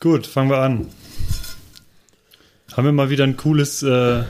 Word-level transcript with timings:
Gut, 0.00 0.26
fangen 0.28 0.50
wir 0.50 0.58
an. 0.58 0.86
Haben 2.72 2.84
wir 2.84 2.92
mal 2.92 3.10
wieder 3.10 3.24
ein 3.24 3.36
cooles, 3.36 3.82
äh, 3.82 4.22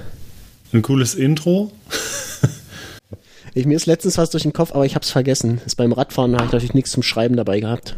ein 0.73 0.81
cooles 0.83 1.15
Intro? 1.15 1.71
ich, 3.55 3.67
mir 3.67 3.77
ist 3.77 3.85
letztens 3.85 4.17
was 4.17 4.31
durch 4.31 4.45
den 4.45 4.55
Kopf, 4.55 4.73
aber 4.73 4.87
ich 4.87 4.95
habe 4.95 5.03
es 5.03 5.11
vergessen. 5.11 5.61
Ist 5.67 5.77
beim 5.77 5.93
Radfahren 5.93 6.33
habe 6.35 6.47
ich 6.47 6.53
natürlich 6.53 6.75
nichts 6.75 6.93
zum 6.93 7.03
Schreiben 7.03 7.37
dabei 7.37 7.61
gehabt. 7.61 7.97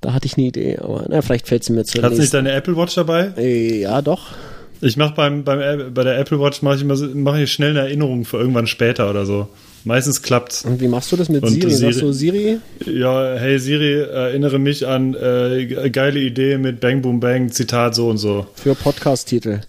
Da 0.00 0.12
hatte 0.12 0.26
ich 0.26 0.36
eine 0.36 0.46
Idee, 0.46 0.78
aber 0.78 1.06
na, 1.08 1.22
vielleicht 1.22 1.46
fällt 1.46 1.62
sie 1.62 1.72
mir 1.72 1.84
zu. 1.84 2.02
Hast 2.02 2.16
du 2.16 2.20
nicht 2.20 2.34
deine 2.34 2.52
Apple 2.52 2.76
Watch 2.76 2.96
dabei? 2.96 3.32
Äh, 3.36 3.80
ja, 3.82 4.02
doch. 4.02 4.32
Ich 4.80 4.96
mache 4.96 5.14
beim, 5.14 5.44
beim 5.44 5.94
bei 5.94 6.02
der 6.02 6.18
Apple 6.18 6.40
Watch 6.40 6.60
mache 6.62 6.76
ich 6.76 6.82
immer 6.82 6.96
mache 7.14 7.42
ich 7.42 7.52
schnell 7.52 7.70
eine 7.70 7.80
Erinnerung 7.80 8.24
für 8.24 8.38
irgendwann 8.38 8.66
später 8.66 9.08
oder 9.08 9.26
so. 9.26 9.48
Meistens 9.86 10.20
klappt's. 10.20 10.64
Und 10.64 10.80
wie 10.80 10.88
machst 10.88 11.12
du 11.12 11.16
das 11.16 11.28
mit 11.28 11.44
und 11.44 11.50
Siri? 11.50 11.70
Siri? 11.70 11.92
Sagst 11.92 12.02
du 12.02 12.10
Siri? 12.10 12.58
Ja, 12.86 13.36
hey 13.36 13.56
Siri, 13.60 14.00
erinnere 14.00 14.58
mich 14.58 14.84
an 14.84 15.14
äh, 15.14 15.90
geile 15.90 16.18
Idee 16.18 16.58
mit 16.58 16.80
Bang 16.80 17.02
Boom 17.02 17.20
Bang, 17.20 17.52
Zitat 17.52 17.94
so 17.94 18.08
und 18.08 18.18
so. 18.18 18.48
Für 18.54 18.74
Podcast-Titel. 18.74 19.60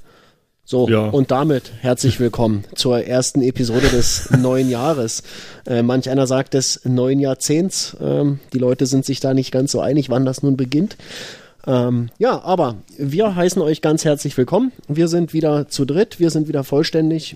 So, 0.65 0.89
ja. 0.89 1.05
und 1.05 1.29
damit 1.29 1.71
herzlich 1.81 2.19
willkommen 2.19 2.63
zur 2.73 3.05
ersten 3.05 3.43
Episode 3.43 3.89
des 3.89 4.31
neuen 4.41 4.71
Jahres. 4.71 5.21
Äh, 5.67 5.83
manch 5.83 6.09
einer 6.09 6.25
sagt 6.25 6.55
des 6.55 6.81
neuen 6.83 7.19
Jahrzehnts. 7.19 7.95
Ähm, 8.01 8.39
die 8.53 8.59
Leute 8.59 8.87
sind 8.87 9.05
sich 9.05 9.19
da 9.19 9.35
nicht 9.35 9.51
ganz 9.51 9.71
so 9.71 9.81
einig, 9.81 10.09
wann 10.09 10.25
das 10.25 10.41
nun 10.41 10.57
beginnt. 10.57 10.97
Ähm, 11.67 12.09
ja, 12.17 12.41
aber 12.41 12.77
wir 12.97 13.35
heißen 13.35 13.61
euch 13.61 13.83
ganz 13.83 14.03
herzlich 14.03 14.35
willkommen. 14.35 14.71
Wir 14.87 15.09
sind 15.09 15.33
wieder 15.33 15.67
zu 15.67 15.85
dritt, 15.85 16.19
wir 16.19 16.31
sind 16.31 16.47
wieder 16.47 16.63
vollständig. 16.63 17.35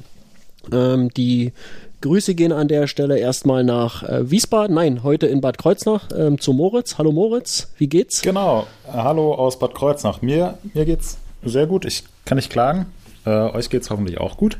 Ähm, 0.72 1.10
die 1.10 1.54
Grüße 2.02 2.34
gehen 2.34 2.52
an 2.52 2.68
der 2.68 2.88
Stelle 2.88 3.20
erstmal 3.20 3.64
nach 3.64 4.04
äh, 4.04 4.30
Wiesbaden, 4.30 4.76
nein, 4.76 5.04
heute 5.04 5.28
in 5.28 5.40
Bad 5.40 5.60
Kreuznach 5.60 6.10
ähm, 6.18 6.40
zu 6.40 6.52
Moritz. 6.52 6.98
Hallo 6.98 7.12
Moritz, 7.12 7.72
wie 7.77 7.88
geht's? 7.88 8.22
Genau, 8.24 8.66
äh, 8.88 8.94
hallo 8.94 9.36
aus 9.36 9.60
Bad 9.60 9.76
Kreuznach. 9.76 10.22
Mir, 10.22 10.58
mir 10.74 10.86
geht's 10.86 11.20
sehr 11.44 11.68
gut, 11.68 11.86
ich 11.86 12.04
kann 12.26 12.38
nicht 12.38 12.49
klagen. 12.49 12.88
Äh, 13.26 13.29
euch 13.29 13.70
geht's 13.70 13.91
hoffentlich 13.91 14.20
auch 14.20 14.38
gut. 14.38 14.57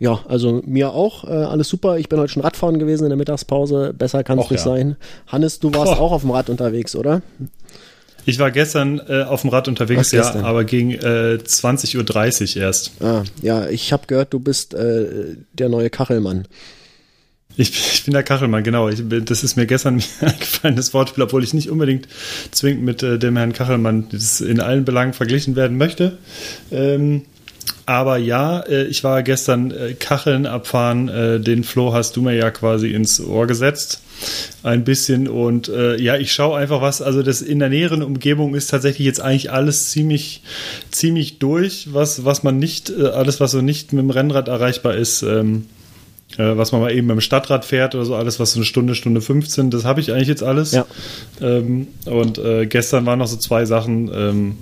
Ja, 0.00 0.18
also 0.28 0.60
mir 0.66 0.92
auch. 0.92 1.24
Äh, 1.24 1.28
alles 1.28 1.68
super. 1.68 1.98
Ich 1.98 2.08
bin 2.08 2.18
heute 2.18 2.32
schon 2.32 2.42
Radfahren 2.42 2.80
gewesen 2.80 3.04
in 3.04 3.10
der 3.10 3.16
Mittagspause. 3.16 3.94
Besser 3.96 4.24
kann 4.24 4.40
es 4.40 4.50
nicht 4.50 4.64
ja. 4.64 4.72
sein. 4.72 4.96
Hannes, 5.28 5.60
du 5.60 5.72
warst 5.72 5.92
oh. 5.92 6.02
auch 6.02 6.12
auf 6.12 6.22
dem 6.22 6.32
Rad 6.32 6.50
unterwegs, 6.50 6.96
oder? 6.96 7.22
Ich 8.26 8.38
war 8.38 8.50
gestern 8.50 9.00
äh, 9.08 9.22
auf 9.22 9.42
dem 9.42 9.50
Rad 9.50 9.68
unterwegs, 9.68 10.12
ja, 10.12 10.34
aber 10.42 10.64
gegen 10.64 10.92
äh, 10.92 11.38
20.30 11.44 12.56
Uhr 12.56 12.62
erst. 12.62 12.92
Ah, 13.00 13.24
ja, 13.42 13.68
ich 13.68 13.92
habe 13.92 14.06
gehört, 14.06 14.32
du 14.32 14.40
bist 14.40 14.74
äh, 14.74 15.36
der 15.52 15.68
neue 15.68 15.90
Kachelmann. 15.90 16.46
Ich, 17.56 17.70
ich, 17.70 18.04
bin 18.04 18.14
der 18.14 18.24
Kachelmann, 18.24 18.64
genau. 18.64 18.88
Ich, 18.88 19.02
das 19.24 19.44
ist 19.44 19.56
mir 19.56 19.66
gestern 19.66 20.02
eingefallen, 20.20 20.76
das 20.76 20.92
Wortspiel, 20.92 21.22
obwohl 21.22 21.44
ich 21.44 21.54
nicht 21.54 21.70
unbedingt 21.70 22.08
zwingend 22.50 22.82
mit 22.82 23.02
äh, 23.02 23.18
dem 23.18 23.36
Herrn 23.36 23.52
Kachelmann 23.52 24.08
in 24.40 24.60
allen 24.60 24.84
Belangen 24.84 25.12
verglichen 25.12 25.54
werden 25.54 25.76
möchte. 25.76 26.18
Ähm, 26.72 27.22
aber 27.86 28.16
ja, 28.16 28.60
äh, 28.60 28.84
ich 28.84 29.04
war 29.04 29.22
gestern 29.22 29.70
äh, 29.70 29.94
Kacheln 29.94 30.46
abfahren. 30.46 31.08
Äh, 31.08 31.40
den 31.40 31.64
Flo 31.64 31.92
hast 31.92 32.16
du 32.16 32.22
mir 32.22 32.34
ja 32.34 32.50
quasi 32.50 32.88
ins 32.88 33.20
Ohr 33.20 33.46
gesetzt. 33.46 34.00
Ein 34.62 34.84
bisschen. 34.84 35.28
Und 35.28 35.68
äh, 35.68 36.00
ja, 36.00 36.16
ich 36.16 36.32
schaue 36.32 36.58
einfach 36.58 36.80
was. 36.80 37.02
Also 37.02 37.22
das 37.22 37.42
in 37.42 37.58
der 37.58 37.68
näheren 37.68 38.02
Umgebung 38.02 38.54
ist 38.54 38.68
tatsächlich 38.70 39.06
jetzt 39.06 39.20
eigentlich 39.20 39.50
alles 39.52 39.90
ziemlich, 39.90 40.42
ziemlich 40.90 41.38
durch, 41.38 41.92
was, 41.92 42.24
was 42.24 42.42
man 42.42 42.58
nicht, 42.58 42.90
äh, 42.90 43.08
alles, 43.08 43.40
was 43.40 43.50
so 43.50 43.60
nicht 43.60 43.92
mit 43.92 44.02
dem 44.02 44.10
Rennrad 44.10 44.48
erreichbar 44.48 44.94
ist. 44.94 45.22
Ähm, 45.22 45.66
äh, 46.38 46.56
was 46.56 46.72
man 46.72 46.80
mal 46.80 46.92
eben 46.92 47.06
beim 47.06 47.20
Stadtrad 47.20 47.64
fährt 47.64 47.94
oder 47.94 48.04
so, 48.04 48.14
alles, 48.16 48.40
was 48.40 48.52
so 48.52 48.58
eine 48.58 48.64
Stunde, 48.64 48.94
Stunde 48.94 49.20
15, 49.20 49.70
das 49.70 49.84
habe 49.84 50.00
ich 50.00 50.12
eigentlich 50.12 50.28
jetzt 50.28 50.42
alles. 50.42 50.72
Ja. 50.72 50.86
Ähm, 51.40 51.88
und 52.06 52.38
äh, 52.38 52.66
gestern 52.66 53.06
waren 53.06 53.20
noch 53.20 53.28
so 53.28 53.36
zwei 53.36 53.64
Sachen, 53.66 54.10
ähm, 54.12 54.56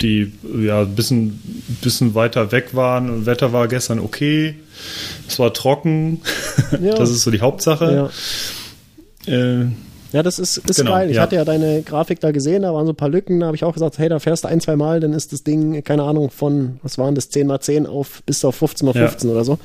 die 0.00 0.32
ja 0.60 0.82
ein 0.82 0.94
bisschen, 0.94 1.40
bisschen 1.80 2.14
weiter 2.14 2.52
weg 2.52 2.74
waren. 2.74 3.10
Und 3.10 3.26
Wetter 3.26 3.52
war 3.52 3.68
gestern 3.68 3.98
okay. 3.98 4.54
Es 5.28 5.38
war 5.38 5.52
trocken. 5.52 6.20
Ja. 6.80 6.94
Das 7.02 7.10
ist 7.10 7.22
so 7.22 7.30
die 7.30 7.40
Hauptsache. 7.40 7.92
Ja. 7.92 8.10
Äh, 9.26 9.66
ja, 10.12 10.22
das 10.22 10.38
ist, 10.38 10.58
ist 10.58 10.76
genau, 10.76 10.92
geil. 10.92 11.08
Ich 11.08 11.16
ja. 11.16 11.22
hatte 11.22 11.36
ja 11.36 11.44
deine 11.44 11.82
Grafik 11.82 12.20
da 12.20 12.32
gesehen, 12.32 12.62
da 12.62 12.74
waren 12.74 12.84
so 12.84 12.92
ein 12.92 12.96
paar 12.96 13.08
Lücken, 13.08 13.40
da 13.40 13.46
habe 13.46 13.56
ich 13.56 13.64
auch 13.64 13.72
gesagt, 13.72 13.98
hey, 13.98 14.10
da 14.10 14.18
fährst 14.18 14.44
du 14.44 14.48
ein, 14.48 14.60
zwei 14.60 14.76
Mal, 14.76 15.00
dann 15.00 15.14
ist 15.14 15.32
das 15.32 15.42
Ding, 15.42 15.82
keine 15.84 16.02
Ahnung, 16.02 16.30
von, 16.30 16.78
was 16.82 16.98
waren 16.98 17.14
das, 17.14 17.30
10 17.30 17.46
mal 17.46 17.60
10 17.60 17.86
auf 17.86 18.22
bis 18.24 18.44
auf 18.44 18.56
15 18.56 18.86
mal 18.86 18.92
15 18.92 19.28
ja. 19.28 19.34
oder 19.34 19.44
so. 19.44 19.58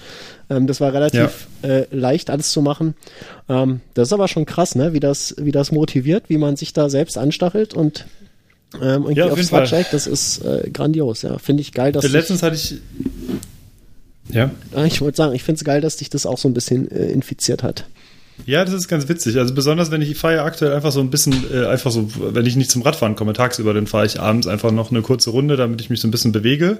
Ähm, 0.50 0.66
das 0.66 0.80
war 0.80 0.94
relativ 0.94 1.48
ja. 1.64 1.70
äh, 1.70 1.88
leicht, 1.92 2.30
alles 2.30 2.52
zu 2.52 2.62
machen. 2.62 2.96
Ähm, 3.50 3.82
das 3.94 4.08
ist 4.08 4.14
aber 4.14 4.30
schon 4.30 4.46
krass, 4.46 4.76
ne, 4.76 4.94
wie 4.94 5.02
das, 5.02 5.36
wie 5.38 5.52
das 5.52 5.74
motiviert, 5.74 6.26
wie 6.30 6.38
man 6.38 6.56
sich 6.56 6.72
da 6.72 6.90
selbst 6.90 7.18
anstachelt 7.18 7.74
und 7.74 8.06
ähm, 8.76 9.04
irgendwie 9.04 9.14
ja, 9.14 9.26
auf 9.26 9.34
aufs 9.34 9.52
Rad 9.52 9.68
steigt, 9.68 9.94
das 9.94 10.08
ist 10.08 10.44
äh, 10.46 10.70
grandios, 10.72 11.22
ja. 11.22 11.38
Finde 11.40 11.62
ich 11.62 11.72
geil, 11.72 11.92
dass. 11.92 12.04
Äh, 12.04 12.10
letztens 12.10 12.44
hatte 12.44 12.56
ich. 12.56 12.76
Ja. 14.30 14.52
Ich 14.86 15.00
wollte 15.00 15.16
sagen, 15.16 15.34
ich 15.34 15.44
finde 15.44 15.60
es 15.60 15.64
geil, 15.64 15.80
dass 15.80 15.96
dich 15.98 16.10
das 16.10 16.26
auch 16.26 16.38
so 16.38 16.50
ein 16.50 16.54
bisschen 16.54 16.92
äh, 16.92 17.10
infiziert 17.12 17.64
hat. 17.64 17.86
Ja, 18.46 18.64
das 18.64 18.74
ist 18.74 18.88
ganz 18.88 19.10
witzig. 19.10 19.38
Also 19.38 19.54
besonders, 19.54 19.92
wenn 19.92 20.02
ich, 20.02 20.16
fahre 20.18 20.36
ja 20.36 20.46
aktuell 20.46 20.74
einfach 20.74 20.92
so 20.92 21.00
ein 21.00 21.10
bisschen, 21.10 21.46
äh, 21.54 21.66
einfach 21.66 21.92
so, 21.92 22.10
wenn 22.18 22.46
ich 22.46 22.56
nicht 22.56 22.70
zum 22.70 22.82
Radfahren 22.82 23.16
komme 23.16 23.34
tagsüber, 23.34 23.74
dann 23.74 23.88
fahre 23.88 24.06
ich 24.06 24.20
abends 24.20 24.48
einfach 24.48 24.72
noch 24.72 24.92
eine 24.92 25.02
kurze 25.02 25.32
Runde, 25.32 25.58
damit 25.58 25.82
ich 25.82 25.90
mich 25.90 26.00
so 26.02 26.08
ein 26.08 26.12
bisschen 26.12 26.32
bewege. 26.32 26.80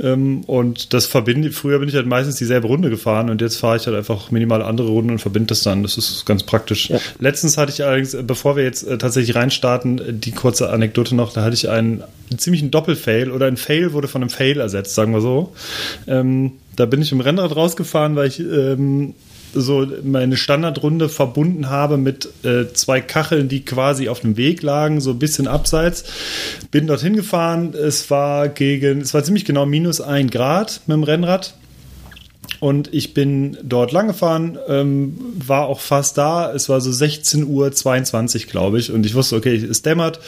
Ähm, 0.00 0.42
und 0.44 0.94
das 0.94 1.06
verbinde, 1.06 1.50
früher 1.50 1.78
bin 1.78 1.88
ich 1.88 1.94
halt 1.94 2.06
meistens 2.06 2.36
dieselbe 2.36 2.68
Runde 2.68 2.90
gefahren 2.90 3.28
und 3.28 3.40
jetzt 3.40 3.56
fahre 3.56 3.76
ich 3.76 3.86
halt 3.86 3.96
einfach 3.96 4.30
minimal 4.30 4.62
andere 4.62 4.88
Runden 4.88 5.10
und 5.10 5.18
verbinde 5.18 5.48
das 5.48 5.62
dann. 5.62 5.82
Das 5.82 5.98
ist 5.98 6.24
ganz 6.26 6.44
praktisch. 6.44 6.90
Ja. 6.90 7.00
Letztens 7.18 7.58
hatte 7.58 7.72
ich 7.72 7.84
allerdings, 7.84 8.14
äh, 8.14 8.22
bevor 8.22 8.56
wir 8.56 8.64
jetzt 8.64 8.84
äh, 8.84 8.98
tatsächlich 8.98 9.34
reinstarten, 9.34 9.98
äh, 9.98 10.12
die 10.12 10.32
kurze 10.32 10.70
Anekdote 10.70 11.14
noch, 11.14 11.32
da 11.32 11.42
hatte 11.42 11.54
ich 11.54 11.68
einen, 11.68 12.02
einen 12.30 12.38
ziemlichen 12.38 12.70
Doppelfail 12.70 13.30
oder 13.30 13.46
ein 13.46 13.56
Fail 13.56 13.92
wurde 13.92 14.08
von 14.08 14.22
einem 14.22 14.30
Fail 14.30 14.60
ersetzt, 14.60 14.94
sagen 14.94 15.12
wir 15.12 15.20
so. 15.20 15.52
Ähm, 16.06 16.52
da 16.76 16.86
bin 16.86 17.02
ich 17.02 17.10
im 17.10 17.20
Rennrad 17.20 17.56
rausgefahren, 17.56 18.14
weil 18.14 18.28
ich 18.28 18.38
ähm, 18.38 19.14
so 19.54 19.86
meine 20.04 20.36
Standardrunde 20.36 21.08
verbunden 21.08 21.70
habe 21.70 21.96
mit 21.96 22.28
äh, 22.44 22.72
zwei 22.72 23.00
Kacheln, 23.00 23.48
die 23.48 23.64
quasi 23.64 24.08
auf 24.08 24.20
dem 24.20 24.36
Weg 24.36 24.62
lagen, 24.62 25.00
so 25.00 25.10
ein 25.10 25.18
bisschen 25.18 25.48
abseits. 25.48 26.04
Bin 26.70 26.86
dorthin 26.86 27.16
gefahren. 27.16 27.74
Es 27.74 28.10
war 28.10 28.48
gegen, 28.48 29.00
es 29.00 29.14
war 29.14 29.24
ziemlich 29.24 29.44
genau 29.44 29.66
minus 29.66 30.00
ein 30.00 30.30
Grad 30.30 30.80
mit 30.86 30.96
dem 30.96 31.02
Rennrad. 31.02 31.54
Und 32.60 32.92
ich 32.92 33.14
bin 33.14 33.56
dort 33.62 33.92
lang 33.92 34.08
gefahren, 34.08 34.58
ähm, 34.68 35.16
war 35.34 35.66
auch 35.66 35.80
fast 35.80 36.18
da. 36.18 36.52
Es 36.52 36.68
war 36.68 36.80
so 36.80 36.90
16 36.90 37.44
Uhr 37.44 37.70
22, 37.70 38.48
glaube 38.48 38.80
ich. 38.80 38.90
Und 38.90 39.06
ich 39.06 39.14
wusste, 39.14 39.36
okay, 39.36 39.54
es 39.54 39.82
dämmert. 39.82 40.18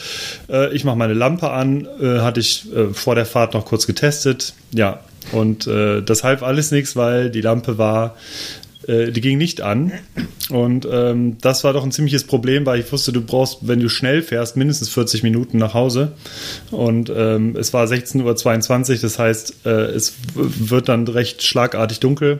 Äh, 0.49 0.73
ich 0.73 0.85
mache 0.85 0.95
meine 0.95 1.13
Lampe 1.13 1.51
an. 1.51 1.87
Äh, 1.99 2.19
hatte 2.19 2.39
ich 2.39 2.73
äh, 2.73 2.93
vor 2.93 3.15
der 3.15 3.25
Fahrt 3.25 3.53
noch 3.53 3.65
kurz 3.65 3.85
getestet. 3.85 4.53
Ja, 4.73 5.01
und 5.33 5.67
äh, 5.67 6.01
das 6.01 6.23
half 6.23 6.41
alles 6.41 6.71
nichts, 6.71 6.95
weil 6.95 7.29
die 7.29 7.41
Lampe 7.41 7.77
war 7.77 8.15
äh, 8.87 9.11
die 9.11 9.21
ging 9.21 9.37
nicht 9.37 9.61
an. 9.61 9.91
Und 10.49 10.87
ähm, 10.91 11.37
das 11.39 11.63
war 11.63 11.73
doch 11.73 11.83
ein 11.83 11.91
ziemliches 11.91 12.25
Problem, 12.25 12.65
weil 12.65 12.79
ich 12.79 12.91
wusste, 12.91 13.11
du 13.11 13.21
brauchst, 13.21 13.59
wenn 13.61 13.79
du 13.79 13.89
schnell 13.89 14.21
fährst, 14.21 14.57
mindestens 14.57 14.89
40 14.89 15.23
Minuten 15.23 15.57
nach 15.57 15.73
Hause. 15.73 16.13
Und 16.71 17.11
ähm, 17.15 17.55
es 17.55 17.73
war 17.73 17.85
16.22 17.85 18.91
Uhr, 18.91 18.97
das 19.01 19.19
heißt, 19.19 19.65
äh, 19.65 19.69
es 19.69 20.15
wird 20.33 20.89
dann 20.89 21.07
recht 21.07 21.43
schlagartig 21.43 21.99
dunkel. 21.99 22.39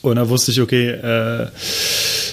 Und 0.00 0.16
da 0.16 0.28
wusste 0.28 0.52
ich, 0.52 0.60
okay, 0.60 0.90
äh, 0.90 1.48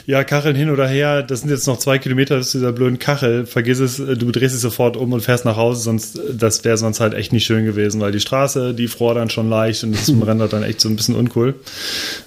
ja, 0.06 0.24
Kacheln 0.24 0.56
hin 0.56 0.70
oder 0.70 0.88
her, 0.88 1.24
das 1.24 1.42
sind 1.42 1.50
jetzt 1.50 1.68
noch 1.68 1.78
zwei 1.78 1.98
Kilometer 1.98 2.42
zu 2.42 2.60
dieser 2.60 2.72
blöden 2.72 3.00
Kachel, 3.00 3.46
vergiss 3.46 3.80
es, 3.80 4.00
äh, 4.00 4.16
du 4.16 4.32
drehst 4.32 4.54
dich 4.54 4.62
sofort 4.62 4.98
um 4.98 5.14
und 5.14 5.22
fährst 5.22 5.46
nach 5.46 5.58
Hause, 5.58 5.82
sonst, 5.82 6.20
das 6.32 6.64
wäre 6.64 6.78
sonst 6.78 7.00
halt 7.00 7.14
echt 7.14 7.34
nicht 7.34 7.46
schön 7.46 7.66
gewesen, 7.66 8.02
weil 8.02 8.12
die 8.12 8.20
Straße, 8.20 8.74
die 8.74 8.88
fror 8.88 9.16
dann 9.16 9.30
schon 9.30 9.50
leicht 9.50 9.84
und 9.84 9.94
das 9.94 10.10
Rennrad 10.26 10.54
dann 10.54 10.64
echt 10.64 10.82
so 10.82 10.90
ein 10.90 10.96
bisschen 10.96 11.16
uncool. 11.16 11.56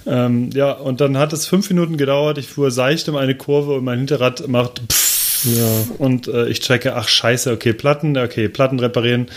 Ähm, 0.05 0.49
ja, 0.53 0.71
und 0.71 1.01
dann 1.01 1.17
hat 1.17 1.33
es 1.33 1.45
fünf 1.45 1.69
Minuten 1.69 1.97
gedauert, 1.97 2.37
ich 2.37 2.47
fuhr 2.47 2.71
seicht 2.71 3.07
um 3.09 3.15
eine 3.15 3.35
Kurve 3.35 3.75
und 3.75 3.83
mein 3.83 3.99
Hinterrad 3.99 4.47
macht 4.47 4.81
pff, 4.91 5.09
ja. 5.45 5.95
Und 5.97 6.27
äh, 6.27 6.47
ich 6.47 6.59
checke, 6.59 6.95
ach 6.95 7.07
scheiße, 7.07 7.51
okay, 7.51 7.73
Platten, 7.73 8.17
okay, 8.17 8.49
Platten 8.49 8.79
reparieren. 8.79 9.27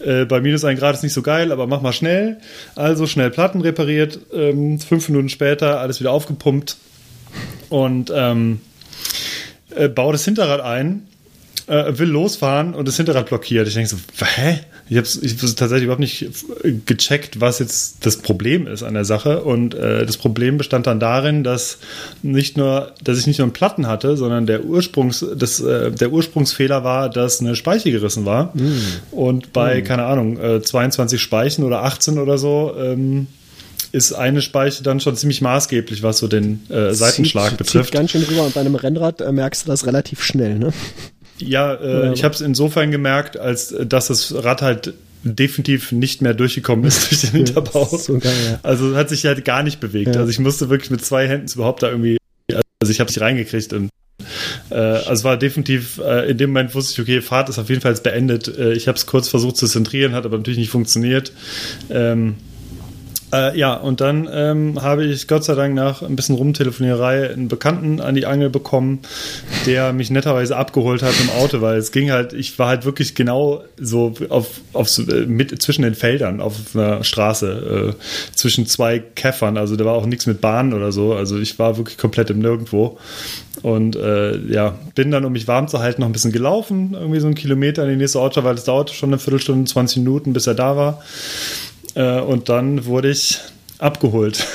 Äh, 0.00 0.24
bei 0.24 0.40
minus 0.40 0.64
ein 0.64 0.76
Grad 0.76 0.96
ist 0.96 1.02
nicht 1.02 1.12
so 1.12 1.22
geil, 1.22 1.52
aber 1.52 1.66
mach 1.66 1.80
mal 1.80 1.92
schnell. 1.92 2.38
Also 2.74 3.06
schnell 3.06 3.30
Platten 3.30 3.60
repariert, 3.60 4.18
ähm, 4.32 4.80
fünf 4.80 5.08
Minuten 5.08 5.28
später 5.28 5.80
alles 5.80 6.00
wieder 6.00 6.10
aufgepumpt, 6.10 6.76
und 7.70 8.12
ähm, 8.14 8.60
äh, 9.74 9.88
baue 9.88 10.12
das 10.12 10.24
Hinterrad 10.24 10.60
ein, 10.60 11.06
äh, 11.66 11.98
will 11.98 12.08
losfahren 12.08 12.74
und 12.74 12.86
das 12.86 12.96
Hinterrad 12.96 13.26
blockiert. 13.26 13.66
Ich 13.68 13.74
denke 13.74 13.88
so, 13.88 13.96
hä? 14.36 14.60
Ich 14.88 14.98
habe 14.98 15.06
ich 15.22 15.36
tatsächlich 15.38 15.84
überhaupt 15.84 16.00
nicht 16.00 16.26
gecheckt, 16.84 17.40
was 17.40 17.58
jetzt 17.58 18.04
das 18.04 18.18
Problem 18.18 18.66
ist 18.66 18.82
an 18.82 18.92
der 18.92 19.06
Sache. 19.06 19.42
Und 19.42 19.74
äh, 19.74 20.04
das 20.04 20.18
Problem 20.18 20.58
bestand 20.58 20.86
dann 20.86 21.00
darin, 21.00 21.42
dass 21.42 21.78
nicht 22.22 22.58
nur, 22.58 22.92
dass 23.02 23.18
ich 23.18 23.26
nicht 23.26 23.38
nur 23.38 23.46
einen 23.46 23.54
Platten 23.54 23.86
hatte, 23.86 24.18
sondern 24.18 24.44
der 24.44 24.64
Ursprungs, 24.64 25.24
das, 25.36 25.60
äh, 25.60 25.90
der 25.90 26.12
Ursprungsfehler 26.12 26.84
war, 26.84 27.08
dass 27.08 27.40
eine 27.40 27.56
Speiche 27.56 27.90
gerissen 27.92 28.26
war. 28.26 28.52
Mm. 28.54 28.82
Und 29.10 29.54
bei, 29.54 29.80
mm. 29.80 29.84
keine 29.84 30.04
Ahnung, 30.04 30.38
äh, 30.38 30.60
22 30.60 31.20
Speichen 31.20 31.64
oder 31.64 31.82
18 31.82 32.18
oder 32.18 32.36
so, 32.36 32.74
ähm, 32.78 33.26
ist 33.94 34.12
eine 34.12 34.42
Speiche 34.42 34.82
dann 34.82 34.98
schon 34.98 35.16
ziemlich 35.16 35.40
maßgeblich, 35.40 36.02
was 36.02 36.18
so 36.18 36.26
den 36.26 36.68
äh, 36.68 36.92
Seitenschlag 36.92 37.50
zieht, 37.50 37.58
betrifft. 37.58 37.84
Zieht 37.86 37.94
ganz 37.94 38.10
schön 38.10 38.24
rüber 38.24 38.42
und 38.42 38.52
bei 38.52 38.60
einem 38.60 38.74
Rennrad 38.74 39.20
äh, 39.20 39.30
merkst 39.30 39.64
du 39.64 39.70
das 39.70 39.86
relativ 39.86 40.20
schnell, 40.20 40.58
ne? 40.58 40.72
Ja, 41.38 41.74
äh, 41.74 42.12
ich 42.12 42.24
habe 42.24 42.34
es 42.34 42.40
insofern 42.40 42.90
gemerkt, 42.90 43.36
als 43.36 43.70
äh, 43.70 43.86
dass 43.86 44.08
das 44.08 44.34
Rad 44.34 44.62
halt 44.62 44.94
definitiv 45.22 45.92
nicht 45.92 46.22
mehr 46.22 46.34
durchgekommen 46.34 46.84
ist 46.84 47.08
durch 47.10 47.20
den 47.20 47.30
Hinterbau. 47.30 47.84
So 47.84 48.18
geil, 48.18 48.32
ja. 48.50 48.58
Also 48.64 48.96
hat 48.96 49.10
sich 49.10 49.24
halt 49.26 49.44
gar 49.44 49.62
nicht 49.62 49.78
bewegt. 49.78 50.16
Ja. 50.16 50.20
Also 50.20 50.30
ich 50.30 50.40
musste 50.40 50.70
wirklich 50.70 50.90
mit 50.90 51.04
zwei 51.04 51.28
Händen 51.28 51.46
überhaupt 51.54 51.84
da 51.84 51.88
irgendwie, 51.88 52.18
also 52.52 52.90
ich 52.90 52.98
habe 52.98 53.10
es 53.10 53.20
reingekriegt 53.20 53.72
und 53.72 53.90
äh, 54.70 54.74
also 54.74 55.12
es 55.12 55.24
war 55.24 55.36
definitiv, 55.36 56.00
äh, 56.04 56.30
in 56.30 56.38
dem 56.38 56.50
Moment 56.50 56.74
wusste 56.74 56.94
ich, 56.94 57.00
okay, 57.00 57.20
Fahrt 57.22 57.48
ist 57.48 57.60
auf 57.60 57.68
jeden 57.68 57.80
Fall 57.80 57.92
jetzt 57.92 58.02
beendet. 58.02 58.48
Äh, 58.58 58.72
ich 58.72 58.88
habe 58.88 58.98
es 58.98 59.06
kurz 59.06 59.28
versucht 59.28 59.56
zu 59.56 59.68
zentrieren, 59.68 60.14
hat 60.14 60.24
aber 60.24 60.36
natürlich 60.36 60.58
nicht 60.58 60.70
funktioniert. 60.70 61.32
Ähm, 61.90 62.34
äh, 63.34 63.58
ja, 63.58 63.74
und 63.74 64.00
dann 64.00 64.28
ähm, 64.32 64.80
habe 64.80 65.04
ich 65.04 65.26
Gott 65.26 65.44
sei 65.44 65.54
Dank 65.54 65.74
nach 65.74 66.02
ein 66.02 66.14
bisschen 66.14 66.36
Rumtelefonierei 66.36 67.30
einen 67.30 67.48
Bekannten 67.48 68.00
an 68.00 68.14
die 68.14 68.26
Angel 68.26 68.48
bekommen, 68.48 69.00
der 69.66 69.92
mich 69.92 70.10
netterweise 70.10 70.56
abgeholt 70.56 71.02
hat 71.02 71.14
im 71.20 71.30
Auto, 71.30 71.60
weil 71.60 71.78
es 71.78 71.90
ging 71.90 72.12
halt, 72.12 72.32
ich 72.32 72.58
war 72.58 72.68
halt 72.68 72.84
wirklich 72.84 73.14
genau 73.14 73.64
so 73.76 74.14
auf, 74.28 74.60
auf 74.72 74.98
äh, 74.98 75.26
mit 75.26 75.60
zwischen 75.60 75.82
den 75.82 75.94
Feldern 75.94 76.40
auf 76.40 76.74
einer 76.74 77.02
Straße, 77.02 77.94
äh, 77.96 78.34
zwischen 78.34 78.66
zwei 78.66 79.00
Käffern, 79.00 79.56
also 79.56 79.74
da 79.74 79.84
war 79.84 79.94
auch 79.94 80.06
nichts 80.06 80.26
mit 80.26 80.40
Bahnen 80.40 80.72
oder 80.72 80.92
so, 80.92 81.14
also 81.14 81.38
ich 81.38 81.58
war 81.58 81.76
wirklich 81.76 81.98
komplett 81.98 82.30
im 82.30 82.38
Nirgendwo. 82.38 82.98
Und 83.62 83.96
äh, 83.96 84.36
ja, 84.52 84.78
bin 84.94 85.10
dann, 85.10 85.24
um 85.24 85.32
mich 85.32 85.48
warm 85.48 85.68
zu 85.68 85.78
halten, 85.78 86.02
noch 86.02 86.08
ein 86.08 86.12
bisschen 86.12 86.32
gelaufen, 86.32 86.90
irgendwie 86.92 87.20
so 87.20 87.26
einen 87.26 87.34
Kilometer 87.34 87.82
in 87.84 87.90
die 87.90 87.96
nächste 87.96 88.20
Ortschaft, 88.20 88.44
weil 88.44 88.56
es 88.56 88.64
dauerte 88.64 88.92
schon 88.92 89.08
eine 89.08 89.18
Viertelstunde, 89.18 89.70
20 89.70 89.98
Minuten, 89.98 90.34
bis 90.34 90.46
er 90.46 90.54
da 90.54 90.76
war. 90.76 91.02
Äh, 91.94 92.20
und 92.20 92.48
dann 92.48 92.86
wurde 92.86 93.10
ich 93.10 93.40
abgeholt. 93.78 94.46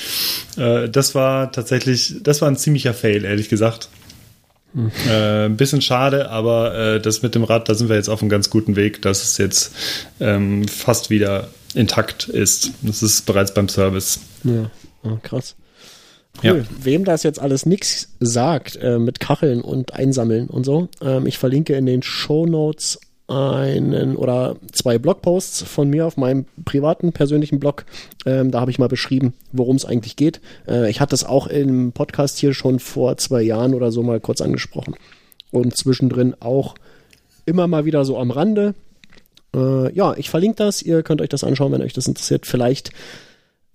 äh, 0.56 0.88
das 0.88 1.14
war 1.14 1.52
tatsächlich, 1.52 2.16
das 2.22 2.40
war 2.42 2.48
ein 2.48 2.56
ziemlicher 2.56 2.94
Fail, 2.94 3.24
ehrlich 3.24 3.48
gesagt. 3.48 3.88
Hm. 4.74 4.90
Äh, 5.08 5.44
ein 5.46 5.56
bisschen 5.56 5.82
schade, 5.82 6.30
aber 6.30 6.74
äh, 6.74 7.00
das 7.00 7.22
mit 7.22 7.34
dem 7.34 7.44
Rad, 7.44 7.68
da 7.68 7.74
sind 7.74 7.88
wir 7.88 7.96
jetzt 7.96 8.08
auf 8.08 8.22
einem 8.22 8.30
ganz 8.30 8.48
guten 8.48 8.74
Weg, 8.76 9.02
dass 9.02 9.22
es 9.22 9.38
jetzt 9.38 9.74
ähm, 10.18 10.66
fast 10.66 11.10
wieder 11.10 11.48
intakt 11.74 12.28
ist. 12.28 12.70
Das 12.82 13.02
ist 13.02 13.26
bereits 13.26 13.52
beim 13.52 13.68
Service. 13.68 14.20
Ja, 14.44 14.70
oh, 15.04 15.18
krass. 15.22 15.56
Cool. 16.42 16.64
Ja. 16.68 16.84
Wem 16.84 17.04
das 17.04 17.22
jetzt 17.22 17.40
alles 17.40 17.66
nichts 17.66 18.08
sagt 18.18 18.76
äh, 18.76 18.98
mit 18.98 19.20
Kacheln 19.20 19.60
und 19.60 19.92
Einsammeln 19.92 20.48
und 20.48 20.64
so, 20.64 20.88
ähm, 21.02 21.26
ich 21.26 21.38
verlinke 21.38 21.74
in 21.74 21.84
den 21.84 22.02
Show 22.02 22.46
Notes 22.46 22.98
einen 23.32 24.16
oder 24.16 24.56
zwei 24.72 24.98
Blogposts 24.98 25.62
von 25.62 25.88
mir 25.88 26.06
auf 26.06 26.16
meinem 26.16 26.46
privaten 26.64 27.12
persönlichen 27.12 27.60
Blog. 27.60 27.84
Ähm, 28.26 28.50
da 28.50 28.60
habe 28.60 28.70
ich 28.70 28.78
mal 28.78 28.88
beschrieben, 28.88 29.34
worum 29.52 29.76
es 29.76 29.84
eigentlich 29.84 30.16
geht. 30.16 30.40
Äh, 30.68 30.90
ich 30.90 31.00
hatte 31.00 31.14
es 31.14 31.24
auch 31.24 31.46
im 31.46 31.92
Podcast 31.92 32.38
hier 32.38 32.54
schon 32.54 32.78
vor 32.78 33.16
zwei 33.16 33.42
Jahren 33.42 33.74
oder 33.74 33.90
so 33.90 34.02
mal 34.02 34.20
kurz 34.20 34.40
angesprochen. 34.40 34.94
Und 35.50 35.76
zwischendrin 35.76 36.34
auch 36.40 36.74
immer 37.46 37.66
mal 37.66 37.84
wieder 37.84 38.04
so 38.04 38.18
am 38.18 38.30
Rande. 38.30 38.74
Äh, 39.54 39.92
ja, 39.94 40.14
ich 40.16 40.30
verlinke 40.30 40.56
das. 40.56 40.82
Ihr 40.82 41.02
könnt 41.02 41.20
euch 41.20 41.28
das 41.28 41.44
anschauen, 41.44 41.72
wenn 41.72 41.82
euch 41.82 41.92
das 41.92 42.06
interessiert. 42.06 42.46
Vielleicht 42.46 42.90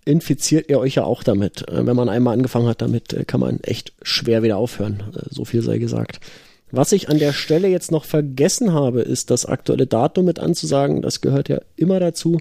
infiziert 0.05 0.69
ihr 0.69 0.79
euch 0.79 0.95
ja 0.95 1.03
auch 1.03 1.23
damit. 1.23 1.67
Äh, 1.67 1.85
wenn 1.85 1.95
man 1.95 2.09
einmal 2.09 2.33
angefangen 2.33 2.67
hat 2.67 2.81
damit, 2.81 3.13
äh, 3.13 3.25
kann 3.25 3.39
man 3.39 3.59
echt 3.61 3.93
schwer 4.01 4.43
wieder 4.43 4.57
aufhören. 4.57 5.03
Äh, 5.15 5.27
so 5.29 5.45
viel 5.45 5.61
sei 5.61 5.77
gesagt. 5.77 6.19
Was 6.71 6.91
ich 6.91 7.09
an 7.09 7.17
der 7.17 7.33
Stelle 7.33 7.69
jetzt 7.69 7.91
noch 7.91 8.03
vergessen 8.03 8.73
habe, 8.73 9.01
ist 9.01 9.31
das 9.31 9.45
aktuelle 9.45 9.87
Datum 9.87 10.25
mit 10.25 10.39
anzusagen. 10.39 11.01
Das 11.01 11.21
gehört 11.21 11.47
ja 11.49 11.61
immer 11.75 11.99
dazu. 11.99 12.39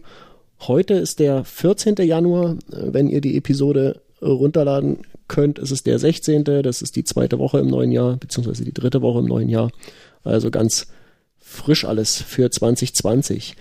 Heute 0.61 0.95
ist 0.95 1.21
der 1.21 1.45
14. 1.45 1.97
Januar. 1.99 2.57
Wenn 2.69 3.09
ihr 3.09 3.21
die 3.21 3.37
Episode 3.37 4.01
runterladen 4.21 4.99
könnt, 5.29 5.59
ist 5.59 5.71
es 5.71 5.83
der 5.83 5.99
16. 5.99 6.45
Das 6.45 6.83
ist 6.83 6.97
die 6.97 7.05
zweite 7.05 7.39
Woche 7.39 7.59
im 7.59 7.69
neuen 7.69 7.93
Jahr, 7.93 8.17
beziehungsweise 8.17 8.65
die 8.65 8.75
dritte 8.75 9.03
Woche 9.03 9.21
im 9.21 9.27
neuen 9.27 9.49
Jahr. 9.49 9.71
Also 10.25 10.51
ganz 10.51 10.89
frisch 11.39 11.85
alles 11.85 12.21
für 12.21 12.51
2020. 12.51 13.55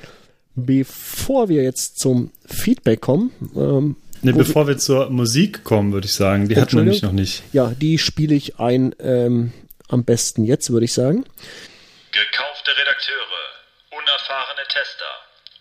Bevor 0.55 1.49
wir 1.49 1.63
jetzt 1.63 1.99
zum 1.99 2.31
Feedback 2.45 3.01
kommen, 3.01 3.31
ähm, 3.55 3.97
Ne, 4.21 4.33
bevor 4.33 4.67
wir 4.67 4.79
zur 4.79 5.11
Musik 5.11 5.63
kommen, 5.63 5.93
würde 5.93 6.05
ich 6.05 6.13
sagen. 6.13 6.47
Die 6.47 6.55
hatten 6.55 6.77
wir 6.77 6.83
nämlich 6.83 7.03
noch 7.03 7.11
nicht. 7.11 7.43
Ja, 7.53 7.73
die 7.79 7.99
spiele 7.99 8.33
ich 8.33 8.59
ein 8.59 8.95
ähm, 8.97 9.51
am 9.87 10.03
besten 10.03 10.45
jetzt, 10.45 10.71
würde 10.71 10.85
ich 10.85 10.93
sagen. 10.93 11.25
Gekaufte 12.11 12.71
Redakteure, 12.77 13.43
unerfahrene 13.91 14.67
Tester. 14.67 15.05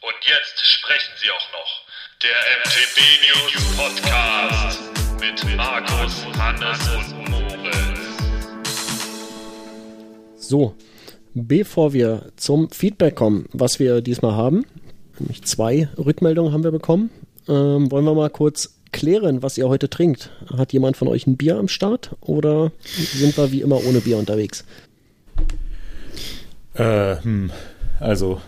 Und 0.01 0.15
jetzt 0.27 0.67
sprechen 0.67 1.13
sie 1.21 1.31
auch 1.31 1.53
noch. 1.53 1.85
Der 2.23 2.37
MTB 2.61 2.99
News 3.27 3.77
Podcast 3.77 4.81
mit 5.21 5.57
Markus, 5.57 6.25
Hannes 6.39 6.89
und 6.89 7.29
Moritz. 7.29 7.99
So, 10.37 10.77
bevor 11.35 11.93
wir 11.93 12.33
zum 12.37 12.71
Feedback 12.71 13.17
kommen, 13.17 13.49
was 13.53 13.79
wir 13.79 14.01
diesmal 14.01 14.33
haben, 14.33 14.67
nämlich 15.19 15.43
zwei 15.45 15.89
Rückmeldungen 15.99 16.53
haben 16.53 16.65
wir 16.65 16.71
bekommen, 16.71 17.11
ähm, 17.49 17.91
wollen 17.91 18.05
wir 18.05 18.15
mal 18.15 18.31
kurz 18.31 18.79
klären, 18.95 19.43
was 19.43 19.59
ihr 19.59 19.69
heute 19.69 19.91
trinkt. 19.91 20.31
Hat 20.57 20.73
jemand 20.73 20.97
von 20.97 21.09
euch 21.09 21.27
ein 21.27 21.37
Bier 21.37 21.59
am 21.59 21.69
Start 21.69 22.13
oder 22.21 22.73
sind 22.97 23.37
wir 23.37 23.53
wie 23.53 23.61
immer 23.61 23.85
ohne 23.85 24.01
Bier 24.01 24.17
unterwegs? 24.17 24.65
Äh, 26.75 27.17
hm. 27.23 27.51
Also, 28.01 28.41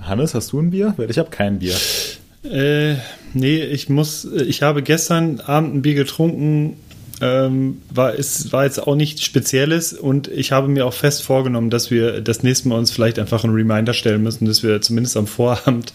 Hannes, 0.00 0.34
hast 0.34 0.52
du 0.52 0.60
ein 0.60 0.70
Bier? 0.70 0.94
Ich 1.08 1.18
habe 1.18 1.30
kein 1.30 1.58
Bier. 1.58 1.76
Äh, 2.44 2.96
nee, 3.34 3.62
ich 3.62 3.88
muss, 3.88 4.24
ich 4.24 4.62
habe 4.62 4.82
gestern 4.82 5.40
Abend 5.40 5.74
ein 5.74 5.82
Bier 5.82 5.94
getrunken, 5.94 6.76
ähm, 7.20 7.80
war, 7.92 8.18
es 8.18 8.52
war 8.52 8.64
jetzt 8.64 8.78
auch 8.78 8.94
nichts 8.94 9.22
Spezielles 9.22 9.92
und 9.92 10.28
ich 10.28 10.52
habe 10.52 10.68
mir 10.68 10.84
auch 10.84 10.92
fest 10.92 11.22
vorgenommen, 11.22 11.70
dass 11.70 11.90
wir 11.90 12.20
das 12.20 12.42
nächste 12.42 12.68
Mal 12.68 12.78
uns 12.78 12.90
vielleicht 12.90 13.18
einfach 13.18 13.42
einen 13.44 13.54
Reminder 13.54 13.94
stellen 13.94 14.22
müssen, 14.22 14.44
dass 14.44 14.62
wir 14.62 14.82
zumindest 14.82 15.16
am 15.16 15.26
Vorabend 15.26 15.94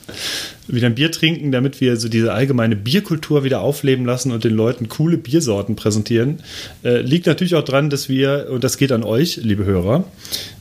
wieder 0.68 0.88
ein 0.88 0.96
Bier 0.96 1.12
trinken, 1.12 1.52
damit 1.52 1.80
wir 1.80 1.98
so 1.98 2.10
diese 2.10 2.34
allgemeine 2.34 2.76
Bierkultur 2.76 3.44
wieder 3.44 3.62
aufleben 3.62 4.06
lassen 4.06 4.32
und 4.32 4.44
den 4.44 4.56
Leuten 4.56 4.90
coole 4.90 5.18
Biersorten 5.18 5.76
präsentieren. 5.76 6.40
Äh, 6.84 7.02
liegt 7.02 7.28
natürlich 7.28 7.56
auch 7.56 7.64
dran, 7.64 7.90
dass 7.90 8.10
wir, 8.10 8.48
und 8.50 8.64
das 8.64 8.78
geht 8.78 8.92
an 8.92 9.04
euch, 9.04 9.38
liebe 9.38 9.66
Hörer, 9.66 10.06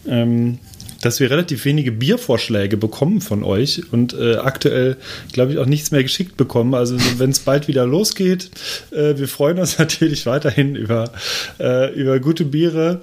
ähm, 0.07 0.59
dass 1.01 1.21
wir 1.21 1.31
relativ 1.31 1.65
wenige 1.65 1.93
Biervorschläge 1.93 2.77
bekommen 2.77 3.21
von 3.21 3.43
euch 3.43 3.83
und 3.93 4.13
äh, 4.13 4.37
aktuell, 4.37 4.97
glaube 5.33 5.53
ich, 5.53 5.59
auch 5.59 5.67
nichts 5.67 5.91
mehr 5.91 6.03
geschickt 6.03 6.37
bekommen. 6.37 6.75
Also 6.75 6.97
wenn 7.19 7.31
es 7.31 7.41
bald 7.41 7.69
wieder 7.69 7.87
losgeht, 7.87 8.51
äh, 8.91 9.17
wir 9.17 9.29
freuen 9.29 9.59
uns 9.59 9.79
natürlich 9.79 10.27
weiterhin 10.27 10.77
über, 10.77 11.13
äh, 11.59 11.93
über 11.95 12.21
gute 12.21 12.45
Biere 12.45 13.03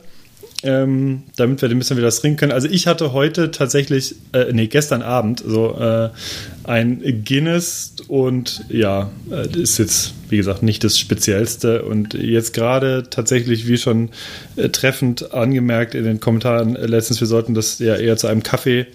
ähm, 0.63 1.23
damit 1.35 1.61
wir 1.61 1.69
ein 1.69 1.77
bisschen 1.77 1.97
wieder 1.97 2.09
trinken 2.09 2.37
können. 2.37 2.51
Also 2.51 2.67
ich 2.67 2.87
hatte 2.87 3.13
heute 3.13 3.51
tatsächlich, 3.51 4.15
äh, 4.33 4.51
nee, 4.51 4.67
gestern 4.67 5.01
Abend 5.01 5.43
so 5.45 5.77
äh, 5.77 6.09
ein 6.63 7.23
Guinness 7.25 7.93
und 8.07 8.65
ja, 8.69 9.11
äh, 9.29 9.47
ist 9.57 9.77
jetzt, 9.77 10.13
wie 10.29 10.37
gesagt, 10.37 10.63
nicht 10.63 10.83
das 10.83 10.97
Speziellste 10.97 11.83
und 11.83 12.15
jetzt 12.15 12.53
gerade 12.53 13.07
tatsächlich, 13.09 13.67
wie 13.67 13.77
schon 13.77 14.09
äh, 14.55 14.69
treffend 14.69 15.33
angemerkt 15.33 15.93
in 15.93 16.03
den 16.03 16.19
Kommentaren 16.19 16.75
äh, 16.75 16.87
letztens, 16.87 17.19
wir 17.19 17.27
sollten 17.27 17.53
das 17.53 17.77
ja 17.79 17.95
eher 17.95 18.17
zu 18.17 18.27
einem 18.27 18.41
Kaffee 18.41 18.87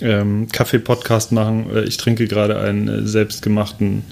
ähm, 0.00 0.48
Kaffee-Podcast 0.50 1.32
machen. 1.32 1.66
Äh, 1.74 1.84
ich 1.84 1.96
trinke 1.96 2.26
gerade 2.26 2.58
einen 2.58 3.06
selbstgemachten 3.06 4.04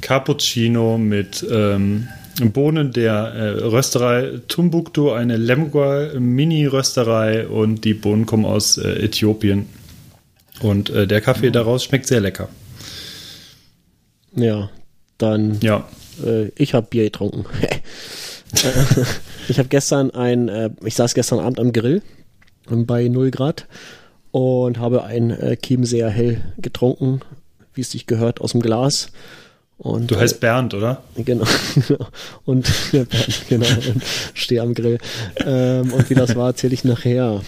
Cappuccino 0.00 0.98
mit 0.98 1.46
ähm, 1.50 2.08
Bohnen 2.46 2.92
der 2.92 3.12
äh, 3.12 3.48
Rösterei 3.64 4.40
Tumbuktu, 4.48 5.10
eine 5.10 5.36
Lemgua 5.36 6.10
Mini-Rösterei 6.18 7.46
und 7.46 7.84
die 7.84 7.94
Bohnen 7.94 8.26
kommen 8.26 8.44
aus 8.44 8.78
äh, 8.78 9.04
Äthiopien. 9.04 9.66
Und 10.60 10.90
äh, 10.90 11.06
der 11.06 11.20
Kaffee 11.20 11.50
daraus 11.50 11.84
schmeckt 11.84 12.06
sehr 12.06 12.20
lecker. 12.20 12.48
Ja, 14.34 14.70
dann. 15.18 15.58
Ja. 15.60 15.88
Äh, 16.24 16.48
ich 16.56 16.74
habe 16.74 16.86
Bier 16.88 17.04
getrunken. 17.04 17.44
ich 19.48 19.58
habe 19.58 19.68
gestern 19.68 20.10
ein, 20.10 20.48
äh, 20.48 20.70
ich 20.84 20.94
saß 20.94 21.14
gestern 21.14 21.40
Abend 21.40 21.60
am 21.60 21.72
Grill 21.72 22.02
bei 22.68 23.08
0 23.08 23.30
Grad 23.30 23.66
und 24.30 24.78
habe 24.78 25.04
ein 25.04 25.30
äh, 25.30 25.56
Chiemseer 25.56 26.10
hell 26.10 26.42
getrunken, 26.58 27.20
wie 27.74 27.80
es 27.80 27.90
sich 27.90 28.06
gehört, 28.06 28.40
aus 28.40 28.52
dem 28.52 28.60
Glas. 28.60 29.08
Und, 29.82 30.10
du 30.10 30.16
heißt 30.16 30.36
äh, 30.36 30.40
Bernd, 30.40 30.74
oder? 30.74 31.02
Genau. 31.16 31.46
und 32.44 32.70
ja, 32.92 33.04
Bernd, 33.04 33.44
genau. 33.48 33.66
Und 33.66 34.02
stehe 34.34 34.60
am 34.60 34.74
Grill. 34.74 34.98
Ähm, 35.38 35.94
und 35.94 36.10
wie 36.10 36.14
das 36.14 36.36
war, 36.36 36.48
erzähle 36.48 36.74
ich 36.74 36.84
nachher. 36.84 37.40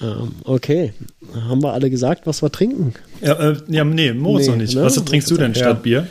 Ähm, 0.00 0.32
okay. 0.44 0.94
Haben 1.34 1.62
wir 1.62 1.74
alle 1.74 1.90
gesagt, 1.90 2.26
was 2.26 2.40
wir 2.40 2.50
trinken? 2.50 2.94
Ja, 3.20 3.34
äh, 3.34 3.56
ja 3.68 3.84
nee, 3.84 4.14
Moritz 4.14 4.46
nee, 4.46 4.52
noch 4.52 4.58
nicht. 4.58 4.74
Ne? 4.74 4.82
Was 4.82 4.94
trinkst 4.94 5.30
du 5.30 5.36
denn 5.36 5.54
statt 5.54 5.66
ja. 5.66 5.74
Bier? 5.74 6.06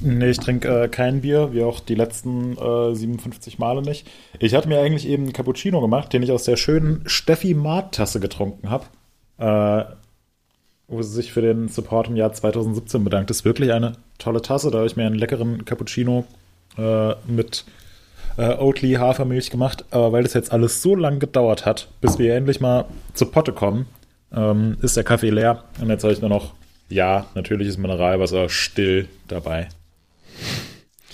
Nee, 0.00 0.30
ich 0.30 0.38
trinke 0.38 0.84
äh, 0.84 0.88
kein 0.88 1.20
Bier, 1.20 1.50
wie 1.52 1.62
auch 1.62 1.80
die 1.80 1.94
letzten 1.94 2.56
äh, 2.56 2.94
57 2.94 3.58
Male 3.58 3.82
nicht. 3.82 4.06
Ich 4.38 4.54
hatte 4.54 4.68
mir 4.68 4.80
eigentlich 4.80 5.06
eben 5.06 5.24
einen 5.24 5.32
Cappuccino 5.34 5.82
gemacht, 5.82 6.14
den 6.14 6.22
ich 6.22 6.32
aus 6.32 6.44
der 6.44 6.56
schönen 6.56 7.02
Steffi 7.04 7.52
Mart-Tasse 7.52 8.20
getrunken 8.20 8.70
habe. 8.70 8.86
Äh, 9.38 9.84
wo 10.88 11.02
sie 11.02 11.12
sich 11.12 11.32
für 11.32 11.42
den 11.42 11.68
Support 11.68 12.08
im 12.08 12.16
Jahr 12.16 12.32
2017 12.32 13.04
bedankt. 13.04 13.30
Das 13.30 13.38
ist 13.38 13.44
wirklich 13.44 13.72
eine 13.72 13.92
tolle 14.18 14.42
Tasse. 14.42 14.70
Da 14.70 14.78
habe 14.78 14.86
ich 14.86 14.96
mir 14.96 15.06
einen 15.06 15.14
leckeren 15.14 15.64
Cappuccino 15.66 16.24
äh, 16.78 17.14
mit 17.26 17.64
äh, 18.38 18.54
Oatly 18.54 18.94
Hafermilch 18.94 19.50
gemacht, 19.50 19.84
aber 19.90 20.12
weil 20.12 20.22
das 20.22 20.32
jetzt 20.32 20.50
alles 20.50 20.80
so 20.80 20.94
lange 20.94 21.18
gedauert 21.18 21.66
hat, 21.66 21.88
bis 22.00 22.18
wir 22.18 22.34
endlich 22.34 22.60
mal 22.60 22.86
zur 23.12 23.30
Potte 23.30 23.52
kommen, 23.52 23.86
ähm, 24.32 24.76
ist 24.80 24.96
der 24.96 25.04
Kaffee 25.04 25.30
leer 25.30 25.64
und 25.80 25.90
jetzt 25.90 26.04
habe 26.04 26.12
ich 26.12 26.20
nur 26.20 26.30
noch, 26.30 26.54
ja, 26.88 27.26
natürlich 27.34 27.68
ist 27.68 27.78
Mineralwasser 27.78 28.48
still 28.48 29.08
dabei. 29.26 29.68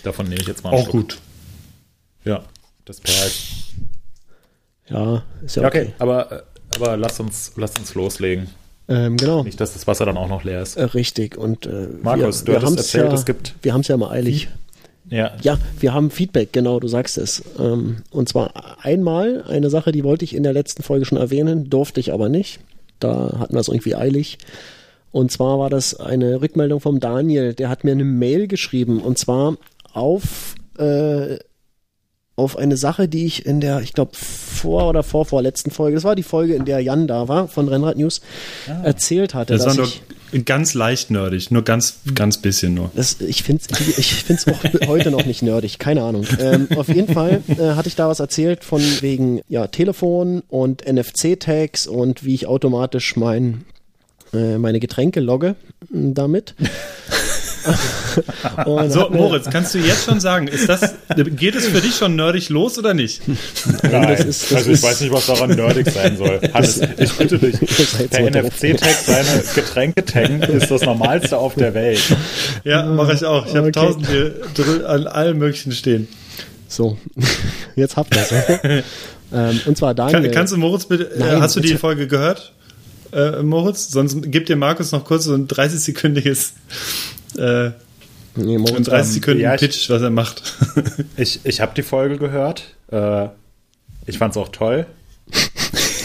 Davon 0.03 0.29
nehme 0.29 0.41
ich 0.41 0.47
jetzt 0.47 0.63
mal 0.63 0.71
einen 0.71 0.81
Auch 0.81 0.91
Schluck. 0.91 1.09
gut. 1.09 1.19
Ja, 2.25 2.45
das 2.85 3.01
perlt. 3.01 3.35
Ja, 4.89 5.23
ist 5.43 5.57
ja, 5.57 5.63
ja 5.63 5.69
okay. 5.69 5.83
okay. 5.83 5.95
Aber, 5.99 6.31
äh, 6.31 6.43
aber 6.77 6.97
lass 6.97 7.19
uns, 7.21 7.53
lass 7.57 7.77
uns 7.79 7.95
loslegen. 7.95 8.49
Ähm, 8.89 9.17
genau. 9.17 9.43
Nicht, 9.43 9.61
dass 9.61 9.73
das 9.73 9.87
Wasser 9.87 10.05
dann 10.05 10.17
auch 10.17 10.29
noch 10.29 10.45
leer 10.45 10.61
ist. 10.61 10.77
Äh, 10.77 10.85
richtig. 10.85 11.37
Und 11.37 11.67
äh, 11.67 11.89
Markus, 12.03 12.47
wir, 12.47 12.59
du 12.59 12.67
hast 12.67 12.77
erzählt, 12.77 13.09
ja, 13.09 13.15
es 13.15 13.25
gibt. 13.25 13.55
Wir 13.63 13.73
haben 13.73 13.81
es 13.81 13.89
ja 13.89 13.97
mal 13.97 14.11
eilig. 14.11 14.49
Ja. 15.11 15.33
ja, 15.43 15.59
wir 15.81 15.93
haben 15.93 16.11
Feedback, 16.11 16.53
genau, 16.53 16.81
du 16.81 16.89
sagst 16.89 17.19
es. 17.19 17.43
Ähm, 17.59 17.99
und 18.11 18.29
zwar 18.29 18.79
einmal 18.83 19.45
eine 19.47 19.69
Sache, 19.69 19.93
die 19.93 20.03
wollte 20.03 20.25
ich 20.25 20.35
in 20.35 20.43
der 20.43 20.55
letzten 20.55 20.83
Folge 20.83 21.05
schon 21.05 21.19
erwähnen, 21.19 21.69
durfte 21.69 22.01
ich 22.01 22.13
aber 22.13 22.29
nicht. 22.29 22.61
Da 23.01 23.39
hatten 23.39 23.53
wir 23.53 23.61
es 23.61 23.69
irgendwie 23.69 23.95
eilig. 23.95 24.39
Und 25.13 25.31
zwar 25.31 25.59
war 25.59 25.71
das 25.71 26.01
eine 26.01 26.41
Rückmeldung 26.41 26.81
vom 26.81 27.01
Daniel, 27.01 27.55
der 27.55 27.69
hat 27.69 27.85
mir 27.85 27.93
eine 27.93 28.05
Mail 28.05 28.49
geschrieben 28.49 29.01
und 29.01 29.19
zwar 29.19 29.57
auf 29.93 30.55
äh, 30.79 31.37
auf 32.37 32.57
eine 32.59 32.77
Sache, 32.77 33.09
die 33.09 33.27
ich 33.27 33.47
in 33.47 33.61
der, 33.61 33.81
ich 33.81 33.93
glaube, 33.93 34.13
vor 34.15 34.89
oder 34.89 35.03
vorvorletzten 35.03 35.71
Folge, 35.71 35.95
das 35.95 36.05
war 36.05 36.17
die 36.17 36.23
Folge, 36.23 36.55
in 36.55 36.65
der 36.65 36.81
Jan 36.81 37.07
da 37.07 37.29
war, 37.29 37.49
von 37.49 37.69
Rennrad 37.69 37.97
News, 37.97 38.21
ah. 38.69 38.83
erzählt 38.83 39.35
hatte. 39.35 39.57
Das 39.57 39.67
war 39.67 39.75
nur 39.75 39.89
ganz 40.45 40.75
leicht 40.75 41.13
nerdig, 41.13 41.53
nur 41.53 41.63
ganz, 41.63 42.01
ganz 42.15 42.39
bisschen 42.39 42.75
nur. 42.75 42.91
Das, 42.97 43.21
ich 43.21 43.45
finde 43.45 43.63
es 43.71 43.99
ich 43.99 44.15
find's 44.15 44.49
auch 44.49 44.65
heute 44.89 45.13
noch 45.13 45.27
nicht 45.27 45.43
nerdig, 45.43 45.79
keine 45.79 46.03
Ahnung. 46.03 46.27
Ähm, 46.41 46.69
auf 46.77 46.89
jeden 46.89 47.13
Fall 47.13 47.43
äh, 47.47 47.75
hatte 47.75 47.89
ich 47.89 47.95
da 47.95 48.09
was 48.09 48.19
erzählt 48.19 48.65
von 48.65 48.83
wegen 49.01 49.43
ja, 49.49 49.69
Telefon 49.69 50.43
und 50.49 50.85
NFC-Tags 50.87 51.87
und 51.87 52.25
wie 52.25 52.35
ich 52.35 52.47
automatisch 52.49 53.15
mein, 53.15 53.65
äh, 54.33 54.59
meine 54.59 54.81
Getränke 54.81 55.21
logge 55.21 55.55
damit. 55.91 56.57
so, 58.89 59.11
Moritz, 59.11 59.49
kannst 59.51 59.75
du 59.75 59.79
jetzt 59.79 60.05
schon 60.05 60.21
sagen, 60.21 60.49
ist 60.49 60.69
das, 60.69 60.95
geht 61.37 61.55
es 61.55 61.67
für 61.67 61.81
dich 61.81 61.97
schon 61.97 62.17
nerdig 62.17 62.49
los 62.49 62.79
oder 62.79 62.95
nicht? 62.95 63.23
Nein, 63.83 64.17
das 64.17 64.25
ist, 64.25 64.51
das 64.51 64.59
also 64.59 64.71
ich 64.71 64.83
weiß 64.83 65.01
nicht, 65.01 65.13
was 65.13 65.27
daran 65.27 65.51
nerdig 65.51 65.91
sein 65.91 66.17
soll. 66.17 66.41
Hannes, 66.53 66.81
ich 66.99 67.13
bitte 67.13 67.39
dich, 67.39 67.59
der 68.11 68.31
NFC-Tag 68.31 68.95
seine 69.05 69.43
Getränke 69.55 70.05
taggen 70.05 70.43
ist 70.43 70.71
das 70.71 70.83
Normalste 70.83 71.39
auf 71.39 71.55
der 71.55 71.75
Welt. 71.75 72.03
Ja, 72.65 72.85
mache 72.85 73.15
ich 73.15 73.25
auch. 73.25 73.47
Ich 73.47 73.55
habe 73.55 73.69
okay. 73.69 73.73
tausend 73.73 74.07
hier 74.07 74.89
an 74.89 75.07
allen 75.07 75.39
möglichen 75.39 75.73
stehen. 75.73 76.09
So, 76.69 76.99
jetzt 77.77 77.97
habt 77.97 78.15
ihr 78.17 78.23
es. 78.23 78.83
ähm, 79.33 79.61
und 79.67 79.77
zwar 79.77 79.95
Daniel. 79.95 80.23
Kann, 80.23 80.31
kannst 80.33 80.53
du 80.53 80.57
Moritz 80.57 80.87
bitte, 80.87 81.05
äh, 81.05 81.19
Nein, 81.19 81.41
hast 81.41 81.57
du 81.57 81.61
die 81.61 81.77
Folge 81.77 82.07
gehört? 82.09 82.53
Äh, 83.13 83.43
Moritz, 83.43 83.91
sonst 83.91 84.21
gibt 84.33 84.49
dir 84.49 84.57
Markus 84.57 84.91
noch 84.91 85.05
kurz 85.05 85.25
so 85.25 85.35
ein 85.35 85.47
30-sekündiges 85.47 86.53
äh, 87.39 87.73
nee, 88.37 88.57
30 88.57 88.93
ähm, 88.93 89.03
Sekunden 89.05 89.41
ja, 89.41 89.57
Pitch, 89.57 89.91
was 89.91 90.03
er 90.03 90.11
macht. 90.11 90.43
ich 91.17 91.41
ich 91.45 91.61
habe 91.61 91.73
die 91.75 91.83
Folge 91.83 92.19
gehört. 92.19 92.65
Äh, 92.91 93.29
ich 94.07 94.19
fand 94.19 94.33
es 94.33 94.37
auch 94.37 94.49
toll. 94.49 94.87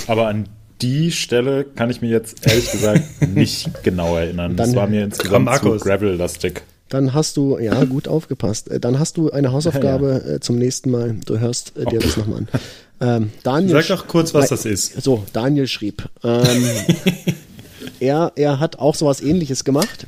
Aber 0.08 0.28
an 0.28 0.48
die 0.82 1.12
Stelle 1.12 1.66
kann 1.66 1.90
ich 1.90 2.02
mir 2.02 2.10
jetzt 2.10 2.48
ehrlich 2.48 2.72
gesagt 2.72 3.04
nicht 3.36 3.84
genau 3.84 4.16
erinnern. 4.16 4.56
Dann, 4.56 4.68
das 4.68 4.76
war 4.76 4.88
mir 4.88 5.04
insgesamt 5.04 5.50
zu 5.60 5.78
Gravel-lastig. 5.78 6.62
Dann 6.90 7.14
hast 7.14 7.38
du, 7.38 7.60
ja, 7.60 7.84
gut 7.86 8.08
aufgepasst. 8.08 8.70
Äh, 8.70 8.80
dann 8.80 9.00
hast 9.00 9.18
du 9.18 9.32
eine 9.32 9.52
Hausaufgabe 9.52 10.24
ja. 10.26 10.36
Äh, 10.36 10.40
zum 10.40 10.58
nächsten 10.58 10.90
Mal. 10.92 11.18
Du 11.26 11.40
hörst 11.40 11.78
äh, 11.78 11.86
dir 11.86 12.00
oh. 12.00 12.04
das 12.04 12.18
nochmal 12.18 12.40
an. 12.40 12.48
Ähm, 13.02 13.32
Daniel 13.44 13.82
Sag 13.82 13.88
doch 13.88 14.08
kurz, 14.08 14.34
was 14.34 14.50
das 14.50 14.66
ist. 14.66 15.02
So, 15.02 15.24
Daniel 15.32 15.68
schrieb. 15.68 16.10
Ähm, 16.24 16.66
er, 18.00 18.34
er 18.36 18.60
hat 18.60 18.80
auch 18.80 18.96
sowas 18.96 19.22
ähnliches 19.22 19.64
gemacht. 19.64 20.08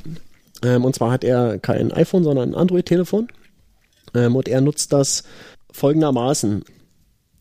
Ähm, 0.64 0.86
und 0.86 0.96
zwar 0.96 1.12
hat 1.12 1.24
er 1.24 1.60
kein 1.60 1.92
iPhone, 1.92 2.24
sondern 2.24 2.50
ein 2.50 2.56
Android-Telefon. 2.56 3.28
Ähm, 4.14 4.36
und 4.36 4.48
er 4.48 4.62
nutzt 4.62 4.94
das 4.94 5.24
folgendermaßen. 5.72 6.64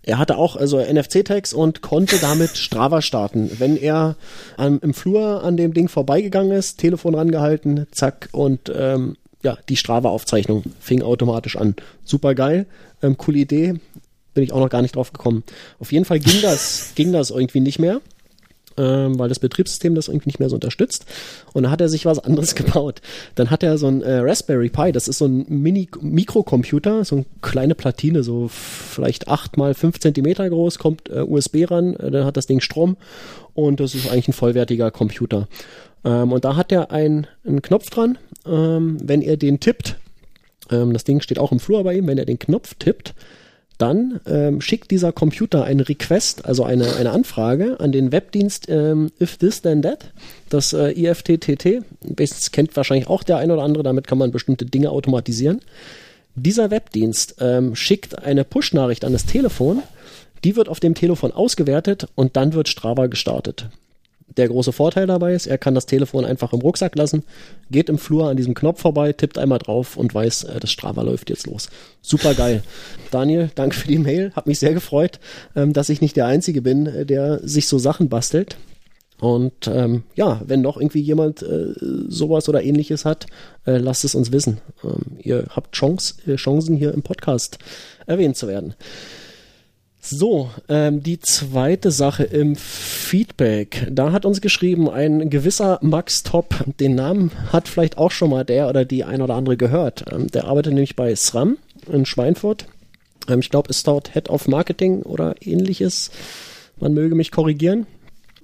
Er 0.03 0.19
hatte 0.19 0.39
auch 0.39 0.57
also 0.57 0.79
NFC-Tags 0.81 1.53
und 1.53 1.83
konnte 1.83 2.19
damit 2.19 2.50
Strava 2.57 3.03
starten. 3.03 3.50
Wenn 3.59 3.77
er 3.77 4.17
am, 4.57 4.79
im 4.83 4.95
Flur 4.95 5.45
an 5.45 5.57
dem 5.57 5.75
Ding 5.75 5.89
vorbeigegangen 5.89 6.53
ist, 6.53 6.79
Telefon 6.79 7.15
rangehalten, 7.15 7.87
zack, 7.91 8.29
und 8.33 8.73
ähm, 8.75 9.17
ja, 9.43 9.59
die 9.69 9.77
Strava-Aufzeichnung 9.77 10.65
fing 10.81 11.03
automatisch 11.03 11.57
an. 11.57 11.75
Super 12.05 12.35
geil, 12.35 12.67
ähm, 13.03 13.17
coole 13.17 13.39
Idee, 13.39 13.75
bin 14.35 14.45
ich 14.45 14.53
auch 14.53 14.61
noch 14.61 14.71
gar 14.71 14.83
nicht 14.83 14.97
drauf 14.97 15.12
gekommen. 15.12 15.45
Auf 15.79 15.93
jeden 15.93 16.05
Fall 16.05 16.21
ging 16.21 16.41
das, 16.43 16.93
ging 16.95 17.12
das 17.12 17.31
irgendwie 17.31 17.61
nicht 17.61 17.79
mehr 17.79 18.00
ähm, 18.81 19.19
weil 19.19 19.29
das 19.29 19.39
Betriebssystem 19.39 19.95
das 19.95 20.09
irgendwie 20.09 20.29
nicht 20.29 20.41
mehr 20.41 20.49
so 20.49 20.57
unterstützt. 20.57 21.05
Und 21.53 21.65
dann 21.65 21.73
hat 21.73 21.81
er 21.81 21.89
sich 21.89 22.07
was 22.07 22.19
anderes 22.19 22.55
gebaut. 22.55 23.03
Dann 23.35 23.51
hat 23.51 23.63
er 23.63 23.77
so 23.77 23.87
ein 23.87 24.03
äh, 24.03 24.19
Raspberry 24.19 24.71
Pi, 24.71 24.93
das 24.93 25.09
ist 25.09 25.19
so 25.19 25.27
ein 25.27 25.45
Mini-Mikrocomputer, 25.49 27.05
so 27.05 27.17
eine 27.17 27.25
kleine 27.43 27.75
Platine, 27.75 28.23
so 28.23 28.49
vielleicht 28.49 29.29
acht 29.29 29.57
mal 29.57 29.75
fünf 29.75 30.01
Zentimeter 30.01 30.49
groß, 30.49 30.79
kommt 30.79 31.11
äh, 31.11 31.21
USB 31.21 31.71
ran, 31.71 31.95
äh, 31.95 32.11
dann 32.11 32.25
hat 32.25 32.37
das 32.37 32.47
Ding 32.47 32.61
Strom 32.61 32.97
und 33.55 33.81
das 33.81 33.95
ist 33.95 34.11
eigentlich 34.11 34.29
ein 34.29 34.33
vollwertiger 34.33 34.91
Computer. 34.91 35.49
Ähm, 36.05 36.33
und 36.33 36.45
da 36.45 36.57
hat 36.57 36.73
er 36.73 36.91
ein, 36.91 37.27
einen 37.45 37.63
Knopf 37.63 37.91
dran, 37.91 38.19
ähm, 38.47 38.97
wenn 39.03 39.21
er 39.21 39.37
den 39.37 39.61
tippt, 39.61 39.99
ähm, 40.71 40.93
das 40.93 41.05
Ding 41.05 41.21
steht 41.21 41.39
auch 41.39 41.53
im 41.53 41.61
Flur 41.61 41.85
bei 41.85 41.95
ihm, 41.95 42.07
wenn 42.07 42.19
er 42.19 42.25
den 42.25 42.39
Knopf 42.39 42.75
tippt, 42.79 43.15
dann 43.81 44.21
ähm, 44.27 44.61
schickt 44.61 44.91
dieser 44.91 45.13
Computer 45.13 45.65
einen 45.65 45.81
Request, 45.81 46.45
also 46.45 46.65
eine, 46.65 46.97
eine 46.97 47.11
Anfrage 47.11 47.81
an 47.81 47.93
den 47.93 48.13
Webdienst 48.13 48.69
ähm, 48.69 49.11
If 49.21 49.39
This 49.39 49.63
Then 49.63 49.83
That, 49.83 50.13
das 50.49 50.73
äh, 50.73 50.93
IFTTT. 50.93 51.83
Das 52.03 52.51
kennt 52.53 52.77
wahrscheinlich 52.77 53.09
auch 53.09 53.23
der 53.23 53.39
ein 53.39 53.51
oder 53.51 53.63
andere, 53.63 53.83
damit 53.83 54.07
kann 54.07 54.19
man 54.19 54.31
bestimmte 54.31 54.67
Dinge 54.67 54.91
automatisieren. 54.91 55.61
Dieser 56.35 56.71
Webdienst 56.71 57.37
ähm, 57.41 57.75
schickt 57.75 58.23
eine 58.23 58.45
Push-Nachricht 58.45 59.05
an 59.05 59.13
das 59.13 59.27
Telefon, 59.27 59.83
die 60.45 60.57
wird 60.57 60.69
auf 60.69 60.81
dem 60.81 60.95
Telefon 60.95 61.33
ausgewertet 61.33 62.09
und 62.15 62.37
dann 62.37 62.53
wird 62.53 62.69
Strava 62.69 63.07
gestartet 63.07 63.69
der 64.37 64.49
große 64.49 64.73
Vorteil 64.73 65.07
dabei 65.07 65.35
ist, 65.35 65.47
er 65.47 65.59
kann 65.59 65.75
das 65.75 65.87
Telefon 65.87 66.25
einfach 66.25 66.53
im 66.53 66.61
Rucksack 66.61 66.97
lassen, 66.97 67.25
geht 67.71 67.89
im 67.89 67.99
Flur 67.99 68.29
an 68.29 68.37
diesem 68.37 68.55
Knopf 68.55 68.81
vorbei, 68.81 69.13
tippt 69.13 69.39
einmal 69.39 69.59
drauf 69.59 69.97
und 69.97 70.15
weiß, 70.15 70.45
äh, 70.45 70.61
das 70.61 70.71
Strava 70.71 71.03
läuft 71.03 71.31
jetzt 71.31 71.47
los. 71.47 71.69
Super 72.03 72.35
geil. 72.35 72.63
Daniel, 73.11 73.51
danke 73.55 73.77
für 73.77 73.89
die 73.89 73.99
Mail. 73.99 74.33
Hat 74.35 74.47
mich 74.47 74.59
sehr 74.59 74.75
gefreut, 74.75 75.19
ähm, 75.57 75.73
dass 75.73 75.89
ich 75.89 76.01
nicht 76.01 76.17
der 76.17 76.27
Einzige 76.27 76.63
bin, 76.63 76.87
äh, 76.87 77.07
der 77.07 77.41
sich 77.47 77.67
so 77.67 77.79
Sachen 77.79 78.09
bastelt. 78.09 78.57
Und 79.21 79.67
ähm, 79.67 80.05
ja, 80.15 80.41
wenn 80.47 80.63
noch 80.63 80.79
irgendwie 80.79 81.01
jemand 81.01 81.43
äh, 81.43 81.75
sowas 82.09 82.49
oder 82.49 82.63
ähnliches 82.63 83.05
hat, 83.05 83.27
äh, 83.67 83.77
lasst 83.77 84.05
es 84.05 84.15
uns 84.15 84.33
wissen. 84.33 84.61
Ähm, 84.83 85.19
ihr 85.19 85.45
habt 85.51 85.75
Chance, 85.75 86.15
äh, 86.27 86.37
Chancen 86.37 86.75
hier 86.75 86.95
im 86.95 87.03
Podcast 87.03 87.59
erwähnt 88.07 88.37
zu 88.37 88.49
werden. 88.49 88.75
So, 90.02 90.50
ähm, 90.71 91.02
die 91.02 91.21
zweite 91.21 91.90
Sache 91.90 92.25
im 92.25 92.57
Feedback. 92.57 93.87
Da 93.90 94.12
hat 94.12 94.25
uns 94.25 94.40
geschrieben 94.40 94.88
ein 94.88 95.28
gewisser 95.28 95.78
Max 95.83 96.23
Top. 96.23 96.54
Den 96.80 96.95
Namen 96.95 97.30
hat 97.52 97.69
vielleicht 97.69 97.99
auch 97.99 98.11
schon 98.11 98.30
mal 98.30 98.45
der 98.45 98.69
oder 98.69 98.87
die 98.87 99.04
ein 99.04 99.21
oder 99.21 99.35
andere 99.35 99.59
gehört. 99.59 100.04
Ähm, 100.11 100.28
der 100.28 100.47
arbeitet 100.47 100.73
nämlich 100.73 100.97
bei 100.97 101.14
SRAM 101.14 101.59
in 101.87 102.07
Schweinfurt. 102.07 102.66
Ähm, 103.28 103.40
ich 103.40 103.50
glaube, 103.50 103.69
ist 103.69 103.87
dort 103.87 104.14
Head 104.14 104.30
of 104.30 104.49
Marketing 104.49 105.02
oder 105.02 105.35
ähnliches. 105.42 106.11
Man 106.78 106.95
möge 106.95 107.14
mich 107.14 107.30
korrigieren. 107.30 107.87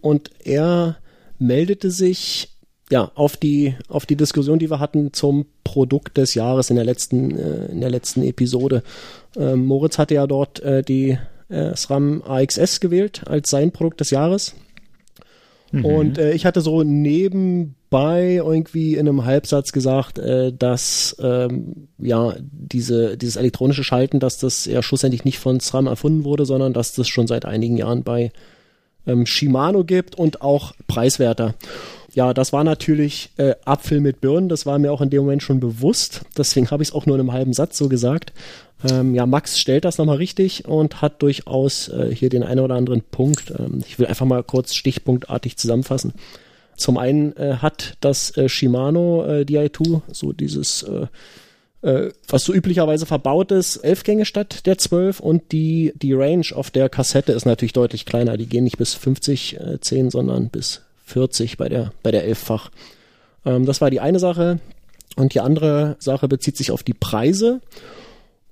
Und 0.02 0.30
er 0.44 0.98
meldete 1.38 1.90
sich 1.90 2.50
ja, 2.90 3.10
auf 3.14 3.38
die, 3.38 3.74
auf 3.88 4.04
die 4.04 4.16
Diskussion, 4.16 4.58
die 4.58 4.70
wir 4.70 4.78
hatten 4.78 5.14
zum 5.14 5.46
Produkt 5.64 6.18
des 6.18 6.34
Jahres 6.34 6.68
in 6.68 6.76
der 6.76 6.84
letzten, 6.84 7.36
äh, 7.36 7.66
in 7.72 7.80
der 7.80 7.90
letzten 7.90 8.22
Episode. 8.22 8.82
Ähm, 9.36 9.64
Moritz 9.64 9.96
hatte 9.96 10.14
ja 10.14 10.26
dort 10.26 10.60
äh, 10.60 10.82
die 10.82 11.18
äh, 11.48 11.74
SRAM 11.74 12.22
AXS 12.22 12.80
gewählt 12.80 13.22
als 13.26 13.50
sein 13.50 13.72
Produkt 13.72 14.00
des 14.00 14.10
Jahres. 14.10 14.54
Mhm. 15.72 15.84
Und 15.84 16.18
äh, 16.18 16.32
ich 16.32 16.46
hatte 16.46 16.60
so 16.60 16.82
nebenbei 16.82 18.34
irgendwie 18.34 18.94
in 18.94 19.08
einem 19.08 19.24
Halbsatz 19.24 19.72
gesagt, 19.72 20.18
äh, 20.18 20.52
dass 20.52 21.16
ähm, 21.20 21.88
ja 21.98 22.34
diese, 22.40 23.16
dieses 23.16 23.36
elektronische 23.36 23.84
Schalten, 23.84 24.20
dass 24.20 24.38
das 24.38 24.66
ja 24.66 24.82
schlussendlich 24.82 25.24
nicht 25.24 25.38
von 25.38 25.60
SRAM 25.60 25.86
erfunden 25.86 26.24
wurde, 26.24 26.44
sondern 26.44 26.72
dass 26.72 26.94
das 26.94 27.08
schon 27.08 27.26
seit 27.26 27.44
einigen 27.44 27.76
Jahren 27.76 28.02
bei 28.04 28.32
ähm, 29.06 29.26
Shimano 29.26 29.84
gibt 29.84 30.16
und 30.16 30.42
auch 30.42 30.72
preiswerter. 30.86 31.54
Ja, 32.14 32.32
das 32.32 32.52
war 32.52 32.64
natürlich 32.64 33.30
äh, 33.36 33.54
Apfel 33.66 34.00
mit 34.00 34.22
Birnen, 34.22 34.48
das 34.48 34.64
war 34.64 34.78
mir 34.78 34.90
auch 34.90 35.02
in 35.02 35.10
dem 35.10 35.22
Moment 35.22 35.42
schon 35.42 35.60
bewusst. 35.60 36.22
Deswegen 36.36 36.70
habe 36.70 36.82
ich 36.82 36.88
es 36.88 36.94
auch 36.94 37.06
nur 37.06 37.16
in 37.16 37.20
einem 37.20 37.32
halben 37.32 37.52
Satz 37.52 37.76
so 37.76 37.88
gesagt. 37.88 38.32
Ähm, 38.88 39.14
ja, 39.14 39.26
Max 39.26 39.58
stellt 39.58 39.84
das 39.84 39.98
nochmal 39.98 40.18
richtig 40.18 40.66
und 40.66 41.00
hat 41.00 41.22
durchaus 41.22 41.88
äh, 41.88 42.14
hier 42.14 42.28
den 42.28 42.42
einen 42.42 42.60
oder 42.60 42.74
anderen 42.74 43.02
Punkt. 43.02 43.52
Ähm, 43.58 43.82
ich 43.86 43.98
will 43.98 44.06
einfach 44.06 44.26
mal 44.26 44.42
kurz 44.42 44.74
stichpunktartig 44.74 45.56
zusammenfassen. 45.56 46.12
Zum 46.76 46.98
einen 46.98 47.34
äh, 47.36 47.56
hat 47.62 47.96
das 48.00 48.36
äh, 48.36 48.48
Shimano 48.48 49.24
äh, 49.24 49.40
Di2, 49.42 50.02
so 50.12 50.32
dieses 50.32 50.82
äh, 50.82 51.06
äh, 51.82 52.10
was 52.28 52.44
so 52.44 52.52
üblicherweise 52.52 53.06
verbaut 53.06 53.52
ist, 53.52 53.76
elf 53.76 54.02
Gänge 54.02 54.24
statt 54.24 54.66
der 54.66 54.76
zwölf 54.76 55.20
und 55.20 55.52
die, 55.52 55.92
die 55.96 56.14
Range 56.14 56.46
auf 56.54 56.70
der 56.70 56.88
Kassette 56.88 57.32
ist 57.32 57.46
natürlich 57.46 57.72
deutlich 57.72 58.06
kleiner. 58.06 58.36
Die 58.36 58.46
gehen 58.46 58.64
nicht 58.64 58.78
bis 58.78 58.94
50 58.94 59.60
äh, 59.60 59.80
10, 59.80 60.10
sondern 60.10 60.48
bis 60.48 60.82
40 61.04 61.56
bei 61.56 61.68
der, 61.68 61.92
bei 62.02 62.10
der 62.10 62.24
elffach. 62.24 62.70
Ähm, 63.44 63.66
das 63.66 63.80
war 63.80 63.90
die 63.90 64.00
eine 64.00 64.18
Sache. 64.18 64.58
Und 65.16 65.32
die 65.32 65.40
andere 65.40 65.96
Sache 65.98 66.28
bezieht 66.28 66.56
sich 66.56 66.70
auf 66.70 66.82
die 66.82 66.92
Preise. 66.92 67.60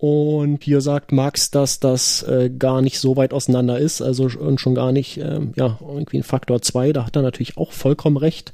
Und 0.07 0.63
hier 0.63 0.83
sagt 0.83 1.13
Max, 1.13 1.51
dass 1.51 1.81
das 1.81 2.23
äh, 2.25 2.51
gar 2.51 2.83
nicht 2.83 2.99
so 2.99 3.17
weit 3.17 3.33
auseinander 3.33 3.79
ist, 3.79 4.03
also 4.03 4.25
und 4.39 4.61
schon 4.61 4.75
gar 4.75 4.93
nicht, 4.93 5.17
ähm, 5.17 5.55
ja, 5.57 5.79
irgendwie 5.81 6.19
ein 6.19 6.23
Faktor 6.23 6.61
2. 6.61 6.93
Da 6.93 7.07
hat 7.07 7.17
er 7.17 7.23
natürlich 7.23 7.57
auch 7.57 7.73
vollkommen 7.73 8.19
recht. 8.19 8.53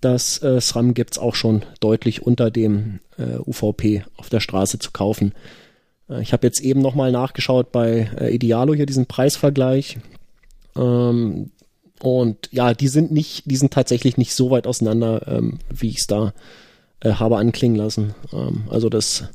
Das 0.00 0.42
äh, 0.42 0.60
SRAM 0.60 0.92
gibt's 0.94 1.16
auch 1.16 1.36
schon 1.36 1.62
deutlich 1.78 2.22
unter 2.22 2.50
dem 2.50 2.98
äh, 3.18 3.38
UVP 3.38 4.02
auf 4.16 4.30
der 4.30 4.40
Straße 4.40 4.80
zu 4.80 4.90
kaufen. 4.90 5.32
Äh, 6.08 6.22
ich 6.22 6.32
habe 6.32 6.44
jetzt 6.44 6.58
eben 6.58 6.82
nochmal 6.82 7.12
nachgeschaut 7.12 7.70
bei 7.70 8.10
äh, 8.18 8.34
Idealo 8.34 8.74
hier 8.74 8.86
diesen 8.86 9.06
Preisvergleich. 9.06 9.98
Ähm, 10.74 11.52
und 12.02 12.48
ja, 12.50 12.74
die 12.74 12.88
sind 12.88 13.12
nicht, 13.12 13.48
die 13.48 13.56
sind 13.56 13.72
tatsächlich 13.72 14.16
nicht 14.16 14.34
so 14.34 14.50
weit 14.50 14.66
auseinander, 14.66 15.28
ähm, 15.28 15.60
wie 15.68 15.90
ich 15.90 15.98
es 15.98 16.08
da 16.08 16.34
äh, 16.98 17.12
habe 17.12 17.36
anklingen 17.36 17.76
lassen. 17.76 18.12
Ähm, 18.32 18.64
also 18.70 18.88
das 18.88 19.28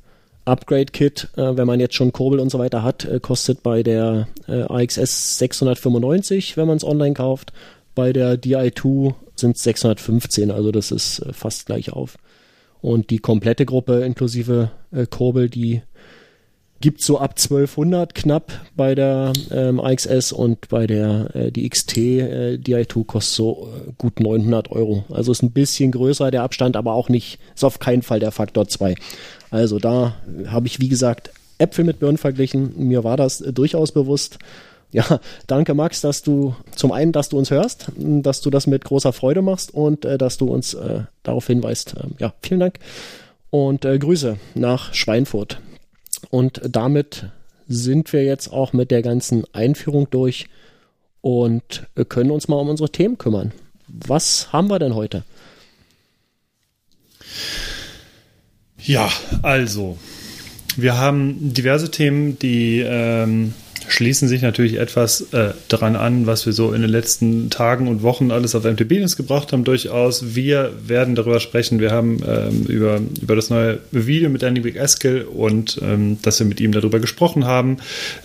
Upgrade-Kit, 0.45 1.29
äh, 1.35 1.57
wenn 1.57 1.67
man 1.67 1.79
jetzt 1.79 1.95
schon 1.95 2.13
Kurbel 2.13 2.39
und 2.39 2.49
so 2.49 2.59
weiter 2.59 2.83
hat, 2.83 3.05
äh, 3.05 3.19
kostet 3.19 3.63
bei 3.63 3.83
der 3.83 4.27
äh, 4.47 4.61
AXS 4.61 5.39
695, 5.39 6.55
wenn 6.57 6.67
man 6.67 6.77
es 6.77 6.83
online 6.83 7.15
kauft. 7.15 7.51
Bei 7.95 8.13
der 8.13 8.39
Di2 8.39 9.13
sind 9.35 9.55
es 9.55 9.63
615, 9.63 10.51
also 10.51 10.71
das 10.71 10.91
ist 10.91 11.19
äh, 11.19 11.33
fast 11.33 11.65
gleich 11.65 11.91
auf. 11.91 12.17
Und 12.81 13.09
die 13.09 13.19
komplette 13.19 13.65
Gruppe 13.65 14.03
inklusive 14.03 14.69
äh, 14.91 15.07
Kurbel, 15.07 15.49
die 15.49 15.81
gibt 16.81 17.01
so 17.01 17.17
ab 17.19 17.31
1200 17.31 18.13
knapp 18.13 18.51
bei 18.75 18.93
der 18.95 19.33
ähm, 19.49 19.79
AXS 19.79 20.31
und 20.31 20.69
bei 20.69 20.85
der 20.85 21.33
äh, 21.33 21.51
die 21.51 21.67
XT 21.67 21.97
äh, 21.97 22.59
Di2 22.61 23.05
kostet 23.05 23.35
so 23.35 23.69
äh, 23.73 23.91
gut 23.97 24.19
900 24.19 24.71
Euro. 24.71 25.03
Also 25.09 25.31
ist 25.31 25.41
ein 25.41 25.51
bisschen 25.51 25.91
größer 25.91 26.29
der 26.31 26.43
Abstand, 26.43 26.75
aber 26.75 26.93
auch 26.93 27.09
nicht, 27.09 27.39
ist 27.55 27.63
auf 27.63 27.79
keinen 27.79 28.01
Fall 28.01 28.19
der 28.19 28.31
Faktor 28.31 28.67
2. 28.67 28.95
Also 29.55 29.79
da 29.79 30.15
habe 30.47 30.67
ich, 30.67 30.81
wie 30.81 30.89
gesagt, 30.89 31.31
Äpfel 31.59 31.85
mit 31.85 31.99
Birnen 31.99 32.17
verglichen. 32.17 32.73
Mir 32.75 33.05
war 33.05 33.15
das 33.15 33.39
äh, 33.39 33.53
durchaus 33.53 33.93
bewusst. 33.93 34.37
Ja, 34.91 35.21
danke 35.47 35.73
Max, 35.73 36.01
dass 36.01 36.23
du 36.23 36.55
zum 36.75 36.91
einen, 36.91 37.13
dass 37.13 37.29
du 37.29 37.37
uns 37.37 37.51
hörst, 37.51 37.89
dass 37.95 38.41
du 38.41 38.49
das 38.49 38.67
mit 38.67 38.83
großer 38.83 39.13
Freude 39.13 39.41
machst 39.41 39.73
und 39.73 40.03
äh, 40.03 40.17
dass 40.17 40.37
du 40.37 40.47
uns 40.47 40.73
äh, 40.73 41.03
darauf 41.23 41.47
hinweist. 41.47 41.95
Ähm, 42.03 42.15
ja, 42.19 42.33
vielen 42.41 42.59
Dank 42.59 42.79
und 43.49 43.85
äh, 43.85 43.97
Grüße 43.97 44.37
nach 44.55 44.93
Schweinfurt. 44.93 45.61
Und 46.29 46.59
damit 46.69 47.27
sind 47.65 48.11
wir 48.11 48.25
jetzt 48.25 48.51
auch 48.51 48.73
mit 48.73 48.91
der 48.91 49.01
ganzen 49.03 49.45
Einführung 49.53 50.09
durch 50.09 50.47
und 51.21 51.87
äh, 51.95 52.03
können 52.03 52.31
uns 52.31 52.49
mal 52.49 52.57
um 52.57 52.67
unsere 52.67 52.89
Themen 52.89 53.17
kümmern. 53.17 53.53
Was 53.87 54.51
haben 54.51 54.69
wir 54.69 54.79
denn 54.79 54.95
heute? 54.95 55.23
Ja, 58.85 59.11
also, 59.41 59.97
wir 60.77 60.97
haben 60.97 61.53
diverse 61.53 61.89
Themen, 61.89 62.37
die 62.37 62.83
ähm, 62.85 63.53
schließen 63.87 64.27
sich 64.27 64.41
natürlich 64.41 64.75
etwas 64.75 65.33
äh, 65.33 65.53
daran 65.67 65.95
an, 65.95 66.27
was 66.27 66.45
wir 66.45 66.53
so 66.53 66.71
in 66.71 66.81
den 66.81 66.91
letzten 66.91 67.49
Tagen 67.49 67.87
und 67.87 68.03
Wochen 68.03 68.31
alles 68.31 68.53
auf 68.53 68.63
MTB 68.63 68.91
News 68.99 69.17
gebracht 69.17 69.53
haben, 69.53 69.63
durchaus. 69.63 70.35
Wir 70.35 70.71
werden 70.85 71.15
darüber 71.15 71.39
sprechen. 71.39 71.79
Wir 71.79 71.91
haben 71.91 72.21
ähm, 72.27 72.63
über, 72.67 72.99
über 73.21 73.35
das 73.35 73.49
neue 73.49 73.79
Video 73.91 74.29
mit 74.29 74.43
Danny 74.43 74.59
McEskill 74.59 75.23
und 75.23 75.79
ähm, 75.81 76.19
dass 76.21 76.39
wir 76.39 76.45
mit 76.45 76.59
ihm 76.59 76.71
darüber 76.71 76.99
gesprochen 76.99 77.45
haben. 77.45 77.77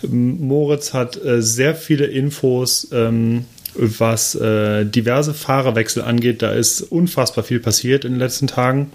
Moritz 0.03 0.93
hat 0.93 1.23
äh, 1.23 1.41
sehr 1.41 1.75
viele 1.75 2.05
Infos 2.05 2.87
ähm, 2.91 3.45
was 3.73 4.35
äh, 4.35 4.85
diverse 4.85 5.33
Fahrerwechsel 5.33 6.03
angeht. 6.03 6.41
Da 6.41 6.51
ist 6.51 6.81
unfassbar 6.81 7.43
viel 7.45 7.61
passiert 7.61 8.03
in 8.03 8.11
den 8.11 8.19
letzten 8.19 8.47
Tagen. 8.47 8.91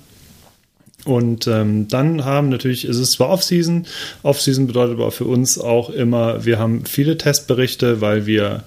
Und 1.06 1.46
ähm, 1.46 1.86
dann 1.86 2.24
haben 2.24 2.48
natürlich, 2.48 2.84
ist 2.84 2.96
es 2.96 3.12
zwar 3.12 3.30
Off-Season, 3.30 3.86
Off-Season 4.24 4.66
bedeutet 4.66 4.98
aber 4.98 5.12
für 5.12 5.24
uns 5.24 5.56
auch 5.56 5.88
immer, 5.88 6.44
wir 6.44 6.58
haben 6.58 6.84
viele 6.84 7.16
Testberichte, 7.16 8.00
weil 8.00 8.26
wir 8.26 8.64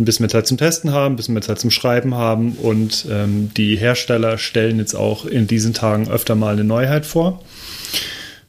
ein 0.00 0.04
bisschen 0.04 0.24
mehr 0.24 0.30
Zeit 0.30 0.48
zum 0.48 0.58
Testen 0.58 0.92
haben, 0.92 1.14
ein 1.14 1.16
bisschen 1.16 1.34
mehr 1.34 1.44
Zeit 1.44 1.60
zum 1.60 1.70
Schreiben 1.70 2.16
haben 2.16 2.54
und 2.60 3.06
ähm, 3.08 3.52
die 3.56 3.76
Hersteller 3.76 4.36
stellen 4.36 4.78
jetzt 4.78 4.94
auch 4.94 5.26
in 5.26 5.46
diesen 5.46 5.74
Tagen 5.74 6.08
öfter 6.08 6.34
mal 6.34 6.54
eine 6.54 6.64
Neuheit 6.64 7.06
vor. 7.06 7.40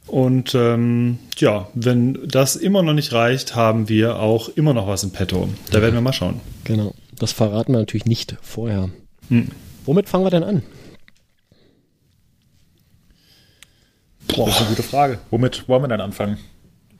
Und 0.07 0.55
ähm, 0.55 1.19
ja, 1.37 1.67
wenn 1.75 2.17
das 2.27 2.55
immer 2.55 2.81
noch 2.81 2.93
nicht 2.93 3.13
reicht, 3.13 3.55
haben 3.55 3.87
wir 3.87 4.19
auch 4.19 4.49
immer 4.49 4.73
noch 4.73 4.87
was 4.87 5.03
im 5.03 5.11
Petto. 5.11 5.47
Da 5.69 5.83
werden 5.83 5.93
wir 5.93 6.01
mal 6.01 6.13
schauen. 6.13 6.39
Genau. 6.63 6.95
Das 7.19 7.33
verraten 7.33 7.73
wir 7.73 7.79
natürlich 7.79 8.05
nicht 8.05 8.35
vorher. 8.41 8.89
Hm. 9.29 9.49
Womit 9.85 10.09
fangen 10.09 10.25
wir 10.25 10.31
denn 10.31 10.43
an? 10.43 10.63
Boah. 14.35 14.45
Das 14.45 14.55
ist 14.55 14.61
eine 14.61 14.69
gute 14.69 14.83
Frage. 14.83 15.19
Womit 15.29 15.67
wollen 15.67 15.83
wir 15.83 15.87
denn 15.87 16.01
anfangen? 16.01 16.37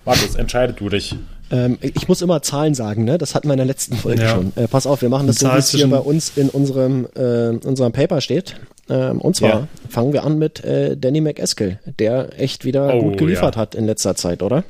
Markus, 0.05 0.35
entscheidet 0.35 0.79
du 0.79 0.89
dich. 0.89 1.15
Ähm, 1.51 1.77
ich 1.81 2.07
muss 2.07 2.21
immer 2.21 2.41
Zahlen 2.41 2.73
sagen, 2.73 3.03
ne? 3.03 3.17
Das 3.17 3.35
hatten 3.35 3.47
wir 3.47 3.53
in 3.53 3.57
der 3.57 3.65
letzten 3.65 3.95
Folge 3.95 4.23
ja. 4.23 4.29
schon. 4.29 4.53
Äh, 4.55 4.67
pass 4.67 4.87
auf, 4.87 5.01
wir 5.01 5.09
machen 5.09 5.27
das 5.27 5.37
so, 5.37 5.47
wie 5.47 5.57
es 5.57 5.69
hier 5.69 5.87
bei 5.87 5.99
uns 5.99 6.31
in 6.35 6.49
unserem, 6.49 7.07
äh, 7.15 7.49
unserem 7.65 7.91
Paper 7.91 8.21
steht. 8.21 8.55
Ähm, 8.89 9.19
und 9.19 9.35
zwar 9.35 9.49
ja. 9.49 9.67
fangen 9.89 10.13
wir 10.13 10.23
an 10.23 10.37
mit 10.37 10.63
äh, 10.63 10.95
Danny 10.95 11.21
McEskill, 11.21 11.79
der 11.99 12.39
echt 12.39 12.63
wieder 12.63 12.93
oh, 12.93 13.01
gut 13.01 13.17
geliefert 13.17 13.55
ja. 13.55 13.61
hat 13.61 13.75
in 13.75 13.85
letzter 13.85 14.15
Zeit, 14.15 14.41
oder? 14.41 14.63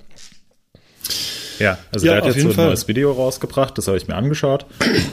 Ja, 1.60 1.78
also 1.92 2.06
ja, 2.06 2.14
der 2.14 2.22
hat 2.22 2.30
jetzt 2.30 2.42
so 2.42 2.50
ein 2.50 2.54
Fall. 2.54 2.68
neues 2.68 2.88
Video 2.88 3.12
rausgebracht, 3.12 3.78
das 3.78 3.88
habe 3.88 3.98
ich 3.98 4.08
mir 4.08 4.16
angeschaut. 4.16 4.66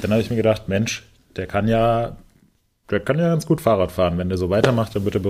Dann 0.02 0.10
habe 0.10 0.20
ich 0.20 0.30
mir 0.30 0.36
gedacht, 0.36 0.68
Mensch, 0.68 1.04
der 1.36 1.46
kann 1.46 1.68
ja, 1.68 2.16
der 2.90 3.00
kann 3.00 3.18
ja 3.18 3.28
ganz 3.28 3.46
gut 3.46 3.60
Fahrrad 3.60 3.92
fahren. 3.92 4.18
Wenn 4.18 4.28
der 4.28 4.38
so 4.38 4.50
weitermacht, 4.50 4.94
dann 4.94 5.04
wird 5.04 5.16
er 5.16 5.20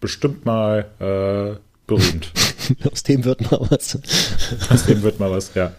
bestimmt 0.00 0.44
mal 0.44 0.86
äh, 0.98 1.58
berühmt. 1.86 2.32
Aus 2.92 3.02
dem 3.02 3.24
wird 3.24 3.50
mal 3.50 3.60
was. 3.70 3.98
Aus 4.70 4.86
dem 4.86 5.02
wird 5.02 5.18
mal 5.18 5.30
was, 5.30 5.54
ja. 5.54 5.72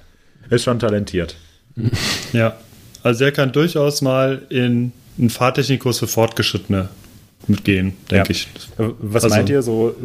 Ist 0.50 0.64
schon 0.64 0.80
talentiert. 0.80 1.36
Ja, 2.34 2.58
also 3.02 3.24
er 3.24 3.32
kann 3.32 3.52
durchaus 3.52 4.02
mal 4.02 4.44
in 4.50 4.92
einen 5.18 5.30
Fahrtechnikkurs 5.30 6.00
für 6.00 6.08
Fortgeschrittene 6.08 6.90
mitgehen, 7.48 7.94
denke 8.12 8.28
ja. 8.28 8.32
ich. 8.32 8.48
Was 8.78 9.24
also, 9.24 9.36
meint 9.36 9.50
ihr 9.50 9.62
so? 9.62 9.96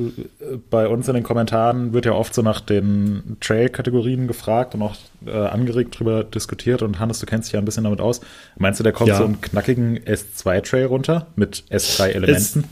Äh, 0.40 0.57
bei 0.70 0.88
uns 0.88 1.09
in 1.09 1.14
den 1.14 1.22
Kommentaren 1.22 1.92
wird 1.92 2.07
ja 2.07 2.12
oft 2.12 2.35
so 2.35 2.42
nach 2.42 2.61
den 2.61 3.37
Trail-Kategorien 3.40 4.27
gefragt 4.27 4.74
und 4.74 4.83
auch 4.83 4.96
äh, 5.27 5.31
angeregt 5.31 5.98
drüber 5.98 6.24
diskutiert. 6.24 6.83
Und 6.83 6.98
Hannes, 6.98 7.18
du 7.18 7.27
kennst 7.27 7.48
dich 7.48 7.55
ja 7.55 7.59
ein 7.59 7.64
bisschen 7.64 7.85
damit 7.85 8.00
aus. 8.00 8.20
Meinst 8.57 8.81
du, 8.81 8.85
der 8.85 8.92
kommt 8.92 9.09
ja. 9.09 9.16
so 9.16 9.24
einen 9.24 9.40
knackigen 9.40 9.98
S2-Trail 9.98 10.87
runter 10.87 11.27
mit 11.37 11.64
S3-Elementen? 11.70 12.64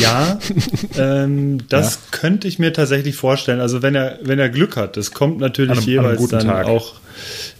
Ja, 0.00 0.38
ähm, 0.98 1.58
das 1.68 1.94
ja. 1.94 2.00
könnte 2.10 2.48
ich 2.48 2.58
mir 2.58 2.72
tatsächlich 2.72 3.16
vorstellen. 3.16 3.60
Also 3.60 3.82
wenn 3.82 3.94
er, 3.94 4.18
wenn 4.22 4.38
er 4.38 4.48
Glück 4.48 4.76
hat, 4.76 4.96
das 4.96 5.12
kommt 5.12 5.38
natürlich 5.38 5.78
einem, 5.78 5.86
jeweils 5.86 6.28
dann 6.28 6.46
Tag. 6.46 6.66
auch, 6.66 6.94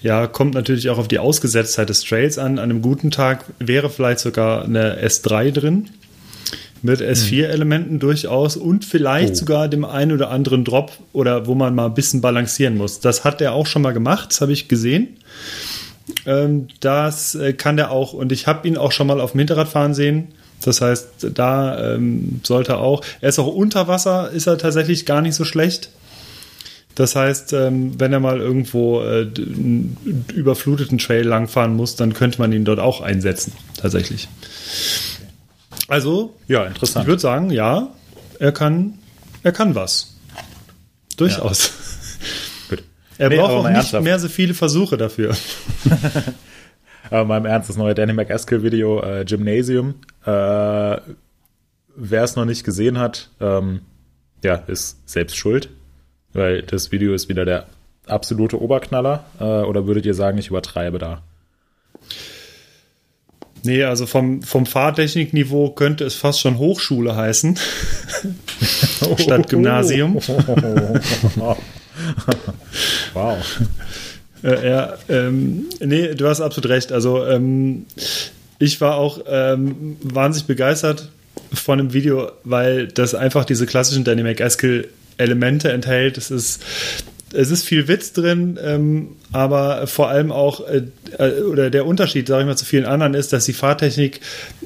ja, 0.02 0.26
kommt 0.26 0.54
natürlich 0.54 0.90
auch 0.90 0.98
auf 0.98 1.08
die 1.08 1.18
Ausgesetztheit 1.18 1.88
des 1.88 2.02
Trails 2.02 2.38
an. 2.38 2.58
An 2.58 2.70
einem 2.70 2.82
guten 2.82 3.10
Tag 3.10 3.44
wäre 3.58 3.88
vielleicht 3.88 4.20
sogar 4.20 4.64
eine 4.64 5.02
S3 5.02 5.52
drin. 5.52 5.88
Mit 6.82 7.02
S4-Elementen 7.02 7.98
durchaus 7.98 8.56
und 8.56 8.86
vielleicht 8.86 9.32
oh. 9.32 9.36
sogar 9.36 9.68
dem 9.68 9.84
einen 9.84 10.12
oder 10.12 10.30
anderen 10.30 10.64
Drop 10.64 10.92
oder 11.12 11.46
wo 11.46 11.54
man 11.54 11.74
mal 11.74 11.84
ein 11.86 11.94
bisschen 11.94 12.22
balancieren 12.22 12.78
muss. 12.78 13.00
Das 13.00 13.22
hat 13.22 13.42
er 13.42 13.52
auch 13.52 13.66
schon 13.66 13.82
mal 13.82 13.92
gemacht, 13.92 14.30
das 14.30 14.40
habe 14.40 14.52
ich 14.52 14.66
gesehen. 14.66 15.08
Ähm, 16.24 16.68
das 16.80 17.34
äh, 17.34 17.52
kann 17.52 17.76
der 17.76 17.90
auch 17.90 18.14
und 18.14 18.32
ich 18.32 18.46
habe 18.46 18.66
ihn 18.66 18.78
auch 18.78 18.92
schon 18.92 19.08
mal 19.08 19.20
auf 19.20 19.32
dem 19.32 19.40
Hinterrad 19.40 19.68
fahren 19.68 19.92
sehen 19.92 20.28
das 20.62 20.80
heißt, 20.80 21.30
da 21.34 21.94
ähm, 21.94 22.40
sollte 22.42 22.78
auch, 22.78 23.02
er 23.20 23.28
ist 23.28 23.38
auch 23.38 23.46
unter 23.46 23.88
Wasser, 23.88 24.30
ist 24.30 24.46
er 24.46 24.58
tatsächlich 24.58 25.06
gar 25.06 25.22
nicht 25.22 25.34
so 25.34 25.44
schlecht. 25.44 25.90
Das 26.94 27.16
heißt, 27.16 27.52
ähm, 27.52 27.98
wenn 27.98 28.12
er 28.12 28.20
mal 28.20 28.40
irgendwo 28.40 29.00
äh, 29.00 29.22
einen 29.22 30.26
überfluteten 30.34 30.98
Trail 30.98 31.26
langfahren 31.26 31.74
muss, 31.74 31.96
dann 31.96 32.12
könnte 32.12 32.38
man 32.40 32.52
ihn 32.52 32.64
dort 32.64 32.80
auch 32.80 33.00
einsetzen, 33.00 33.52
tatsächlich. 33.80 34.28
Also, 35.88 36.34
ja, 36.46 36.64
interessant. 36.66 37.04
Ich 37.04 37.08
würde 37.08 37.22
sagen, 37.22 37.50
ja, 37.50 37.88
er 38.38 38.52
kann, 38.52 38.98
er 39.42 39.52
kann 39.52 39.74
was. 39.74 40.14
Durchaus. 41.16 41.70
Ja. 42.70 42.76
Gut. 42.76 42.84
Er 43.18 43.28
nee, 43.28 43.36
braucht 43.36 43.50
auch 43.50 43.64
nicht 43.64 43.76
ernsthaft. 43.76 44.04
mehr 44.04 44.18
so 44.18 44.28
viele 44.28 44.54
Versuche 44.54 44.96
dafür. 44.96 45.34
Aber 47.10 47.24
mal 47.24 47.38
im 47.38 47.46
Ernst, 47.46 47.68
das 47.68 47.76
neue 47.76 47.94
Danny 47.94 48.12
McEskill-Video 48.12 49.02
äh, 49.02 49.24
Gymnasium. 49.24 49.96
Äh, 50.24 50.98
Wer 52.02 52.22
es 52.24 52.36
noch 52.36 52.44
nicht 52.44 52.64
gesehen 52.64 52.98
hat, 52.98 53.28
ähm, 53.40 53.80
ja, 54.42 54.54
ist 54.54 54.96
selbst 55.06 55.36
schuld, 55.36 55.68
weil 56.32 56.62
das 56.62 56.92
Video 56.92 57.12
ist 57.12 57.28
wieder 57.28 57.44
der 57.44 57.66
absolute 58.06 58.62
Oberknaller. 58.62 59.24
Äh, 59.38 59.44
oder 59.44 59.86
würdet 59.86 60.06
ihr 60.06 60.14
sagen, 60.14 60.38
ich 60.38 60.48
übertreibe 60.48 60.98
da? 60.98 61.22
Nee, 63.64 63.84
also 63.84 64.06
vom, 64.06 64.42
vom 64.42 64.64
Fahrtechnikniveau 64.64 65.70
könnte 65.70 66.04
es 66.04 66.14
fast 66.14 66.40
schon 66.40 66.56
Hochschule 66.58 67.16
heißen. 67.16 67.58
Statt 69.18 69.48
Gymnasium. 69.50 70.14
wow. 73.12 73.44
Äh, 74.42 74.68
ja, 74.68 74.94
ähm, 75.08 75.66
nee, 75.80 76.14
du 76.14 76.26
hast 76.28 76.40
absolut 76.40 76.70
recht. 76.70 76.92
Also 76.92 77.24
ähm, 77.26 77.86
ich 78.58 78.80
war 78.80 78.96
auch 78.96 79.20
ähm, 79.26 79.96
wahnsinnig 80.02 80.46
begeistert 80.46 81.10
von 81.52 81.78
dem 81.78 81.92
Video, 81.92 82.30
weil 82.44 82.88
das 82.88 83.14
einfach 83.14 83.44
diese 83.44 83.66
klassischen 83.66 84.04
Dynamic 84.04 84.42
Skill 84.50 84.88
Elemente 85.18 85.70
enthält. 85.70 86.16
Es 86.16 86.30
ist 86.30 86.62
es 87.32 87.50
ist 87.50 87.64
viel 87.64 87.88
Witz 87.88 88.12
drin, 88.12 88.58
ähm, 88.62 89.08
aber 89.32 89.86
vor 89.86 90.08
allem 90.08 90.32
auch, 90.32 90.66
äh, 90.66 90.82
äh, 91.18 91.42
oder 91.42 91.70
der 91.70 91.86
Unterschied, 91.86 92.26
sage 92.26 92.42
ich 92.42 92.46
mal, 92.46 92.56
zu 92.56 92.64
vielen 92.64 92.86
anderen 92.86 93.14
ist, 93.14 93.32
dass 93.32 93.44
die 93.44 93.52
Fahrtechnik, 93.52 94.20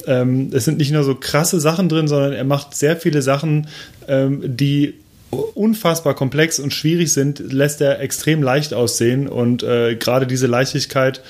ähm, 0.07 0.51
es 0.53 0.65
sind 0.65 0.79
nicht 0.79 0.91
nur 0.91 1.05
so 1.05 1.15
krasse 1.15 1.61
Sachen 1.61 1.89
drin, 1.89 2.09
sondern 2.09 2.33
er 2.33 2.45
macht 2.45 2.75
sehr 2.75 2.97
viele 2.97 3.23
Sachen, 3.23 3.69
ähm, 4.09 4.41
die 4.45 4.95
unfassbar 5.35 6.15
komplex 6.15 6.59
und 6.59 6.73
schwierig 6.73 7.13
sind, 7.13 7.39
lässt 7.53 7.81
er 7.81 8.01
extrem 8.01 8.43
leicht 8.43 8.75
aussehen 8.75 9.29
und 9.29 9.63
äh, 9.63 9.97
gerade 9.97 10.27
diese 10.27 10.47
Leichtigkeit 10.47 11.23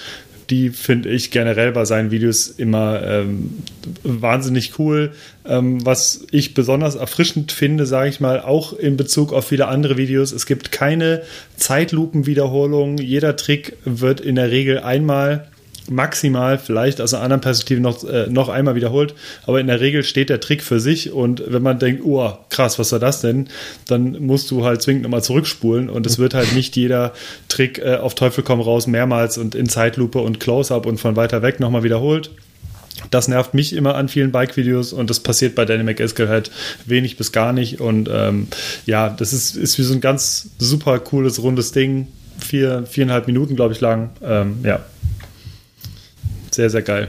die 0.51 0.71
finde 0.71 1.09
ich 1.11 1.31
generell 1.31 1.73
bei 1.73 1.85
seinen 1.85 2.11
Videos 2.11 2.49
immer 2.49 3.03
ähm, 3.03 3.63
wahnsinnig 4.03 4.79
cool. 4.79 5.13
Ähm, 5.47 5.85
was 5.85 6.27
ich 6.31 6.55
besonders 6.55 6.95
erfrischend 6.97 7.53
finde, 7.53 7.87
sage 7.87 8.11
ich 8.11 8.21
mal, 8.21 8.41
auch 8.41 8.73
in 8.73 8.97
Bezug 8.97 9.33
auf 9.33 9.47
viele 9.47 9.69
andere 9.69 9.97
Videos, 9.97 10.33
es 10.33 10.47
gibt 10.47 10.73
keine 10.73 11.23
Zeitlupenwiederholung. 11.57 12.99
Jeder 12.99 13.37
Trick 13.37 13.77
wird 13.85 14.21
in 14.21 14.35
der 14.35 14.51
Regel 14.51 14.81
einmal 14.81 15.49
maximal 15.91 16.59
vielleicht 16.59 17.01
aus 17.01 17.15
einer 17.15 17.23
anderen 17.23 17.41
Perspektive 17.41 17.81
noch, 17.81 18.05
äh, 18.05 18.27
noch 18.29 18.49
einmal 18.49 18.75
wiederholt, 18.75 19.15
aber 19.47 19.61
in 19.61 19.67
der 19.67 19.81
Regel 19.81 20.03
steht 20.03 20.31
der 20.31 20.41
Trick 20.41 20.63
für 20.63 20.81
sich 20.81 21.13
und 21.13 21.43
wenn 21.47 21.63
man 21.63 21.79
denkt, 21.79 22.03
oh, 22.05 22.33
krass, 22.51 22.79
was 22.79 22.93
war 22.93 22.99
das 22.99 23.21
denn, 23.21 23.49
dann 23.87 24.25
musst 24.25 24.51
du 24.51 24.65
halt 24.65 24.83
zwingend 24.83 25.03
nochmal 25.03 25.23
zurückspulen 25.23 25.91
und 25.91 26.07
es 26.07 26.19
wird 26.19 26.35
halt 26.35 26.55
nicht 26.55 26.77
jeder 26.77 27.13
Trick 27.49 27.79
äh, 27.79 27.97
auf 27.97 28.15
Teufel 28.15 28.45
komm 28.45 28.61
raus 28.61 28.87
mehrmals 28.87 29.39
und 29.39 29.55
in 29.55 29.69
Zeitlupe 29.69 30.19
und 30.21 30.41
Close-Up 30.41 30.87
und 30.87 30.99
von 30.99 31.17
weiter 31.17 31.43
weg 31.43 31.61
nochmal 31.61 31.83
wiederholt. 31.83 32.31
Das 33.11 33.29
nervt 33.29 33.55
mich 33.55 33.75
immer 33.75 33.97
an 33.97 34.09
vielen 34.09 34.33
Bike-Videos 34.33 34.93
und 34.93 35.11
das 35.11 35.21
passiert 35.21 35.55
bei 35.55 35.65
Dynamic 35.65 36.01
Escal 36.01 36.29
halt 36.29 36.51
wenig 36.87 37.17
bis 37.17 37.33
gar 37.33 37.53
nicht. 37.53 37.81
Und 37.81 38.09
ähm, 38.11 38.47
ja, 38.87 39.09
das 39.11 39.33
ist, 39.33 39.57
ist 39.57 39.79
wie 39.79 39.83
so 39.83 39.95
ein 39.95 40.01
ganz 40.01 40.51
super 40.59 40.99
cooles, 41.01 41.43
rundes 41.43 41.73
Ding. 41.73 42.09
Vier, 42.39 42.85
viereinhalb 42.87 43.27
Minuten, 43.27 43.57
glaube 43.57 43.75
ich, 43.75 43.81
lang. 43.81 44.11
Ähm, 44.23 44.59
ja, 44.65 44.81
sehr, 46.55 46.71
sehr 46.71 46.83
geil. 46.83 47.09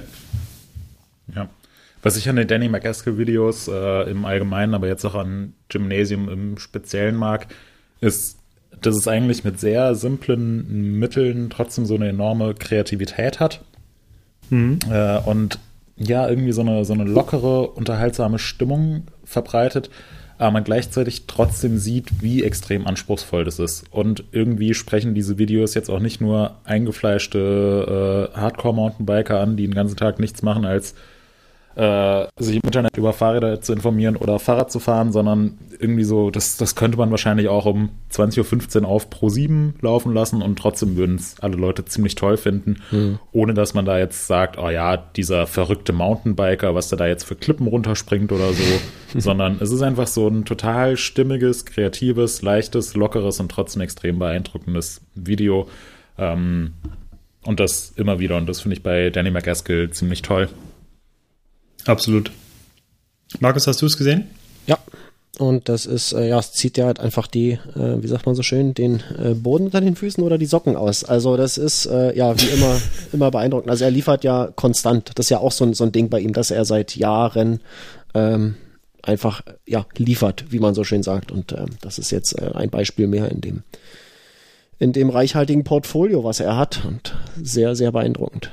Ja. 1.36 1.50
Was 2.02 2.18
ich 2.18 2.30
an 2.30 2.36
den 2.36 2.48
Danny 2.48 2.70
McCaskill-Videos 2.70 3.68
äh, 3.68 4.12
im 4.12 4.26
Allgemeinen, 4.26 4.76
aber 4.76 4.88
jetzt 4.88 5.06
auch 5.06 5.16
an 5.16 5.54
Gymnasium 5.70 6.30
im 6.30 6.58
Speziellen 6.58 7.16
mag, 7.16 7.48
ist, 8.00 8.38
dass 8.82 8.96
es 8.96 9.08
eigentlich 9.08 9.44
mit 9.44 9.60
sehr 9.60 9.96
simplen 9.96 11.00
Mitteln 11.00 11.50
trotzdem 11.50 11.86
so 11.86 11.96
eine 11.96 12.10
enorme 12.10 12.54
Kreativität 12.54 13.40
hat. 13.40 13.62
Mhm. 14.50 14.80
Äh, 14.90 15.18
und 15.20 15.60
ja, 15.98 16.28
irgendwie 16.30 16.52
so 16.52 16.62
eine, 16.62 16.86
so 16.86 16.94
eine 16.94 17.06
lockere, 17.06 17.68
unterhaltsame 17.70 18.38
Stimmung 18.38 19.08
verbreitet, 19.24 19.90
aber 20.38 20.52
man 20.52 20.64
gleichzeitig 20.64 21.28
trotzdem 21.28 21.78
sieht, 21.78 22.22
wie 22.22 22.44
extrem 22.44 22.88
anspruchsvoll 22.88 23.46
das 23.46 23.60
ist. 23.60 23.86
Und 23.92 24.24
irgendwie 24.32 24.74
sprechen 24.74 25.16
diese 25.16 25.38
Videos 25.38 25.74
jetzt 25.74 25.90
auch 25.90 26.00
nicht 26.00 26.20
nur 26.20 26.56
eingefleischte 26.66 28.32
äh, 28.34 28.38
Hardcore-Mountainbiker 28.38 29.40
an, 29.40 29.56
die 29.56 29.64
den 29.64 29.74
ganzen 29.74 29.96
Tag 29.96 30.20
nichts 30.20 30.42
machen, 30.42 30.66
als 30.66 30.96
äh, 31.76 32.26
sich 32.38 32.56
im 32.56 32.62
Internet 32.64 32.98
über 32.98 33.14
Fahrräder 33.14 33.62
zu 33.62 33.74
informieren 33.74 34.16
oder 34.16 34.40
Fahrrad 34.40 34.72
zu 34.72 34.80
fahren, 34.80 35.12
sondern 35.12 35.58
irgendwie 35.78 36.06
so, 36.06 36.32
das, 36.32 36.58
das 36.58 36.76
könnte 36.76 36.98
man 36.98 37.12
wahrscheinlich 37.12 37.50
auch 37.50 37.66
um 37.66 37.90
20.15 38.12 38.82
Uhr 38.82 38.88
auf 38.88 39.10
Pro 39.10 39.30
7 39.30 39.76
laufen 39.82 40.14
lassen 40.14 40.42
und 40.42 40.58
trotzdem 40.58 40.96
würden 40.96 41.18
es 41.18 41.40
alle 41.42 41.58
Leute 41.58 41.84
ziemlich 41.84 42.16
toll 42.16 42.38
finden, 42.38 42.78
mhm. 42.92 43.20
ohne 43.34 43.54
dass 43.54 43.74
man 43.74 43.86
da 43.86 44.00
jetzt 44.00 44.28
sagt, 44.28 44.58
oh 44.58 44.70
ja, 44.70 44.96
dieser 44.96 45.48
verrückte 45.48 45.92
Mountainbiker, 45.92 46.76
was 46.76 46.90
der 46.90 46.98
da 46.98 47.08
jetzt 47.08 47.26
für 47.26 47.36
Klippen 47.36 47.68
runterspringt 47.68 48.32
oder 48.32 48.54
so, 48.54 48.64
sondern 49.20 49.58
es 49.60 49.72
ist 49.72 49.82
einfach 49.82 50.08
so 50.08 50.28
ein 50.28 50.46
total 50.46 50.96
stimmiges, 50.96 51.66
kreatives, 51.66 52.42
leichtes, 52.42 52.96
lockeres 52.96 53.40
und 53.40 53.52
trotzdem 53.52 53.82
extrem 53.82 54.20
beeindruckendes 54.20 55.02
Video. 55.14 55.68
Ähm, 56.18 56.74
und 57.44 57.60
das 57.60 57.94
immer 57.96 58.20
wieder. 58.20 58.38
Und 58.38 58.48
das 58.48 58.62
finde 58.62 58.78
ich 58.78 58.84
bei 58.84 59.10
Danny 59.10 59.30
McGaskill 59.30 59.92
ziemlich 59.92 60.22
toll. 60.22 60.50
Absolut. 61.86 62.32
Markus, 63.40 63.68
hast 63.68 63.82
du 63.82 63.86
es 63.86 63.98
gesehen? 63.98 64.26
Ja. 64.68 64.78
Und 65.38 65.68
das 65.68 65.86
ist, 65.86 66.14
äh, 66.14 66.30
ja, 66.30 66.40
es 66.40 66.54
zieht 66.54 66.78
ja 66.78 66.86
halt 66.86 67.00
einfach 67.00 67.28
die, 67.28 67.52
äh, 67.76 68.02
wie 68.02 68.08
sagt 68.08 68.26
man 68.26 68.36
so 68.36 68.44
schön, 68.44 68.74
den 68.74 69.04
äh, 69.22 69.34
Boden 69.34 69.66
unter 69.66 69.82
den 69.82 69.96
Füßen 69.96 70.24
oder 70.24 70.38
die 70.38 70.46
Socken 70.46 70.78
aus. 70.78 71.04
Also 71.04 71.36
das 71.36 71.58
ist, 71.58 71.88
äh, 71.88 72.16
ja, 72.16 72.40
wie 72.40 72.48
immer, 72.48 72.78
immer 73.12 73.32
beeindruckend. 73.32 73.70
Also 73.70 73.84
er 73.84 73.92
liefert 73.92 74.24
ja 74.24 74.50
konstant. 74.56 75.12
Das 75.16 75.26
ist 75.26 75.30
ja 75.32 75.40
auch 75.40 75.52
so 75.52 75.66
ein, 75.66 75.74
so 75.74 75.84
ein 75.84 75.92
Ding 75.92 76.10
bei 76.10 76.22
ihm, 76.22 76.32
dass 76.32 76.52
er 76.52 76.64
seit 76.64 76.96
Jahren 76.96 77.60
ähm, 78.14 78.56
einfach, 79.02 79.42
ja, 79.66 79.86
liefert, 79.98 80.46
wie 80.50 80.60
man 80.60 80.74
so 80.74 80.86
schön 80.86 81.04
sagt. 81.04 81.32
Und 81.34 81.52
ähm, 81.52 81.72
das 81.82 82.00
ist 82.00 82.12
jetzt 82.12 82.40
äh, 82.40 82.52
ein 82.54 82.70
Beispiel 82.70 83.08
mehr 83.08 83.30
in 83.30 83.42
dem, 83.42 83.64
in 84.80 84.94
dem 84.94 85.10
reichhaltigen 85.10 85.66
Portfolio, 85.66 86.24
was 86.24 86.40
er 86.40 86.56
hat. 86.56 86.86
Und 86.86 87.14
sehr, 87.42 87.76
sehr 87.76 87.92
beeindruckend. 87.92 88.52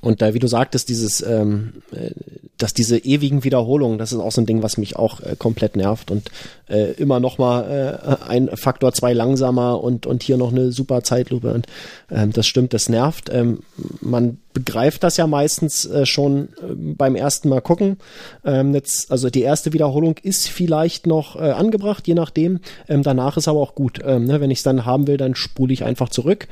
Und 0.00 0.22
da, 0.22 0.34
wie 0.34 0.38
du 0.38 0.46
sagtest, 0.46 0.88
dieses, 0.88 1.20
ähm, 1.22 1.82
äh, 1.92 2.10
dass 2.58 2.74
diese 2.74 2.98
ewigen 2.98 3.44
Wiederholungen, 3.44 3.98
das 3.98 4.12
ist 4.12 4.18
auch 4.18 4.32
so 4.32 4.40
ein 4.40 4.46
Ding, 4.46 4.62
was 4.62 4.78
mich 4.78 4.96
auch 4.96 5.20
äh, 5.20 5.36
komplett 5.38 5.76
nervt 5.76 6.10
und 6.10 6.30
äh, 6.68 6.92
immer 6.92 7.20
noch 7.20 7.38
mal 7.38 8.20
äh, 8.22 8.28
ein 8.28 8.48
Faktor 8.54 8.92
zwei 8.92 9.12
langsamer 9.12 9.82
und 9.82 10.06
und 10.06 10.22
hier 10.22 10.36
noch 10.36 10.52
eine 10.52 10.72
super 10.72 11.02
Zeitlupe 11.02 11.52
und 11.52 11.66
ähm, 12.10 12.32
das 12.32 12.46
stimmt, 12.46 12.72
das 12.72 12.88
nervt. 12.88 13.30
Ähm, 13.30 13.60
man 14.00 14.38
begreift 14.52 15.02
das 15.02 15.18
ja 15.18 15.26
meistens 15.26 15.84
äh, 15.84 16.06
schon 16.06 16.48
äh, 16.62 16.74
beim 16.74 17.14
ersten 17.14 17.50
Mal 17.50 17.60
gucken. 17.60 17.98
Ähm, 18.44 18.74
jetzt, 18.74 19.10
also 19.12 19.28
die 19.28 19.42
erste 19.42 19.74
Wiederholung 19.74 20.16
ist 20.22 20.48
vielleicht 20.48 21.06
noch 21.06 21.36
äh, 21.36 21.50
angebracht, 21.50 22.06
je 22.08 22.14
nachdem. 22.14 22.60
Ähm, 22.88 23.02
danach 23.02 23.36
ist 23.36 23.48
aber 23.48 23.60
auch 23.60 23.74
gut. 23.74 24.00
Ähm, 24.02 24.24
ne, 24.24 24.40
wenn 24.40 24.50
ich 24.50 24.58
es 24.58 24.64
dann 24.64 24.86
haben 24.86 25.06
will, 25.06 25.18
dann 25.18 25.34
spule 25.34 25.74
ich 25.74 25.84
einfach 25.84 26.08
zurück 26.08 26.48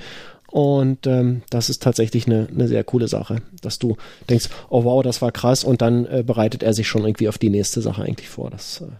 und 0.54 1.08
ähm, 1.08 1.42
das 1.50 1.68
ist 1.68 1.82
tatsächlich 1.82 2.28
eine, 2.28 2.46
eine 2.48 2.68
sehr 2.68 2.84
coole 2.84 3.08
Sache, 3.08 3.42
dass 3.60 3.80
du 3.80 3.96
denkst, 4.30 4.50
oh 4.68 4.84
wow, 4.84 5.02
das 5.02 5.20
war 5.20 5.32
krass 5.32 5.64
und 5.64 5.82
dann 5.82 6.06
äh, 6.06 6.22
bereitet 6.24 6.62
er 6.62 6.72
sich 6.72 6.86
schon 6.86 7.02
irgendwie 7.04 7.26
auf 7.26 7.38
die 7.38 7.50
nächste 7.50 7.80
Sache 7.80 8.04
eigentlich 8.04 8.28
vor. 8.28 8.50
Das 8.50 8.74
ist 8.74 8.80
äh, 8.82 8.92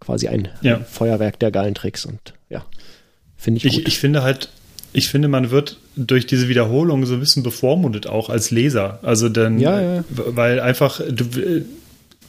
quasi 0.00 0.28
ein 0.28 0.48
ja. 0.62 0.80
Feuerwerk 0.80 1.38
der 1.40 1.50
geilen 1.50 1.74
Tricks 1.74 2.06
und 2.06 2.32
ja, 2.48 2.64
finde 3.36 3.58
ich, 3.58 3.66
ich 3.66 3.74
gut. 3.74 3.88
Ich 3.88 3.98
finde 3.98 4.22
halt, 4.22 4.48
ich 4.94 5.10
finde, 5.10 5.28
man 5.28 5.50
wird 5.50 5.76
durch 5.94 6.26
diese 6.26 6.48
Wiederholung 6.48 7.04
so 7.04 7.12
ein 7.12 7.20
bisschen 7.20 7.42
bevormundet 7.42 8.06
auch 8.06 8.30
als 8.30 8.50
Leser. 8.50 9.00
Also 9.02 9.28
dann, 9.28 9.58
ja, 9.58 9.78
ja. 9.78 10.04
weil 10.08 10.58
einfach, 10.58 11.02
du, 11.06 11.66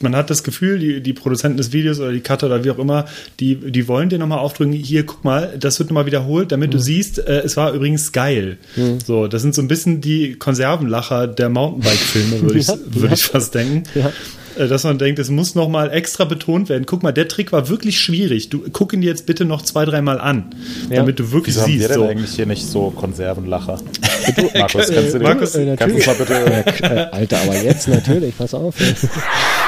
man 0.00 0.14
hat 0.14 0.30
das 0.30 0.42
Gefühl, 0.42 0.78
die, 0.78 1.00
die 1.00 1.12
Produzenten 1.12 1.56
des 1.56 1.72
Videos 1.72 2.00
oder 2.00 2.12
die 2.12 2.20
Cutter 2.20 2.46
oder 2.46 2.64
wie 2.64 2.70
auch 2.70 2.78
immer, 2.78 3.06
die, 3.40 3.56
die 3.56 3.88
wollen 3.88 4.08
dir 4.08 4.18
nochmal 4.18 4.38
aufdrücken, 4.38 4.72
hier, 4.72 5.06
guck 5.06 5.24
mal, 5.24 5.56
das 5.58 5.78
wird 5.78 5.90
nochmal 5.90 6.06
wiederholt, 6.06 6.52
damit 6.52 6.70
mhm. 6.70 6.72
du 6.72 6.78
siehst, 6.80 7.18
äh, 7.18 7.40
es 7.40 7.56
war 7.56 7.72
übrigens 7.72 8.12
geil. 8.12 8.58
Mhm. 8.76 9.00
So, 9.00 9.26
das 9.26 9.42
sind 9.42 9.54
so 9.54 9.62
ein 9.62 9.68
bisschen 9.68 10.00
die 10.00 10.34
Konservenlacher 10.34 11.26
der 11.26 11.48
Mountainbike-Filme, 11.48 12.42
würde 12.42 12.58
ich, 12.58 12.68
würd 12.86 13.12
ich 13.12 13.24
fast 13.24 13.54
denken. 13.54 13.84
Ja. 13.94 14.12
Äh, 14.56 14.68
dass 14.68 14.84
man 14.84 14.98
denkt, 14.98 15.18
es 15.18 15.30
muss 15.30 15.54
nochmal 15.54 15.90
extra 15.92 16.24
betont 16.24 16.68
werden. 16.68 16.86
Guck 16.86 17.02
mal, 17.02 17.12
der 17.12 17.28
Trick 17.28 17.52
war 17.52 17.68
wirklich 17.68 18.00
schwierig. 18.00 18.48
Du 18.48 18.64
guck 18.72 18.92
ihn 18.92 19.00
dir 19.00 19.10
jetzt 19.10 19.26
bitte 19.26 19.44
noch 19.44 19.62
zwei, 19.62 19.84
dreimal 19.84 20.20
an, 20.20 20.54
ja. 20.90 20.96
damit 20.96 21.18
du 21.18 21.30
wirklich 21.32 21.56
Wieso 21.56 21.66
siehst. 21.66 21.84
Haben 21.84 21.88
wir 21.88 21.88
denn 21.88 21.96
so. 21.96 22.08
eigentlich 22.08 22.30
hier 22.32 22.46
nicht 22.46 22.66
so 22.66 22.90
Konservenlacher? 22.90 23.80
Markus, 24.54 24.90
kannst 24.90 25.14
du, 25.14 25.18
Markus, 25.20 25.54
äh, 25.54 25.76
kannst 25.76 26.06
du 26.06 26.10
mal 26.10 26.16
bitte. 26.16 26.84
Äh, 26.84 27.06
Alter, 27.12 27.38
aber 27.42 27.62
jetzt 27.62 27.88
natürlich, 27.88 28.36
pass 28.36 28.54
auf. 28.54 28.74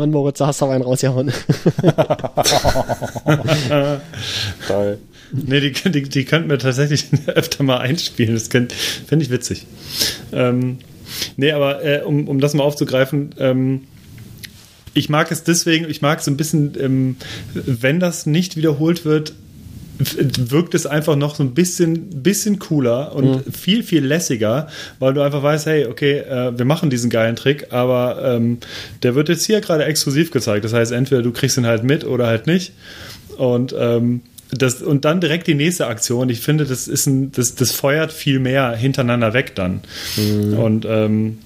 Mann, 0.00 0.10
Moritz, 0.12 0.38
da 0.38 0.46
hast 0.46 0.62
du 0.62 0.64
aber 0.64 0.72
einen 0.74 0.82
rausgehauen. 0.82 1.30
Toll. 4.66 4.98
Nee, 5.32 5.60
die, 5.60 5.72
die, 5.72 6.02
die 6.04 6.24
könnten 6.24 6.48
wir 6.48 6.58
tatsächlich 6.58 7.04
öfter 7.26 7.62
mal 7.64 7.80
einspielen. 7.80 8.32
Das 8.32 8.48
fände 8.48 8.74
ich 9.22 9.28
witzig. 9.28 9.66
Ähm, 10.32 10.78
nee, 11.36 11.52
aber 11.52 11.84
äh, 11.84 12.00
um, 12.02 12.28
um 12.28 12.40
das 12.40 12.54
mal 12.54 12.62
aufzugreifen, 12.62 13.34
ähm, 13.38 13.82
ich 14.94 15.10
mag 15.10 15.30
es 15.30 15.44
deswegen, 15.44 15.86
ich 15.90 16.00
mag 16.00 16.20
es 16.20 16.26
ein 16.28 16.38
bisschen, 16.38 16.72
ähm, 16.80 17.16
wenn 17.52 18.00
das 18.00 18.24
nicht 18.24 18.56
wiederholt 18.56 19.04
wird, 19.04 19.34
wirkt 20.00 20.74
es 20.74 20.86
einfach 20.86 21.16
noch 21.16 21.34
so 21.34 21.42
ein 21.42 21.54
bisschen, 21.54 22.22
bisschen 22.22 22.58
cooler 22.58 23.14
und 23.14 23.46
mhm. 23.46 23.52
viel, 23.52 23.82
viel 23.82 24.04
lässiger, 24.04 24.68
weil 24.98 25.14
du 25.14 25.20
einfach 25.20 25.42
weißt, 25.42 25.66
hey, 25.66 25.86
okay, 25.86 26.18
äh, 26.18 26.56
wir 26.56 26.64
machen 26.64 26.90
diesen 26.90 27.10
geilen 27.10 27.36
Trick, 27.36 27.68
aber 27.70 28.20
ähm, 28.24 28.58
der 29.02 29.14
wird 29.14 29.28
jetzt 29.28 29.44
hier 29.46 29.60
gerade 29.60 29.84
exklusiv 29.84 30.30
gezeigt. 30.30 30.64
Das 30.64 30.72
heißt, 30.72 30.92
entweder 30.92 31.22
du 31.22 31.32
kriegst 31.32 31.56
ihn 31.58 31.66
halt 31.66 31.84
mit 31.84 32.04
oder 32.04 32.26
halt 32.26 32.46
nicht. 32.46 32.72
Und 33.36 33.74
ähm, 33.78 34.22
das, 34.52 34.82
und 34.82 35.04
dann 35.04 35.20
direkt 35.20 35.46
die 35.46 35.54
nächste 35.54 35.86
Aktion. 35.86 36.28
Ich 36.28 36.40
finde, 36.40 36.64
das 36.64 36.88
ist 36.88 37.06
ein, 37.06 37.32
das, 37.32 37.54
das 37.54 37.70
feuert 37.70 38.12
viel 38.12 38.40
mehr 38.40 38.72
hintereinander 38.72 39.32
weg 39.32 39.54
dann. 39.54 39.80
Mhm. 40.16 40.54
Und 40.54 40.86
ähm, 40.88 41.38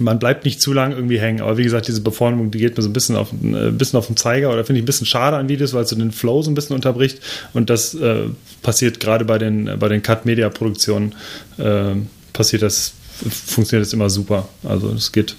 man 0.00 0.18
bleibt 0.18 0.44
nicht 0.44 0.60
zu 0.60 0.72
lang 0.72 0.92
irgendwie 0.92 1.20
hängen. 1.20 1.40
Aber 1.40 1.56
wie 1.56 1.64
gesagt, 1.64 1.88
diese 1.88 2.00
Beformung, 2.00 2.50
die 2.50 2.58
geht 2.58 2.76
mir 2.76 2.82
so 2.82 2.88
ein 2.88 2.92
bisschen 2.92 3.16
auf, 3.16 3.32
ein 3.32 3.54
äh, 3.54 3.70
bisschen 3.70 3.98
auf 3.98 4.06
den 4.06 4.16
Zeiger 4.16 4.52
oder 4.52 4.64
finde 4.64 4.78
ich 4.78 4.82
ein 4.82 4.86
bisschen 4.86 5.06
schade 5.06 5.36
an 5.36 5.48
Videos, 5.48 5.72
weil 5.74 5.84
es 5.84 5.90
so 5.90 5.96
den 5.96 6.12
Flow 6.12 6.42
so 6.42 6.50
ein 6.50 6.54
bisschen 6.54 6.76
unterbricht. 6.76 7.20
Und 7.52 7.70
das 7.70 7.94
äh, 7.94 8.24
passiert 8.62 9.00
gerade 9.00 9.24
bei 9.24 9.38
den, 9.38 9.70
bei 9.78 9.88
den 9.88 10.02
Cut-Media-Produktionen, 10.02 11.14
äh, 11.58 11.94
passiert 12.32 12.62
das, 12.62 12.92
funktioniert 13.28 13.86
das 13.86 13.92
immer 13.92 14.10
super. 14.10 14.48
Also 14.64 14.92
es 14.92 15.12
geht 15.12 15.36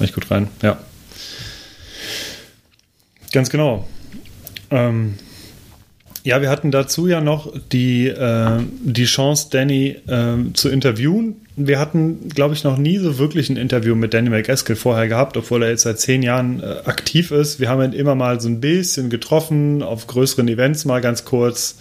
echt 0.00 0.14
gut 0.14 0.30
rein, 0.30 0.48
ja. 0.62 0.78
Ganz 3.32 3.50
genau. 3.50 3.88
Ähm, 4.70 5.14
ja, 6.22 6.42
wir 6.42 6.50
hatten 6.50 6.70
dazu 6.70 7.06
ja 7.06 7.20
noch 7.20 7.52
die, 7.72 8.08
äh, 8.08 8.60
die 8.82 9.04
Chance, 9.04 9.48
Danny 9.50 9.96
äh, 10.06 10.36
zu 10.52 10.68
interviewen. 10.68 11.36
Wir 11.66 11.78
hatten, 11.78 12.28
glaube 12.28 12.54
ich, 12.54 12.64
noch 12.64 12.76
nie 12.76 12.98
so 12.98 13.18
wirklich 13.18 13.50
ein 13.50 13.56
Interview 13.56 13.94
mit 13.94 14.14
Danny 14.14 14.30
McEskill 14.30 14.76
vorher 14.76 15.08
gehabt, 15.08 15.36
obwohl 15.36 15.62
er 15.62 15.70
jetzt 15.70 15.82
seit 15.82 15.98
zehn 15.98 16.22
Jahren 16.22 16.62
äh, 16.62 16.88
aktiv 16.88 17.30
ist. 17.30 17.60
Wir 17.60 17.68
haben 17.68 17.82
ihn 17.82 17.92
immer 17.92 18.14
mal 18.14 18.40
so 18.40 18.48
ein 18.48 18.60
bisschen 18.60 19.10
getroffen, 19.10 19.82
auf 19.82 20.06
größeren 20.06 20.48
Events 20.48 20.84
mal 20.84 21.00
ganz 21.00 21.24
kurz. 21.24 21.78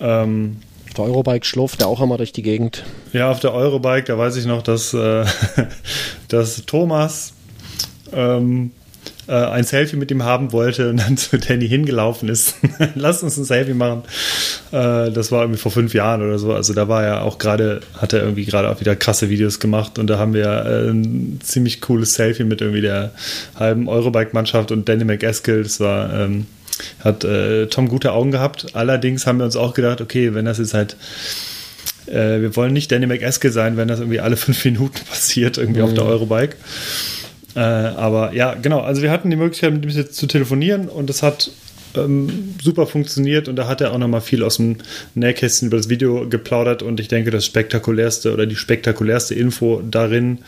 Ähm, 0.00 0.56
auf 0.88 0.94
der 0.94 1.04
Eurobike 1.06 1.44
schlurft 1.44 1.80
er 1.80 1.88
auch 1.88 2.00
einmal 2.00 2.18
durch 2.18 2.32
die 2.32 2.42
Gegend. 2.42 2.84
Ja, 3.12 3.30
auf 3.30 3.40
der 3.40 3.52
Eurobike, 3.52 4.04
da 4.04 4.18
weiß 4.18 4.36
ich 4.36 4.46
noch, 4.46 4.62
dass, 4.62 4.94
äh, 4.94 5.24
dass 6.28 6.64
Thomas 6.66 7.32
ähm, 8.12 8.70
äh, 9.26 9.32
ein 9.32 9.64
Selfie 9.64 9.96
mit 9.96 10.10
ihm 10.10 10.24
haben 10.24 10.52
wollte 10.52 10.90
und 10.90 10.98
dann 10.98 11.16
zu 11.16 11.38
Danny 11.38 11.68
hingelaufen 11.68 12.28
ist. 12.28 12.56
Lass 12.94 13.22
uns 13.22 13.36
ein 13.36 13.44
Selfie 13.44 13.74
machen. 13.74 14.02
Äh, 14.72 15.10
das 15.10 15.32
war 15.32 15.42
irgendwie 15.42 15.60
vor 15.60 15.72
fünf 15.72 15.94
Jahren 15.94 16.22
oder 16.22 16.38
so. 16.38 16.52
Also 16.52 16.74
da 16.74 16.88
war 16.88 17.04
er 17.04 17.22
auch 17.22 17.38
gerade, 17.38 17.80
hat 18.00 18.12
er 18.12 18.20
irgendwie 18.20 18.44
gerade 18.44 18.70
auch 18.70 18.80
wieder 18.80 18.96
krasse 18.96 19.30
Videos 19.30 19.60
gemacht 19.60 19.98
und 19.98 20.08
da 20.08 20.18
haben 20.18 20.34
wir 20.34 20.46
äh, 20.46 20.90
ein 20.90 21.40
ziemlich 21.42 21.80
cooles 21.80 22.14
Selfie 22.14 22.44
mit 22.44 22.60
irgendwie 22.60 22.82
der 22.82 23.12
halben 23.56 23.88
Eurobike-Mannschaft 23.88 24.72
und 24.72 24.88
Danny 24.88 25.04
McEskill. 25.04 25.62
Das 25.62 25.80
war, 25.80 26.12
ähm, 26.12 26.46
hat 27.00 27.24
äh, 27.24 27.66
Tom 27.66 27.88
gute 27.88 28.12
Augen 28.12 28.30
gehabt. 28.30 28.74
Allerdings 28.74 29.26
haben 29.26 29.38
wir 29.38 29.44
uns 29.44 29.56
auch 29.56 29.74
gedacht, 29.74 30.00
okay, 30.00 30.34
wenn 30.34 30.44
das 30.44 30.58
jetzt 30.58 30.74
halt 30.74 30.96
äh, 32.06 32.40
wir 32.40 32.56
wollen 32.56 32.72
nicht 32.72 32.92
Danny 32.92 33.06
McEskill 33.06 33.52
sein, 33.52 33.76
wenn 33.76 33.88
das 33.88 34.00
irgendwie 34.00 34.20
alle 34.20 34.36
fünf 34.36 34.64
Minuten 34.64 35.00
passiert, 35.08 35.58
irgendwie 35.58 35.80
mhm. 35.80 35.86
auf 35.86 35.94
der 35.94 36.04
Eurobike. 36.04 36.56
Äh, 37.54 37.60
aber 37.60 38.32
ja, 38.34 38.54
genau. 38.54 38.80
Also 38.80 39.02
wir 39.02 39.10
hatten 39.10 39.30
die 39.30 39.36
Möglichkeit, 39.36 39.72
mit 39.72 39.84
ihm 39.84 39.90
jetzt 39.90 40.16
zu 40.16 40.26
telefonieren 40.26 40.88
und 40.88 41.08
das 41.08 41.22
hat 41.22 41.50
ähm, 41.96 42.54
super 42.62 42.86
funktioniert 42.86 43.48
und 43.48 43.56
da 43.56 43.68
hat 43.68 43.80
er 43.80 43.92
auch 43.92 43.98
nochmal 43.98 44.20
viel 44.20 44.42
aus 44.42 44.56
dem 44.56 44.76
Nähkästchen 45.14 45.68
über 45.68 45.76
das 45.76 45.88
Video 45.88 46.28
geplaudert 46.28 46.82
und 46.82 47.00
ich 47.00 47.08
denke, 47.08 47.30
das 47.30 47.44
spektakulärste 47.44 48.32
oder 48.32 48.46
die 48.46 48.56
spektakulärste 48.56 49.34
Info 49.34 49.82
darin 49.88 50.38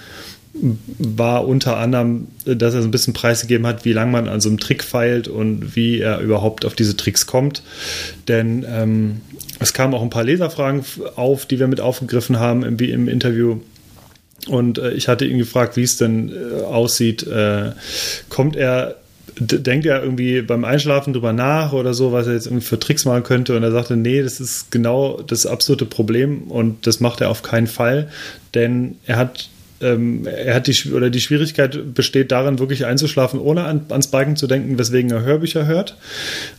war 0.99 1.47
unter 1.47 1.77
anderem, 1.77 2.29
dass 2.45 2.75
er 2.75 2.83
so 2.83 2.88
ein 2.88 2.90
bisschen 2.90 3.12
preisgegeben 3.12 3.66
hat, 3.66 3.85
wie 3.85 3.92
lange 3.92 4.12
man 4.12 4.29
an 4.29 4.40
so 4.40 4.49
einem 4.49 4.59
Trick 4.59 4.83
feilt 4.83 5.29
und 5.29 5.77
wie 5.77 6.01
er 6.01 6.21
überhaupt 6.21 6.64
auf 6.64 6.75
diese 6.75 6.97
Tricks 6.97 7.27
kommt. 7.27 7.62
Denn 8.29 8.64
ähm, 8.69 9.21
es 9.61 9.73
kamen 9.75 9.95
auch 9.95 10.03
ein 10.03 10.11
paar 10.11 10.25
Leserfragen 10.25 10.83
auf, 11.16 11.47
die 11.47 11.59
wir 11.59 11.69
mit 11.69 11.81
aufgegriffen 11.81 12.38
haben 12.38 12.64
im, 12.64 12.79
im 12.79 13.09
Interview. 13.09 13.59
Und 14.49 14.79
äh, 14.79 14.93
ich 14.93 15.09
hatte 15.09 15.25
ihn 15.25 15.39
gefragt, 15.39 15.77
wie 15.77 15.83
es 15.83 15.97
denn 15.97 16.31
äh, 16.31 16.63
aussieht. 16.63 17.27
Äh, 17.27 17.73
kommt 18.29 18.57
er, 18.57 18.97
denkt 19.39 19.87
er 19.87 20.03
irgendwie 20.03 20.43
beim 20.43 20.65
Einschlafen 20.65 21.13
drüber 21.13 21.33
nach 21.33 21.73
oder 21.73 21.95
so, 21.95 22.13
was 22.13 22.27
er 22.27 22.35
jetzt 22.35 22.47
irgendwie 22.47 22.65
für 22.65 22.79
Tricks 22.79 23.05
machen 23.05 23.23
könnte? 23.23 23.57
Und 23.57 23.63
er 23.63 23.73
sagte, 23.73 23.97
nee, 23.97 24.23
das 24.23 24.41
ist 24.41 24.71
genau 24.71 25.21
das 25.27 25.47
absolute 25.47 25.87
Problem 25.87 26.43
und 26.45 26.87
das 26.87 27.01
macht 27.01 27.21
er 27.21 27.31
auf 27.31 27.43
keinen 27.43 27.67
Fall, 27.67 28.09
denn 28.55 28.97
er 29.07 29.17
hat 29.17 29.51
ähm, 29.81 30.27
er 30.27 30.55
hat 30.55 30.67
die 30.67 30.93
oder 30.93 31.11
die 31.11 31.21
Schwierigkeit 31.21 31.95
besteht 31.95 32.33
darin, 32.33 32.59
wirklich 32.59 32.87
einzuschlafen, 32.87 33.41
ohne 33.41 33.65
an, 33.65 33.87
ans 33.91 34.09
Biken 34.09 34.37
zu 34.37 34.47
denken, 34.47 34.79
weswegen 34.79 35.11
er 35.11 35.23
Hörbücher 35.23 35.67
hört, 35.67 35.97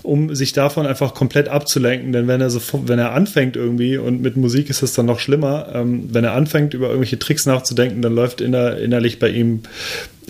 um 0.03 0.36
sich 0.36 0.53
davon 0.53 0.86
einfach 0.86 1.13
komplett 1.13 1.49
abzulenken. 1.49 2.12
Denn 2.12 2.27
wenn 2.27 2.41
er 2.41 2.49
so, 2.49 2.62
wenn 2.88 2.99
er 2.99 3.13
anfängt 3.13 3.56
irgendwie 3.56 3.97
und 3.97 4.21
mit 4.21 4.38
Musik 4.38 4.69
ist 4.69 4.84
es 4.84 4.93
dann 4.93 5.06
noch 5.06 5.19
schlimmer, 5.19 5.69
ähm, 5.73 6.10
wenn 6.12 6.23
er 6.23 6.34
anfängt 6.34 6.73
über 6.73 6.88
irgendwelche 6.88 7.19
Tricks 7.19 7.45
nachzudenken, 7.45 8.01
dann 8.01 8.13
läuft 8.13 8.41
inner, 8.41 8.77
innerlich 8.77 9.19
bei 9.19 9.30
ihm 9.30 9.62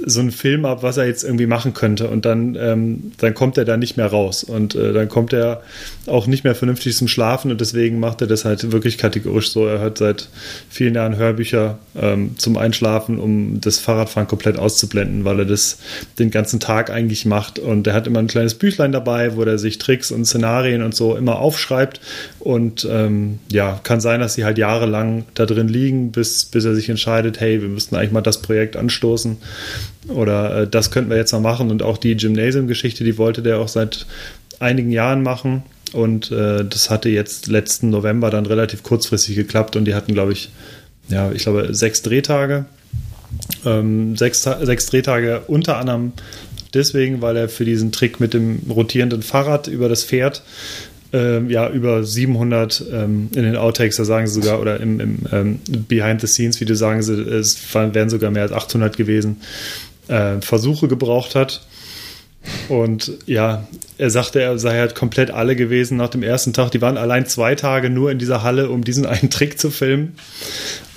so 0.05 0.19
einen 0.19 0.31
Film 0.31 0.65
ab, 0.65 0.83
was 0.83 0.97
er 0.97 1.05
jetzt 1.05 1.23
irgendwie 1.23 1.47
machen 1.47 1.73
könnte. 1.73 2.07
Und 2.10 2.25
dann, 2.25 2.55
ähm, 2.55 3.12
dann 3.17 3.33
kommt 3.33 3.57
er 3.57 3.65
da 3.65 3.77
nicht 3.77 3.97
mehr 3.97 4.07
raus. 4.07 4.43
Und 4.43 4.75
äh, 4.75 4.93
dann 4.93 5.10
kommt 5.10 5.33
er 5.33 5.62
auch 6.05 6.27
nicht 6.27 6.43
mehr 6.43 6.53
vernünftig 6.53 6.95
zum 6.95 7.07
Schlafen. 7.07 7.49
Und 7.49 7.62
deswegen 7.62 7.99
macht 7.99 8.21
er 8.21 8.27
das 8.27 8.45
halt 8.45 8.71
wirklich 8.71 8.97
kategorisch 8.97 9.49
so. 9.49 9.65
Er 9.65 9.79
hört 9.79 9.97
seit 9.97 10.29
vielen 10.69 10.93
Jahren 10.93 11.17
Hörbücher 11.17 11.79
ähm, 11.99 12.38
zum 12.38 12.57
Einschlafen, 12.57 13.17
um 13.17 13.60
das 13.60 13.79
Fahrradfahren 13.79 14.27
komplett 14.27 14.57
auszublenden, 14.57 15.25
weil 15.25 15.39
er 15.39 15.45
das 15.45 15.79
den 16.19 16.29
ganzen 16.29 16.60
Tag 16.60 16.91
eigentlich 16.91 17.25
macht. 17.25 17.57
Und 17.57 17.88
er 17.88 17.93
hat 17.93 18.05
immer 18.05 18.19
ein 18.19 18.27
kleines 18.27 18.53
Büchlein 18.53 18.91
dabei, 18.91 19.36
wo 19.36 19.43
er 19.43 19.57
sich 19.57 19.79
Tricks 19.79 20.12
und 20.12 20.25
Szenarien 20.25 20.83
und 20.83 20.93
so 20.93 21.15
immer 21.15 21.39
aufschreibt. 21.39 22.01
Und 22.47 22.88
ähm, 22.89 23.39
ja, 23.51 23.77
kann 23.83 23.99
sein, 23.99 24.21
dass 24.21 24.36
sie 24.36 24.45
halt 24.45 24.57
jahrelang 24.57 25.25
da 25.33 25.45
drin 25.45 25.67
liegen, 25.67 26.13
bis, 26.13 26.45
bis 26.45 26.63
er 26.63 26.75
sich 26.75 26.88
entscheidet, 26.88 27.41
hey, 27.41 27.62
wir 27.62 27.67
müssten 27.67 27.97
eigentlich 27.97 28.13
mal 28.13 28.21
das 28.21 28.41
Projekt 28.41 28.77
anstoßen. 28.77 29.36
Oder 30.07 30.62
äh, 30.62 30.67
das 30.69 30.89
könnten 30.89 31.10
wir 31.10 31.17
jetzt 31.17 31.33
noch 31.33 31.41
machen. 31.41 31.69
Und 31.69 31.83
auch 31.83 31.97
die 31.97 32.15
Gymnasium-Geschichte, 32.15 33.03
die 33.03 33.17
wollte 33.17 33.41
der 33.41 33.60
auch 33.60 33.67
seit 33.67 34.05
einigen 34.60 34.91
Jahren 34.91 35.23
machen. 35.23 35.63
Und 35.91 36.31
äh, 36.31 36.63
das 36.63 36.89
hatte 36.89 37.10
jetzt 37.10 37.47
letzten 37.47 37.89
November 37.89 38.29
dann 38.29 38.45
relativ 38.45 38.81
kurzfristig 38.81 39.36
geklappt. 39.36 39.75
Und 39.75 39.83
die 39.83 39.93
hatten, 39.93 40.13
glaube 40.13 40.31
ich, 40.31 40.49
ja, 41.10 41.29
ich 41.33 41.41
glaube, 41.43 41.75
sechs 41.75 42.01
Drehtage. 42.01 42.63
Ähm, 43.65 44.15
sechs, 44.15 44.43
sechs 44.43 44.86
Drehtage 44.86 45.41
unter 45.47 45.79
anderem 45.79 46.13
deswegen, 46.73 47.21
weil 47.21 47.36
er 47.36 47.49
für 47.49 47.65
diesen 47.65 47.91
Trick 47.91 48.19
mit 48.19 48.33
dem 48.33 48.62
rotierenden 48.69 49.21
Fahrrad 49.21 49.67
über 49.67 49.89
das 49.89 50.03
Pferd 50.03 50.43
ähm, 51.13 51.50
ja 51.50 51.70
über 51.70 52.04
700 52.04 52.84
ähm, 52.91 53.30
in 53.36 53.43
den 53.43 53.56
Outtakes, 53.56 53.98
da 53.98 54.06
sagen 54.06 54.28
sie 54.28 54.41
sogar, 54.41 54.60
oder 54.60 54.80
im, 54.80 55.00
im 55.00 55.20
ähm, 55.32 55.60
Behind 55.88 56.22
the 56.22 56.28
Scenes, 56.28 56.60
wie 56.60 56.65
du 56.65 56.76
sagen 56.76 57.02
sie, 57.02 57.13
es 57.13 57.74
wären 57.74 58.10
sogar 58.10 58.32
mehr 58.32 58.43
als 58.43 58.52
800 58.52 58.98
gewesen, 58.98 59.41
äh, 60.08 60.41
Versuche 60.41 60.88
gebraucht 60.88 61.36
hat. 61.36 61.65
Und 62.70 63.12
ja, 63.26 63.67
er 63.98 64.10
sagte, 64.10 64.41
er 64.41 64.58
sei 64.58 64.78
halt 64.78 64.96
komplett 64.96 65.32
alle 65.32 65.56
gewesen 65.56 65.98
nach 65.98 66.10
dem 66.10 66.24
ersten 66.24 66.54
Tag. 66.54 66.72
Die 66.72 66.82
waren 66.82 66.98
allein 66.98 67.26
zwei 67.26 67.56
Tage 67.56 67.89
nur 67.89 68.12
in 68.12 68.20
dieser 68.20 68.43
Halle, 68.43 68.70
um 68.70 68.84
diesen 68.84 69.06
einen 69.08 69.30
Trick 69.30 69.60
zu 69.60 69.70
filmen. 69.70 70.15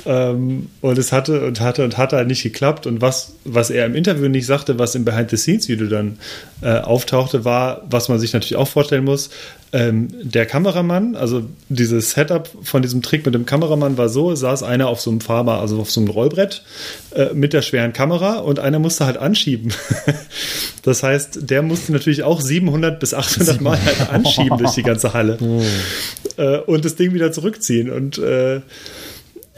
Ähm, 0.07 0.68
und 0.81 0.99
es 0.99 1.12
hatte 1.12 1.44
und 1.44 1.61
hatte 1.61 1.85
und 1.85 1.99
hatte 1.99 2.16
halt 2.16 2.29
nicht 2.29 2.42
geklappt. 2.42 2.87
Und 2.87 3.01
was, 3.01 3.35
was 3.44 3.70
er 3.70 3.87
im 3.87 3.94
Interview 3.94 4.29
nicht 4.29 4.46
sagte, 4.46 4.79
was 4.79 4.94
im 4.94 5.05
Behind-the-Scenes-Video 5.05 5.88
dann 5.88 6.18
äh, 6.62 6.79
auftauchte, 6.79 7.44
war, 7.44 7.83
was 7.90 8.09
man 8.09 8.18
sich 8.18 8.33
natürlich 8.33 8.57
auch 8.57 8.68
vorstellen 8.68 9.05
muss, 9.05 9.31
ähm, 9.72 10.09
der 10.22 10.46
Kameramann, 10.46 11.14
also 11.14 11.42
dieses 11.68 12.12
Setup 12.12 12.48
von 12.62 12.83
diesem 12.83 13.02
Trick 13.02 13.24
mit 13.24 13.35
dem 13.35 13.46
Kameramann 13.46 13.96
war 13.96 14.09
so, 14.09 14.35
saß 14.35 14.64
einer 14.64 14.88
auf 14.88 15.00
so 15.00 15.11
einem 15.11 15.20
Fahrbar, 15.20 15.61
also 15.61 15.80
auf 15.80 15.90
so 15.90 16.00
einem 16.00 16.11
Rollbrett 16.11 16.62
äh, 17.14 17.33
mit 17.35 17.52
der 17.52 17.62
schweren 17.62 17.92
Kamera 17.92 18.38
und 18.38 18.59
einer 18.59 18.80
musste 18.80 19.06
halt 19.06 19.16
anschieben. 19.16 19.72
das 20.83 21.02
heißt, 21.04 21.50
der 21.50 21.62
musste 21.62 21.92
natürlich 21.92 22.24
auch 22.24 22.40
700 22.40 22.98
bis 22.98 23.14
800 23.14 23.61
Mal 23.61 23.78
halt 23.85 24.11
anschieben 24.11 24.59
durch 24.59 24.72
die 24.72 24.83
ganze 24.83 25.14
Halle 25.14 25.38
oh. 25.40 25.62
äh, 26.37 26.59
und 26.59 26.85
das 26.85 26.96
Ding 26.96 27.14
wieder 27.14 27.30
zurückziehen 27.30 27.90
und 27.90 28.18
äh, 28.18 28.61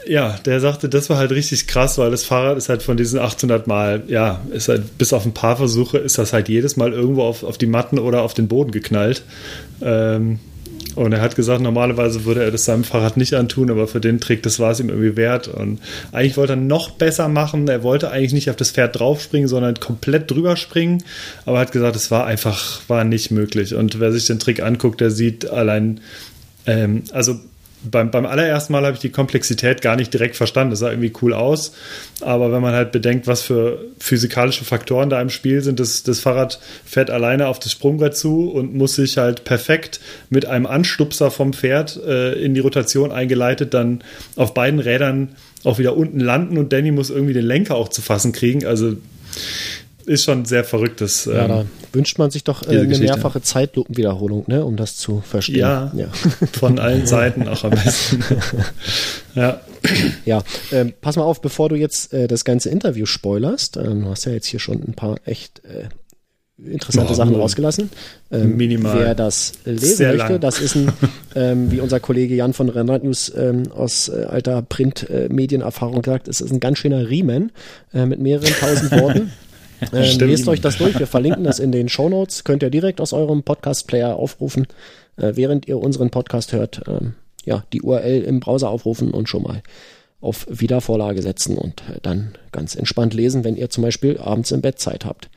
ja, 0.07 0.37
der 0.45 0.59
sagte, 0.59 0.89
das 0.89 1.09
war 1.09 1.17
halt 1.17 1.31
richtig 1.31 1.67
krass, 1.67 1.97
weil 1.97 2.11
das 2.11 2.23
Fahrrad 2.23 2.57
ist 2.57 2.69
halt 2.69 2.83
von 2.83 2.97
diesen 2.97 3.19
800 3.19 3.67
Mal, 3.67 4.03
ja, 4.07 4.41
ist 4.51 4.69
halt 4.69 4.97
bis 4.97 5.13
auf 5.13 5.25
ein 5.25 5.33
paar 5.33 5.57
Versuche 5.57 5.97
ist 5.97 6.17
das 6.17 6.33
halt 6.33 6.49
jedes 6.49 6.77
Mal 6.77 6.93
irgendwo 6.93 7.23
auf, 7.23 7.43
auf 7.43 7.57
die 7.57 7.65
Matten 7.65 7.99
oder 7.99 8.21
auf 8.21 8.33
den 8.33 8.47
Boden 8.47 8.71
geknallt. 8.71 9.23
Ähm, 9.81 10.39
und 10.95 11.11
er 11.11 11.21
hat 11.21 11.35
gesagt, 11.35 11.61
normalerweise 11.61 12.25
würde 12.25 12.43
er 12.43 12.51
das 12.51 12.65
seinem 12.65 12.83
Fahrrad 12.83 13.17
nicht 13.17 13.33
antun, 13.33 13.71
aber 13.71 13.87
für 13.87 13.99
den 13.99 14.19
Trick, 14.19 14.43
das 14.43 14.59
war 14.59 14.71
es 14.71 14.79
ihm 14.79 14.89
irgendwie 14.89 15.15
wert. 15.15 15.47
Und 15.47 15.79
eigentlich 16.11 16.37
wollte 16.37 16.53
er 16.53 16.57
noch 16.57 16.91
besser 16.91 17.27
machen. 17.29 17.67
Er 17.67 17.81
wollte 17.81 18.11
eigentlich 18.11 18.33
nicht 18.33 18.49
auf 18.49 18.55
das 18.55 18.71
Pferd 18.71 18.99
draufspringen, 18.99 19.47
sondern 19.47 19.79
komplett 19.79 20.29
drüber 20.29 20.55
springen. 20.55 21.03
Aber 21.45 21.57
er 21.57 21.61
hat 21.61 21.71
gesagt, 21.71 21.95
es 21.95 22.11
war 22.11 22.25
einfach, 22.25 22.81
war 22.87 23.03
nicht 23.03 23.31
möglich. 23.31 23.73
Und 23.73 23.99
wer 23.99 24.11
sich 24.11 24.27
den 24.27 24.39
Trick 24.39 24.61
anguckt, 24.61 25.01
der 25.01 25.09
sieht 25.09 25.49
allein, 25.49 25.99
ähm, 26.67 27.03
also 27.11 27.39
beim, 27.83 28.11
beim 28.11 28.25
allerersten 28.25 28.73
Mal 28.73 28.85
habe 28.85 28.93
ich 28.93 28.99
die 28.99 29.09
Komplexität 29.09 29.81
gar 29.81 29.95
nicht 29.95 30.13
direkt 30.13 30.35
verstanden. 30.35 30.71
Das 30.71 30.79
sah 30.79 30.89
irgendwie 30.89 31.13
cool 31.21 31.33
aus. 31.33 31.73
Aber 32.21 32.51
wenn 32.51 32.61
man 32.61 32.73
halt 32.73 32.91
bedenkt, 32.91 33.27
was 33.27 33.41
für 33.41 33.85
physikalische 33.99 34.65
Faktoren 34.65 35.09
da 35.09 35.21
im 35.21 35.29
Spiel 35.29 35.61
sind, 35.61 35.79
das, 35.79 36.03
das 36.03 36.19
Fahrrad 36.19 36.59
fährt 36.85 37.09
alleine 37.09 37.47
auf 37.47 37.59
das 37.59 37.71
Sprungbrett 37.71 38.15
zu 38.15 38.49
und 38.51 38.73
muss 38.73 38.95
sich 38.95 39.17
halt 39.17 39.43
perfekt 39.43 39.99
mit 40.29 40.45
einem 40.45 40.65
Anstupser 40.65 41.31
vom 41.31 41.53
Pferd 41.53 41.99
äh, 42.05 42.33
in 42.33 42.53
die 42.53 42.61
Rotation 42.61 43.11
eingeleitet 43.11 43.73
dann 43.73 44.03
auf 44.35 44.53
beiden 44.53 44.79
Rädern 44.79 45.35
auch 45.63 45.79
wieder 45.79 45.95
unten 45.95 46.19
landen 46.19 46.57
und 46.57 46.73
Danny 46.73 46.91
muss 46.91 47.09
irgendwie 47.09 47.33
den 47.33 47.45
Lenker 47.45 47.75
auch 47.75 47.89
zu 47.89 48.01
fassen 48.01 48.31
kriegen. 48.31 48.65
Also 48.65 48.97
ist 50.05 50.23
schon 50.23 50.45
sehr 50.45 50.63
verrücktes. 50.63 51.25
Ja, 51.25 51.43
ähm, 51.43 51.47
da 51.47 51.65
wünscht 51.93 52.17
man 52.17 52.31
sich 52.31 52.43
doch 52.43 52.63
äh, 52.63 52.69
eine 52.69 52.87
Geschichte. 52.87 53.13
mehrfache 53.13 53.41
Zeitlupenwiederholung, 53.41 54.45
ne, 54.47 54.65
um 54.65 54.75
das 54.75 54.97
zu 54.97 55.21
verstehen. 55.21 55.59
Ja, 55.59 55.91
ja. 55.95 56.07
von 56.53 56.79
allen 56.79 57.05
Seiten 57.05 57.47
auch 57.47 57.63
am 57.63 57.71
besten. 57.71 58.23
ja. 59.35 59.61
Ja, 60.23 60.43
ähm, 60.71 60.93
pass 61.01 61.17
mal 61.17 61.23
auf, 61.23 61.41
bevor 61.41 61.67
du 61.67 61.75
jetzt 61.75 62.13
äh, 62.13 62.27
das 62.27 62.45
ganze 62.45 62.69
Interview 62.69 63.05
spoilerst, 63.05 63.75
ähm, 63.75 64.03
du 64.03 64.09
hast 64.09 64.25
ja 64.25 64.31
jetzt 64.31 64.45
hier 64.45 64.61
schon 64.61 64.81
ein 64.81 64.93
paar 64.93 65.17
echt 65.25 65.61
äh, 65.65 65.89
interessante 66.57 67.11
oh, 67.11 67.15
Sachen 67.15 67.35
rausgelassen. 67.35 67.89
Ähm, 68.31 68.55
minimal. 68.55 68.99
Wer 68.99 69.15
das 69.15 69.53
lesen 69.65 69.97
Sehr 69.97 70.13
möchte, 70.13 70.33
lang. 70.33 70.41
das 70.41 70.59
ist 70.59 70.75
ein, 70.75 70.91
ähm, 71.35 71.71
wie 71.71 71.79
unser 71.79 71.99
Kollege 71.99 72.35
Jan 72.35 72.53
von 72.53 72.69
Rennrad 72.69 73.03
News 73.03 73.31
ähm, 73.35 73.71
aus 73.71 74.09
äh, 74.09 74.25
alter 74.25 74.61
Print-Medienerfahrung 74.61 76.01
äh, 76.01 76.05
sagt, 76.05 76.27
es 76.27 76.41
ist 76.41 76.51
ein 76.51 76.59
ganz 76.59 76.77
schöner 76.77 77.09
Riemen 77.09 77.51
äh, 77.93 78.05
mit 78.05 78.19
mehreren 78.19 78.53
tausend 78.59 78.91
Worten. 78.91 79.31
Ähm, 79.93 80.19
lest 80.19 80.47
euch 80.47 80.61
das 80.61 80.77
durch. 80.77 80.97
Wir 80.97 81.07
verlinken 81.07 81.43
das 81.43 81.59
in 81.59 81.71
den 81.71 81.89
Show 81.89 82.09
Notes. 82.09 82.43
Könnt 82.43 82.63
ihr 82.63 82.69
direkt 82.69 83.01
aus 83.01 83.13
eurem 83.13 83.43
Podcast-Player 83.43 84.15
aufrufen, 84.15 84.67
äh, 85.17 85.33
während 85.35 85.67
ihr 85.67 85.77
unseren 85.77 86.09
Podcast 86.09 86.53
hört. 86.53 86.81
Ähm, 86.87 87.13
ja, 87.45 87.65
die 87.73 87.81
URL 87.81 88.21
im 88.21 88.39
Browser 88.39 88.69
aufrufen 88.69 89.11
und 89.11 89.29
schon 89.29 89.43
mal 89.43 89.61
auf 90.21 90.47
Wiedervorlage 90.49 91.21
setzen 91.21 91.57
und 91.57 91.81
äh, 91.89 91.99
dann 92.01 92.35
ganz 92.51 92.75
entspannt 92.75 93.13
lesen, 93.13 93.43
wenn 93.43 93.57
ihr 93.57 93.69
zum 93.69 93.83
Beispiel 93.83 94.17
abends 94.17 94.51
im 94.51 94.61
Bett 94.61 94.79
Zeit 94.79 95.05
habt. 95.05 95.29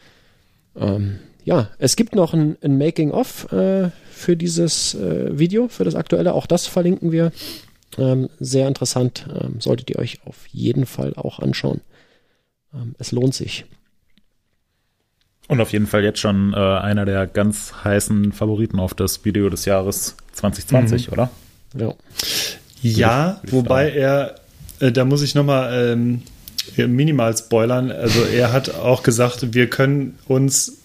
Ähm, 0.77 1.19
ja, 1.45 1.71
es 1.79 1.97
gibt 1.97 2.15
noch 2.15 2.35
ein, 2.35 2.57
ein 2.63 2.79
Making-of 2.79 3.53
äh, 3.53 3.91
für 4.11 4.37
dieses 4.37 4.95
äh, 4.95 5.39
Video, 5.39 5.69
für 5.69 5.85
das 5.85 5.95
aktuelle. 5.95 6.35
Auch 6.35 6.47
das 6.47 6.67
verlinken 6.67 7.13
wir. 7.13 7.33
Ähm, 7.99 8.29
sehr 8.39 8.69
interessant. 8.69 9.27
Ähm, 9.41 9.61
solltet 9.61 9.91
ihr 9.91 9.99
euch 9.99 10.19
auf 10.25 10.47
jeden 10.49 10.87
Fall 10.87 11.15
auch 11.15 11.39
anschauen. 11.39 11.81
Ähm, 12.75 12.95
es 12.99 13.13
lohnt 13.13 13.35
sich. 13.35 13.65
Und 15.49 15.61
auf 15.61 15.73
jeden 15.73 15.87
Fall 15.87 16.03
jetzt 16.03 16.19
schon 16.19 16.53
äh, 16.55 16.57
einer 16.57 17.05
der 17.05 17.27
ganz 17.27 17.73
heißen 17.85 18.33
Favoriten 18.33 18.81
auf 18.81 18.95
das 18.95 19.25
Video 19.25 19.49
des 19.49 19.65
Jahres 19.65 20.17
2020, 20.33 21.07
mhm. 21.07 21.13
oder? 21.13 21.31
Ja. 21.79 21.95
Ja, 22.83 23.41
wobei 23.51 23.91
er, 23.91 24.37
äh, 24.81 24.93
da 24.93 25.05
muss 25.05 25.23
ich 25.23 25.35
nochmal 25.35 25.93
ähm, 25.93 26.23
minimal 26.77 27.37
spoilern. 27.37 27.91
Also 27.91 28.23
er 28.25 28.53
hat 28.53 28.75
auch 28.75 29.03
gesagt, 29.03 29.55
wir 29.55 29.69
können 29.69 30.19
uns 30.27 30.79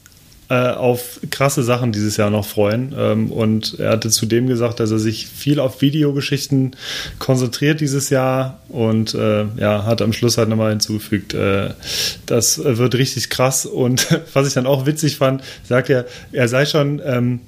äh, 0.51 0.71
auf 0.71 1.21
krasse 1.29 1.63
Sachen 1.63 1.93
dieses 1.93 2.17
Jahr 2.17 2.29
noch 2.29 2.45
freuen. 2.45 2.93
Ähm, 2.97 3.31
und 3.31 3.79
er 3.79 3.91
hatte 3.91 4.09
zudem 4.09 4.47
gesagt, 4.47 4.81
dass 4.81 4.91
er 4.91 4.99
sich 4.99 5.27
viel 5.27 5.61
auf 5.61 5.81
Videogeschichten 5.81 6.75
konzentriert 7.19 7.79
dieses 7.79 8.09
Jahr 8.09 8.59
und 8.67 9.13
äh, 9.13 9.45
ja, 9.55 9.85
hat 9.85 10.01
am 10.01 10.11
Schluss 10.11 10.37
halt 10.37 10.49
nochmal 10.49 10.71
hinzugefügt, 10.71 11.33
äh, 11.33 11.69
das 12.25 12.61
wird 12.61 12.95
richtig 12.95 13.29
krass. 13.29 13.65
Und 13.65 14.07
was 14.33 14.45
ich 14.45 14.53
dann 14.53 14.65
auch 14.65 14.85
witzig 14.85 15.15
fand, 15.15 15.41
sagt 15.63 15.89
er, 15.89 16.05
er 16.33 16.49
sei 16.49 16.65
schon 16.65 17.01
ähm, 17.05 17.39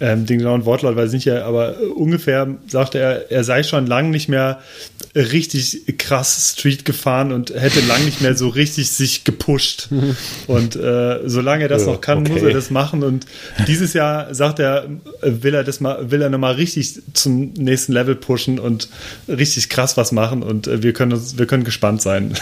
ähm, 0.00 0.24
den 0.24 0.38
genauen 0.38 0.64
Wortlaut 0.64 0.96
weiß 0.96 1.12
ich 1.12 1.26
nicht, 1.26 1.36
aber 1.36 1.76
ungefähr 1.94 2.48
sagte 2.66 2.98
er, 2.98 3.30
er 3.30 3.44
sei 3.44 3.62
schon 3.62 3.86
lange 3.86 4.08
nicht 4.08 4.28
mehr 4.28 4.60
richtig 5.14 5.98
krass 5.98 6.54
Street 6.56 6.84
gefahren 6.84 7.32
und 7.32 7.50
hätte 7.50 7.80
lang 7.80 8.04
nicht 8.04 8.22
mehr 8.22 8.34
so 8.34 8.48
richtig 8.48 8.90
sich 8.90 9.24
gepusht. 9.24 9.88
und 10.46 10.76
äh, 10.76 11.20
solange 11.28 11.64
er 11.64 11.68
das 11.68 11.84
noch 11.84 12.00
kann, 12.00 12.20
okay. 12.20 12.32
muss 12.32 12.42
er 12.42 12.52
das 12.52 12.70
machen. 12.70 13.02
Und 13.02 13.26
dieses 13.66 13.92
Jahr 13.92 14.34
sagt 14.34 14.58
er, 14.58 14.86
will 15.20 15.54
er 15.54 15.64
das 15.64 15.80
mal, 15.80 16.10
will 16.10 16.22
er 16.22 16.30
nochmal 16.30 16.54
richtig 16.54 17.02
zum 17.12 17.52
nächsten 17.54 17.92
Level 17.92 18.14
pushen 18.14 18.58
und 18.58 18.88
richtig 19.28 19.68
krass 19.68 19.96
was 19.96 20.12
machen. 20.12 20.42
Und 20.42 20.66
äh, 20.66 20.82
wir 20.82 20.94
können 20.94 21.12
uns, 21.12 21.36
wir 21.38 21.46
können 21.46 21.64
gespannt 21.64 22.00
sein. 22.00 22.34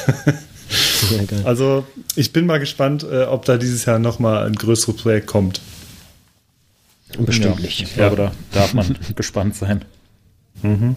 also 1.45 1.87
ich 2.15 2.33
bin 2.33 2.47
mal 2.47 2.59
gespannt, 2.61 3.05
äh, 3.11 3.23
ob 3.23 3.45
da 3.47 3.57
dieses 3.57 3.85
Jahr 3.85 3.99
nochmal 3.99 4.47
ein 4.47 4.55
größeres 4.55 4.97
Projekt 4.97 5.27
kommt. 5.27 5.61
Bestimmt 7.17 7.57
ja, 7.57 7.63
nicht. 7.63 7.83
Ich 7.83 7.95
glaube, 7.95 8.17
da 8.17 8.33
darf 8.53 8.75
man 8.75 8.97
gespannt 9.17 9.57
sein. 9.57 9.85
Mhm. 10.63 10.97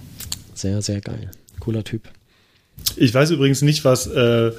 Sehr, 0.54 0.82
sehr 0.82 1.02
geil. 1.02 1.32
Cooler 1.60 1.84
Typ. 1.84 2.04
Ich 2.96 3.14
weiß 3.14 3.32
übrigens 3.32 3.62
nicht, 3.62 3.86
was, 3.86 4.08
äh, 4.08 4.52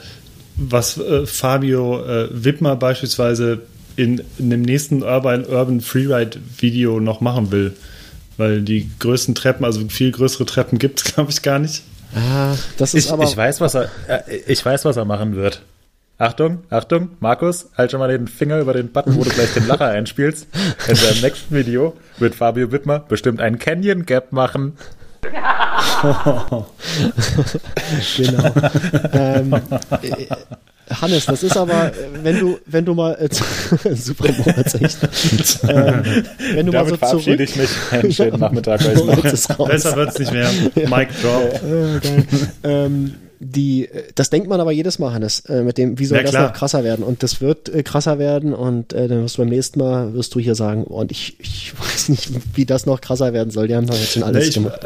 was 0.56 0.98
äh, 0.98 1.26
Fabio 1.26 2.04
äh, 2.04 2.28
Wittmer 2.32 2.76
beispielsweise 2.76 3.62
in, 3.96 4.22
in, 4.38 4.50
dem 4.50 4.62
nächsten 4.62 5.02
Urban, 5.02 5.44
Urban 5.44 5.80
Freeride 5.80 6.38
Video 6.58 7.00
noch 7.00 7.20
machen 7.20 7.50
will. 7.50 7.76
Weil 8.38 8.62
die 8.62 8.90
größten 8.98 9.34
Treppen, 9.34 9.64
also 9.64 9.86
viel 9.88 10.10
größere 10.10 10.46
Treppen 10.46 10.78
gibt 10.78 11.00
es, 11.00 11.04
glaube 11.14 11.30
ich, 11.30 11.42
gar 11.42 11.58
nicht. 11.58 11.82
Ah, 12.14 12.54
das 12.76 12.94
ist 12.94 13.06
ich, 13.06 13.12
aber. 13.12 13.24
Ich 13.24 13.36
weiß, 13.36 13.60
was 13.60 13.74
er, 13.74 13.90
äh, 14.08 14.36
ich 14.46 14.64
weiß, 14.64 14.84
was 14.84 14.96
er 14.96 15.04
machen 15.04 15.34
wird. 15.34 15.62
Achtung, 16.22 16.62
Achtung, 16.70 17.08
Markus, 17.18 17.68
halt 17.76 17.90
schon 17.90 17.98
mal 17.98 18.06
den 18.06 18.28
Finger 18.28 18.61
über 18.61 18.72
den 18.74 18.92
Button, 18.92 19.16
wo 19.16 19.24
du 19.24 19.30
gleich 19.30 19.54
den 19.54 19.66
Lacher 19.66 19.88
einspielst. 19.88 20.46
In 20.87 20.94
seinem 20.94 21.20
nächsten 21.20 21.52
Video 21.52 21.96
wird 22.18 22.37
Fabio 22.37 22.70
Wittmer 22.70 23.00
bestimmt 23.00 23.40
einen 23.40 23.58
Canyon 23.58 24.06
Gap 24.06 24.30
machen. 24.30 24.76
genau. 28.16 28.52
ähm, 29.12 29.52
äh, 30.00 30.26
Hannes, 31.00 31.26
das 31.26 31.42
ist 31.42 31.56
aber, 31.56 31.90
wenn 32.22 32.38
du, 32.38 32.61
wenn 32.66 32.85
du 32.85 32.94
mal, 32.94 33.14
äh, 33.14 33.28
super 33.96 34.28
echt. 34.28 34.98
Ähm, 35.66 36.24
wenn 36.54 36.66
du 36.66 36.72
Damit 36.72 37.00
mal 37.00 37.11
so 37.11 37.18
zurück. 37.18 37.40
ich 37.40 37.56
mich. 37.56 37.70
Einen 37.90 38.12
schönen 38.12 38.38
Nachmittag. 38.38 38.78
Besser 38.78 39.96
wird 39.96 40.11
es 40.11 40.18
nicht 40.20 40.32
mehr. 40.32 40.48
Mic 40.87 41.08
drop. 41.20 41.61
Äh, 41.64 42.00
ähm, 42.62 43.14
die, 43.44 43.88
das 44.14 44.31
denkt 44.31 44.48
man 44.48 44.61
aber 44.61 44.70
jedes 44.70 44.98
Mal, 44.98 45.12
Hannes, 45.12 45.40
äh, 45.40 45.62
mit 45.62 45.76
dem, 45.76 45.98
wie 45.98 46.07
soll 46.07 46.18
ja, 46.18 46.22
das 46.22 46.31
klar. 46.31 46.48
noch 46.48 46.52
krasser 46.52 46.85
werden? 46.85 47.05
Und 47.05 47.22
das 47.22 47.40
wird 47.40 47.68
äh, 47.68 47.83
krasser 47.83 48.18
werden 48.18 48.55
und 48.55 48.92
äh, 48.92 49.09
dann 49.09 49.24
wirst 49.24 49.37
du 49.37 49.42
beim 49.42 49.48
nächsten 49.48 49.81
Mal, 49.81 50.14
wirst 50.14 50.35
du 50.35 50.38
hier 50.38 50.55
sagen, 50.55 50.85
oh, 50.88 51.00
und 51.00 51.11
ich, 51.11 51.37
ich 51.40 51.72
weiß 51.78 52.09
nicht, 52.11 52.31
wie 52.55 52.64
das 52.64 52.87
noch 52.87 53.00
krasser 53.00 53.33
werden 53.33 53.50
soll. 53.50 53.66
Die 53.66 53.74
haben 53.74 53.87
doch 53.87 53.98
jetzt 53.98 54.12
schon 54.12 54.22
alles 54.22 54.48
ich, 54.48 54.55
gemacht. 54.55 54.78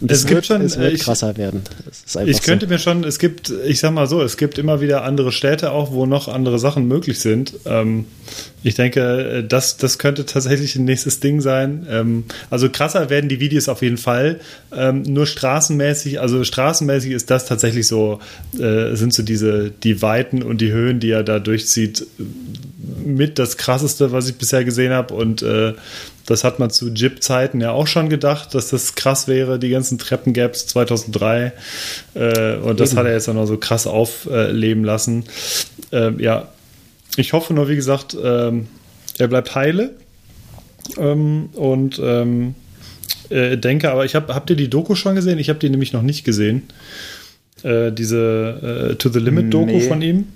Und 0.00 0.10
es, 0.10 0.24
es 0.24 0.28
wird, 0.28 0.46
schon, 0.46 0.62
es 0.62 0.78
wird 0.78 0.94
ich, 0.94 1.02
krasser 1.02 1.36
werden. 1.36 1.62
ich 2.24 2.42
könnte 2.42 2.66
so. 2.66 2.72
mir 2.72 2.78
schon, 2.78 3.04
es 3.04 3.18
gibt, 3.18 3.50
ich 3.50 3.78
sag 3.78 3.92
mal 3.92 4.06
so, 4.06 4.22
es 4.22 4.38
gibt 4.38 4.58
immer 4.58 4.80
wieder 4.80 5.04
andere 5.04 5.30
Städte 5.30 5.72
auch, 5.72 5.92
wo 5.92 6.06
noch 6.06 6.28
andere 6.28 6.58
Sachen 6.58 6.88
möglich 6.88 7.20
sind. 7.20 7.54
Ähm, 7.66 8.06
ich 8.62 8.74
denke, 8.74 9.44
das, 9.46 9.76
das 9.76 9.98
könnte 9.98 10.24
tatsächlich 10.24 10.76
ein 10.76 10.84
nächstes 10.84 11.20
Ding 11.20 11.40
sein. 11.40 11.86
Ähm, 11.90 12.24
also 12.50 12.68
krasser 12.70 13.10
werden 13.10 13.28
die 13.28 13.40
Videos 13.40 13.68
auf 13.68 13.82
jeden 13.82 13.98
Fall. 13.98 14.40
Ähm, 14.74 15.02
nur 15.02 15.26
straßenmäßig, 15.26 16.20
also 16.20 16.42
straßenmäßig 16.42 17.12
ist 17.12 17.30
das 17.30 17.46
tatsächlich 17.46 17.86
so 17.86 17.98
so, 17.98 18.20
äh, 18.62 18.94
sind 18.94 19.12
so 19.12 19.22
diese, 19.22 19.70
die 19.70 20.02
Weiten 20.02 20.42
und 20.42 20.60
die 20.60 20.72
Höhen, 20.72 21.00
die 21.00 21.10
er 21.10 21.22
da 21.22 21.38
durchzieht, 21.38 22.06
mit 23.04 23.38
das 23.38 23.56
krasseste, 23.56 24.12
was 24.12 24.28
ich 24.28 24.36
bisher 24.36 24.64
gesehen 24.64 24.92
habe. 24.92 25.14
Und 25.14 25.42
äh, 25.42 25.74
das 26.26 26.44
hat 26.44 26.58
man 26.58 26.70
zu 26.70 26.88
Jib-Zeiten 26.88 27.60
ja 27.60 27.72
auch 27.72 27.86
schon 27.86 28.08
gedacht, 28.08 28.54
dass 28.54 28.68
das 28.68 28.94
krass 28.94 29.28
wäre, 29.28 29.58
die 29.58 29.70
ganzen 29.70 29.98
Treppengaps 29.98 30.66
2003. 30.68 31.52
Äh, 32.14 32.56
und 32.56 32.80
das 32.80 32.96
hat 32.96 33.06
er 33.06 33.12
jetzt 33.12 33.28
auch 33.28 33.34
noch 33.34 33.46
so 33.46 33.56
krass 33.56 33.86
aufleben 33.86 34.84
lassen. 34.84 35.24
Ähm, 35.90 36.20
ja, 36.20 36.48
ich 37.18 37.32
hoffe 37.32 37.54
nur, 37.54 37.68
wie 37.68 37.76
gesagt, 37.76 38.16
ähm, 38.22 38.68
er 39.18 39.28
bleibt 39.28 39.54
heile. 39.54 39.94
Ähm, 40.96 41.50
und 41.54 42.00
ähm, 42.02 42.54
äh, 43.28 43.58
denke, 43.58 43.90
aber 43.90 44.04
ich 44.04 44.14
habe, 44.14 44.34
habt 44.34 44.48
ihr 44.50 44.56
die 44.56 44.70
Doku 44.70 44.94
schon 44.94 45.16
gesehen? 45.16 45.38
Ich 45.38 45.48
habe 45.48 45.58
die 45.58 45.68
nämlich 45.68 45.92
noch 45.92 46.02
nicht 46.02 46.24
gesehen. 46.24 46.62
Äh, 47.62 47.92
diese 47.92 48.90
äh, 48.92 48.94
To 48.94 49.08
the 49.08 49.18
Limit 49.18 49.52
Doku 49.52 49.66
nee. 49.66 49.80
von 49.80 50.00
ihm? 50.00 50.28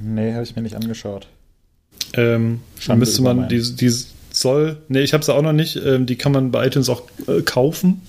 Nee, 0.00 0.32
habe 0.32 0.44
ich 0.44 0.56
mir 0.56 0.62
nicht 0.62 0.76
angeschaut. 0.76 1.26
Ähm, 2.14 2.60
da 2.86 2.96
müsste 2.96 3.22
man, 3.22 3.48
die, 3.48 3.60
die 3.60 3.92
soll, 4.30 4.78
nee, 4.88 5.00
ich 5.00 5.12
habe 5.12 5.24
sie 5.24 5.34
auch 5.34 5.42
noch 5.42 5.52
nicht, 5.52 5.76
ähm, 5.84 6.06
die 6.06 6.16
kann 6.16 6.32
man 6.32 6.50
bei 6.50 6.66
iTunes 6.66 6.88
auch 6.88 7.02
äh, 7.26 7.42
kaufen. 7.42 8.02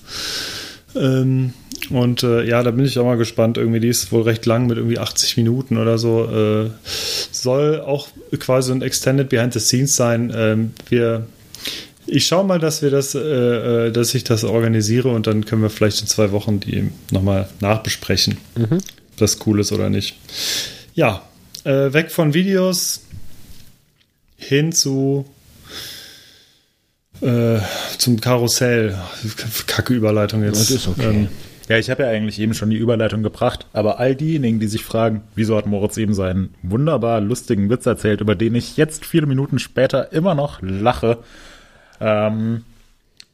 Ähm, 0.94 1.52
und 1.90 2.22
äh, 2.22 2.44
ja, 2.44 2.62
da 2.62 2.70
bin 2.70 2.84
ich 2.84 2.98
auch 2.98 3.04
mal 3.04 3.16
gespannt. 3.16 3.58
Irgendwie, 3.58 3.80
die 3.80 3.88
ist 3.88 4.10
wohl 4.10 4.22
recht 4.22 4.46
lang 4.46 4.66
mit 4.66 4.78
irgendwie 4.78 4.98
80 4.98 5.36
Minuten 5.36 5.76
oder 5.76 5.98
so. 5.98 6.24
Äh, 6.24 6.70
soll 7.44 7.80
auch 7.80 8.08
quasi 8.40 8.72
ein 8.72 8.82
Extended 8.82 9.28
Behind 9.28 9.52
the 9.52 9.60
Scenes 9.60 9.94
sein. 9.94 10.32
Ähm, 10.34 10.72
wir 10.88 11.26
ich 12.06 12.26
schaue 12.26 12.44
mal, 12.44 12.58
dass 12.58 12.82
wir 12.82 12.90
das, 12.90 13.14
äh, 13.14 13.18
äh, 13.18 13.90
dass 13.92 14.14
ich 14.14 14.24
das 14.24 14.44
organisiere 14.44 15.08
und 15.08 15.26
dann 15.26 15.44
können 15.44 15.62
wir 15.62 15.70
vielleicht 15.70 16.00
in 16.02 16.06
zwei 16.06 16.32
Wochen 16.32 16.60
die 16.60 16.90
nochmal 17.10 17.48
nachbesprechen, 17.60 18.36
mhm. 18.56 18.74
ob 18.74 19.16
das 19.16 19.38
cool 19.46 19.60
ist 19.60 19.72
oder 19.72 19.88
nicht. 19.88 20.16
Ja, 20.94 21.22
äh, 21.64 21.92
weg 21.92 22.10
von 22.10 22.34
Videos 22.34 23.02
hin 24.36 24.72
zu 24.72 25.24
äh, 27.20 27.60
zum 27.96 28.20
Karussell. 28.20 28.98
Kacke 29.66 29.94
Überleitung 29.94 30.44
jetzt. 30.44 30.60
Das 30.60 30.70
ist 30.70 30.88
okay. 30.88 31.08
Ähm, 31.08 31.28
ja, 31.68 31.78
ich 31.78 31.90
habe 31.90 32.02
ja 32.02 32.10
eigentlich 32.10 32.38
eben 32.38 32.54
schon 32.54 32.70
die 32.70 32.76
Überleitung 32.76 33.22
gebracht, 33.22 33.66
aber 33.72 33.98
all 33.98 34.14
diejenigen, 34.14 34.60
die 34.60 34.66
sich 34.66 34.84
fragen, 34.84 35.22
wieso 35.34 35.56
hat 35.56 35.66
Moritz 35.66 35.96
eben 35.96 36.14
seinen 36.14 36.54
wunderbar 36.62 37.20
lustigen 37.20 37.70
Witz 37.70 37.86
erzählt, 37.86 38.20
über 38.20 38.34
den 38.34 38.54
ich 38.54 38.76
jetzt 38.76 39.04
viele 39.04 39.26
Minuten 39.26 39.58
später 39.58 40.12
immer 40.12 40.34
noch 40.34 40.60
lache, 40.60 41.18
ähm, 42.00 42.64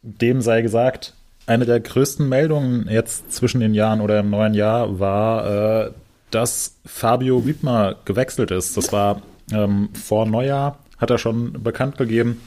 dem 0.03 0.41
sei 0.41 0.63
gesagt, 0.63 1.15
eine 1.47 1.67
der 1.67 1.81
größten 1.81 2.29
Meldungen 2.29 2.89
jetzt 2.89 3.33
zwischen 3.33 3.61
den 3.61 3.75
Jahren 3.75 4.01
oder 4.01 4.21
im 4.21 4.31
neuen 4.31 4.55
Jahr 4.55 5.01
war, 5.01 5.87
äh, 5.87 5.91
dass 6.31 6.77
Fabio 6.87 7.45
Wiedmer 7.45 7.97
gewechselt 8.05 8.53
ist. 8.53 8.77
Das 8.77 8.93
war 8.93 9.23
ähm, 9.53 9.89
vor 9.95 10.27
Neujahr 10.27 10.79
hat 10.99 11.11
er 11.11 11.19
schon 11.19 11.63
bekannt 11.63 11.97
gegeben, 11.97 12.41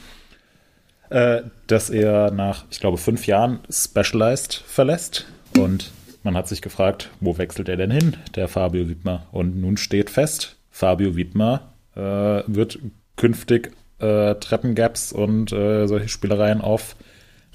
äh, 1.10 1.42
dass 1.66 1.90
er 1.90 2.30
nach, 2.30 2.64
ich 2.70 2.80
glaube, 2.80 2.98
fünf 2.98 3.26
Jahren 3.26 3.60
Specialized 3.70 4.54
verlässt. 4.66 5.26
Und 5.58 5.90
man 6.22 6.36
hat 6.36 6.48
sich 6.48 6.62
gefragt, 6.62 7.10
wo 7.20 7.38
wechselt 7.38 7.68
er 7.68 7.76
denn 7.76 7.90
hin, 7.90 8.16
der 8.34 8.48
Fabio 8.48 8.88
Wiedmer? 8.88 9.26
Und 9.32 9.60
nun 9.60 9.76
steht 9.76 10.10
fest, 10.10 10.56
Fabio 10.70 11.16
Wiedmer 11.16 11.72
äh, 11.94 12.42
wird 12.46 12.78
künftig 13.16 13.72
äh, 13.98 14.34
Treppengaps 14.34 15.12
und 15.12 15.52
äh, 15.52 15.86
solche 15.86 16.08
Spielereien 16.08 16.60
auf 16.60 16.96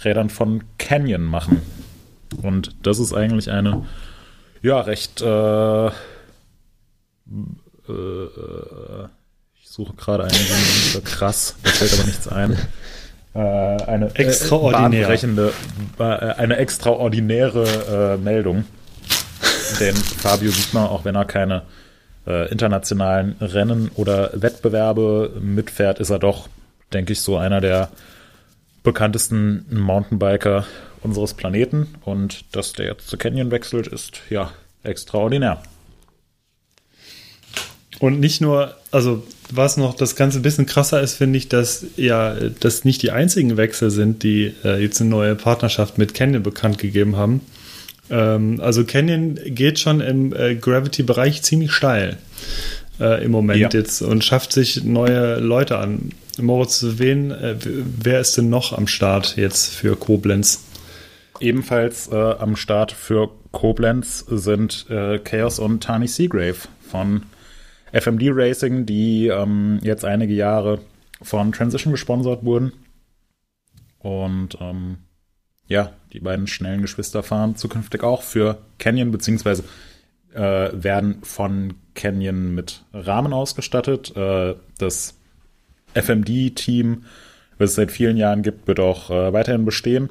Rädern 0.04 0.30
von 0.30 0.64
Canyon 0.78 1.24
machen. 1.24 1.62
Und 2.42 2.76
das 2.84 3.00
ist 3.00 3.14
eigentlich 3.14 3.52
eine, 3.52 3.86
ja, 4.62 4.80
recht, 4.80 5.22
äh, 5.22 5.88
äh, 5.88 5.92
ich 9.56 9.70
suche 9.70 9.94
gerade 9.94 10.24
eine, 10.24 10.34
die 10.34 10.90
so 10.92 11.02
krass, 11.02 11.56
da 11.64 11.70
fällt 11.72 11.94
aber 11.94 12.04
nichts 12.06 12.28
ein. 12.28 12.58
Äh, 13.34 13.40
eine 13.40 14.16
extraordinäre, 14.16 15.54
äh, 16.00 16.04
eine 16.04 16.58
extraordinäre 16.58 18.18
Meldung. 18.18 18.66
Denn 19.80 19.96
Fabio 19.96 20.52
Wiedmer, 20.52 20.92
auch 20.92 21.06
wenn 21.06 21.16
er 21.16 21.26
keine 21.26 21.64
äh, 22.26 22.50
internationalen 22.50 23.36
Rennen 23.40 23.92
oder 23.96 24.32
Wettbewerbe 24.34 25.34
mitfährt, 25.42 26.00
ist 26.00 26.10
er 26.10 26.20
doch, 26.20 26.48
denke 26.94 27.14
ich, 27.14 27.22
so 27.22 27.38
einer 27.38 27.62
der 27.62 27.90
bekanntesten 28.84 29.66
Mountainbiker 29.70 30.66
unseres 31.02 31.34
Planeten. 31.34 31.96
Und 32.04 32.56
dass 32.56 32.74
der 32.74 32.88
jetzt 32.88 33.10
zu 33.10 33.18
Canyon 33.18 33.52
wechselt, 33.52 33.88
ist 33.88 34.22
ja 34.30 34.52
extraordinär. 34.84 35.62
Und 38.00 38.20
nicht 38.20 38.42
nur, 38.42 38.76
also 38.92 39.24
was 39.52 39.78
noch 39.78 39.94
das 39.96 40.16
Ganze 40.16 40.40
ein 40.40 40.42
bisschen 40.42 40.66
krasser 40.66 41.02
ist, 41.02 41.16
finde 41.16 41.38
ich, 41.38 41.50
dass 41.50 41.86
ja 41.96 42.36
das 42.60 42.86
nicht 42.86 43.02
die 43.02 43.12
einzigen 43.12 43.58
Wechsel 43.58 43.92
sind, 43.92 44.24
die 44.24 44.54
äh, 44.64 44.82
jetzt 44.82 45.02
eine 45.02 45.10
neue 45.10 45.36
Partnerschaft 45.36 45.98
mit 45.98 46.14
Canyon 46.14 46.44
bekannt 46.44 46.78
gegeben 46.78 47.16
haben. 47.16 47.42
Ähm, 48.10 48.60
also 48.62 48.84
Canyon 48.84 49.40
geht 49.46 49.80
schon 49.80 50.02
im 50.02 50.34
äh, 50.34 50.56
Gravity-Bereich 50.56 51.42
ziemlich 51.42 51.72
steil 51.72 52.18
äh, 53.00 53.24
im 53.24 53.32
Moment 53.32 53.74
ja. 53.74 53.80
jetzt 53.80 54.02
und 54.02 54.24
schafft 54.24 54.52
sich 54.52 54.84
neue 54.84 55.40
Leute 55.40 55.78
an. 55.78 56.12
Moritz, 56.40 56.84
wen, 56.98 57.32
äh, 57.32 57.56
wer 57.60 58.20
ist 58.20 58.38
denn 58.38 58.50
noch 58.50 58.78
am 58.78 58.88
Start 58.88 59.36
jetzt 59.36 59.74
für 59.74 59.96
Koblenz? 59.96 60.64
Ebenfalls 61.40 62.10
äh, 62.12 62.16
am 62.16 62.56
Start 62.56 62.92
für 62.92 63.30
Koblenz 63.52 64.26
sind 64.30 64.86
äh, 64.90 65.20
Chaos 65.20 65.60
und 65.60 65.84
Tani 65.84 66.08
Seagrave 66.08 66.58
von 66.90 67.24
FMD 67.92 68.24
Racing, 68.32 68.86
die 68.86 69.28
ähm, 69.28 69.80
jetzt 69.82 70.06
einige 70.06 70.34
Jahre 70.34 70.80
von 71.22 71.52
Transition 71.52 71.92
gesponsert 71.92 72.44
wurden. 72.44 72.74
Und 74.00 74.58
ähm, 74.62 74.98
ja, 75.68 75.92
die 76.14 76.20
beiden 76.20 76.48
schnellen 76.48 76.82
Geschwister 76.82 77.24
fahren 77.24 77.56
zukünftig 77.56 78.04
auch 78.04 78.24
für 78.24 78.60
Canyon, 78.78 79.12
beziehungsweise 79.12 79.64
äh, 80.34 80.70
werden 80.74 81.22
von 81.24 81.76
Canyon 81.96 82.56
mit 82.56 82.84
Rahmen 82.94 83.34
ausgestattet. 83.34 84.16
Äh, 84.16 84.56
das 84.78 85.16
FMD-Team, 85.94 87.04
was 87.58 87.72
es 87.72 87.76
seit 87.76 87.92
vielen 87.92 88.18
Jahren 88.18 88.42
gibt, 88.42 88.68
wird 88.68 88.80
auch 88.80 89.10
äh, 89.10 89.34
weiterhin 89.34 89.66
bestehen. 89.66 90.10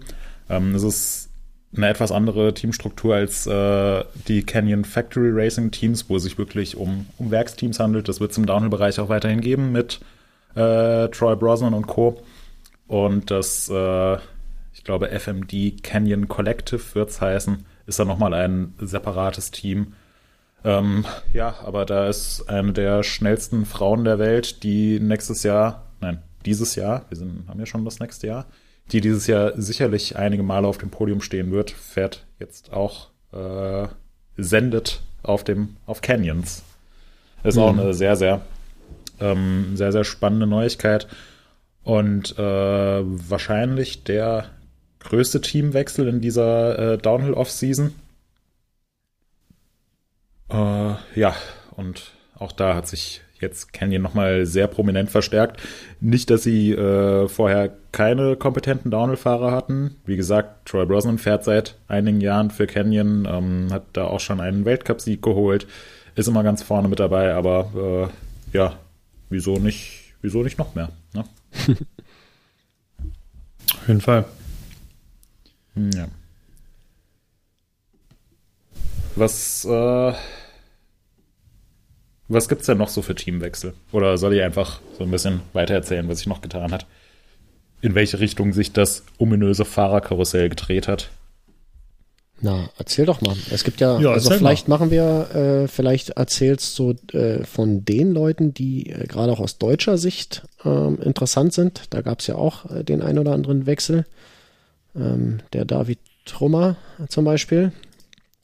Ähm, 0.49 0.75
es 0.75 0.83
ist 0.83 1.28
eine 1.77 1.89
etwas 1.89 2.13
andere 2.13 2.55
Teamstruktur 2.55 3.15
als 3.15 3.47
äh, 3.47 4.05
die 4.27 4.43
Canyon 4.43 4.85
Factory 4.85 5.31
Racing 5.33 5.71
Teams, 5.71 6.09
wo 6.09 6.17
es 6.17 6.23
sich 6.23 6.39
wirklich 6.39 6.77
um, 6.77 7.07
um 7.19 7.31
Werksteams 7.31 7.79
handelt. 7.79 8.09
Das 8.09 8.21
wird 8.21 8.31
es 8.31 8.39
im 8.39 8.47
Downhill-Bereich 8.47 8.99
auch 9.01 9.09
weiterhin 9.09 9.41
geben 9.41 9.73
mit 9.73 10.01
äh, 10.55 11.09
Troy 11.09 11.37
Brosnan 11.37 11.75
und 11.75 11.87
Co. 11.87 12.23
Und 12.87 13.31
das 13.31 13.69
äh, 13.69 14.17
ich 14.79 14.85
glaube 14.85 15.11
FMD 15.11 15.83
Canyon 15.83 16.29
Collective 16.29 16.95
wird 16.95 17.11
es 17.11 17.21
heißen, 17.21 17.67
ist 17.87 17.99
dann 17.99 18.07
nochmal 18.07 18.33
ein 18.33 18.75
separates 18.79 19.51
Team. 19.51 19.95
Ähm, 20.65 21.05
ja, 21.33 21.57
aber 21.65 21.85
da 21.85 22.09
ist 22.09 22.49
eine 22.49 22.73
der 22.73 23.03
schnellsten 23.03 23.67
Frauen 23.67 24.05
der 24.05 24.21
Welt, 24.21 24.63
die 24.63 25.01
nächstes 25.01 25.43
Jahr, 25.43 25.87
nein, 26.01 26.23
dieses 26.47 26.77
Jahr, 26.77 27.05
wir 27.09 27.19
sind, 27.19 27.49
haben 27.49 27.59
ja 27.59 27.67
schon 27.67 27.85
das 27.85 27.99
nächste 27.99 28.29
Jahr, 28.29 28.47
die 28.93 29.01
dieses 29.01 29.27
Jahr 29.27 29.53
sicherlich 29.61 30.17
einige 30.17 30.43
Male 30.43 30.67
auf 30.67 30.79
dem 30.79 30.91
Podium 30.91 31.21
stehen 31.21 31.51
wird, 31.51 31.71
fährt 31.71 32.27
jetzt 32.39 32.73
auch, 32.73 33.09
äh, 33.33 33.89
sendet 34.37 35.03
auf 35.23 35.45
dem, 35.45 35.77
auf 35.87 36.01
Canyons. 36.01 36.63
Ist 37.45 37.57
mhm. 37.57 37.63
auch 37.63 37.73
eine 37.73 37.95
sehr, 37.95 38.17
sehr, 38.17 38.41
ähm, 39.21 39.77
sehr, 39.77 39.93
sehr 39.93 40.05
spannende 40.05 40.47
Neuigkeit. 40.47 41.07
Und 41.83 42.39
äh, 42.39 42.43
wahrscheinlich 42.43 44.05
der 44.05 44.51
größte 45.01 45.41
Teamwechsel 45.41 46.09
in 46.09 46.21
dieser 46.21 46.79
äh, 46.79 46.99
Downhill-Off-Season. 46.99 47.95
Äh, 50.51 50.95
ja, 51.15 51.35
und 51.77 52.13
auch 52.39 52.53
da 52.53 52.75
hat 52.75 52.89
sich 52.89 53.23
jetzt 53.41 53.73
Canyon 53.73 54.03
nochmal 54.03 54.47
sehr 54.47 54.67
prominent 54.67 55.11
verstärkt. 55.11 55.61
Nicht, 56.01 56.31
dass 56.31 56.43
sie 56.43 56.73
äh, 56.73 57.29
vorher 57.29 57.73
keine 57.93 58.37
kompetenten 58.37 58.91
Downhill-Fahrer 58.91 59.53
hatten. 59.53 59.97
Wie 60.05 60.17
gesagt, 60.17 60.67
Troy 60.67 60.87
Brosnan 60.87 61.19
fährt 61.19 61.45
seit 61.45 61.77
einigen 61.89 62.21
Jahren 62.21 62.51
für 62.51 62.67
Canyon, 62.67 63.27
ähm, 63.31 63.69
hat 63.71 63.85
da 63.93 64.05
auch 64.05 64.21
schon 64.21 64.41
einen 64.41 64.65
Weltcupsieg 64.65 65.23
geholt, 65.23 65.67
ist 66.15 66.29
immer 66.29 66.43
ganz 66.43 66.63
vorne 66.63 66.89
mit 66.89 67.01
dabei, 67.01 67.35
aber 67.35 68.11
äh, 68.53 68.57
ja, 68.57 68.75
wieso 69.31 69.59
nicht, 69.59 70.15
wieso 70.21 70.43
nicht 70.43 70.59
noch 70.59 70.75
mehr? 70.75 70.91
Ne? 71.15 71.25
Auf 73.75 73.89
jeden 73.89 74.01
Fall. 74.01 74.25
Ja. 75.75 76.09
Was, 79.15 79.65
äh, 79.65 80.13
was 82.29 82.49
gibt's 82.49 82.67
denn 82.67 82.79
noch 82.79 82.89
so 82.89 83.03
für 83.03 83.15
Teamwechsel? 83.15 83.75
Oder 83.93 84.19
soll 84.19 84.35
ich 84.35 84.43
einfach 84.43 84.81
so 84.97 85.05
ein 85.05 85.11
bisschen 85.11 85.41
weiter 85.53 85.75
erzählen, 85.75 86.09
was 86.09 86.19
sich 86.19 86.27
noch 86.27 86.43
getan 86.43 86.73
hat? 86.73 86.87
In 87.81 87.95
welche 87.95 88.21
Richtung 88.21 88.53
sich 88.53 88.73
das 88.73 89.05
ominöse 89.19 89.65
Fahrerkarussell 89.65 90.49
gedreht 90.49 90.89
hat? 90.89 91.11
Na, 92.41 92.71
erzähl 92.79 93.07
doch 93.07 93.21
mal. 93.21 93.37
Es 93.51 93.65
gibt 93.65 93.81
ja, 93.81 93.99
ja 93.99 94.11
also 94.11 94.31
vielleicht 94.31 94.69
mal. 94.69 94.77
machen 94.79 94.91
wir, 94.91 95.35
äh, 95.35 95.69
vielleicht 95.69 96.11
erzählst 96.11 96.79
du 96.79 96.95
äh, 97.13 97.45
von 97.45 97.85
den 97.85 98.13
Leuten, 98.13 98.55
die 98.55 98.91
äh, 98.91 99.07
gerade 99.07 99.33
auch 99.33 99.41
aus 99.41 99.59
deutscher 99.59 99.99
Sicht 99.99 100.43
ähm, 100.65 101.01
interessant 101.03 101.53
sind. 101.53 101.83
Da 101.91 102.01
gab 102.01 102.21
es 102.21 102.29
ja 102.29 102.37
auch 102.37 102.71
äh, 102.71 102.85
den 102.85 103.03
ein 103.03 103.19
oder 103.19 103.33
anderen 103.33 103.67
Wechsel. 103.67 104.07
Ähm, 104.95 105.41
der 105.53 105.65
David 105.65 105.99
Trummer 106.27 106.77
zum 107.09 107.25
Beispiel. 107.25 107.73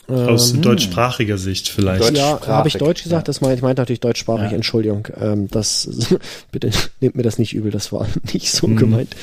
Aus 0.06 0.52
ähm, 0.52 0.62
deutschsprachiger 0.62 1.38
Sicht 1.38 1.68
vielleicht. 1.68 2.16
Ja, 2.16 2.38
habe 2.46 2.68
ich 2.68 2.74
Deutsch 2.74 3.04
gesagt? 3.04 3.22
Ja. 3.22 3.24
Das 3.26 3.40
meine 3.40 3.54
ich 3.54 3.62
meinte 3.62 3.80
natürlich 3.80 4.00
deutschsprachig, 4.00 4.50
ja. 4.50 4.56
Entschuldigung. 4.56 5.08
Ähm, 5.18 5.48
das 5.50 5.88
bitte 6.52 6.70
nehmt 7.00 7.16
mir 7.16 7.22
das 7.22 7.38
nicht 7.38 7.54
übel, 7.54 7.70
das 7.70 7.92
war 7.92 8.06
nicht 8.32 8.50
so 8.50 8.66
mhm. 8.66 8.76
gemeint. 8.76 9.16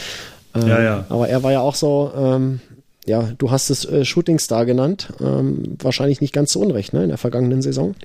Ähm, 0.56 0.68
ja, 0.68 0.82
ja. 0.82 1.06
Aber 1.10 1.30
er 1.30 1.44
war 1.44 1.52
ja 1.52 1.62
auch 1.62 1.76
so, 1.76 2.12
ähm, 2.16 2.62
ja, 3.06 3.30
du 3.38 3.52
hast 3.52 3.70
es 3.70 3.86
äh, 3.86 4.06
Shooting 4.06 4.40
Star 4.40 4.66
genannt. 4.66 5.14
Ähm, 5.20 5.78
wahrscheinlich 5.80 6.20
nicht 6.20 6.34
ganz 6.34 6.52
so 6.52 6.60
unrecht, 6.60 6.94
ne, 6.94 7.04
in 7.04 7.10
der 7.10 7.18
vergangenen 7.18 7.62
Saison. 7.62 7.96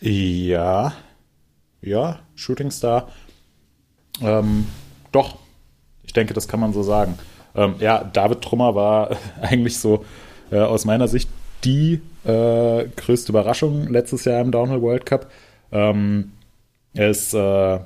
Ja. 0.00 0.92
Ja, 1.82 2.20
Shooting 2.34 2.70
Star. 2.70 3.08
Ähm, 4.20 4.66
doch. 5.12 5.36
Ich 6.04 6.12
denke, 6.12 6.34
das 6.34 6.46
kann 6.46 6.60
man 6.60 6.72
so 6.72 6.82
sagen. 6.82 7.18
Ähm, 7.56 7.74
ja, 7.80 8.04
David 8.04 8.42
Trummer 8.42 8.74
war 8.74 9.16
eigentlich 9.40 9.78
so 9.78 10.04
äh, 10.50 10.58
aus 10.58 10.84
meiner 10.84 11.08
Sicht 11.08 11.28
die 11.64 12.00
äh, 12.24 12.84
größte 12.96 13.32
Überraschung 13.32 13.88
letztes 13.88 14.24
Jahr 14.24 14.40
im 14.40 14.50
Downhill 14.50 14.82
World 14.82 15.06
Cup. 15.06 15.30
Ähm, 15.72 16.32
er 16.94 17.10
ist, 17.10 17.34
äh, 17.34 17.78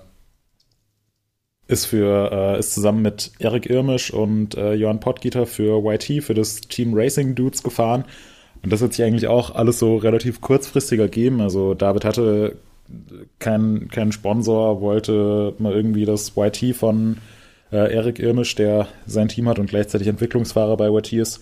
ist 1.67 1.87
für 1.87 2.31
äh, 2.33 2.59
ist 2.59 2.75
zusammen 2.75 3.03
mit 3.03 3.33
Erik 3.39 3.69
Irmisch 3.69 4.13
und 4.13 4.57
äh, 4.57 4.75
Johann 4.75 5.01
Pottgieter 5.01 5.47
für 5.47 5.85
YT 5.85 6.23
für 6.23 6.35
das 6.35 6.61
Team 6.61 6.93
Racing 6.95 7.35
Dudes 7.35 7.63
gefahren. 7.63 8.05
Und 8.63 8.73
das 8.73 8.83
hat 8.83 8.93
sich 8.93 9.05
eigentlich 9.05 9.29
auch 9.29 9.55
alles 9.55 9.79
so 9.79 9.97
relativ 9.97 10.41
kurzfristig 10.41 10.99
ergeben. 10.99 11.41
Also 11.41 11.75
David 11.75 12.05
hatte 12.05 12.57
keinen 13.39 13.89
kein 13.89 14.13
Sponsor, 14.13 14.81
wollte 14.81 15.55
mal 15.59 15.73
irgendwie 15.73 16.05
das 16.05 16.33
YT 16.37 16.75
von 16.75 17.19
äh, 17.71 17.95
Erik 17.95 18.19
Irmisch, 18.19 18.55
der 18.55 18.89
sein 19.07 19.29
Team 19.29 19.49
hat 19.49 19.59
und 19.59 19.69
gleichzeitig 19.69 20.09
Entwicklungsfahrer 20.09 20.77
bei 20.77 20.89
YT 20.89 21.13
ist, 21.15 21.41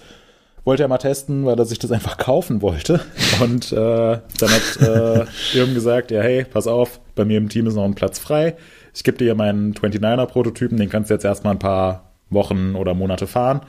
wollte 0.67 0.83
er 0.83 0.89
mal 0.89 0.99
testen, 0.99 1.47
weil 1.47 1.59
er 1.59 1.65
sich 1.65 1.79
das 1.79 1.93
einfach 1.93 2.19
kaufen 2.19 2.61
wollte. 2.61 3.01
Und 3.41 3.73
äh, 3.73 3.77
dann 3.77 4.51
hat 4.51 4.81
äh, 4.81 5.25
Irm 5.57 5.75
gesagt, 5.75 6.11
ja 6.11 6.21
hey, 6.21 6.45
pass 6.45 6.67
auf, 6.67 7.01
bei 7.15 7.25
mir 7.25 7.39
im 7.39 7.49
Team 7.49 7.67
ist 7.69 7.77
noch 7.77 7.85
ein 7.85 7.95
Platz 7.95 8.19
frei. 8.19 8.57
Ich 8.93 9.05
gebe 9.05 9.17
dir 9.17 9.35
meinen 9.37 9.75
29er-Prototypen, 9.75 10.77
den 10.77 10.91
kannst 10.91 11.09
du 11.09 11.15
jetzt 11.15 11.25
erstmal 11.25 11.55
ein 11.55 11.61
paar 11.61 12.11
Wochen 12.31 12.75
oder 12.75 12.95
Monate 12.95 13.29
fahren. 13.29 13.61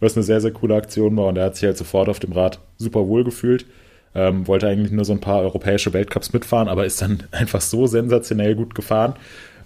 Was 0.00 0.16
eine 0.16 0.22
sehr, 0.22 0.40
sehr 0.40 0.50
coole 0.50 0.74
Aktion 0.74 1.16
war 1.16 1.26
und 1.26 1.36
er 1.36 1.44
hat 1.44 1.56
sich 1.56 1.66
halt 1.66 1.76
sofort 1.76 2.08
auf 2.08 2.20
dem 2.20 2.32
Rad 2.32 2.58
super 2.78 3.06
wohl 3.06 3.22
gefühlt. 3.22 3.66
Ähm, 4.14 4.46
wollte 4.46 4.66
eigentlich 4.66 4.92
nur 4.92 5.04
so 5.04 5.12
ein 5.12 5.20
paar 5.20 5.42
europäische 5.42 5.92
Weltcups 5.92 6.32
mitfahren, 6.32 6.68
aber 6.68 6.86
ist 6.86 7.02
dann 7.02 7.24
einfach 7.32 7.60
so 7.60 7.86
sensationell 7.86 8.54
gut 8.54 8.74
gefahren, 8.74 9.12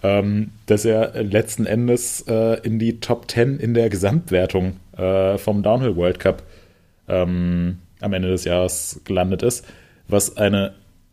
ähm, 0.02 0.50
dass 0.66 0.84
er 0.84 1.22
letzten 1.22 1.66
Endes 1.66 2.24
äh, 2.26 2.60
in 2.62 2.80
die 2.80 2.98
Top 2.98 3.30
10 3.30 3.60
in 3.60 3.74
der 3.74 3.90
Gesamtwertung 3.90 4.78
äh, 4.96 5.38
vom 5.38 5.62
Downhill 5.62 5.94
World 5.94 6.18
Cup 6.18 6.42
ähm, 7.10 7.78
am 8.00 8.12
Ende 8.12 8.28
des 8.28 8.44
Jahres 8.44 9.00
gelandet 9.04 9.42
ist, 9.42 9.66
was 10.08 10.36
eine 10.36 10.72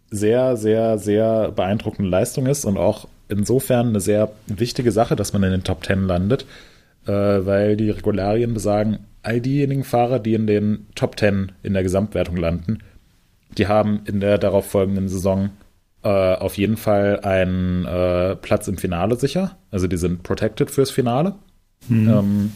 sehr, 0.10 0.56
sehr, 0.56 0.98
sehr 0.98 1.52
beeindruckende 1.52 2.10
Leistung 2.10 2.46
ist 2.46 2.66
und 2.66 2.78
auch 2.78 3.08
insofern 3.30 3.90
eine 3.90 4.00
sehr 4.00 4.32
wichtige 4.48 4.92
Sache, 4.92 5.16
dass 5.16 5.34
man 5.34 5.44
in 5.44 5.52
den 5.52 5.64
Top 5.64 5.86
10 5.86 6.04
landet, 6.08 6.46
äh, 7.06 7.12
weil 7.12 7.76
die 7.76 7.90
Regularien 7.90 8.54
besagen, 8.54 9.00
all 9.24 9.42
diejenigen 9.42 9.84
Fahrer, 9.84 10.20
die 10.20 10.34
in 10.34 10.48
den 10.48 10.88
Top 10.96 11.20
10 11.20 11.52
in 11.64 11.74
der 11.74 11.84
Gesamtwertung 11.84 12.38
landen, 12.38 12.80
die 13.58 13.68
haben 13.68 14.02
in 14.06 14.20
der 14.20 14.38
darauf 14.38 14.68
folgenden 14.68 15.10
Saison 15.10 15.50
äh, 16.04 16.36
auf 16.36 16.58
jeden 16.58 16.78
Fall 16.78 17.20
einen 17.22 17.86
äh, 17.86 18.36
Platz 18.36 18.68
im 18.68 18.78
Finale 18.78 19.18
sicher. 19.18 19.58
Also 19.72 19.88
die 19.88 19.98
sind 19.98 20.24
protected 20.24 20.72
fürs 20.72 20.92
Finale. 20.92 21.36
Mhm. 21.90 22.10
Ähm, 22.10 22.52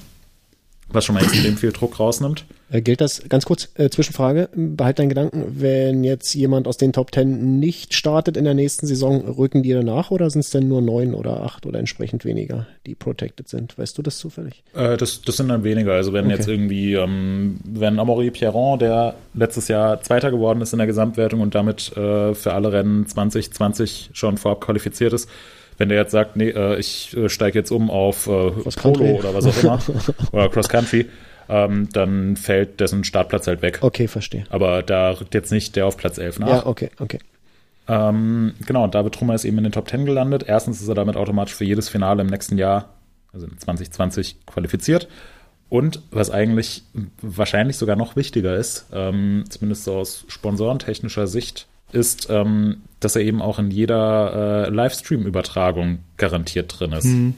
was 0.93 1.05
schon 1.05 1.15
mal 1.15 1.23
extrem 1.23 1.57
viel 1.57 1.71
Druck 1.71 1.99
rausnimmt. 1.99 2.45
Äh, 2.71 2.81
gilt 2.81 3.01
das, 3.01 3.21
ganz 3.27 3.45
kurz, 3.45 3.69
äh, 3.75 3.89
Zwischenfrage, 3.89 4.49
behalt 4.53 4.99
deinen 4.99 5.09
Gedanken, 5.09 5.55
wenn 5.59 6.03
jetzt 6.03 6.33
jemand 6.33 6.67
aus 6.67 6.77
den 6.77 6.93
Top 6.93 7.11
Ten 7.11 7.59
nicht 7.59 7.93
startet 7.93 8.37
in 8.37 8.45
der 8.45 8.53
nächsten 8.53 8.87
Saison, 8.87 9.21
rücken 9.27 9.61
die 9.61 9.73
danach 9.73 10.11
oder 10.11 10.29
sind 10.29 10.41
es 10.41 10.51
denn 10.51 10.67
nur 10.67 10.81
neun 10.81 11.13
oder 11.13 11.41
acht 11.41 11.65
oder 11.65 11.79
entsprechend 11.79 12.23
weniger, 12.23 12.67
die 12.85 12.95
protected 12.95 13.49
sind? 13.49 13.77
Weißt 13.77 13.97
du 13.97 14.01
das 14.01 14.17
zufällig? 14.17 14.63
Äh, 14.73 14.97
das, 14.97 15.21
das 15.21 15.37
sind 15.37 15.49
dann 15.49 15.63
weniger. 15.63 15.93
Also 15.93 16.13
wenn 16.13 16.25
okay. 16.25 16.35
jetzt 16.35 16.47
irgendwie, 16.47 16.93
ähm, 16.93 17.59
wenn 17.65 17.99
Amaury 17.99 18.31
Pierron, 18.31 18.79
der 18.79 19.15
letztes 19.33 19.67
Jahr 19.67 20.01
Zweiter 20.01 20.31
geworden 20.31 20.61
ist 20.61 20.71
in 20.71 20.77
der 20.77 20.87
Gesamtwertung 20.87 21.41
und 21.41 21.53
damit 21.55 21.95
äh, 21.97 22.33
für 22.33 22.53
alle 22.53 22.71
Rennen 22.71 23.05
2020 23.05 24.11
schon 24.13 24.37
vorab 24.37 24.61
qualifiziert 24.61 25.13
ist, 25.13 25.29
wenn 25.77 25.89
der 25.89 25.97
jetzt 25.97 26.11
sagt, 26.11 26.35
nee, 26.35 26.49
äh, 26.49 26.79
ich 26.79 27.15
äh, 27.15 27.29
steige 27.29 27.57
jetzt 27.57 27.71
um 27.71 27.89
auf 27.89 28.27
äh, 28.27 28.51
Polo 28.77 29.17
oder 29.17 29.33
was 29.33 29.45
auch 29.45 29.63
immer 29.63 29.79
oder 30.31 30.49
Cross 30.49 30.69
Country, 30.69 31.07
ähm, 31.49 31.89
dann 31.91 32.37
fällt 32.37 32.79
dessen 32.79 33.03
Startplatz 33.03 33.47
halt 33.47 33.61
weg. 33.61 33.79
Okay, 33.81 34.07
verstehe. 34.07 34.45
Aber 34.49 34.83
da 34.83 35.11
rückt 35.11 35.33
jetzt 35.33 35.51
nicht 35.51 35.75
der 35.75 35.85
auf 35.85 35.97
Platz 35.97 36.17
11 36.17 36.39
nach. 36.39 36.47
Ja, 36.47 36.65
okay, 36.65 36.89
okay. 36.99 37.19
Ähm, 37.87 38.53
genau, 38.65 38.83
und 38.83 38.95
David 38.95 39.13
Trummer 39.13 39.35
ist 39.35 39.43
eben 39.43 39.57
in 39.57 39.65
den 39.65 39.73
Top 39.73 39.89
10 39.89 40.05
gelandet. 40.05 40.45
Erstens 40.47 40.81
ist 40.81 40.87
er 40.87 40.95
damit 40.95 41.17
automatisch 41.17 41.55
für 41.55 41.65
jedes 41.65 41.89
Finale 41.89 42.21
im 42.21 42.27
nächsten 42.27 42.57
Jahr, 42.57 42.89
also 43.33 43.47
in 43.47 43.57
2020, 43.57 44.45
qualifiziert. 44.45 45.07
Und 45.67 46.01
was 46.11 46.29
eigentlich 46.29 46.83
wahrscheinlich 47.21 47.77
sogar 47.77 47.95
noch 47.95 48.15
wichtiger 48.15 48.55
ist, 48.55 48.87
ähm, 48.93 49.45
zumindest 49.49 49.85
so 49.85 49.95
aus 49.95 50.25
sponsorentechnischer 50.27 51.27
Sicht, 51.27 51.67
ist, 51.93 52.29
ähm, 52.29 52.81
dass 52.99 53.15
er 53.15 53.21
eben 53.23 53.41
auch 53.41 53.59
in 53.59 53.71
jeder 53.71 54.67
äh, 54.67 54.69
Livestream-Übertragung 54.69 55.99
garantiert 56.17 56.79
drin 56.79 56.93
ist. 56.93 57.05
Mhm. 57.05 57.35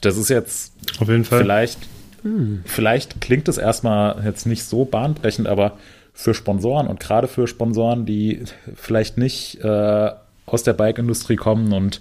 Das 0.00 0.16
ist 0.16 0.28
jetzt 0.28 0.72
auf 0.98 1.08
jeden 1.08 1.24
Fall 1.24 1.40
vielleicht, 1.40 1.78
mhm. 2.22 2.62
vielleicht 2.64 3.20
klingt 3.20 3.48
es 3.48 3.58
erstmal 3.58 4.22
jetzt 4.24 4.46
nicht 4.46 4.64
so 4.64 4.84
bahnbrechend, 4.84 5.48
aber 5.48 5.78
für 6.12 6.34
Sponsoren 6.34 6.88
und 6.88 7.00
gerade 7.00 7.28
für 7.28 7.46
Sponsoren, 7.46 8.04
die 8.04 8.42
vielleicht 8.74 9.16
nicht 9.16 9.60
äh, 9.64 10.10
aus 10.44 10.62
der 10.62 10.74
Bike-Industrie 10.74 11.36
kommen 11.36 11.72
und 11.72 12.00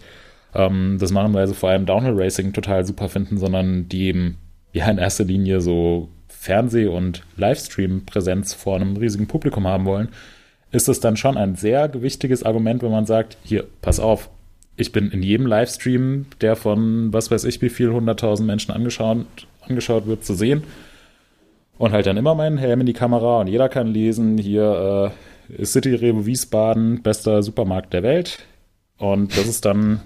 ähm, 0.54 0.98
das 1.00 1.12
machen, 1.12 1.34
weil 1.34 1.48
sie 1.48 1.54
vor 1.54 1.70
allem 1.70 1.86
Downhill 1.86 2.14
Racing 2.16 2.54
total 2.54 2.86
super 2.86 3.08
finden, 3.08 3.38
sondern 3.38 3.88
die 3.88 4.08
eben 4.08 4.38
ja 4.74 4.90
in 4.90 4.98
erster 4.98 5.24
Linie 5.24 5.62
so 5.62 6.10
Fernseh- 6.28 6.88
und 6.88 7.24
Livestream-Präsenz 7.38 8.54
vor 8.54 8.76
einem 8.76 8.98
riesigen 8.98 9.28
Publikum 9.28 9.68
haben 9.68 9.86
wollen, 9.86 10.10
ist 10.72 10.90
es 10.90 11.00
dann 11.00 11.18
schon 11.18 11.38
ein 11.38 11.56
sehr 11.56 11.90
gewichtiges 11.90 12.44
Argument, 12.44 12.82
wenn 12.82 12.92
man 12.92 13.06
sagt, 13.06 13.38
hier, 13.44 13.66
pass 13.82 14.00
auf, 14.00 14.30
ich 14.78 14.92
bin 14.92 15.12
in 15.12 15.22
jedem 15.22 15.46
Livestream, 15.46 16.28
der 16.40 16.56
von 16.56 17.14
was 17.14 17.30
weiß 17.30 17.44
ich 17.44 17.62
wie 17.62 17.70
viel 17.70 17.92
hunderttausend 17.92 18.48
Menschen 18.48 18.72
angeschaut, 18.72 19.26
angeschaut 19.68 20.08
wird, 20.08 20.24
zu 20.24 20.34
sehen. 20.34 20.64
Und 21.78 21.92
halt 21.92 22.06
dann 22.06 22.18
immer 22.18 22.36
meinen 22.36 22.58
Helm 22.58 22.82
in 22.82 22.86
die 22.86 22.94
Kamera 22.94 23.42
und 23.42 23.48
jeder 23.48 23.68
kann 23.68 23.88
lesen, 23.88 24.38
hier 24.38 25.12
äh, 25.58 25.66
City 25.66 25.96
Revo 25.96 26.26
Wiesbaden, 26.26 27.02
bester 27.02 27.44
Supermarkt 27.44 27.94
der 27.94 28.04
Welt. 28.04 28.40
Und 28.98 29.36
das 29.36 29.48
ist 29.48 29.66
dann 29.66 30.02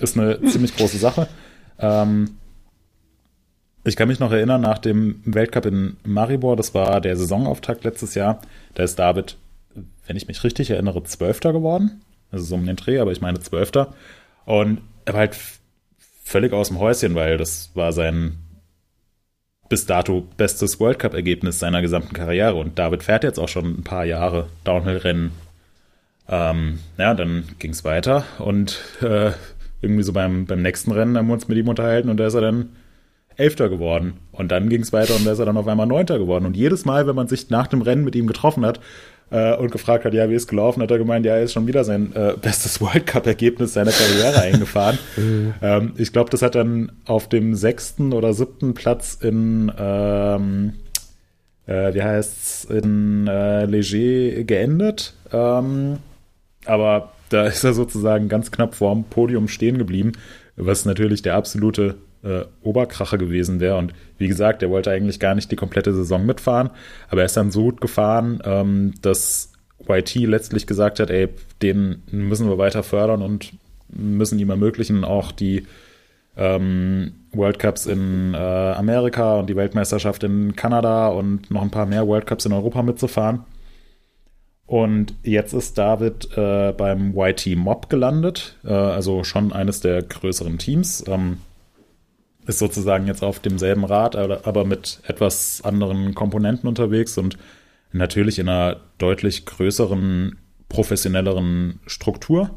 ist 0.00 0.16
eine 0.16 0.40
ziemlich 0.42 0.76
große 0.76 0.98
Sache. 0.98 1.26
Ähm, 1.78 2.36
ich 3.84 3.96
kann 3.96 4.08
mich 4.08 4.20
noch 4.20 4.30
erinnern, 4.30 4.60
nach 4.60 4.78
dem 4.78 5.22
Weltcup 5.24 5.66
in 5.66 5.96
Maribor, 6.04 6.54
das 6.54 6.74
war 6.74 7.00
der 7.00 7.16
Saisonauftakt 7.16 7.84
letztes 7.84 8.14
Jahr, 8.14 8.40
da 8.74 8.82
ist 8.82 8.98
David 8.98 9.36
wenn 10.10 10.16
ich 10.16 10.26
mich 10.26 10.42
richtig 10.42 10.70
erinnere, 10.70 11.04
Zwölfter 11.04 11.52
geworden. 11.52 12.00
Also 12.32 12.44
so 12.44 12.56
um 12.56 12.66
den 12.66 12.74
Dreh, 12.74 12.98
aber 12.98 13.12
ich 13.12 13.20
meine 13.20 13.38
Zwölfter. 13.38 13.94
Und 14.44 14.80
er 15.04 15.12
war 15.12 15.20
halt 15.20 15.38
völlig 16.24 16.52
aus 16.52 16.66
dem 16.66 16.80
Häuschen, 16.80 17.14
weil 17.14 17.36
das 17.36 17.70
war 17.74 17.92
sein 17.92 18.38
bis 19.68 19.86
dato 19.86 20.26
bestes 20.36 20.80
World 20.80 20.98
Cup-Ergebnis 20.98 21.60
seiner 21.60 21.80
gesamten 21.80 22.12
Karriere. 22.12 22.56
Und 22.56 22.76
David 22.76 23.04
fährt 23.04 23.22
jetzt 23.22 23.38
auch 23.38 23.46
schon 23.46 23.66
ein 23.66 23.84
paar 23.84 24.04
Jahre 24.04 24.48
Downhill-Rennen. 24.64 25.30
Ähm, 26.28 26.80
ja, 26.98 27.14
dann 27.14 27.44
ging 27.60 27.70
es 27.70 27.84
weiter 27.84 28.24
und 28.40 28.80
äh, 29.02 29.30
irgendwie 29.80 30.02
so 30.02 30.12
beim, 30.12 30.44
beim 30.44 30.60
nächsten 30.60 30.90
Rennen 30.90 31.16
haben 31.16 31.28
wir 31.28 31.34
uns 31.34 31.46
mit 31.46 31.56
ihm 31.56 31.68
unterhalten 31.68 32.08
und 32.08 32.16
da 32.16 32.26
ist 32.26 32.34
er 32.34 32.40
dann 32.40 32.70
Elfter 33.36 33.68
geworden. 33.68 34.14
Und 34.32 34.50
dann 34.50 34.68
ging 34.68 34.82
es 34.82 34.92
weiter 34.92 35.14
und 35.14 35.24
da 35.24 35.32
ist 35.32 35.38
er 35.38 35.46
dann 35.46 35.56
auf 35.56 35.68
einmal 35.68 35.86
Neunter 35.86 36.18
geworden. 36.18 36.46
Und 36.46 36.56
jedes 36.56 36.84
Mal, 36.84 37.06
wenn 37.06 37.14
man 37.14 37.28
sich 37.28 37.48
nach 37.48 37.68
dem 37.68 37.82
Rennen 37.82 38.02
mit 38.02 38.16
ihm 38.16 38.26
getroffen 38.26 38.66
hat, 38.66 38.80
äh, 39.30 39.56
und 39.56 39.70
gefragt 39.70 40.04
hat, 40.04 40.14
ja, 40.14 40.28
wie 40.28 40.34
ist 40.34 40.48
gelaufen, 40.48 40.82
hat 40.82 40.90
er 40.90 40.98
gemeint, 40.98 41.24
ja, 41.24 41.34
er 41.34 41.42
ist 41.42 41.52
schon 41.52 41.66
wieder 41.66 41.84
sein 41.84 42.14
äh, 42.14 42.34
bestes 42.40 42.80
World 42.80 43.06
Cup-Ergebnis 43.06 43.74
seiner 43.74 43.92
Karriere 43.92 44.40
eingefahren. 44.42 44.98
Mhm. 45.16 45.54
ähm, 45.62 45.92
ich 45.96 46.12
glaube, 46.12 46.30
das 46.30 46.42
hat 46.42 46.54
dann 46.54 46.92
auf 47.04 47.28
dem 47.28 47.54
sechsten 47.54 48.12
oder 48.12 48.34
siebten 48.34 48.74
Platz 48.74 49.18
in 49.20 49.70
ähm, 49.78 50.72
äh, 51.70 51.94
wie 51.94 52.02
heißt's, 52.02 52.64
in 52.64 53.26
äh, 53.28 53.64
Leger 53.64 54.44
geendet. 54.44 55.14
Ähm, 55.32 55.98
aber 56.66 57.12
da 57.28 57.46
ist 57.46 57.64
er 57.64 57.72
sozusagen 57.72 58.28
ganz 58.28 58.50
knapp 58.50 58.74
vorm 58.74 59.04
Podium 59.04 59.48
stehen 59.48 59.78
geblieben, 59.78 60.12
was 60.56 60.84
natürlich 60.84 61.22
der 61.22 61.36
absolute 61.36 61.96
äh, 62.22 62.42
Oberkracher 62.62 63.18
gewesen 63.18 63.60
wäre. 63.60 63.76
Und 63.76 63.92
wie 64.18 64.28
gesagt, 64.28 64.62
er 64.62 64.70
wollte 64.70 64.90
eigentlich 64.90 65.20
gar 65.20 65.34
nicht 65.34 65.50
die 65.50 65.56
komplette 65.56 65.94
Saison 65.94 66.24
mitfahren, 66.26 66.70
aber 67.08 67.22
er 67.22 67.26
ist 67.26 67.36
dann 67.36 67.50
so 67.50 67.64
gut 67.64 67.80
gefahren, 67.80 68.40
ähm, 68.44 68.94
dass 69.02 69.52
YT 69.88 70.14
letztlich 70.16 70.66
gesagt 70.66 71.00
hat, 71.00 71.10
ey, 71.10 71.28
den 71.62 72.02
müssen 72.10 72.48
wir 72.48 72.58
weiter 72.58 72.82
fördern 72.82 73.22
und 73.22 73.52
müssen 73.88 74.38
ihm 74.38 74.50
ermöglichen, 74.50 75.04
auch 75.04 75.32
die 75.32 75.66
ähm, 76.36 77.12
World 77.32 77.58
Cups 77.58 77.86
in 77.86 78.34
äh, 78.34 78.36
Amerika 78.36 79.38
und 79.40 79.48
die 79.48 79.56
Weltmeisterschaft 79.56 80.22
in 80.22 80.54
Kanada 80.56 81.08
und 81.08 81.50
noch 81.50 81.62
ein 81.62 81.70
paar 81.70 81.86
mehr 81.86 82.06
World 82.06 82.26
Cups 82.26 82.46
in 82.46 82.52
Europa 82.52 82.82
mitzufahren. 82.82 83.44
Und 84.66 85.14
jetzt 85.24 85.52
ist 85.52 85.78
David 85.78 86.36
äh, 86.36 86.72
beim 86.72 87.12
YT 87.16 87.56
Mob 87.56 87.90
gelandet, 87.90 88.56
äh, 88.64 88.72
also 88.72 89.24
schon 89.24 89.52
eines 89.52 89.80
der 89.80 90.02
größeren 90.02 90.58
Teams. 90.58 91.04
Ähm, 91.08 91.38
ist 92.50 92.58
sozusagen 92.58 93.06
jetzt 93.06 93.22
auf 93.22 93.38
demselben 93.38 93.84
Rad, 93.84 94.16
aber 94.16 94.64
mit 94.64 95.00
etwas 95.06 95.62
anderen 95.62 96.14
Komponenten 96.14 96.68
unterwegs 96.68 97.16
und 97.16 97.38
natürlich 97.92 98.38
in 98.38 98.48
einer 98.48 98.80
deutlich 98.98 99.46
größeren, 99.46 100.36
professionelleren 100.68 101.78
Struktur. 101.86 102.50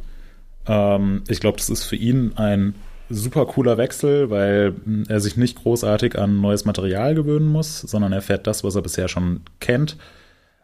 Ähm, 0.68 1.24
ich 1.28 1.40
glaube, 1.40 1.58
das 1.58 1.70
ist 1.70 1.84
für 1.84 1.96
ihn 1.96 2.34
ein 2.36 2.76
super 3.10 3.46
cooler 3.46 3.78
Wechsel, 3.78 4.32
weil 4.32 4.74
er 5.08 5.20
sich 5.20 5.38
nicht 5.38 5.62
großartig 5.62 6.18
an 6.18 6.42
neues 6.42 6.66
Material 6.66 7.14
gewöhnen 7.14 7.48
muss, 7.48 7.82
sondern 7.82 8.14
er 8.14 8.22
fährt 8.22 8.48
das, 8.48 8.64
was 8.64 8.76
er 8.76 8.82
bisher 8.82 9.08
schon 9.08 9.42
kennt, 9.60 9.98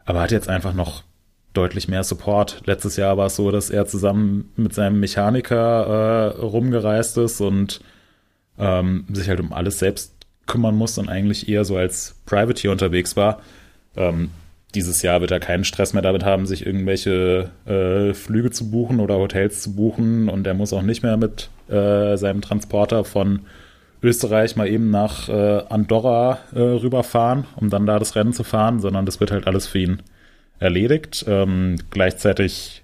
aber 0.04 0.20
hat 0.20 0.32
jetzt 0.32 0.48
einfach 0.48 0.74
noch 0.74 1.04
deutlich 1.52 1.86
mehr 1.86 2.02
Support. 2.02 2.62
Letztes 2.66 2.96
Jahr 2.96 3.16
war 3.16 3.26
es 3.26 3.36
so, 3.36 3.50
dass 3.52 3.70
er 3.70 3.86
zusammen 3.86 4.50
mit 4.56 4.74
seinem 4.74 4.98
Mechaniker 4.98 6.34
äh, 6.36 6.40
rumgereist 6.40 7.16
ist 7.18 7.40
und 7.40 7.80
ähm, 8.60 9.04
sich 9.12 9.28
halt 9.28 9.40
um 9.40 9.52
alles 9.52 9.78
selbst 9.78 10.14
kümmern 10.46 10.76
muss 10.76 10.98
und 10.98 11.08
eigentlich 11.08 11.48
eher 11.48 11.64
so 11.64 11.76
als 11.76 12.16
Privateer 12.26 12.72
unterwegs 12.72 13.16
war. 13.16 13.40
Ähm, 13.96 14.30
dieses 14.74 15.02
Jahr 15.02 15.20
wird 15.20 15.30
er 15.32 15.40
keinen 15.40 15.64
Stress 15.64 15.94
mehr 15.94 16.02
damit 16.02 16.24
haben, 16.24 16.46
sich 16.46 16.64
irgendwelche 16.64 17.50
äh, 17.66 18.14
Flüge 18.14 18.50
zu 18.50 18.70
buchen 18.70 19.00
oder 19.00 19.16
Hotels 19.16 19.62
zu 19.62 19.74
buchen 19.74 20.28
und 20.28 20.46
er 20.46 20.54
muss 20.54 20.72
auch 20.72 20.82
nicht 20.82 21.02
mehr 21.02 21.16
mit 21.16 21.50
äh, 21.68 22.16
seinem 22.16 22.40
Transporter 22.40 23.04
von 23.04 23.40
Österreich 24.02 24.56
mal 24.56 24.68
eben 24.68 24.90
nach 24.90 25.28
äh, 25.28 25.62
Andorra 25.68 26.38
äh, 26.54 26.60
rüberfahren, 26.60 27.46
um 27.56 27.68
dann 27.68 27.86
da 27.86 27.98
das 27.98 28.16
Rennen 28.16 28.32
zu 28.32 28.44
fahren, 28.44 28.80
sondern 28.80 29.06
das 29.06 29.20
wird 29.20 29.30
halt 29.30 29.46
alles 29.46 29.66
für 29.66 29.78
ihn 29.78 30.02
erledigt. 30.58 31.24
Ähm, 31.28 31.76
gleichzeitig, 31.90 32.82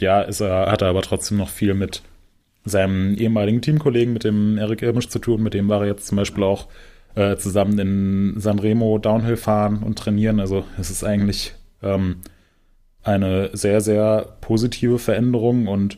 ja, 0.00 0.22
ist 0.22 0.40
er, 0.40 0.70
hat 0.70 0.82
er 0.82 0.88
aber 0.88 1.02
trotzdem 1.02 1.36
noch 1.36 1.48
viel 1.48 1.74
mit 1.74 2.02
seinem 2.66 3.14
ehemaligen 3.14 3.62
Teamkollegen, 3.62 4.12
mit 4.12 4.24
dem 4.24 4.58
Eric 4.58 4.82
Irmisch 4.82 5.08
zu 5.08 5.18
tun. 5.18 5.42
Mit 5.42 5.54
dem 5.54 5.68
war 5.68 5.80
er 5.80 5.86
jetzt 5.86 6.06
zum 6.06 6.16
Beispiel 6.16 6.44
auch 6.44 6.66
äh, 7.14 7.36
zusammen 7.36 7.78
in 7.78 8.34
Sanremo 8.40 8.98
Downhill 8.98 9.36
fahren 9.36 9.82
und 9.82 9.98
trainieren. 9.98 10.40
Also 10.40 10.64
es 10.78 10.90
ist 10.90 11.04
eigentlich 11.04 11.54
ähm, 11.82 12.16
eine 13.02 13.50
sehr, 13.54 13.80
sehr 13.80 14.36
positive 14.40 14.98
Veränderung 14.98 15.68
und 15.68 15.96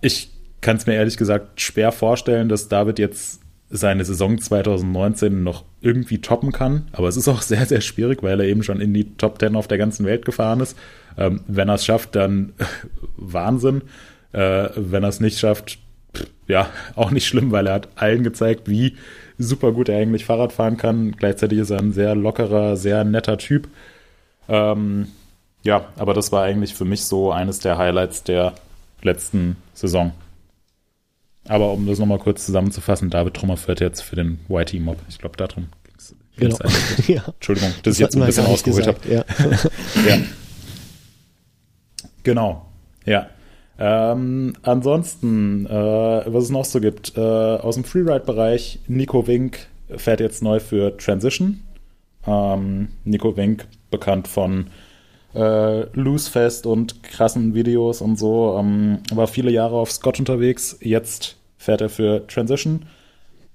ich 0.00 0.30
kann 0.60 0.76
es 0.76 0.86
mir 0.86 0.94
ehrlich 0.94 1.16
gesagt 1.16 1.60
schwer 1.60 1.90
vorstellen, 1.90 2.48
dass 2.48 2.68
David 2.68 2.98
jetzt 2.98 3.40
seine 3.70 4.04
Saison 4.04 4.38
2019 4.38 5.42
noch 5.42 5.64
irgendwie 5.80 6.20
toppen 6.20 6.52
kann. 6.52 6.86
Aber 6.92 7.08
es 7.08 7.16
ist 7.16 7.28
auch 7.28 7.42
sehr, 7.42 7.66
sehr 7.66 7.80
schwierig, 7.80 8.22
weil 8.22 8.40
er 8.40 8.46
eben 8.46 8.62
schon 8.62 8.80
in 8.80 8.94
die 8.94 9.16
Top 9.16 9.40
10 9.40 9.56
auf 9.56 9.68
der 9.68 9.78
ganzen 9.78 10.06
Welt 10.06 10.24
gefahren 10.24 10.60
ist. 10.60 10.76
Ähm, 11.16 11.40
wenn 11.46 11.68
er 11.68 11.74
es 11.74 11.84
schafft, 11.84 12.14
dann 12.14 12.52
Wahnsinn. 13.16 13.82
Äh, 14.34 14.70
wenn 14.74 15.04
er 15.04 15.08
es 15.08 15.20
nicht 15.20 15.38
schafft, 15.38 15.78
ja, 16.48 16.68
auch 16.96 17.10
nicht 17.10 17.26
schlimm, 17.26 17.52
weil 17.52 17.66
er 17.66 17.74
hat 17.74 17.88
allen 17.96 18.24
gezeigt, 18.24 18.68
wie 18.68 18.96
super 19.38 19.72
gut 19.72 19.88
er 19.88 19.98
eigentlich 19.98 20.24
Fahrrad 20.24 20.52
fahren 20.52 20.76
kann. 20.76 21.12
Gleichzeitig 21.12 21.58
ist 21.58 21.70
er 21.70 21.78
ein 21.78 21.92
sehr 21.92 22.14
lockerer, 22.14 22.76
sehr 22.76 23.04
netter 23.04 23.38
Typ. 23.38 23.68
Ähm, 24.48 25.08
ja, 25.62 25.86
aber 25.96 26.12
das 26.14 26.32
war 26.32 26.42
eigentlich 26.42 26.74
für 26.74 26.84
mich 26.84 27.04
so 27.04 27.32
eines 27.32 27.60
der 27.60 27.78
Highlights 27.78 28.22
der 28.24 28.54
letzten 29.02 29.56
Saison. 29.72 30.12
Aber 31.46 31.72
um 31.72 31.86
das 31.86 31.98
nochmal 31.98 32.18
kurz 32.18 32.44
zusammenzufassen, 32.44 33.10
David 33.10 33.34
Trummer 33.34 33.56
führt 33.56 33.80
jetzt 33.80 34.00
für 34.00 34.16
den 34.16 34.40
YT-Mob. 34.48 34.98
Ich 35.08 35.18
glaube, 35.18 35.36
darum 35.36 35.68
ging 35.84 35.94
es. 35.96 36.14
Genau. 36.36 36.58
ja. 37.06 37.24
Entschuldigung, 37.26 37.70
dass 37.70 37.82
das 37.82 37.94
ich 37.94 38.00
jetzt 38.00 38.16
ein 38.16 38.26
bisschen 38.26 38.46
ausgeholt 38.46 38.86
habe. 38.86 38.98
Ja. 39.08 39.24
ja. 40.06 40.18
Genau. 42.22 42.66
Ja. 43.04 43.28
Ähm, 43.78 44.54
ansonsten, 44.62 45.66
äh, 45.66 45.70
was 45.70 46.44
es 46.44 46.50
noch 46.50 46.64
so 46.64 46.80
gibt, 46.80 47.16
äh, 47.16 47.20
aus 47.20 47.74
dem 47.74 47.84
Freeride-Bereich, 47.84 48.80
Nico 48.86 49.26
Wink 49.26 49.66
fährt 49.96 50.20
jetzt 50.20 50.42
neu 50.42 50.60
für 50.60 50.96
Transition. 50.96 51.60
Ähm, 52.26 52.88
Nico 53.04 53.36
Wink, 53.36 53.66
bekannt 53.90 54.28
von 54.28 54.66
äh, 55.34 55.86
Loosefest 55.98 56.66
und 56.66 57.02
krassen 57.02 57.54
Videos 57.54 58.00
und 58.00 58.18
so, 58.18 58.56
ähm, 58.58 59.00
war 59.12 59.26
viele 59.26 59.50
Jahre 59.50 59.76
auf 59.76 59.90
Scott 59.90 60.18
unterwegs. 60.20 60.78
Jetzt 60.80 61.36
fährt 61.58 61.80
er 61.80 61.88
für 61.88 62.26
Transition. 62.26 62.86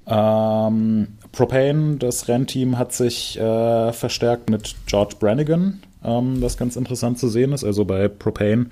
Ähm, 0.05 1.07
Propane, 1.31 1.97
das 1.97 2.27
Rennteam, 2.27 2.77
hat 2.77 2.91
sich 2.93 3.39
äh, 3.39 3.93
verstärkt 3.93 4.49
mit 4.49 4.75
George 4.87 5.15
Brannigan, 5.19 5.81
ähm, 6.03 6.41
das 6.41 6.57
ganz 6.57 6.75
interessant 6.75 7.19
zu 7.19 7.29
sehen 7.29 7.53
ist. 7.53 7.63
Also 7.63 7.85
bei 7.85 8.07
Propane 8.07 8.67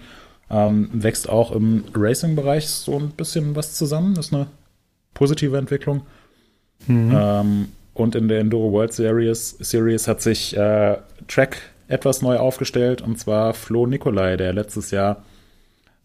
ähm, 0.49 0.89
wächst 0.93 1.29
auch 1.29 1.51
im 1.51 1.83
Racing-Bereich 1.93 2.67
so 2.67 2.97
ein 2.97 3.09
bisschen 3.11 3.55
was 3.55 3.73
zusammen. 3.73 4.15
Das 4.15 4.27
ist 4.27 4.33
eine 4.33 4.47
positive 5.13 5.57
Entwicklung. 5.57 6.01
Mhm. 6.87 7.11
Ähm, 7.13 7.67
und 7.93 8.15
in 8.15 8.27
der 8.27 8.39
Enduro 8.39 8.71
World 8.71 8.93
Series, 8.93 9.57
Series 9.59 10.07
hat 10.07 10.21
sich 10.21 10.55
äh, 10.55 10.97
Track 11.27 11.57
etwas 11.87 12.21
neu 12.21 12.37
aufgestellt, 12.37 13.01
und 13.01 13.17
zwar 13.17 13.53
Flo 13.53 13.87
Nikolai, 13.87 14.37
der 14.37 14.53
letztes 14.53 14.91
Jahr 14.91 15.23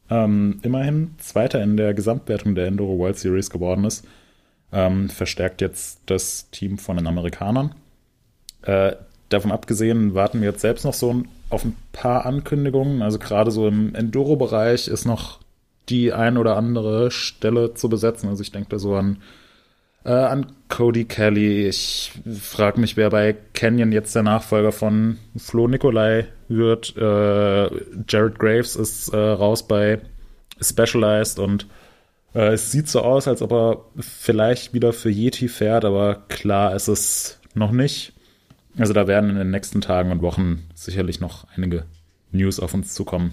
ähm, 0.08 0.58
immerhin 0.62 1.14
Zweiter 1.18 1.62
in 1.62 1.76
der 1.76 1.94
Gesamtwertung 1.94 2.54
der 2.54 2.66
Enduro 2.66 2.98
World 2.98 3.18
Series 3.18 3.50
geworden 3.50 3.84
ist, 3.84 4.06
ähm, 4.72 5.08
verstärkt 5.08 5.60
jetzt 5.60 6.00
das 6.06 6.50
Team 6.50 6.78
von 6.78 6.96
den 6.96 7.06
Amerikanern. 7.06 7.74
Äh, 8.62 8.92
davon 9.28 9.52
abgesehen 9.52 10.14
warten 10.14 10.40
wir 10.40 10.50
jetzt 10.50 10.60
selbst 10.60 10.84
noch 10.84 10.94
so 10.94 11.22
auf 11.52 11.64
ein 11.64 11.76
paar 11.92 12.26
Ankündigungen. 12.26 13.02
Also 13.02 13.18
gerade 13.18 13.50
so 13.50 13.68
im 13.68 13.94
Enduro-Bereich 13.94 14.88
ist 14.88 15.04
noch 15.04 15.40
die 15.88 16.12
ein 16.12 16.38
oder 16.38 16.56
andere 16.56 17.10
Stelle 17.10 17.74
zu 17.74 17.88
besetzen. 17.88 18.28
Also 18.28 18.42
ich 18.42 18.52
denke 18.52 18.70
da 18.70 18.78
so 18.78 18.94
an 18.94 19.18
äh, 20.04 20.10
an 20.10 20.46
Cody 20.68 21.04
Kelly. 21.04 21.68
Ich 21.68 22.12
frage 22.40 22.80
mich, 22.80 22.96
wer 22.96 23.10
bei 23.10 23.36
Canyon 23.54 23.92
jetzt 23.92 24.14
der 24.14 24.22
Nachfolger 24.22 24.72
von 24.72 25.18
Flo 25.36 25.68
Nikolai 25.68 26.26
wird. 26.48 26.96
Äh, 26.96 27.70
Jared 28.08 28.38
Graves 28.38 28.76
ist 28.76 29.08
äh, 29.12 29.16
raus 29.16 29.66
bei 29.66 30.00
Specialized 30.60 31.38
und 31.38 31.66
äh, 32.34 32.52
es 32.52 32.72
sieht 32.72 32.88
so 32.88 33.00
aus, 33.00 33.28
als 33.28 33.42
ob 33.42 33.52
er 33.52 33.84
vielleicht 33.98 34.74
wieder 34.74 34.92
für 34.92 35.10
Yeti 35.10 35.48
fährt, 35.48 35.84
aber 35.84 36.22
klar 36.28 36.74
ist 36.74 36.88
es 36.88 37.38
noch 37.54 37.72
nicht. 37.72 38.12
Also 38.78 38.92
da 38.92 39.06
werden 39.06 39.30
in 39.30 39.36
den 39.36 39.50
nächsten 39.50 39.80
Tagen 39.80 40.10
und 40.12 40.22
Wochen 40.22 40.64
sicherlich 40.74 41.20
noch 41.20 41.46
einige 41.54 41.84
News 42.30 42.58
auf 42.58 42.72
uns 42.74 42.94
zukommen. 42.94 43.32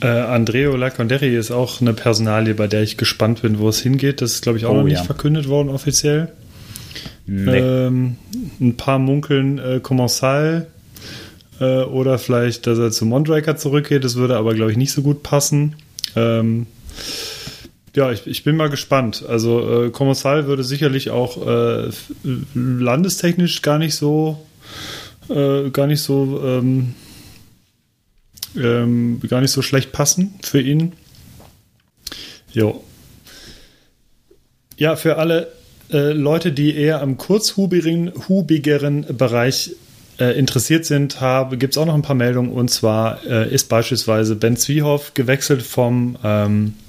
Äh, 0.00 0.06
Andreo 0.06 0.76
Laconderi 0.76 1.36
ist 1.36 1.50
auch 1.50 1.80
eine 1.80 1.92
Personalie, 1.92 2.54
bei 2.54 2.66
der 2.66 2.82
ich 2.82 2.96
gespannt 2.96 3.42
bin, 3.42 3.58
wo 3.58 3.68
es 3.68 3.80
hingeht. 3.80 4.20
Das 4.20 4.32
ist, 4.32 4.42
glaube 4.42 4.58
ich, 4.58 4.64
auch 4.64 4.72
oh, 4.72 4.78
noch 4.78 4.84
nicht 4.84 4.98
ja. 4.98 5.04
verkündet 5.04 5.48
worden 5.48 5.68
offiziell. 5.68 6.32
Nee. 7.26 7.58
Ähm, 7.58 8.16
ein 8.60 8.76
paar 8.76 8.98
munkeln 8.98 9.58
äh, 9.58 9.80
Commensal 9.80 10.66
äh, 11.60 11.82
oder 11.82 12.18
vielleicht, 12.18 12.66
dass 12.66 12.78
er 12.78 12.90
zu 12.90 13.06
Mondraker 13.06 13.56
zurückgeht. 13.56 14.04
Das 14.04 14.16
würde 14.16 14.36
aber, 14.36 14.54
glaube 14.54 14.72
ich, 14.72 14.76
nicht 14.76 14.92
so 14.92 15.02
gut 15.02 15.22
passen. 15.22 15.76
Ähm, 16.16 16.66
ja, 17.94 18.10
ich, 18.10 18.26
ich, 18.26 18.44
bin 18.44 18.56
mal 18.56 18.70
gespannt. 18.70 19.24
Also 19.28 19.84
äh, 19.84 19.90
Commensal 19.90 20.46
würde 20.46 20.64
sicherlich 20.64 21.10
auch 21.10 21.46
äh, 21.46 21.90
landestechnisch 22.54 23.62
gar 23.62 23.78
nicht 23.78 23.94
so 23.94 24.44
äh, 25.28 25.70
gar 25.70 25.86
nicht 25.86 26.00
so 26.00 26.40
ähm, 26.44 26.94
ähm, 28.56 29.20
gar 29.28 29.40
nicht 29.40 29.50
so 29.50 29.62
schlecht 29.62 29.92
passen 29.92 30.34
für 30.42 30.60
ihn. 30.60 30.92
Jo. 32.52 32.82
Ja, 34.76 34.96
für 34.96 35.16
alle 35.16 35.52
äh, 35.90 36.12
Leute, 36.12 36.52
die 36.52 36.74
eher 36.74 37.02
am 37.02 37.16
kurzhubigeren 37.18 38.12
hubigeren 38.28 39.06
Bereich 39.16 39.76
äh, 40.18 40.38
interessiert 40.38 40.84
sind, 40.84 41.18
gibt 41.52 41.74
es 41.74 41.78
auch 41.78 41.86
noch 41.86 41.94
ein 41.94 42.02
paar 42.02 42.16
Meldungen. 42.16 42.52
Und 42.52 42.68
zwar 42.68 43.24
äh, 43.26 43.52
ist 43.52 43.68
beispielsweise 43.68 44.36
Ben 44.36 44.56
Zwiehoff 44.56 45.14
gewechselt 45.14 45.62
vom, 45.62 46.16
ähm, 46.22 46.74
äh, 46.78 46.81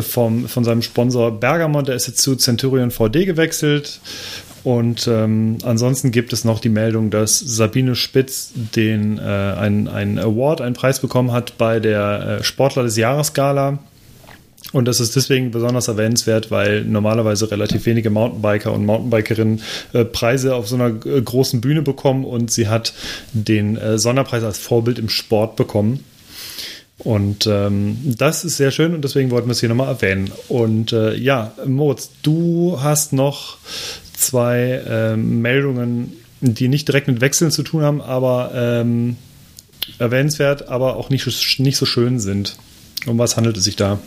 vom, 0.00 0.48
von 0.48 0.64
seinem 0.64 0.82
Sponsor 0.82 1.30
Bergamot. 1.30 1.88
Der 1.88 1.94
ist 1.94 2.06
jetzt 2.06 2.22
zu 2.22 2.36
Centurion 2.36 2.90
VD 2.90 3.24
gewechselt. 3.24 4.00
Und 4.64 5.08
ähm, 5.08 5.58
ansonsten 5.62 6.10
gibt 6.10 6.32
es 6.32 6.44
noch 6.44 6.60
die 6.60 6.68
Meldung, 6.68 7.10
dass 7.10 7.38
Sabine 7.38 7.94
Spitz 7.94 8.52
den 8.54 9.18
äh, 9.18 9.22
einen, 9.22 10.18
Award, 10.18 10.60
einen 10.60 10.74
Preis 10.74 11.00
bekommen 11.00 11.32
hat 11.32 11.56
bei 11.58 11.80
der 11.80 12.40
äh, 12.40 12.44
Sportler 12.44 12.82
des 12.82 12.96
Jahres 12.96 13.32
Gala. 13.32 13.78
Und 14.72 14.86
das 14.86 15.00
ist 15.00 15.16
deswegen 15.16 15.50
besonders 15.50 15.88
erwähnenswert, 15.88 16.50
weil 16.50 16.84
normalerweise 16.84 17.50
relativ 17.50 17.86
wenige 17.86 18.10
Mountainbiker 18.10 18.72
und 18.72 18.84
Mountainbikerinnen 18.84 19.62
äh, 19.94 20.04
Preise 20.04 20.54
auf 20.54 20.68
so 20.68 20.74
einer 20.74 20.88
äh, 21.06 21.22
großen 21.22 21.62
Bühne 21.62 21.80
bekommen 21.80 22.24
und 22.24 22.50
sie 22.50 22.68
hat 22.68 22.92
den 23.32 23.76
äh, 23.78 23.98
Sonderpreis 23.98 24.42
als 24.42 24.58
Vorbild 24.58 24.98
im 24.98 25.08
Sport 25.08 25.56
bekommen. 25.56 26.04
Und 26.98 27.46
ähm, 27.46 27.96
das 28.04 28.44
ist 28.44 28.56
sehr 28.56 28.72
schön 28.72 28.92
und 28.92 29.02
deswegen 29.02 29.30
wollten 29.30 29.46
wir 29.46 29.52
es 29.52 29.60
hier 29.60 29.68
nochmal 29.68 29.88
erwähnen. 29.88 30.32
Und 30.48 30.92
äh, 30.92 31.14
ja, 31.14 31.52
Moritz, 31.64 32.10
du 32.22 32.78
hast 32.80 33.12
noch 33.12 33.58
zwei 34.14 34.82
ähm, 34.86 35.40
Meldungen, 35.40 36.12
die 36.40 36.68
nicht 36.68 36.88
direkt 36.88 37.06
mit 37.06 37.20
Wechseln 37.20 37.52
zu 37.52 37.62
tun 37.62 37.82
haben, 37.82 38.00
aber 38.00 38.50
ähm, 38.54 39.16
erwähnenswert, 39.98 40.68
aber 40.68 40.96
auch 40.96 41.08
nicht, 41.08 41.26
nicht 41.60 41.76
so 41.76 41.86
schön 41.86 42.18
sind. 42.18 42.56
Um 43.06 43.16
was 43.16 43.36
handelt 43.36 43.56
es 43.56 43.64
sich 43.64 43.76
da? 43.76 44.00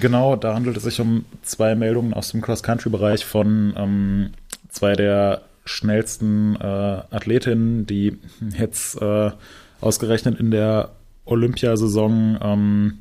Genau, 0.00 0.34
da 0.34 0.54
handelt 0.54 0.76
es 0.76 0.82
sich 0.82 1.00
um 1.00 1.24
zwei 1.42 1.76
Meldungen 1.76 2.12
aus 2.12 2.32
dem 2.32 2.40
Cross-Country-Bereich 2.40 3.24
von 3.24 3.74
ähm, 3.76 4.30
zwei 4.70 4.94
der 4.94 5.42
schnellsten 5.64 6.56
äh, 6.56 6.64
Athletinnen, 6.64 7.86
die 7.86 8.18
jetzt 8.58 9.00
äh, 9.00 9.30
ausgerechnet 9.80 10.40
in 10.40 10.50
der 10.50 10.90
Olympiasaison 11.28 12.38
ähm, 12.42 12.98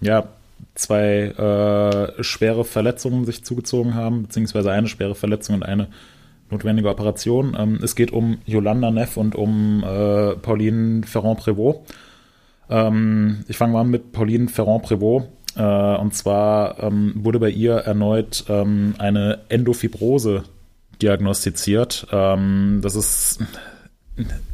ja, 0.00 0.28
zwei 0.74 1.28
äh, 1.28 2.22
schwere 2.22 2.64
Verletzungen 2.64 3.24
sich 3.24 3.44
zugezogen 3.44 3.94
haben, 3.94 4.24
beziehungsweise 4.24 4.70
eine 4.70 4.88
schwere 4.88 5.14
Verletzung 5.14 5.56
und 5.56 5.62
eine 5.62 5.88
notwendige 6.50 6.88
Operation. 6.88 7.56
Ähm, 7.58 7.80
es 7.82 7.96
geht 7.96 8.12
um 8.12 8.38
Yolanda 8.46 8.90
Neff 8.90 9.16
und 9.16 9.34
um 9.34 9.82
äh, 9.84 10.36
Pauline 10.36 11.04
Ferrand-Prévot. 11.06 11.80
Ähm, 12.68 13.44
ich 13.48 13.56
fange 13.56 13.72
mal 13.72 13.82
an 13.82 13.90
mit 13.90 14.12
Pauline 14.12 14.48
Ferrand-Prévot. 14.48 15.24
Äh, 15.56 15.96
und 15.96 16.14
zwar 16.14 16.82
ähm, 16.82 17.14
wurde 17.16 17.38
bei 17.38 17.50
ihr 17.50 17.74
erneut 17.74 18.44
ähm, 18.48 18.94
eine 18.98 19.40
Endofibrose 19.48 20.44
diagnostiziert. 21.00 22.06
Ähm, 22.12 22.80
das 22.82 22.94
ist, 22.94 23.40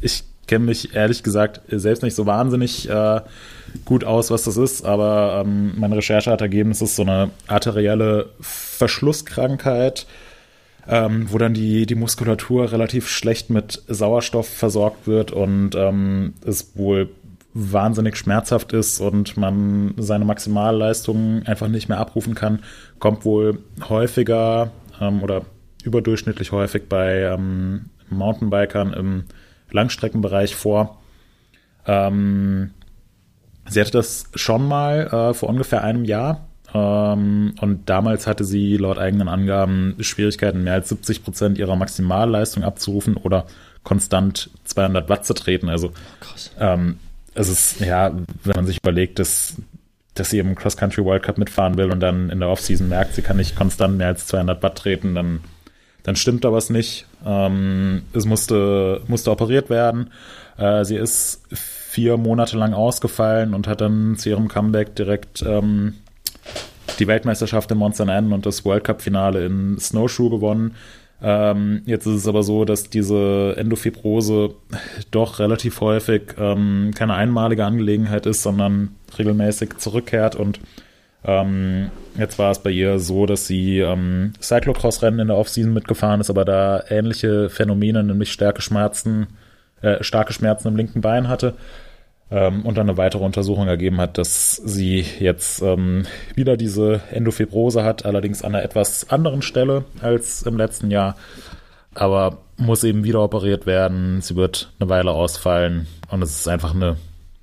ich 0.01 0.23
kenne 0.47 0.65
mich 0.65 0.95
ehrlich 0.95 1.23
gesagt 1.23 1.61
selbst 1.67 2.03
nicht 2.03 2.15
so 2.15 2.25
wahnsinnig 2.25 2.89
äh, 2.89 3.21
gut 3.85 4.03
aus, 4.03 4.31
was 4.31 4.43
das 4.43 4.57
ist, 4.57 4.85
aber 4.85 5.43
ähm, 5.43 5.73
meine 5.77 5.97
Recherche 5.97 6.31
hat 6.31 6.41
ergeben, 6.41 6.71
es 6.71 6.81
ist 6.81 6.95
so 6.95 7.03
eine 7.03 7.31
arterielle 7.47 8.29
Verschlusskrankheit, 8.39 10.05
ähm, 10.87 11.27
wo 11.29 11.37
dann 11.37 11.53
die, 11.53 11.85
die 11.85 11.95
Muskulatur 11.95 12.71
relativ 12.71 13.09
schlecht 13.09 13.49
mit 13.49 13.81
Sauerstoff 13.87 14.47
versorgt 14.47 15.07
wird 15.07 15.31
und 15.31 15.75
ähm, 15.75 16.33
es 16.45 16.75
wohl 16.75 17.09
wahnsinnig 17.53 18.17
schmerzhaft 18.17 18.73
ist 18.73 18.99
und 18.99 19.37
man 19.37 19.93
seine 19.97 20.25
Maximalleistung 20.25 21.43
einfach 21.45 21.67
nicht 21.67 21.87
mehr 21.87 21.99
abrufen 21.99 22.35
kann, 22.35 22.59
kommt 22.99 23.25
wohl 23.25 23.59
häufiger 23.87 24.71
ähm, 24.99 25.21
oder 25.21 25.43
überdurchschnittlich 25.83 26.51
häufig 26.51 26.89
bei 26.89 27.21
ähm, 27.21 27.89
Mountainbikern 28.09 28.93
im 28.93 29.23
Langstreckenbereich 29.73 30.55
vor. 30.55 31.01
Ähm, 31.85 32.71
sie 33.67 33.81
hatte 33.81 33.91
das 33.91 34.25
schon 34.35 34.67
mal 34.67 35.07
äh, 35.07 35.33
vor 35.33 35.49
ungefähr 35.49 35.83
einem 35.83 36.05
Jahr. 36.05 36.47
Ähm, 36.73 37.55
und 37.61 37.89
damals 37.89 38.25
hatte 38.25 38.45
sie 38.45 38.77
laut 38.77 38.97
eigenen 38.97 39.27
Angaben 39.27 39.95
Schwierigkeiten, 39.99 40.63
mehr 40.63 40.73
als 40.73 40.89
70 40.89 41.23
Prozent 41.23 41.57
ihrer 41.57 41.75
Maximalleistung 41.75 42.63
abzurufen 42.63 43.17
oder 43.17 43.45
konstant 43.83 44.49
200 44.63 45.09
Watt 45.09 45.25
zu 45.25 45.33
treten. 45.33 45.69
Also, 45.69 45.91
Krass. 46.19 46.51
Ähm, 46.59 46.97
es 47.35 47.49
ist, 47.49 47.79
ja, 47.79 48.11
wenn 48.43 48.55
man 48.55 48.65
sich 48.65 48.77
überlegt, 48.77 49.19
dass, 49.19 49.55
dass 50.13 50.29
sie 50.29 50.39
im 50.39 50.55
Cross-Country 50.55 51.03
World 51.03 51.23
Cup 51.23 51.37
mitfahren 51.37 51.77
will 51.77 51.91
und 51.91 51.99
dann 51.99 52.29
in 52.29 52.39
der 52.39 52.49
Offseason 52.49 52.87
merkt, 52.89 53.15
sie 53.15 53.21
kann 53.21 53.37
nicht 53.37 53.55
konstant 53.55 53.97
mehr 53.97 54.07
als 54.07 54.27
200 54.27 54.61
Watt 54.63 54.77
treten, 54.77 55.15
dann, 55.15 55.41
dann 56.03 56.15
stimmt 56.15 56.43
da 56.43 56.51
was 56.51 56.69
nicht. 56.69 57.07
Ähm, 57.25 58.03
es 58.13 58.25
musste, 58.25 59.01
musste 59.07 59.31
operiert 59.31 59.69
werden. 59.69 60.11
Äh, 60.57 60.83
sie 60.85 60.97
ist 60.97 61.41
vier 61.51 62.17
Monate 62.17 62.57
lang 62.57 62.73
ausgefallen 62.73 63.53
und 63.53 63.67
hat 63.67 63.81
dann 63.81 64.17
zu 64.17 64.29
ihrem 64.29 64.47
Comeback 64.47 64.95
direkt 64.95 65.43
ähm, 65.47 65.93
die 66.99 67.07
Weltmeisterschaft 67.07 67.71
in 67.71 67.77
Monster 67.77 68.07
N 68.07 68.33
und 68.33 68.45
das 68.45 68.65
World 68.65 68.83
Cup 68.83 69.01
Finale 69.01 69.45
in 69.45 69.79
Snowshoe 69.79 70.29
gewonnen. 70.29 70.75
Ähm, 71.21 71.83
jetzt 71.85 72.05
ist 72.05 72.15
es 72.15 72.27
aber 72.27 72.43
so, 72.43 72.65
dass 72.65 72.89
diese 72.89 73.55
Endofibrose 73.57 74.55
doch 75.11 75.39
relativ 75.39 75.79
häufig 75.79 76.33
ähm, 76.37 76.91
keine 76.95 77.13
einmalige 77.13 77.63
Angelegenheit 77.63 78.25
ist, 78.25 78.43
sondern 78.43 78.95
regelmäßig 79.17 79.77
zurückkehrt 79.77 80.35
und 80.35 80.59
ähm, 81.25 81.89
jetzt 82.17 82.37
war 82.37 82.51
es 82.51 82.59
bei 82.59 82.69
ihr 82.69 82.99
so, 82.99 83.25
dass 83.25 83.47
sie 83.47 83.79
ähm, 83.79 84.33
Cyclocross-Rennen 84.41 85.19
in 85.19 85.27
der 85.27 85.37
Offseason 85.37 85.73
mitgefahren 85.73 86.21
ist, 86.21 86.29
aber 86.29 86.45
da 86.45 86.83
ähnliche 86.89 87.49
Phänomene, 87.49 88.03
nämlich 88.03 88.31
starke 88.31 88.61
Schmerzen, 88.61 89.27
äh, 89.81 90.03
starke 90.03 90.33
Schmerzen 90.33 90.67
im 90.67 90.75
linken 90.75 91.01
Bein 91.01 91.27
hatte 91.27 91.53
ähm, 92.33 92.65
und 92.65 92.77
dann 92.77 92.89
eine 92.89 92.97
weitere 92.97 93.23
Untersuchung 93.23 93.67
ergeben 93.67 94.01
hat, 94.01 94.17
dass 94.17 94.55
sie 94.55 95.05
jetzt 95.19 95.61
ähm, 95.61 96.05
wieder 96.35 96.57
diese 96.57 97.01
Endofibrose 97.11 97.83
hat, 97.83 98.05
allerdings 98.05 98.43
an 98.43 98.55
einer 98.55 98.63
etwas 98.63 99.09
anderen 99.09 99.41
Stelle 99.41 99.85
als 100.01 100.41
im 100.41 100.57
letzten 100.57 100.89
Jahr, 100.91 101.15
aber 101.93 102.39
muss 102.57 102.83
eben 102.83 103.03
wieder 103.03 103.21
operiert 103.21 103.65
werden. 103.65 104.21
Sie 104.21 104.35
wird 104.35 104.71
eine 104.79 104.89
Weile 104.89 105.11
ausfallen 105.11 105.87
und 106.09 106.21
es 106.21 106.39
ist 106.39 106.47
einfach 106.47 106.73
eine, 106.73 106.97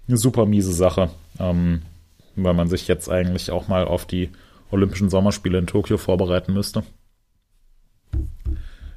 eine 0.09 0.17
super 0.17 0.45
miese 0.45 0.73
Sache, 0.73 1.11
ähm, 1.39 1.83
weil 2.37 2.55
man 2.55 2.69
sich 2.69 2.89
jetzt 2.89 3.09
eigentlich 3.09 3.51
auch 3.51 3.69
mal 3.69 3.85
auf 3.85 4.07
die 4.07 4.31
Olympischen 4.71 5.11
Sommerspiele 5.11 5.59
in 5.59 5.67
Tokio 5.67 5.97
vorbereiten 5.97 6.53
müsste. 6.53 6.83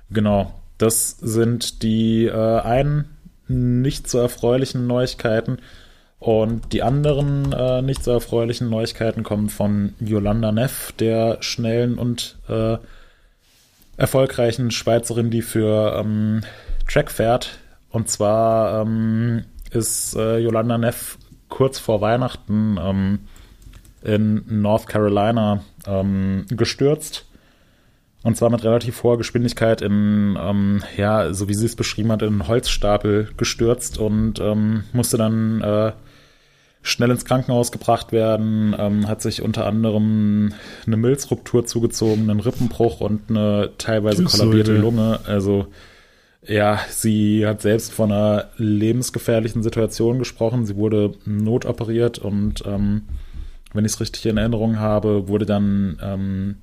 Genau, 0.10 0.54
das 0.78 1.12
sind 1.12 1.82
die 1.84 2.26
äh, 2.26 2.60
einen 2.62 3.18
nicht 3.48 4.10
so 4.10 4.20
erfreulichen 4.20 4.88
Neuigkeiten. 4.88 5.58
Und 6.20 6.72
die 6.72 6.84
anderen 6.84 7.52
äh, 7.52 7.82
nicht 7.82 8.04
so 8.04 8.12
erfreulichen 8.12 8.70
Neuigkeiten 8.70 9.24
kommen 9.24 9.50
von 9.50 9.94
Yolanda 10.00 10.54
Neff, 10.54 10.94
der 10.94 11.38
schnellen 11.42 11.98
und 11.98 12.38
äh, 12.48 12.78
erfolgreichen 13.98 14.72
Schweizerin, 14.72 15.32
die 15.32 15.42
für 15.42 15.98
ähm, 16.00 16.44
Track 16.88 17.12
fährt. 17.12 17.60
Und 17.90 18.10
zwar 18.10 18.82
ähm, 18.82 19.44
ist 19.72 20.16
äh, 20.16 20.38
Yolanda 20.38 20.78
Neff 20.78 21.18
kurz 21.54 21.78
vor 21.78 22.02
Weihnachten 22.02 22.80
ähm, 22.82 23.20
in 24.02 24.44
North 24.48 24.88
Carolina 24.88 25.64
ähm, 25.86 26.48
gestürzt. 26.50 27.28
Und 28.24 28.36
zwar 28.38 28.50
mit 28.50 28.64
relativ 28.64 29.04
hoher 29.04 29.20
Geschwindigkeit 29.20 29.84
in, 29.84 30.36
ähm, 30.42 30.82
ja, 30.98 31.32
so 31.32 31.48
wie 31.50 31.54
sie 31.54 31.68
es 31.68 31.76
beschrieben 31.76 32.12
hat, 32.12 32.24
in 32.24 32.30
einen 32.30 32.48
Holzstapel 32.48 33.30
gestürzt 33.38 34.00
und 34.00 34.40
ähm, 34.40 34.86
musste 34.94 35.18
dann 35.18 35.62
äh, 35.62 35.92
schnell 36.82 37.12
ins 37.12 37.24
Krankenhaus 37.24 37.72
gebracht 37.72 38.12
werden, 38.12 38.76
ähm, 38.76 39.08
hat 39.08 39.22
sich 39.22 39.44
unter 39.44 39.68
anderem 39.68 40.54
eine 40.88 40.98
Milzruptur 40.98 41.68
zugezogen, 41.68 42.32
einen 42.32 42.40
Rippenbruch 42.40 43.00
und 43.00 43.30
eine 43.30 43.70
teilweise 43.78 44.24
kollabierte 44.24 44.76
Lunge. 44.76 45.20
Also 45.28 45.68
ja, 46.48 46.80
sie 46.90 47.46
hat 47.46 47.62
selbst 47.62 47.94
von 47.94 48.12
einer 48.12 48.50
lebensgefährlichen 48.58 49.64
Situation 49.64 50.20
gesprochen. 50.20 50.66
Sie 50.66 50.76
wurde 50.76 51.14
notoperiert 51.26 52.20
und 52.20 52.64
ähm, 52.66 53.04
wenn 53.74 53.86
ich 53.86 53.94
es 53.94 54.00
richtig 54.00 54.26
in 54.26 54.38
Erinnerung 54.38 54.80
habe, 54.80 55.28
wurde 55.28 55.46
dann 55.46 56.00
ähm, 56.02 56.56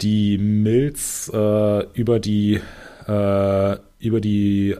die 0.00 0.38
Milz 0.38 1.30
äh, 1.32 1.84
über 1.94 2.20
die 2.20 2.60
äh, 3.06 3.76
über 3.98 4.20
die 4.20 4.76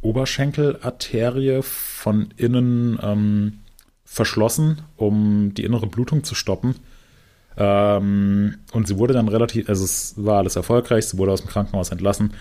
Oberschenkelarterie 0.00 1.62
von 1.62 2.28
innen 2.36 2.98
ähm, 3.02 3.60
verschlossen, 4.04 4.82
um 4.96 5.54
die 5.54 5.64
innere 5.64 5.86
Blutung 5.86 6.24
zu 6.24 6.34
stoppen. 6.34 6.76
Ähm, 7.56 8.58
und 8.72 8.86
sie 8.86 8.96
wurde 8.98 9.14
dann 9.14 9.28
relativ, 9.28 9.68
also 9.68 9.84
es 9.84 10.14
war 10.16 10.38
alles 10.38 10.54
erfolgreich, 10.54 11.06
sie 11.06 11.18
wurde 11.18 11.32
aus 11.32 11.42
dem 11.42 11.50
Krankenhaus 11.50 11.90
entlassen, 11.90 12.32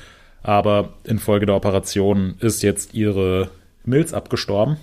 aber 0.47 0.93
infolge 1.03 1.45
der 1.45 1.55
Operation 1.55 2.35
ist 2.39 2.63
jetzt 2.63 2.93
ihre 2.93 3.49
Milz 3.83 4.13
abgestorben. 4.13 4.77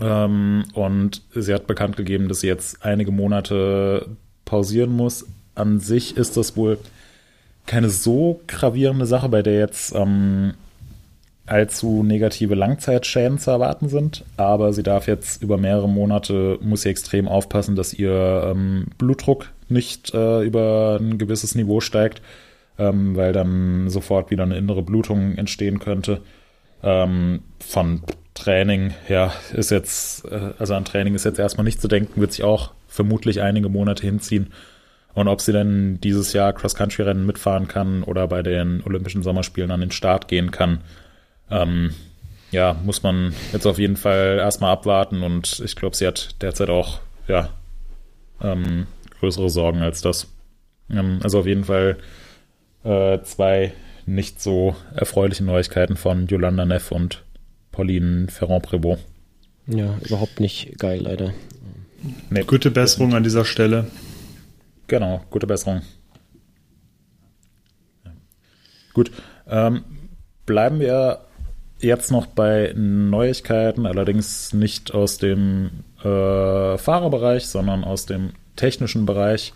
Ähm, 0.00 0.64
und 0.72 1.20
sie 1.34 1.52
hat 1.52 1.66
bekannt 1.66 1.98
gegeben, 1.98 2.26
dass 2.26 2.40
sie 2.40 2.46
jetzt 2.46 2.82
einige 2.82 3.12
Monate 3.12 4.06
pausieren 4.46 4.96
muss. 4.96 5.26
An 5.54 5.80
sich 5.80 6.16
ist 6.16 6.38
das 6.38 6.56
wohl 6.56 6.78
keine 7.66 7.90
so 7.90 8.40
gravierende 8.46 9.04
Sache, 9.04 9.28
bei 9.28 9.42
der 9.42 9.58
jetzt 9.58 9.94
ähm, 9.94 10.54
allzu 11.44 12.02
negative 12.02 12.54
Langzeitschäden 12.54 13.38
zu 13.38 13.50
erwarten 13.50 13.90
sind, 13.90 14.24
aber 14.38 14.72
sie 14.72 14.82
darf 14.82 15.08
jetzt 15.08 15.42
über 15.42 15.58
mehrere 15.58 15.90
Monate, 15.90 16.58
muss 16.62 16.82
sie 16.82 16.88
extrem 16.88 17.28
aufpassen, 17.28 17.76
dass 17.76 17.92
ihr 17.92 18.50
ähm, 18.50 18.86
Blutdruck 18.96 19.50
nicht 19.68 20.14
äh, 20.14 20.42
über 20.42 20.98
ein 20.98 21.18
gewisses 21.18 21.54
Niveau 21.54 21.80
steigt, 21.80 22.22
ähm, 22.80 23.14
weil 23.14 23.32
dann 23.32 23.90
sofort 23.90 24.30
wieder 24.30 24.44
eine 24.44 24.56
innere 24.56 24.82
Blutung 24.82 25.36
entstehen 25.36 25.78
könnte. 25.78 26.22
Ähm, 26.82 27.42
von 27.58 28.02
Training, 28.32 28.94
ja, 29.08 29.34
ist 29.52 29.70
jetzt, 29.70 30.24
äh, 30.24 30.52
also 30.58 30.74
an 30.74 30.86
Training 30.86 31.14
ist 31.14 31.24
jetzt 31.24 31.38
erstmal 31.38 31.64
nicht 31.64 31.80
zu 31.80 31.88
denken, 31.88 32.20
wird 32.20 32.32
sich 32.32 32.42
auch 32.42 32.72
vermutlich 32.88 33.42
einige 33.42 33.68
Monate 33.68 34.02
hinziehen. 34.02 34.52
Und 35.12 35.28
ob 35.28 35.42
sie 35.42 35.52
denn 35.52 36.00
dieses 36.00 36.32
Jahr 36.32 36.54
Cross-Country-Rennen 36.54 37.26
mitfahren 37.26 37.68
kann 37.68 38.02
oder 38.02 38.26
bei 38.28 38.42
den 38.42 38.82
Olympischen 38.86 39.22
Sommerspielen 39.22 39.70
an 39.70 39.80
den 39.80 39.90
Start 39.90 40.28
gehen 40.28 40.50
kann, 40.50 40.80
ähm, 41.50 41.90
ja, 42.50 42.76
muss 42.84 43.02
man 43.02 43.34
jetzt 43.52 43.66
auf 43.66 43.78
jeden 43.78 43.96
Fall 43.96 44.38
erstmal 44.40 44.72
abwarten 44.72 45.22
und 45.22 45.60
ich 45.64 45.76
glaube, 45.76 45.96
sie 45.96 46.06
hat 46.06 46.40
derzeit 46.40 46.70
auch, 46.70 47.00
ja, 47.28 47.50
ähm, 48.42 48.86
größere 49.20 49.50
Sorgen 49.50 49.82
als 49.82 50.00
das. 50.00 50.28
Ähm, 50.88 51.20
also 51.22 51.40
auf 51.40 51.46
jeden 51.46 51.64
Fall 51.64 51.98
äh, 52.84 53.20
zwei 53.22 53.72
nicht 54.06 54.40
so 54.40 54.74
erfreuliche 54.94 55.44
Neuigkeiten 55.44 55.96
von 55.96 56.26
Yolanda 56.26 56.64
Neff 56.64 56.90
und 56.90 57.22
Pauline 57.72 58.28
Ferrand-Prévot. 58.28 58.98
Ja, 59.66 59.98
überhaupt 60.04 60.40
nicht 60.40 60.78
geil, 60.78 61.00
leider. 61.02 61.32
Nee, 62.30 62.42
gute 62.44 62.70
Besserung 62.70 63.14
an 63.14 63.22
dieser 63.22 63.44
Stelle. 63.44 63.86
Genau, 64.86 65.20
gute 65.30 65.46
Besserung. 65.46 65.82
Gut, 68.92 69.12
ähm, 69.48 69.84
bleiben 70.46 70.80
wir 70.80 71.20
jetzt 71.78 72.10
noch 72.10 72.26
bei 72.26 72.72
Neuigkeiten, 72.76 73.86
allerdings 73.86 74.52
nicht 74.52 74.92
aus 74.92 75.18
dem 75.18 75.84
äh, 76.00 76.76
Fahrerbereich, 76.76 77.46
sondern 77.46 77.84
aus 77.84 78.06
dem 78.06 78.32
technischen 78.56 79.06
Bereich. 79.06 79.52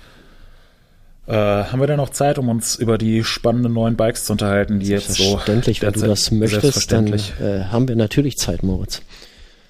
Äh, 1.27 1.33
haben 1.35 1.81
wir 1.81 1.87
denn 1.87 1.97
noch 1.97 2.11
Zeit, 2.11 2.39
um 2.39 2.49
uns 2.49 2.77
über 2.77 2.99
die 2.99 3.25
spannenden 3.25 3.73
neuen 3.73 3.97
Bikes 3.97 4.25
zu 4.25 4.33
unterhalten, 4.33 4.81
die 4.81 4.89
jetzt 4.89 5.15
so. 5.15 5.23
Selbstverständlich, 5.23 5.83
wenn 5.83 5.93
du 5.93 6.01
das 6.01 6.31
möchtest, 6.31 6.93
dann 6.93 7.07
äh, 7.09 7.65
haben 7.71 7.89
wir 7.89 7.97
natürlich 7.97 8.37
Zeit, 8.37 8.63
Moritz. 8.63 9.01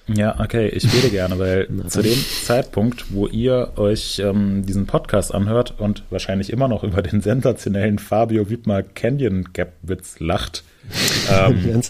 Ja, 0.07 0.39
okay, 0.39 0.67
ich 0.67 0.91
würde 0.93 1.09
gerne, 1.09 1.39
weil 1.39 1.67
zu 1.87 2.01
dem 2.01 2.17
Zeitpunkt, 2.43 3.05
wo 3.09 3.27
ihr 3.27 3.71
euch 3.77 4.19
ähm, 4.19 4.65
diesen 4.65 4.85
Podcast 4.85 5.33
anhört 5.33 5.75
und 5.79 6.03
wahrscheinlich 6.09 6.51
immer 6.51 6.67
noch 6.67 6.83
über 6.83 7.01
den 7.01 7.21
sensationellen 7.21 7.97
Fabio 7.99 8.49
Wiedmer 8.49 8.83
Canyon 8.83 9.45
Gap 9.53 9.73
Witz 9.81 10.19
lacht, 10.19 10.63
ähm, 11.31 11.81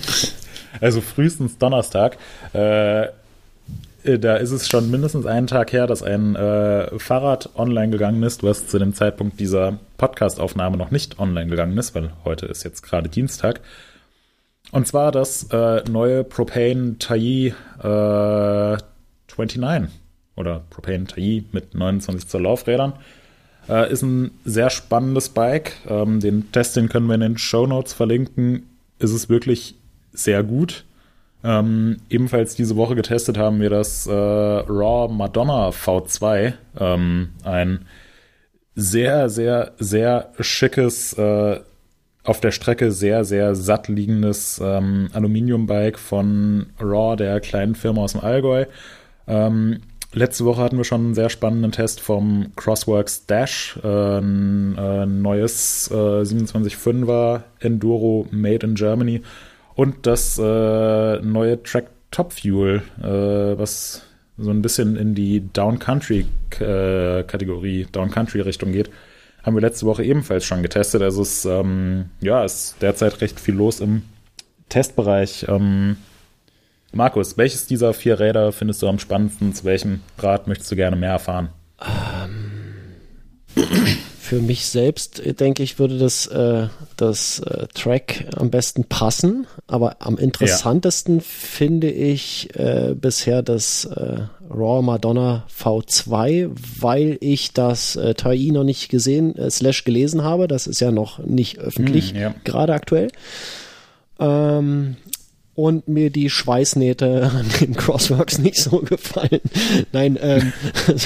also 0.80 1.00
frühestens 1.00 1.58
Donnerstag, 1.58 2.16
äh, 2.54 3.08
da 4.04 4.36
ist 4.36 4.50
es 4.50 4.68
schon 4.68 4.90
mindestens 4.90 5.26
einen 5.26 5.46
Tag 5.46 5.72
her, 5.72 5.86
dass 5.86 6.02
ein 6.02 6.36
äh, 6.36 6.98
Fahrrad 6.98 7.50
online 7.56 7.90
gegangen 7.90 8.22
ist, 8.22 8.42
was 8.42 8.66
zu 8.66 8.78
dem 8.78 8.94
Zeitpunkt 8.94 9.38
dieser 9.38 9.78
Podcast-Aufnahme 9.98 10.76
noch 10.76 10.90
nicht 10.90 11.18
online 11.18 11.50
gegangen 11.50 11.76
ist, 11.76 11.94
weil 11.94 12.12
heute 12.24 12.46
ist 12.46 12.64
jetzt 12.64 12.82
gerade 12.82 13.08
Dienstag. 13.08 13.60
Und 14.72 14.86
zwar 14.86 15.12
das 15.12 15.44
äh, 15.50 15.82
neue 15.90 16.24
Propane 16.24 16.96
Tai 16.98 17.52
äh, 17.82 18.78
29 19.36 19.90
oder 20.36 20.62
Propane 20.70 21.04
Tai 21.04 21.44
mit 21.52 21.74
29 21.74 22.28
Zoll 22.28 22.42
Laufrädern. 22.42 22.94
Äh, 23.68 23.92
ist 23.92 24.02
ein 24.02 24.30
sehr 24.44 24.70
spannendes 24.70 25.28
Bike. 25.28 25.72
Ähm, 25.88 26.20
den 26.20 26.50
Test, 26.52 26.76
den 26.76 26.88
können 26.88 27.06
wir 27.06 27.14
in 27.14 27.20
den 27.20 27.38
Show 27.38 27.66
Notes 27.66 27.92
verlinken. 27.92 28.66
Ist 28.98 29.12
es 29.12 29.28
wirklich 29.28 29.74
sehr 30.12 30.42
gut. 30.42 30.84
Ähm, 31.42 31.96
ebenfalls 32.10 32.54
diese 32.54 32.76
Woche 32.76 32.94
getestet 32.94 33.38
haben 33.38 33.60
wir 33.60 33.70
das 33.70 34.06
äh, 34.06 34.12
Raw 34.12 35.12
Madonna 35.12 35.70
V2. 35.70 36.52
Ähm, 36.78 37.30
ein 37.44 37.86
sehr, 38.74 39.28
sehr, 39.28 39.72
sehr 39.78 40.32
schickes, 40.40 41.14
äh, 41.14 41.60
auf 42.24 42.40
der 42.40 42.50
Strecke 42.50 42.92
sehr, 42.92 43.24
sehr 43.24 43.54
satt 43.54 43.88
liegendes 43.88 44.60
ähm, 44.62 45.08
Aluminiumbike 45.12 45.98
von 45.98 46.66
Raw, 46.78 47.16
der 47.16 47.40
kleinen 47.40 47.74
Firma 47.74 48.02
aus 48.02 48.12
dem 48.12 48.20
Allgäu. 48.20 48.66
Ähm, 49.26 49.80
letzte 50.12 50.44
Woche 50.44 50.60
hatten 50.60 50.76
wir 50.76 50.84
schon 50.84 51.06
einen 51.06 51.14
sehr 51.14 51.30
spannenden 51.30 51.72
Test 51.72 52.00
vom 52.00 52.52
Crossworks 52.56 53.24
Dash, 53.24 53.78
äh, 53.82 54.18
ein 54.18 54.76
äh, 54.76 55.06
neues 55.06 55.90
äh, 55.90 55.94
27.5er 55.94 57.42
Enduro 57.60 58.26
Made 58.30 58.66
in 58.66 58.74
Germany 58.74 59.22
und 59.74 60.06
das 60.06 60.38
äh, 60.38 61.20
neue 61.20 61.62
Track 61.62 61.86
Top 62.10 62.32
Fuel, 62.32 62.82
äh, 63.00 63.58
was 63.58 64.02
so 64.36 64.50
ein 64.50 64.62
bisschen 64.62 64.96
in 64.96 65.14
die 65.14 65.52
Down 65.52 65.78
Country 65.78 66.26
äh, 66.58 67.22
Down 67.92 68.10
Country 68.10 68.40
Richtung 68.40 68.72
geht, 68.72 68.90
haben 69.42 69.54
wir 69.54 69.60
letzte 69.60 69.86
Woche 69.86 70.04
ebenfalls 70.04 70.44
schon 70.44 70.62
getestet. 70.62 71.02
Also 71.02 71.22
es 71.22 71.44
ähm, 71.44 72.06
ja, 72.20 72.44
ist 72.44 72.76
derzeit 72.80 73.20
recht 73.20 73.38
viel 73.38 73.54
los 73.54 73.80
im 73.80 74.02
Testbereich. 74.68 75.46
Ähm, 75.48 75.96
Markus, 76.92 77.38
welches 77.38 77.66
dieser 77.66 77.94
vier 77.94 78.18
Räder 78.18 78.52
findest 78.52 78.82
du 78.82 78.88
am 78.88 78.98
spannendsten? 78.98 79.54
Zu 79.54 79.64
welchem 79.64 80.00
Rad 80.18 80.48
möchtest 80.48 80.72
du 80.72 80.76
gerne 80.76 80.96
mehr 80.96 81.12
erfahren? 81.12 81.50
Ähm, 81.80 82.50
für 84.30 84.40
mich 84.40 84.66
selbst, 84.66 85.18
äh, 85.18 85.34
denke 85.34 85.64
ich, 85.64 85.80
würde 85.80 85.98
das, 85.98 86.28
äh, 86.28 86.68
das 86.96 87.40
äh, 87.40 87.66
Track 87.74 88.26
am 88.36 88.48
besten 88.48 88.84
passen. 88.84 89.48
Aber 89.66 89.96
am 89.98 90.18
interessantesten 90.18 91.16
ja. 91.16 91.22
finde 91.26 91.90
ich 91.90 92.48
äh, 92.54 92.94
bisher 92.94 93.42
das 93.42 93.86
äh, 93.86 94.20
Raw 94.48 94.82
Madonna 94.82 95.46
V2, 95.52 96.48
weil 96.78 97.18
ich 97.20 97.54
das 97.54 97.96
äh, 97.96 98.14
TI 98.14 98.52
noch 98.52 98.62
nicht 98.62 98.88
gesehen, 98.88 99.34
äh, 99.34 99.50
slash 99.50 99.82
gelesen 99.82 100.22
habe. 100.22 100.46
Das 100.46 100.68
ist 100.68 100.78
ja 100.78 100.92
noch 100.92 101.18
nicht 101.18 101.58
öffentlich, 101.58 102.12
hm, 102.12 102.20
ja. 102.20 102.34
gerade 102.44 102.72
aktuell. 102.72 103.10
Ähm, 104.20 104.96
und 105.60 105.88
mir 105.88 106.08
die 106.08 106.30
Schweißnähte 106.30 107.30
an 107.34 107.46
den 107.60 107.74
Crossworks 107.74 108.38
nicht 108.38 108.56
so 108.56 108.78
gefallen. 108.78 109.40
Nein, 109.92 110.18
ähm, 110.20 110.52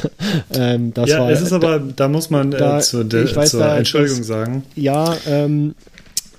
ähm, 0.54 0.94
das 0.94 1.10
ja, 1.10 1.18
war. 1.18 1.30
Ja, 1.30 1.32
es 1.32 1.42
ist 1.42 1.52
aber, 1.52 1.80
da 1.80 2.06
muss 2.06 2.30
man 2.30 2.52
äh, 2.52 2.56
da, 2.56 2.78
zu, 2.78 3.02
de, 3.02 3.34
weiß, 3.34 3.50
zur 3.50 3.60
da, 3.60 3.76
Entschuldigung 3.76 4.18
das, 4.18 4.26
sagen. 4.28 4.62
Ja, 4.76 5.16
ähm, 5.26 5.74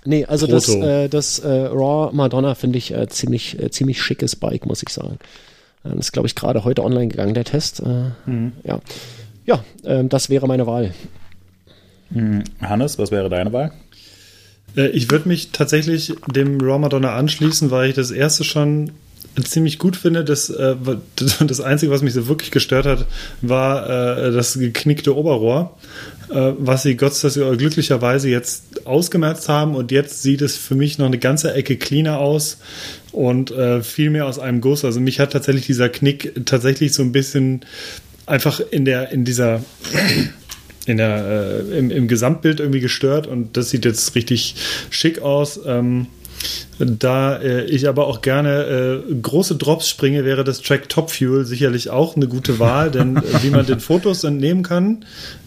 nee, 0.05 0.23
also 0.23 0.47
Proto. 0.47 0.55
das, 0.55 0.75
äh, 0.75 1.09
das 1.09 1.39
äh, 1.39 1.49
Raw 1.49 2.15
Madonna 2.15 2.55
finde 2.55 2.77
ich 2.77 2.93
äh, 2.93 3.07
ziemlich, 3.09 3.59
äh, 3.61 3.69
ziemlich 3.69 4.01
schickes 4.01 4.37
Bike, 4.37 4.65
muss 4.65 4.81
ich 4.81 4.89
sagen. 4.89 5.19
Ähm, 5.83 5.97
das 5.97 6.07
ist, 6.07 6.11
glaube 6.13 6.27
ich, 6.27 6.35
gerade 6.35 6.63
heute 6.63 6.83
online 6.83 7.09
gegangen, 7.09 7.33
der 7.33 7.43
Test. 7.43 7.81
Äh, 7.81 8.11
mhm. 8.29 8.53
Ja, 8.63 8.79
ja 9.45 9.63
ähm, 9.83 10.07
das 10.07 10.29
wäre 10.29 10.47
meine 10.47 10.65
Wahl. 10.65 10.93
Hm, 12.13 12.45
Hannes, 12.61 12.97
was 12.97 13.11
wäre 13.11 13.27
deine 13.27 13.51
Wahl? 13.51 13.73
Äh, 14.75 14.87
ich 14.89 15.11
würde 15.11 15.27
mich 15.27 15.49
tatsächlich 15.51 16.13
dem 16.27 16.59
Raw 16.61 16.79
Madonna 16.79 17.15
anschließen, 17.15 17.71
weil 17.71 17.89
ich 17.89 17.95
das 17.95 18.11
erste 18.11 18.43
schon 18.43 18.91
ziemlich 19.43 19.79
gut 19.79 19.97
finde. 19.97 20.23
Das, 20.23 20.49
äh, 20.49 20.75
das 21.15 21.61
Einzige, 21.61 21.91
was 21.91 22.01
mich 22.01 22.13
so 22.13 22.27
wirklich 22.27 22.51
gestört 22.51 22.85
hat, 22.85 23.05
war 23.41 23.89
äh, 23.89 24.31
das 24.31 24.57
geknickte 24.57 25.15
Oberrohr, 25.15 25.77
was 26.27 26.81
sie 26.81 26.95
Gott 26.97 27.13
sei 27.13 27.29
Dank 27.29 27.59
glücklicherweise 27.59 28.29
jetzt 28.29 28.87
ausgemerzt 28.87 29.47
haben 29.47 29.75
und 29.75 29.91
jetzt 29.91 30.23
sieht 30.23 30.41
es 30.41 30.57
für 30.57 30.73
mich 30.73 30.97
noch 30.97 31.05
eine 31.05 31.19
ganze 31.19 31.53
Ecke 31.53 31.77
cleaner 31.77 32.17
aus 32.17 32.57
und 33.11 33.53
viel 33.83 34.09
mehr 34.09 34.25
aus 34.25 34.39
einem 34.39 34.59
Guss. 34.59 34.83
Also 34.83 34.99
mich 34.99 35.19
hat 35.19 35.33
tatsächlich 35.33 35.67
dieser 35.67 35.87
Knick 35.87 36.33
tatsächlich 36.47 36.93
so 36.93 37.03
ein 37.03 37.11
bisschen 37.11 37.63
einfach 38.25 38.59
in 38.59 38.85
der 38.85 39.11
in 39.11 39.23
dieser 39.23 39.61
in 40.85 40.97
der, 40.97 41.63
äh, 41.69 41.77
im, 41.77 41.91
im, 41.91 42.07
Gesamtbild 42.07 42.59
irgendwie 42.59 42.79
gestört 42.79 43.27
und 43.27 43.57
das 43.57 43.69
sieht 43.69 43.85
jetzt 43.85 44.15
richtig 44.15 44.55
schick 44.89 45.21
aus. 45.21 45.59
Ähm, 45.65 46.07
da 46.77 47.37
äh, 47.37 47.65
ich 47.65 47.87
aber 47.87 48.07
auch 48.07 48.21
gerne 48.21 49.03
äh, 49.09 49.13
große 49.13 49.55
Drops 49.55 49.87
springe, 49.87 50.25
wäre 50.25 50.43
das 50.43 50.61
Track 50.61 50.89
Top 50.89 51.09
Fuel 51.09 51.45
sicherlich 51.45 51.89
auch 51.89 52.15
eine 52.15 52.27
gute 52.27 52.59
Wahl, 52.59 52.91
denn 52.91 53.17
äh, 53.17 53.21
wie 53.41 53.49
man 53.49 53.65
den 53.65 53.79
Fotos 53.79 54.23
entnehmen 54.23 54.63
kann, 54.63 55.05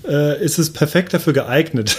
äh, 0.08 0.42
ist 0.42 0.58
es 0.58 0.72
perfekt 0.72 1.14
dafür 1.14 1.34
geeignet. 1.34 1.96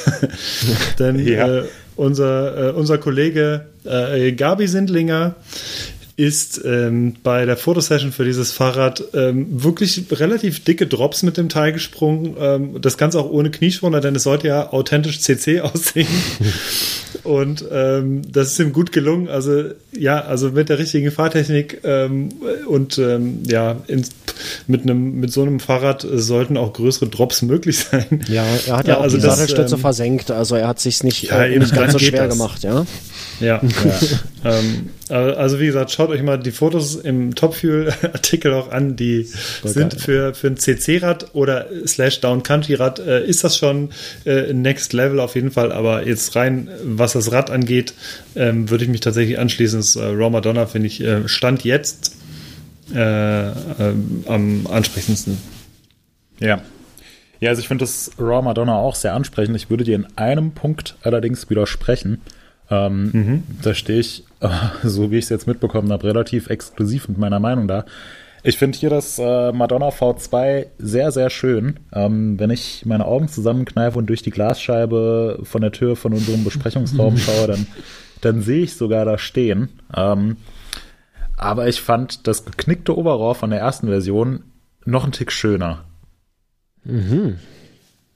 denn 0.99 1.19
ja. 1.19 1.59
Äh, 1.59 1.63
unser, 1.95 2.75
unser 2.75 2.97
Kollege 2.97 3.65
Gabi 3.83 4.67
Sindlinger 4.67 5.35
ist 6.19 6.59
ähm, 6.65 7.15
bei 7.23 7.45
der 7.45 7.55
Fotosession 7.55 8.11
für 8.11 8.25
dieses 8.25 8.51
Fahrrad 8.51 9.01
ähm, 9.13 9.63
wirklich 9.63 10.03
relativ 10.11 10.61
dicke 10.65 10.85
Drops 10.85 11.23
mit 11.23 11.37
dem 11.37 11.47
Teil 11.47 11.71
gesprungen. 11.71 12.35
Ähm, 12.37 12.81
das 12.81 12.97
Ganze 12.97 13.21
auch 13.21 13.29
ohne 13.31 13.51
Knieschoner, 13.51 14.01
denn 14.01 14.17
es 14.17 14.23
sollte 14.23 14.49
ja 14.49 14.73
authentisch 14.73 15.21
CC 15.21 15.61
aussehen. 15.61 16.09
Und 17.23 17.63
ähm, 17.71 18.21
das 18.29 18.51
ist 18.51 18.59
ihm 18.59 18.73
gut 18.73 18.91
gelungen. 18.91 19.29
Also 19.29 19.63
ja, 19.93 20.19
also 20.19 20.51
mit 20.51 20.67
der 20.67 20.77
richtigen 20.77 21.09
Fahrtechnik 21.09 21.79
ähm, 21.85 22.29
und 22.67 22.97
ähm, 22.97 23.43
ja, 23.47 23.77
in, 23.87 24.05
mit 24.67 24.81
einem 24.81 25.21
mit 25.21 25.31
so 25.31 25.41
einem 25.41 25.61
Fahrrad 25.61 26.05
sollten 26.11 26.57
auch 26.57 26.73
größere 26.73 27.07
Drops 27.07 27.43
möglich 27.43 27.79
sein. 27.79 28.25
Ja, 28.27 28.43
er 28.67 28.77
hat 28.77 28.87
ja, 28.87 28.93
ja 28.93 28.99
auch 28.99 29.03
also 29.03 29.15
die 29.15 29.23
Sattelstütze 29.23 29.77
versenkt. 29.77 30.31
Also 30.31 30.55
er 30.55 30.67
hat 30.67 30.81
sich 30.81 31.01
nicht, 31.01 31.23
ja, 31.23 31.45
äh, 31.45 31.57
nicht 31.57 31.73
ganz 31.73 31.93
so 31.93 31.99
schwer 31.99 32.27
das. 32.27 32.37
gemacht, 32.37 32.63
ja. 32.63 32.85
Ja. 33.39 33.61
ja. 34.43 34.59
ähm, 34.59 34.89
also 35.09 35.59
wie 35.59 35.65
gesagt, 35.65 35.91
schaut 35.91 36.09
euch 36.09 36.21
mal 36.21 36.37
die 36.37 36.51
Fotos 36.51 36.95
im 36.95 37.35
Topfuel-Artikel 37.35 38.53
auch 38.53 38.71
an. 38.71 38.95
Die 38.95 39.23
Voll 39.23 39.71
sind 39.71 39.91
geil. 39.91 39.99
für, 39.99 40.33
für 40.33 40.47
ein 40.47 40.57
CC-Rad 40.57 41.33
oder 41.33 41.67
slash 41.85 42.21
Down-Country-Rad 42.21 42.99
äh, 42.99 43.25
ist 43.25 43.43
das 43.43 43.57
schon 43.57 43.89
äh, 44.25 44.53
Next 44.53 44.93
Level 44.93 45.19
auf 45.19 45.35
jeden 45.35 45.51
Fall. 45.51 45.71
Aber 45.71 46.05
jetzt 46.05 46.35
rein, 46.35 46.69
was 46.83 47.13
das 47.13 47.31
Rad 47.31 47.49
angeht, 47.49 47.93
ähm, 48.35 48.69
würde 48.69 48.83
ich 48.83 48.89
mich 48.89 49.01
tatsächlich 49.01 49.39
anschließen. 49.39 49.79
Das 49.79 49.95
äh, 49.95 50.03
Raw 50.03 50.29
Madonna 50.29 50.65
finde 50.65 50.87
ich 50.87 51.01
äh, 51.01 51.27
Stand 51.27 51.63
jetzt 51.63 52.15
äh, 52.93 53.49
äh, 53.49 53.53
am 54.25 54.67
ansprechendsten. 54.67 55.37
Ja. 56.39 56.61
Ja, 57.39 57.49
also 57.49 57.61
ich 57.61 57.67
finde 57.69 57.83
das 57.83 58.11
Raw 58.19 58.41
Madonna 58.41 58.75
auch 58.75 58.95
sehr 58.95 59.13
ansprechend. 59.13 59.55
Ich 59.55 59.69
würde 59.69 59.85
dir 59.85 59.95
in 59.95 60.07
einem 60.17 60.51
Punkt 60.51 60.97
allerdings 61.03 61.49
widersprechen. 61.49 62.21
Ähm, 62.69 63.09
mhm. 63.11 63.43
Da 63.61 63.73
stehe 63.73 63.99
ich, 63.99 64.25
so 64.83 65.11
wie 65.11 65.17
ich 65.17 65.25
es 65.25 65.29
jetzt 65.29 65.47
mitbekommen 65.47 65.91
habe, 65.91 66.05
relativ 66.05 66.49
exklusiv 66.49 67.07
mit 67.07 67.17
meiner 67.17 67.39
Meinung 67.39 67.67
da. 67.67 67.85
Ich 68.41 68.57
finde 68.57 68.77
hier 68.77 68.89
das 68.89 69.19
äh, 69.19 69.51
Madonna 69.51 69.89
V2 69.89 70.67
sehr, 70.77 71.11
sehr 71.11 71.29
schön. 71.29 71.77
Ähm, 71.93 72.39
wenn 72.39 72.49
ich 72.51 72.85
meine 72.85 73.05
Augen 73.05 73.27
zusammenkneife 73.27 73.97
und 73.97 74.07
durch 74.07 74.21
die 74.21 74.31
Glasscheibe 74.31 75.41
von 75.43 75.61
der 75.61 75.71
Tür 75.71 75.95
von 75.95 76.13
unserem 76.13 76.43
Besprechungsraum 76.43 77.17
schaue, 77.17 77.47
dann, 77.47 77.67
dann 78.21 78.41
sehe 78.41 78.63
ich 78.63 78.75
sogar 78.75 79.03
da 79.03 79.17
stehen. 79.17 79.69
Ähm, 79.95 80.37
aber 81.35 81.67
ich 81.67 81.81
fand 81.81 82.27
das 82.27 82.45
geknickte 82.45 82.97
Oberrohr 82.97 83.35
von 83.35 83.49
der 83.49 83.59
ersten 83.59 83.87
Version 83.87 84.43
noch 84.85 85.03
einen 85.03 85.11
Tick 85.11 85.31
schöner. 85.31 85.85
Mhm. 86.83 87.39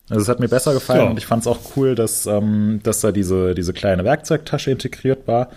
Also 0.10 0.22
es 0.22 0.30
hat 0.30 0.40
mir 0.40 0.50
besser 0.50 0.74
gefallen 0.74 1.06
ja. 1.06 1.10
und 1.10 1.18
ich 1.18 1.26
fand 1.26 1.42
es 1.42 1.48
auch 1.48 1.60
cool, 1.76 1.96
dass, 1.96 2.26
ähm, 2.26 2.82
dass 2.84 3.02
da 3.02 3.12
diese, 3.12 3.56
diese 3.56 3.74
kleine 3.74 4.04
Werkzeugtasche 4.04 4.72
integriert 4.72 5.28
war. 5.28 5.50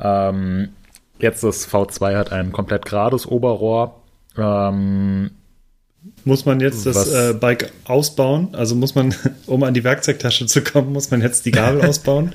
Ähm, 0.00 0.70
jetzt 1.18 1.42
das 1.42 1.68
V2 1.68 2.16
hat 2.16 2.32
ein 2.32 2.52
komplett 2.52 2.86
gerades 2.86 3.26
Oberrohr. 3.26 4.00
Ähm, 4.36 5.32
muss 6.24 6.46
man 6.46 6.60
jetzt 6.60 6.86
das 6.86 7.12
äh, 7.12 7.34
Bike 7.34 7.72
ausbauen? 7.84 8.50
Also 8.52 8.74
muss 8.74 8.94
man, 8.94 9.14
um 9.46 9.62
an 9.64 9.74
die 9.74 9.84
Werkzeugtasche 9.84 10.46
zu 10.46 10.62
kommen, 10.62 10.92
muss 10.92 11.10
man 11.10 11.20
jetzt 11.20 11.44
die 11.46 11.50
Gabel 11.50 11.82
ausbauen 11.86 12.32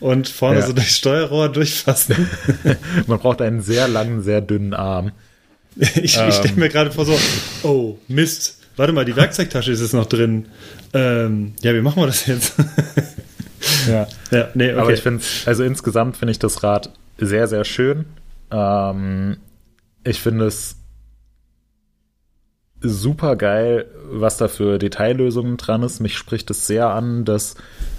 und 0.00 0.28
vorne 0.28 0.60
ja. 0.60 0.66
so 0.66 0.72
durchs 0.72 0.96
Steuerrohr 0.96 1.48
durchfassen. 1.48 2.28
man 3.06 3.18
braucht 3.18 3.40
einen 3.40 3.62
sehr 3.62 3.88
langen, 3.88 4.22
sehr 4.22 4.40
dünnen 4.40 4.74
Arm. 4.74 5.12
Ich, 5.76 6.18
ähm. 6.18 6.28
ich 6.28 6.34
stelle 6.34 6.54
mir 6.56 6.68
gerade 6.68 6.90
vor 6.90 7.06
so, 7.06 7.18
oh, 7.62 7.98
Mist, 8.06 8.59
warte 8.80 8.94
mal, 8.94 9.04
die 9.04 9.14
Werkzeugtasche 9.14 9.72
ist 9.72 9.82
jetzt 9.82 9.92
noch 9.92 10.06
drin. 10.06 10.46
Ähm, 10.94 11.52
ja, 11.60 11.74
wie 11.74 11.82
machen 11.82 12.02
wir 12.02 12.06
das 12.06 12.26
jetzt? 12.26 12.54
ja. 13.86 14.08
ja, 14.30 14.48
nee, 14.54 14.72
okay. 14.72 14.80
Aber 14.80 14.92
ich 14.94 15.02
finde, 15.02 15.22
also 15.44 15.62
insgesamt 15.64 16.16
finde 16.16 16.32
ich 16.32 16.38
das 16.38 16.62
Rad 16.62 16.90
sehr, 17.18 17.46
sehr 17.46 17.64
schön. 17.64 18.06
Ähm, 18.50 19.36
ich 20.02 20.20
finde 20.20 20.46
es 20.46 20.76
super 22.80 23.36
geil, 23.36 23.84
was 24.10 24.38
da 24.38 24.48
für 24.48 24.78
Detaillösungen 24.78 25.58
dran 25.58 25.82
ist. 25.82 26.00
Mich 26.00 26.16
spricht 26.16 26.50
es 26.50 26.66
sehr 26.66 26.88
an, 26.88 27.26
dass 27.26 27.56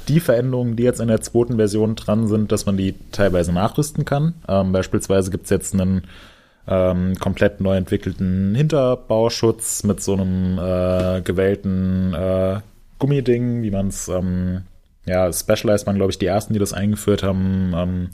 die 0.08 0.20
Veränderungen, 0.20 0.78
die 0.78 0.84
jetzt 0.84 1.00
in 1.00 1.10
der 1.10 1.22
zweiten 1.22 1.58
Version 1.58 1.96
dran 1.96 2.28
sind, 2.28 2.52
dass 2.52 2.66
man 2.66 2.76
die 2.76 2.96
teilweise 3.12 3.54
nachrüsten 3.54 4.04
kann. 4.04 4.34
Ähm, 4.48 4.72
beispielsweise 4.72 5.30
gibt 5.30 5.44
es 5.44 5.52
jetzt 5.52 5.76
einen 5.76 6.08
ähm, 6.68 7.16
komplett 7.20 7.60
neu 7.62 7.76
entwickelten 7.76 8.56
Hinterbauschutz 8.56 9.84
mit 9.84 10.02
so 10.02 10.14
einem 10.14 10.58
äh, 10.60 11.22
gewählten 11.22 12.14
äh, 12.14 12.60
Gummiding, 13.00 13.64
wie 13.64 13.72
man 13.72 13.88
es, 13.88 14.08
ähm, 14.08 14.64
ja, 15.06 15.32
Specialized 15.34 15.88
waren, 15.88 15.96
glaube 15.96 16.12
ich, 16.12 16.20
die 16.20 16.28
ersten, 16.28 16.54
die 16.54 16.60
das 16.60 16.74
eingeführt 16.74 17.24
haben, 17.24 17.74
ähm, 17.76 18.10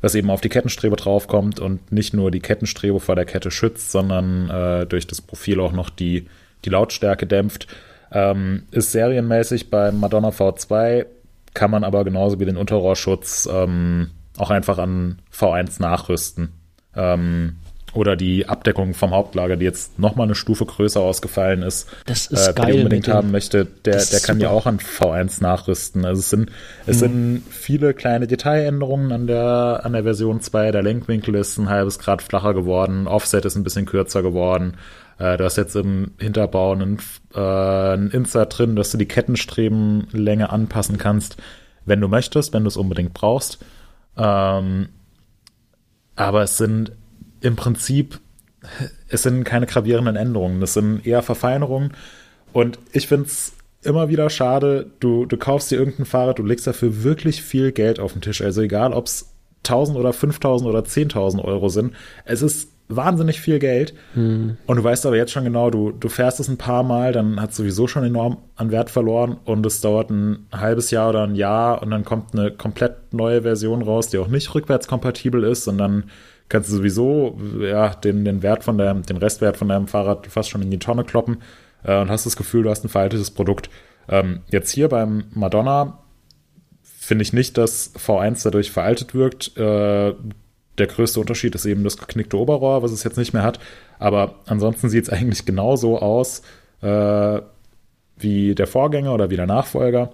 was 0.00 0.14
eben 0.14 0.30
auf 0.30 0.40
die 0.40 0.48
Kettenstrebe 0.48 0.96
draufkommt 0.96 1.60
und 1.60 1.92
nicht 1.92 2.14
nur 2.14 2.30
die 2.30 2.40
Kettenstrebe 2.40 2.98
vor 2.98 3.14
der 3.14 3.26
Kette 3.26 3.50
schützt, 3.50 3.92
sondern 3.92 4.48
äh, 4.50 4.86
durch 4.86 5.06
das 5.06 5.20
Profil 5.20 5.60
auch 5.60 5.72
noch 5.72 5.90
die, 5.90 6.26
die 6.64 6.70
Lautstärke 6.70 7.26
dämpft. 7.26 7.68
Ähm, 8.10 8.64
ist 8.70 8.92
serienmäßig 8.92 9.70
beim 9.70 10.00
Madonna 10.00 10.30
V2, 10.30 11.06
kann 11.54 11.70
man 11.70 11.84
aber 11.84 12.04
genauso 12.04 12.40
wie 12.40 12.46
den 12.46 12.56
Unterrohrschutz 12.56 13.48
ähm, 13.50 14.10
auch 14.38 14.50
einfach 14.50 14.78
an 14.78 15.20
V1 15.32 15.80
nachrüsten. 15.80 16.52
Ähm, 16.96 17.56
oder 17.94 18.16
die 18.16 18.48
Abdeckung 18.48 18.94
vom 18.94 19.10
Hauptlager, 19.10 19.56
die 19.56 19.64
jetzt 19.64 19.98
nochmal 19.98 20.26
eine 20.26 20.34
Stufe 20.34 20.64
größer 20.64 21.00
ausgefallen 21.00 21.62
ist, 21.62 21.88
das 22.06 22.26
ist 22.26 22.48
äh, 22.48 22.52
geil, 22.54 22.72
die 22.72 22.78
unbedingt 22.78 23.08
haben 23.08 23.30
möchte, 23.30 23.66
der, 23.66 24.02
der 24.04 24.20
kann 24.20 24.40
ja 24.40 24.50
auch 24.50 24.66
an 24.66 24.78
V1 24.78 25.42
nachrüsten. 25.42 26.04
Also 26.04 26.20
es 26.20 26.30
sind, 26.30 26.50
es 26.86 26.96
mhm. 26.96 27.00
sind 27.00 27.42
viele 27.50 27.92
kleine 27.92 28.26
Detailänderungen 28.26 29.12
an 29.12 29.26
der, 29.26 29.82
an 29.84 29.92
der 29.92 30.04
Version 30.04 30.40
2. 30.40 30.72
Der 30.72 30.82
Lenkwinkel 30.82 31.34
ist 31.34 31.58
ein 31.58 31.68
halbes 31.68 31.98
Grad 31.98 32.22
flacher 32.22 32.54
geworden, 32.54 33.06
Offset 33.06 33.44
ist 33.44 33.56
ein 33.56 33.64
bisschen 33.64 33.86
kürzer 33.86 34.22
geworden. 34.22 34.74
Äh, 35.18 35.36
du 35.36 35.44
hast 35.44 35.56
jetzt 35.56 35.76
im 35.76 36.12
Hinterbau 36.18 36.72
einen, 36.72 36.98
äh, 37.34 37.38
einen 37.38 38.10
Insert 38.10 38.58
drin, 38.58 38.74
dass 38.74 38.90
du 38.90 38.98
die 38.98 39.06
Kettenstrebenlänge 39.06 40.50
anpassen 40.50 40.96
kannst, 40.96 41.36
wenn 41.84 42.00
du 42.00 42.08
möchtest, 42.08 42.54
wenn 42.54 42.64
du 42.64 42.68
es 42.68 42.76
unbedingt 42.76 43.12
brauchst. 43.12 43.58
Ähm, 44.16 44.88
aber 46.16 46.42
es 46.42 46.56
sind 46.56 46.92
im 47.42 47.56
Prinzip, 47.56 48.20
es 49.08 49.22
sind 49.22 49.44
keine 49.44 49.66
gravierenden 49.66 50.16
Änderungen, 50.16 50.62
es 50.62 50.74
sind 50.74 51.06
eher 51.06 51.22
Verfeinerungen. 51.22 51.92
Und 52.52 52.78
ich 52.92 53.08
finde 53.08 53.26
es 53.26 53.52
immer 53.82 54.08
wieder 54.08 54.30
schade, 54.30 54.90
du, 55.00 55.26
du 55.26 55.36
kaufst 55.36 55.70
dir 55.70 55.78
irgendein 55.78 56.06
Fahrrad, 56.06 56.38
du 56.38 56.44
legst 56.44 56.66
dafür 56.66 57.02
wirklich 57.02 57.42
viel 57.42 57.72
Geld 57.72 57.98
auf 57.98 58.12
den 58.12 58.22
Tisch. 58.22 58.40
Also 58.40 58.62
egal, 58.62 58.92
ob 58.92 59.06
es 59.06 59.32
1000 59.64 59.98
oder 59.98 60.12
5000 60.12 60.70
oder 60.70 60.80
10.000 60.80 61.44
Euro 61.44 61.68
sind, 61.68 61.92
es 62.24 62.42
ist 62.42 62.68
wahnsinnig 62.88 63.40
viel 63.40 63.58
Geld. 63.58 63.94
Hm. 64.14 64.56
Und 64.66 64.76
du 64.76 64.84
weißt 64.84 65.06
aber 65.06 65.16
jetzt 65.16 65.32
schon 65.32 65.44
genau, 65.44 65.70
du, 65.70 65.92
du 65.92 66.08
fährst 66.08 66.40
es 66.40 66.48
ein 66.48 66.58
paar 66.58 66.82
Mal, 66.82 67.12
dann 67.12 67.40
hat 67.40 67.50
es 67.50 67.56
sowieso 67.56 67.86
schon 67.86 68.04
enorm 68.04 68.38
an 68.56 68.70
Wert 68.70 68.90
verloren 68.90 69.38
und 69.44 69.64
es 69.66 69.80
dauert 69.80 70.10
ein 70.10 70.46
halbes 70.52 70.90
Jahr 70.90 71.10
oder 71.10 71.24
ein 71.24 71.34
Jahr 71.34 71.82
und 71.82 71.90
dann 71.90 72.04
kommt 72.04 72.34
eine 72.34 72.50
komplett 72.50 73.12
neue 73.12 73.42
Version 73.42 73.82
raus, 73.82 74.08
die 74.08 74.18
auch 74.18 74.28
nicht 74.28 74.54
rückwärtskompatibel 74.54 75.44
ist 75.44 75.68
und 75.68 75.78
dann 75.78 76.04
kannst 76.48 76.70
du 76.70 76.76
sowieso 76.76 77.38
ja, 77.60 77.90
den, 77.90 78.24
den 78.24 78.42
Wert 78.42 78.64
von 78.64 78.78
deinem, 78.78 79.02
den 79.02 79.16
Restwert 79.16 79.56
von 79.56 79.68
deinem 79.68 79.88
Fahrrad 79.88 80.26
fast 80.26 80.50
schon 80.50 80.62
in 80.62 80.70
die 80.70 80.78
Tonne 80.78 81.04
kloppen 81.04 81.38
äh, 81.84 82.00
und 82.00 82.10
hast 82.10 82.26
das 82.26 82.36
Gefühl, 82.36 82.62
du 82.62 82.70
hast 82.70 82.84
ein 82.84 82.88
veraltetes 82.88 83.30
Produkt. 83.30 83.70
Ähm, 84.08 84.40
jetzt 84.48 84.70
hier 84.70 84.88
beim 84.88 85.24
Madonna 85.32 85.98
finde 86.82 87.22
ich 87.22 87.32
nicht, 87.32 87.58
dass 87.58 87.94
V1 87.94 88.44
dadurch 88.44 88.70
veraltet 88.70 89.14
wirkt. 89.14 89.56
Äh, 89.56 90.14
der 90.78 90.86
größte 90.86 91.20
Unterschied 91.20 91.54
ist 91.54 91.66
eben 91.66 91.84
das 91.84 91.98
geknickte 91.98 92.38
Oberrohr, 92.38 92.82
was 92.82 92.92
es 92.92 93.04
jetzt 93.04 93.18
nicht 93.18 93.32
mehr 93.32 93.42
hat. 93.42 93.58
Aber 93.98 94.36
ansonsten 94.46 94.88
sieht 94.88 95.04
es 95.04 95.10
eigentlich 95.10 95.44
genauso 95.44 95.98
aus 95.98 96.42
äh, 96.80 97.40
wie 98.16 98.54
der 98.54 98.66
Vorgänger 98.66 99.12
oder 99.12 99.30
wie 99.30 99.36
der 99.36 99.46
Nachfolger. 99.46 100.12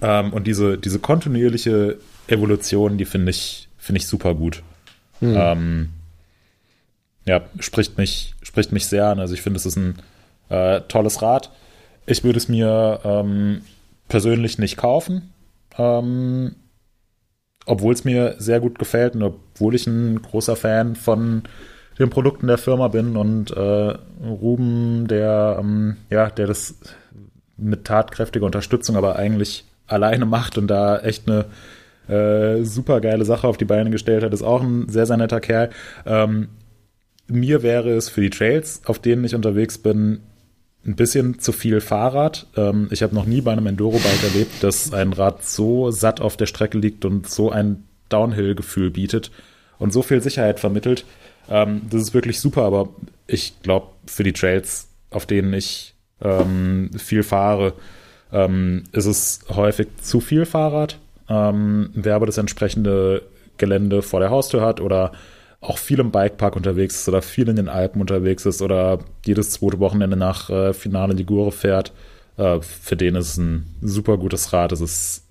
Ähm, 0.00 0.32
und 0.32 0.46
diese, 0.46 0.78
diese 0.78 0.98
kontinuierliche 0.98 1.98
Evolution, 2.28 2.98
die 2.98 3.04
finde 3.04 3.30
ich, 3.30 3.68
finde 3.78 4.00
ich 4.00 4.06
super 4.06 4.34
gut. 4.34 4.62
Hm. 5.22 5.36
Ähm, 5.36 5.88
ja, 7.24 7.42
spricht 7.60 7.96
mich, 7.96 8.34
spricht 8.42 8.72
mich 8.72 8.86
sehr 8.86 9.06
an. 9.06 9.20
Also 9.20 9.34
ich 9.34 9.42
finde, 9.42 9.58
es 9.58 9.66
ist 9.66 9.76
ein 9.76 9.96
äh, 10.48 10.80
tolles 10.82 11.22
Rad. 11.22 11.50
Ich 12.06 12.24
würde 12.24 12.38
es 12.38 12.48
mir 12.48 13.00
ähm, 13.04 13.62
persönlich 14.08 14.58
nicht 14.58 14.76
kaufen, 14.76 15.32
ähm, 15.78 16.56
obwohl 17.64 17.94
es 17.94 18.04
mir 18.04 18.34
sehr 18.38 18.58
gut 18.58 18.78
gefällt 18.78 19.14
und 19.14 19.22
obwohl 19.22 19.76
ich 19.76 19.86
ein 19.86 20.20
großer 20.20 20.56
Fan 20.56 20.96
von 20.96 21.44
den 21.98 22.10
Produkten 22.10 22.48
der 22.48 22.58
Firma 22.58 22.88
bin 22.88 23.16
und 23.16 23.52
äh, 23.52 23.94
Ruben, 24.24 25.06
der, 25.06 25.58
ähm, 25.60 25.96
ja, 26.10 26.28
der 26.28 26.48
das 26.48 26.74
mit 27.56 27.84
tatkräftiger 27.84 28.46
Unterstützung 28.46 28.96
aber 28.96 29.14
eigentlich 29.16 29.64
alleine 29.86 30.26
macht 30.26 30.58
und 30.58 30.66
da 30.66 30.98
echt 30.98 31.28
eine 31.28 31.44
äh, 32.08 32.64
super 32.64 33.00
geile 33.00 33.24
Sache 33.24 33.46
auf 33.46 33.56
die 33.56 33.64
Beine 33.64 33.90
gestellt 33.90 34.22
hat, 34.22 34.32
ist 34.32 34.42
auch 34.42 34.62
ein 34.62 34.88
sehr, 34.88 35.06
sehr 35.06 35.16
netter 35.16 35.40
Kerl. 35.40 35.70
Ähm, 36.06 36.48
mir 37.28 37.62
wäre 37.62 37.90
es 37.90 38.08
für 38.08 38.20
die 38.20 38.30
Trails, 38.30 38.82
auf 38.86 38.98
denen 38.98 39.24
ich 39.24 39.34
unterwegs 39.34 39.78
bin, 39.78 40.20
ein 40.84 40.96
bisschen 40.96 41.38
zu 41.38 41.52
viel 41.52 41.80
Fahrrad. 41.80 42.46
Ähm, 42.56 42.88
ich 42.90 43.02
habe 43.02 43.14
noch 43.14 43.24
nie 43.24 43.40
bei 43.40 43.52
einem 43.52 43.66
Enduro-Bike 43.66 44.24
erlebt, 44.24 44.62
dass 44.62 44.92
ein 44.92 45.12
Rad 45.12 45.44
so 45.44 45.90
satt 45.90 46.20
auf 46.20 46.36
der 46.36 46.46
Strecke 46.46 46.78
liegt 46.78 47.04
und 47.04 47.28
so 47.28 47.50
ein 47.50 47.84
Downhill-Gefühl 48.08 48.90
bietet 48.90 49.30
und 49.78 49.92
so 49.92 50.02
viel 50.02 50.20
Sicherheit 50.20 50.60
vermittelt. 50.60 51.04
Ähm, 51.48 51.82
das 51.88 52.02
ist 52.02 52.14
wirklich 52.14 52.40
super, 52.40 52.62
aber 52.62 52.88
ich 53.26 53.62
glaube, 53.62 53.88
für 54.06 54.24
die 54.24 54.32
Trails, 54.32 54.88
auf 55.10 55.26
denen 55.26 55.52
ich 55.54 55.94
ähm, 56.20 56.90
viel 56.98 57.22
fahre, 57.22 57.74
ähm, 58.32 58.84
ist 58.92 59.06
es 59.06 59.40
häufig 59.50 59.88
zu 60.00 60.20
viel 60.20 60.46
Fahrrad 60.46 60.98
ähm, 61.32 61.90
wer 61.94 62.14
aber 62.14 62.26
das 62.26 62.36
entsprechende 62.36 63.22
Gelände 63.56 64.02
vor 64.02 64.20
der 64.20 64.30
Haustür 64.30 64.60
hat 64.60 64.80
oder 64.80 65.12
auch 65.60 65.78
viel 65.78 66.00
im 66.00 66.10
Bikepark 66.10 66.56
unterwegs 66.56 67.00
ist 67.00 67.08
oder 67.08 67.22
viel 67.22 67.48
in 67.48 67.56
den 67.56 67.68
Alpen 67.68 68.00
unterwegs 68.00 68.44
ist 68.44 68.60
oder 68.60 68.98
jedes 69.24 69.50
zweite 69.50 69.78
Wochenende 69.78 70.16
nach 70.16 70.50
äh, 70.50 70.72
Finale 70.74 71.14
Ligure 71.14 71.52
fährt, 71.52 71.92
äh, 72.36 72.60
für 72.60 72.96
den 72.96 73.14
ist 73.14 73.28
es 73.28 73.36
ein 73.38 73.74
super 73.80 74.18
gutes 74.18 74.52
Rad. 74.52 74.72
Es 74.72 74.80
ist 74.80 75.24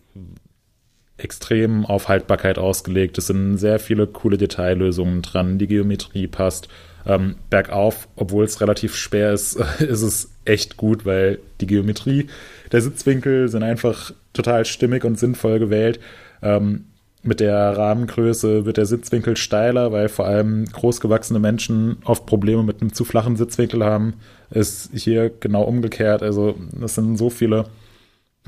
extrem 1.17 1.85
auf 1.85 2.07
Haltbarkeit 2.07 2.57
ausgelegt. 2.57 3.17
Es 3.17 3.27
sind 3.27 3.57
sehr 3.57 3.77
viele 3.77 4.07
coole 4.07 4.37
Detaillösungen 4.37 5.21
dran. 5.21 5.59
Die 5.59 5.67
Geometrie 5.67 6.27
passt. 6.27 6.67
Ähm, 7.05 7.35
bergauf, 7.49 8.07
obwohl 8.15 8.45
es 8.45 8.61
relativ 8.61 8.95
schwer 8.95 9.33
ist, 9.33 9.55
ist 9.79 10.01
es 10.01 10.31
echt 10.45 10.77
gut, 10.77 11.05
weil 11.05 11.39
die 11.59 11.67
Geometrie 11.67 12.27
der 12.71 12.81
Sitzwinkel 12.81 13.49
sind 13.49 13.63
einfach 13.63 14.13
total 14.33 14.65
stimmig 14.65 15.03
und 15.03 15.19
sinnvoll 15.19 15.59
gewählt. 15.59 15.99
Ähm, 16.41 16.85
mit 17.23 17.39
der 17.39 17.77
Rahmengröße 17.77 18.65
wird 18.65 18.77
der 18.77 18.87
Sitzwinkel 18.87 19.37
steiler, 19.37 19.91
weil 19.91 20.09
vor 20.09 20.25
allem 20.25 20.65
großgewachsene 20.65 21.39
Menschen 21.39 21.97
oft 22.03 22.25
Probleme 22.25 22.63
mit 22.63 22.81
einem 22.81 22.93
zu 22.93 23.05
flachen 23.05 23.35
Sitzwinkel 23.35 23.83
haben. 23.83 24.15
Ist 24.49 24.89
hier 24.93 25.29
genau 25.29 25.63
umgekehrt. 25.63 26.23
Also 26.23 26.55
das 26.71 26.95
sind 26.95 27.17
so 27.17 27.29
viele 27.29 27.65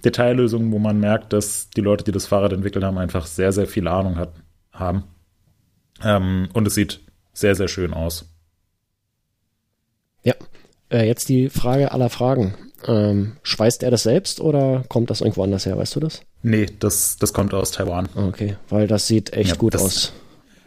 Detaillösungen, 0.04 0.72
wo 0.72 0.80
man 0.80 1.00
merkt, 1.00 1.34
dass 1.34 1.70
die 1.70 1.82
Leute, 1.82 2.04
die 2.04 2.12
das 2.12 2.26
Fahrrad 2.26 2.52
entwickelt 2.52 2.84
haben, 2.84 2.98
einfach 2.98 3.28
sehr, 3.28 3.52
sehr 3.52 3.68
viel 3.68 3.88
Ahnung 3.88 4.18
hat, 4.18 4.34
haben. 4.72 5.04
Ähm, 6.04 6.50
und 6.54 6.66
es 6.66 6.74
sieht 6.74 7.02
sehr, 7.34 7.54
sehr 7.54 7.68
schön 7.68 7.94
aus. 7.94 8.33
Ja, 10.24 10.34
äh, 10.90 11.06
jetzt 11.08 11.30
die 11.30 11.50
Frage 11.50 11.92
aller 11.92 12.10
Fragen. 12.10 12.56
Ähm, 12.86 13.38
schweißt 13.44 13.84
er 13.84 13.92
das 13.92 14.04
selbst 14.04 14.42
oder 14.42 14.84
kommt 14.90 15.10
das 15.10 15.22
irgendwo 15.22 15.44
anders 15.44 15.66
her, 15.66 15.78
weißt 15.78 15.96
du 15.96 16.00
das? 16.02 16.22
Nee, 16.42 16.66
das, 16.80 17.18
das 17.18 17.32
kommt 17.32 17.54
aus 17.54 17.72
Taiwan. 17.72 18.10
Okay, 18.16 18.58
weil 18.70 18.88
das 18.88 19.08
sieht 19.08 19.32
echt 19.34 19.52
ja, 19.52 19.56
gut 19.56 19.74
das, 19.74 19.82
aus. 19.82 20.14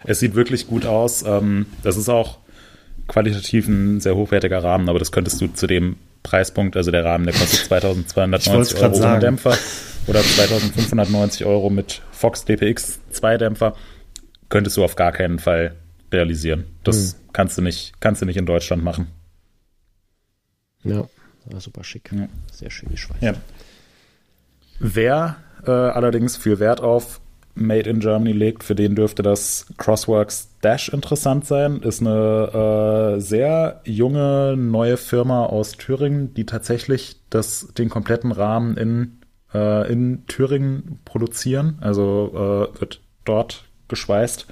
Es 0.05 0.21
sieht 0.21 0.35
wirklich 0.35 0.67
gut 0.67 0.87
aus. 0.87 1.23
Ähm, 1.27 1.67
das 1.83 1.97
ist 1.97 2.09
auch 2.09 2.39
qualitativ 3.07 3.69
ein 3.69 4.01
sehr 4.01 4.17
hochwertiger 4.17 4.63
Rahmen, 4.63 4.89
aber 4.89 4.99
das 4.99 5.13
könntest 5.13 5.41
du 5.41 5.49
zu 5.49 5.67
dem 5.67 5.97
Preispunkt, 6.23 6.77
also 6.77 6.91
der 6.91 7.05
Rahmen, 7.05 7.27
der 7.27 7.35
kostet 7.35 7.61
2290 7.67 8.83
Euro 8.83 9.07
ohne 9.07 9.21
Dämpfer 9.21 9.57
oder 10.07 10.21
2590 10.23 11.47
Euro 11.47 11.71
mit 11.71 12.03
Fox 12.11 12.45
DPX 12.45 13.01
2 13.11 13.39
Dämpfer, 13.39 13.75
könntest 14.49 14.77
du 14.77 14.85
auf 14.85 14.97
gar 14.97 15.13
keinen 15.13 15.39
Fall 15.39 15.77
realisieren. 16.13 16.65
Das 16.83 17.13
hm. 17.13 17.19
kannst 17.33 17.59
du 17.59 17.63
nicht, 17.63 17.93
kannst 18.01 18.23
du 18.23 18.27
nicht 18.27 18.37
in 18.37 18.47
Deutschland 18.47 18.83
machen. 18.83 19.09
Ja. 20.89 21.09
War 21.47 21.61
super 21.61 21.85
schick. 21.85 22.11
Ja. 22.13 22.29
Sehr 22.53 22.71
schön 22.71 22.91
geschweißt. 22.91 23.23
Ja. 23.23 23.35
Wer 24.79 25.37
äh, 25.67 25.71
allerdings 25.71 26.37
viel 26.37 26.59
Wert 26.59 26.81
auf 26.81 27.21
Made 27.55 27.89
in 27.89 28.01
Germany 28.01 28.33
legt, 28.33 28.65
für 28.65 28.75
den 28.75 28.95
dürfte 28.95 29.23
das 29.23 29.67
Crossworks 29.79 30.51
Dash 30.61 30.91
interessant 30.91 31.47
sein. 31.47 31.81
Ist 31.81 32.03
eine 32.03 33.15
äh, 33.17 33.21
sehr 33.21 33.81
junge 33.85 34.57
neue 34.59 34.99
Firma 34.99 35.47
aus 35.47 35.73
Thüringen, 35.73 36.35
die 36.35 36.45
tatsächlich 36.45 37.17
das, 37.31 37.69
den 37.79 37.89
kompletten 37.89 38.31
Rahmen 38.31 38.77
in, 38.77 39.21
äh, 39.55 39.91
in 39.91 40.27
Thüringen 40.27 41.01
produzieren. 41.07 41.79
Also 41.81 42.31
äh, 42.75 42.81
wird 42.81 43.01
dort 43.25 43.65
geschweißt. 43.89 44.47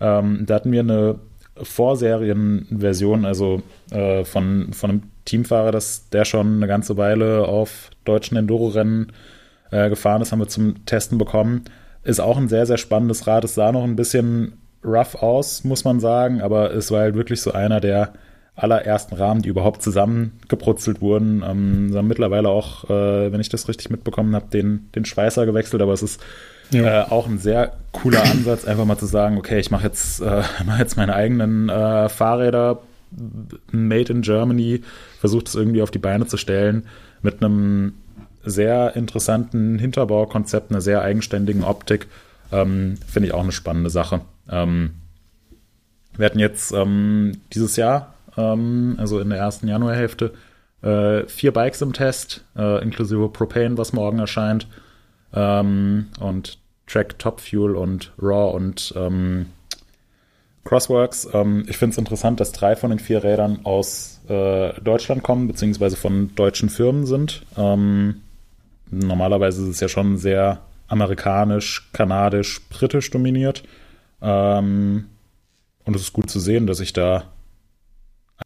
Ähm, 0.00 0.44
da 0.46 0.54
hatten 0.54 0.72
wir 0.72 0.80
eine 0.80 1.20
Vorserienversion, 1.62 3.24
also 3.24 3.62
äh, 3.90 4.24
von, 4.24 4.72
von 4.72 4.90
einem 4.90 5.02
Teamfahrer, 5.24 5.72
dass 5.72 6.08
der 6.10 6.24
schon 6.24 6.56
eine 6.56 6.66
ganze 6.66 6.96
Weile 6.96 7.46
auf 7.46 7.90
deutschen 8.04 8.36
Enduro-Rennen 8.36 9.12
äh, 9.70 9.88
gefahren 9.88 10.22
ist, 10.22 10.32
haben 10.32 10.40
wir 10.40 10.48
zum 10.48 10.84
Testen 10.86 11.18
bekommen. 11.18 11.64
Ist 12.02 12.20
auch 12.20 12.36
ein 12.36 12.48
sehr, 12.48 12.66
sehr 12.66 12.78
spannendes 12.78 13.26
Rad. 13.26 13.44
Es 13.44 13.54
sah 13.54 13.72
noch 13.72 13.84
ein 13.84 13.96
bisschen 13.96 14.54
rough 14.84 15.14
aus, 15.16 15.64
muss 15.64 15.84
man 15.84 16.00
sagen, 16.00 16.40
aber 16.40 16.74
es 16.74 16.90
war 16.90 17.00
halt 17.00 17.14
wirklich 17.14 17.42
so 17.42 17.52
einer, 17.52 17.80
der 17.80 18.12
allerersten 18.56 19.14
Rahmen, 19.14 19.42
die 19.42 19.48
überhaupt 19.48 19.82
zusammengebrutzelt 19.82 21.00
wurden. 21.00 21.42
Ähm, 21.46 21.90
sie 21.90 21.98
haben 21.98 22.08
mittlerweile 22.08 22.48
auch, 22.48 22.84
äh, 22.90 23.32
wenn 23.32 23.40
ich 23.40 23.48
das 23.48 23.68
richtig 23.68 23.90
mitbekommen 23.90 24.34
habe, 24.34 24.46
den, 24.52 24.90
den 24.94 25.04
Schweißer 25.04 25.46
gewechselt, 25.46 25.82
aber 25.82 25.92
es 25.92 26.02
ist 26.02 26.20
ja. 26.70 27.02
äh, 27.02 27.10
auch 27.10 27.26
ein 27.26 27.38
sehr 27.38 27.72
cooler 27.92 28.22
Ansatz, 28.22 28.64
einfach 28.64 28.84
mal 28.84 28.98
zu 28.98 29.06
sagen, 29.06 29.38
okay, 29.38 29.58
ich 29.58 29.70
mache 29.70 29.84
jetzt, 29.84 30.20
äh, 30.20 30.42
mach 30.66 30.78
jetzt 30.78 30.96
meine 30.96 31.14
eigenen 31.14 31.68
äh, 31.68 32.08
Fahrräder 32.08 32.80
made 33.70 34.12
in 34.12 34.22
Germany, 34.22 34.82
versuche 35.18 35.44
das 35.44 35.54
irgendwie 35.54 35.82
auf 35.82 35.90
die 35.90 35.98
Beine 35.98 36.26
zu 36.26 36.36
stellen 36.36 36.86
mit 37.22 37.42
einem 37.42 37.94
sehr 38.42 38.96
interessanten 38.96 39.78
Hinterbaukonzept, 39.78 40.70
einer 40.70 40.80
sehr 40.80 41.02
eigenständigen 41.02 41.64
Optik. 41.64 42.06
Ähm, 42.52 42.96
Finde 43.06 43.28
ich 43.28 43.34
auch 43.34 43.42
eine 43.42 43.52
spannende 43.52 43.90
Sache. 43.90 44.22
Ähm, 44.48 44.92
wir 46.16 46.26
hatten 46.26 46.38
jetzt 46.38 46.72
ähm, 46.72 47.32
dieses 47.52 47.76
Jahr 47.76 48.14
ähm, 48.36 48.96
also 48.98 49.20
in 49.20 49.30
der 49.30 49.38
ersten 49.38 49.68
Januarhälfte. 49.68 50.32
Äh, 50.82 51.26
vier 51.26 51.52
Bikes 51.52 51.82
im 51.82 51.92
Test, 51.92 52.44
äh, 52.56 52.82
inklusive 52.82 53.28
Propane, 53.28 53.76
was 53.76 53.92
morgen 53.92 54.18
erscheint. 54.18 54.66
Ähm, 55.34 56.06
und 56.18 56.58
Track 56.86 57.18
Top 57.18 57.40
Fuel 57.40 57.76
und 57.76 58.12
Raw 58.20 58.56
und 58.56 58.92
ähm, 58.96 59.46
Crossworks. 60.64 61.28
Ähm, 61.32 61.64
ich 61.68 61.76
finde 61.76 61.92
es 61.92 61.98
interessant, 61.98 62.40
dass 62.40 62.52
drei 62.52 62.76
von 62.76 62.90
den 62.90 62.98
vier 62.98 63.24
Rädern 63.24 63.60
aus 63.64 64.20
äh, 64.28 64.72
Deutschland 64.80 65.22
kommen, 65.22 65.48
beziehungsweise 65.48 65.96
von 65.96 66.34
deutschen 66.34 66.68
Firmen 66.68 67.06
sind. 67.06 67.44
Ähm, 67.56 68.22
normalerweise 68.90 69.62
ist 69.62 69.68
es 69.68 69.80
ja 69.80 69.88
schon 69.88 70.16
sehr 70.16 70.60
amerikanisch, 70.88 71.88
kanadisch, 71.92 72.60
britisch 72.68 73.10
dominiert. 73.10 73.62
Ähm, 74.20 75.06
und 75.84 75.96
es 75.96 76.02
ist 76.02 76.12
gut 76.12 76.30
zu 76.30 76.40
sehen, 76.40 76.66
dass 76.66 76.78
sich 76.78 76.92
da 76.92 77.24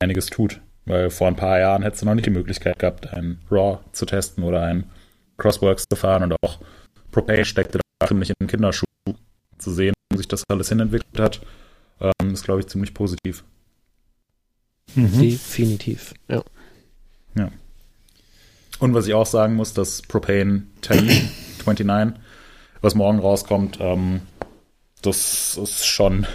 einiges 0.00 0.26
tut. 0.26 0.60
Weil 0.86 1.10
vor 1.10 1.28
ein 1.28 1.36
paar 1.36 1.58
Jahren 1.58 1.82
hättest 1.82 2.02
du 2.02 2.06
noch 2.06 2.14
nicht 2.14 2.26
die 2.26 2.30
Möglichkeit 2.30 2.78
gehabt, 2.78 3.12
ein 3.12 3.38
Raw 3.50 3.78
zu 3.92 4.04
testen 4.04 4.44
oder 4.44 4.62
ein 4.62 4.84
Crossworks 5.38 5.84
zu 5.90 5.96
fahren 5.96 6.22
und 6.22 6.36
auch 6.42 6.58
Propane 7.10 7.44
steckte 7.44 7.78
da 8.00 8.06
ziemlich 8.06 8.30
in 8.30 8.34
den 8.40 8.48
Kinderschuh 8.48 8.86
zu 9.58 9.70
sehen, 9.70 9.94
wie 10.10 10.18
sich 10.18 10.28
das 10.28 10.44
alles 10.48 10.68
hinentwickelt 10.68 11.18
hat, 11.18 11.40
ähm, 12.20 12.32
ist, 12.32 12.44
glaube 12.44 12.60
ich, 12.60 12.66
ziemlich 12.66 12.94
positiv. 12.94 13.44
Mhm. 14.94 15.20
Definitiv, 15.20 16.14
ja. 16.28 16.42
Ja. 17.36 17.50
Und 18.78 18.94
was 18.94 19.06
ich 19.06 19.14
auch 19.14 19.26
sagen 19.26 19.54
muss, 19.54 19.72
das 19.72 20.02
Propane 20.02 20.64
TAI 20.82 21.28
29, 21.66 22.20
was 22.80 22.94
morgen 22.94 23.18
rauskommt, 23.18 23.78
ähm, 23.80 24.20
das 25.02 25.56
ist 25.56 25.86
schon, 25.86 26.26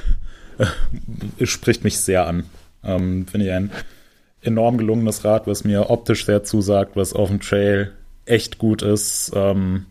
äh, 0.58 1.46
spricht 1.46 1.84
mich 1.84 2.00
sehr 2.00 2.28
an. 2.28 2.46
Ähm, 2.84 3.28
Finde 3.28 3.48
ich 3.48 3.52
ein 3.52 3.72
enorm 4.42 4.78
gelungenes 4.78 5.26
Rad, 5.26 5.48
was 5.48 5.64
mir 5.64 5.90
optisch 5.90 6.26
sehr 6.26 6.44
zusagt, 6.44 6.96
was 6.96 7.14
auf 7.14 7.30
dem 7.30 7.42
Trail 7.42 7.94
echt 8.26 8.58
gut 8.58 8.82
ist. 8.82 9.32
Ähm, 9.36 9.86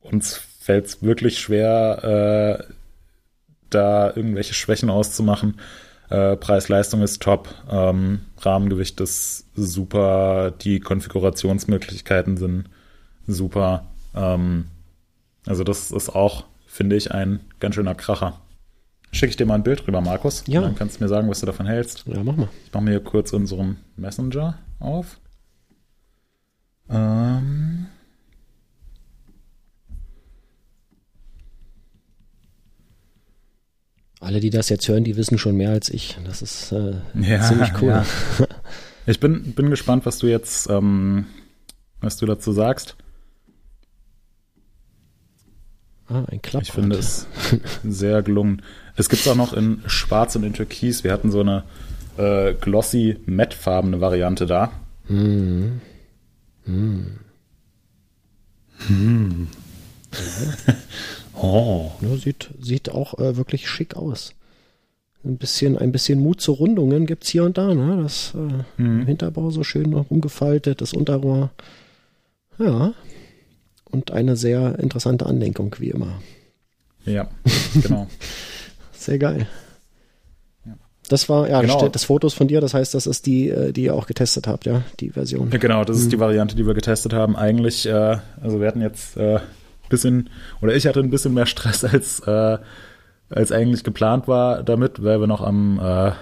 uns 0.00 0.40
fällt 0.60 0.86
es 0.86 1.02
wirklich 1.02 1.38
schwer, 1.38 2.58
äh, 2.68 2.72
da 3.70 4.08
irgendwelche 4.14 4.54
Schwächen 4.54 4.90
auszumachen. 4.90 5.60
Äh, 6.08 6.36
Preis-Leistung 6.36 7.02
ist 7.02 7.20
top, 7.20 7.48
ähm, 7.70 8.20
Rahmengewicht 8.38 9.00
ist 9.00 9.46
super, 9.56 10.52
die 10.52 10.78
Konfigurationsmöglichkeiten 10.80 12.36
sind 12.36 12.70
super. 13.26 13.86
Ähm, 14.14 14.66
also 15.46 15.64
das 15.64 15.90
ist 15.90 16.10
auch, 16.10 16.44
finde 16.66 16.96
ich, 16.96 17.12
ein 17.12 17.40
ganz 17.58 17.74
schöner 17.74 17.94
Kracher. 17.94 18.40
Schicke 19.10 19.30
ich 19.30 19.36
dir 19.36 19.46
mal 19.46 19.54
ein 19.54 19.62
Bild 19.62 19.86
rüber, 19.86 20.00
Markus. 20.00 20.44
Ja. 20.46 20.60
dann 20.60 20.76
kannst 20.76 21.00
du 21.00 21.04
mir 21.04 21.08
sagen, 21.08 21.28
was 21.28 21.40
du 21.40 21.46
davon 21.46 21.66
hältst. 21.66 22.04
Ja, 22.06 22.22
mach 22.22 22.36
mal. 22.36 22.48
Ich 22.66 22.72
mache 22.72 22.84
mir 22.84 22.90
hier 22.90 23.04
kurz 23.04 23.32
unseren 23.32 23.78
Messenger 23.96 24.58
auf. 24.78 25.18
Ähm. 26.90 27.86
Alle, 34.20 34.40
die 34.40 34.50
das 34.50 34.68
jetzt 34.68 34.88
hören, 34.88 35.04
die 35.04 35.16
wissen 35.16 35.38
schon 35.38 35.56
mehr 35.56 35.70
als 35.70 35.90
ich. 35.90 36.16
Das 36.24 36.42
ist 36.42 36.72
äh, 36.72 36.94
ja, 37.14 37.42
ziemlich 37.42 37.70
cool. 37.80 37.88
Ja. 37.88 38.06
Ich 39.08 39.20
bin, 39.20 39.52
bin 39.52 39.70
gespannt, 39.70 40.04
was 40.04 40.18
du 40.18 40.26
jetzt, 40.26 40.68
ähm, 40.68 41.26
was 42.00 42.16
du 42.16 42.26
dazu 42.26 42.50
sagst. 42.50 42.96
Ah, 46.08 46.24
ein 46.28 46.42
Klapprad. 46.42 46.62
Ich 46.62 46.72
finde 46.72 46.96
es 46.96 47.28
sehr 47.84 48.22
gelungen. 48.22 48.62
Es 48.96 49.08
gibt 49.08 49.22
es 49.22 49.28
auch 49.28 49.36
noch 49.36 49.52
in 49.52 49.80
Schwarz 49.86 50.34
und 50.34 50.42
in 50.42 50.54
Türkis. 50.54 51.04
Wir 51.04 51.12
hatten 51.12 51.30
so 51.30 51.40
eine 51.40 51.62
äh, 52.16 52.54
glossy 52.54 53.18
mattfarbene 53.26 54.00
Variante 54.00 54.46
da. 54.46 54.72
Hm. 55.06 55.80
Hm. 56.64 57.18
Hm. 58.88 59.48
oh. 61.40 61.90
Ja, 62.00 62.16
sieht, 62.16 62.50
sieht 62.60 62.90
auch 62.90 63.18
äh, 63.18 63.36
wirklich 63.36 63.68
schick 63.68 63.96
aus. 63.96 64.32
Ein 65.24 65.38
bisschen, 65.38 65.76
ein 65.76 65.92
bisschen 65.92 66.20
Mut 66.20 66.40
zu 66.40 66.52
Rundungen 66.52 67.06
gibt 67.06 67.24
es 67.24 67.30
hier 67.30 67.44
und 67.44 67.58
da, 67.58 67.74
ne? 67.74 68.02
Das 68.02 68.34
äh, 68.34 68.64
hm. 68.82 69.06
Hinterbau 69.06 69.50
so 69.50 69.64
schön 69.64 69.92
rumgefaltet, 69.92 70.80
das 70.80 70.92
Unterrohr. 70.92 71.50
Ja, 72.58 72.94
und 73.90 74.12
eine 74.12 74.36
sehr 74.36 74.78
interessante 74.78 75.26
Anlenkung, 75.26 75.74
wie 75.78 75.90
immer. 75.90 76.20
Ja, 77.04 77.28
genau. 77.82 78.06
sehr 78.92 79.18
geil. 79.18 79.46
Das 81.08 81.28
war, 81.28 81.48
ja, 81.48 81.60
genau. 81.60 81.88
das 81.88 82.04
Fotos 82.04 82.34
von 82.34 82.48
dir, 82.48 82.60
das 82.60 82.74
heißt, 82.74 82.94
das 82.94 83.06
ist 83.06 83.26
die, 83.26 83.48
äh, 83.48 83.72
die 83.72 83.84
ihr 83.84 83.94
auch 83.94 84.06
getestet 84.06 84.48
habt, 84.48 84.66
ja, 84.66 84.82
die 84.98 85.10
Version. 85.10 85.50
Genau, 85.50 85.84
das 85.84 85.98
ist 85.98 86.10
die 86.10 86.16
mhm. 86.16 86.20
Variante, 86.20 86.56
die 86.56 86.66
wir 86.66 86.74
getestet 86.74 87.12
haben. 87.12 87.36
Eigentlich, 87.36 87.86
äh, 87.86 88.18
also 88.40 88.60
wir 88.60 88.66
hatten 88.66 88.80
jetzt 88.80 89.16
äh, 89.16 89.38
bisschen, 89.88 90.30
oder 90.60 90.74
ich 90.74 90.86
hatte 90.86 91.00
ein 91.00 91.10
bisschen 91.10 91.34
mehr 91.34 91.46
Stress 91.46 91.84
als, 91.84 92.20
äh, 92.20 92.58
als 93.28 93.52
eigentlich 93.52 93.84
geplant 93.84 94.28
war 94.28 94.62
damit, 94.62 95.02
weil 95.02 95.20
wir 95.20 95.26
noch 95.26 95.40
am, 95.40 95.80
äh, 95.80 96.12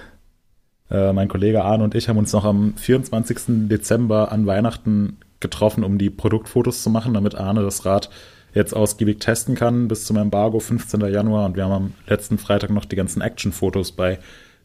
äh, 0.91 1.13
mein 1.13 1.29
Kollege 1.29 1.65
Arne 1.65 1.85
und 1.85 1.95
ich 1.95 2.09
haben 2.09 2.19
uns 2.19 2.33
noch 2.33 2.45
am 2.45 2.75
24. 2.77 3.69
Dezember 3.69 4.33
an 4.33 4.47
Weihnachten 4.47 5.19
getroffen, 5.41 5.85
um 5.85 5.99
die 5.99 6.11
Produktfotos 6.11 6.83
zu 6.83 6.91
machen, 6.91 7.15
damit 7.15 7.35
Arne 7.35 7.63
das 7.63 7.85
Rad 7.85 8.11
jetzt 8.55 8.75
ausgiebig 8.75 9.19
testen 9.19 9.57
kann 9.57 9.89
bis 9.89 10.05
zum 10.07 10.17
Embargo 10.17 10.61
15. 10.61 11.01
Januar. 11.01 11.47
Und 11.47 11.57
wir 11.57 11.65
haben 11.65 11.73
am 11.73 11.93
letzten 12.07 12.39
Freitag 12.39 12.71
noch 12.71 12.85
die 12.85 12.97
ganzen 12.97 13.21
Action-Fotos 13.21 13.93
bei 13.93 14.19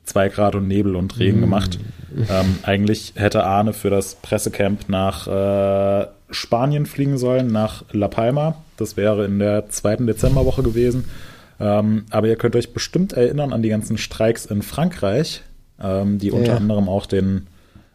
2 0.05 0.29
Grad 0.29 0.55
und 0.55 0.67
Nebel 0.67 0.95
und 0.95 1.19
Regen 1.19 1.39
mm. 1.39 1.41
gemacht. 1.41 1.79
Ähm, 2.29 2.59
eigentlich 2.63 3.13
hätte 3.15 3.43
Arne 3.43 3.73
für 3.73 3.89
das 3.89 4.15
Pressecamp 4.15 4.89
nach 4.89 5.27
äh, 5.27 6.07
Spanien 6.31 6.85
fliegen 6.85 7.17
sollen, 7.17 7.47
nach 7.51 7.83
La 7.91 8.07
Palma. 8.07 8.55
Das 8.77 8.97
wäre 8.97 9.25
in 9.25 9.39
der 9.39 9.69
zweiten 9.69 10.07
Dezemberwoche 10.07 10.63
gewesen. 10.63 11.05
Ähm, 11.59 12.05
aber 12.09 12.27
ihr 12.27 12.35
könnt 12.35 12.55
euch 12.55 12.73
bestimmt 12.73 13.13
erinnern 13.13 13.53
an 13.53 13.61
die 13.61 13.69
ganzen 13.69 13.97
Streiks 13.97 14.45
in 14.45 14.61
Frankreich, 14.61 15.43
ähm, 15.81 16.17
die 16.17 16.31
unter 16.31 16.53
ja. 16.53 16.57
anderem 16.57 16.87
auch 16.89 17.05
den 17.05 17.47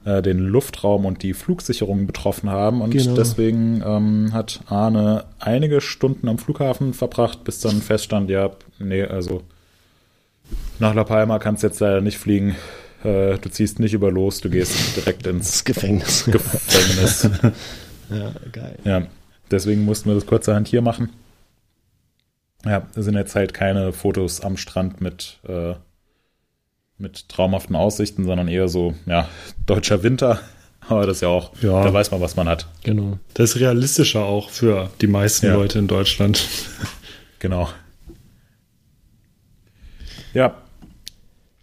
äh, 0.05 0.21
den 0.21 0.39
Luftraum 0.39 1.07
und 1.07 1.23
die 1.23 1.33
Flugsicherung 1.33 2.07
betroffen 2.07 2.51
haben. 2.51 2.83
Und 2.83 2.91
genau. 2.91 3.15
deswegen 3.15 3.83
ähm, 3.85 4.33
hat 4.33 4.61
Arne 4.67 5.25
einige 5.39 5.81
Stunden 5.81 6.29
am 6.29 6.39
Flughafen 6.39 6.93
verbracht, 6.93 7.45
bis 7.45 7.61
dann 7.61 7.81
feststand, 7.81 8.29
ja, 8.29 8.51
nee, 8.79 9.03
also 9.03 9.43
nach 10.85 10.95
La 10.95 11.05
Palma 11.05 11.39
kannst 11.39 11.62
du 11.62 11.66
jetzt 11.68 11.80
leider 11.80 12.03
nicht 12.03 12.18
fliegen. 12.18 12.57
Äh, 13.03 13.38
du 13.38 13.49
ziehst 13.49 13.80
nicht 13.80 13.95
über 13.95 14.11
los, 14.11 14.41
du 14.41 14.50
gehst 14.50 14.96
direkt 14.96 15.26
ins 15.26 15.64
Gefängnis. 15.64 16.25
Gefängnis. 16.30 17.29
ja, 18.11 18.33
geil. 18.53 18.79
Ja, 18.84 19.07
deswegen 19.50 19.84
mussten 19.87 20.11
wir 20.11 20.14
das 20.14 20.26
kurzerhand 20.26 20.68
hier 20.68 20.83
machen. 20.83 21.09
Ja, 22.67 22.87
es 22.95 23.07
sind 23.07 23.14
jetzt 23.14 23.34
halt 23.34 23.54
keine 23.54 23.92
Fotos 23.92 24.42
am 24.42 24.59
Strand 24.59 25.00
mit 25.00 25.38
äh, 25.49 25.75
mit 26.99 27.29
traumhaften 27.29 27.76
Aussichten, 27.76 28.25
sondern 28.25 28.49
eher 28.49 28.68
so, 28.68 28.95
ja, 29.07 29.29
deutscher 29.67 30.03
Winter. 30.03 30.41
Aber 30.87 31.07
das 31.07 31.17
ist 31.17 31.21
ja 31.22 31.29
auch, 31.29 31.53
ja. 31.63 31.83
da 31.83 31.92
weiß 31.92 32.11
man, 32.11 32.21
was 32.21 32.37
man 32.37 32.46
hat. 32.46 32.68
Genau. 32.83 33.18
Das 33.33 33.50
ist 33.50 33.61
realistischer 33.61 34.25
auch 34.25 34.50
für 34.50 34.91
die 35.00 35.07
meisten 35.07 35.46
ja. 35.46 35.54
Leute 35.54 35.79
in 35.79 35.88
Deutschland. 35.88 36.46
Genau. 37.38 37.68
Ja. 40.34 40.63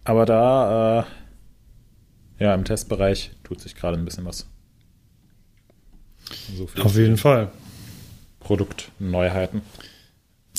Aber 0.04 0.26
da, 0.26 1.06
äh, 2.38 2.44
ja, 2.44 2.54
im 2.54 2.64
Testbereich 2.64 3.32
tut 3.44 3.60
sich 3.60 3.74
gerade 3.74 3.96
ein 3.96 4.04
bisschen 4.04 4.24
was. 4.24 4.48
So 6.56 6.68
Auf 6.82 6.96
jeden 6.96 7.16
Fall. 7.16 7.52
Produktneuheiten. 8.40 9.62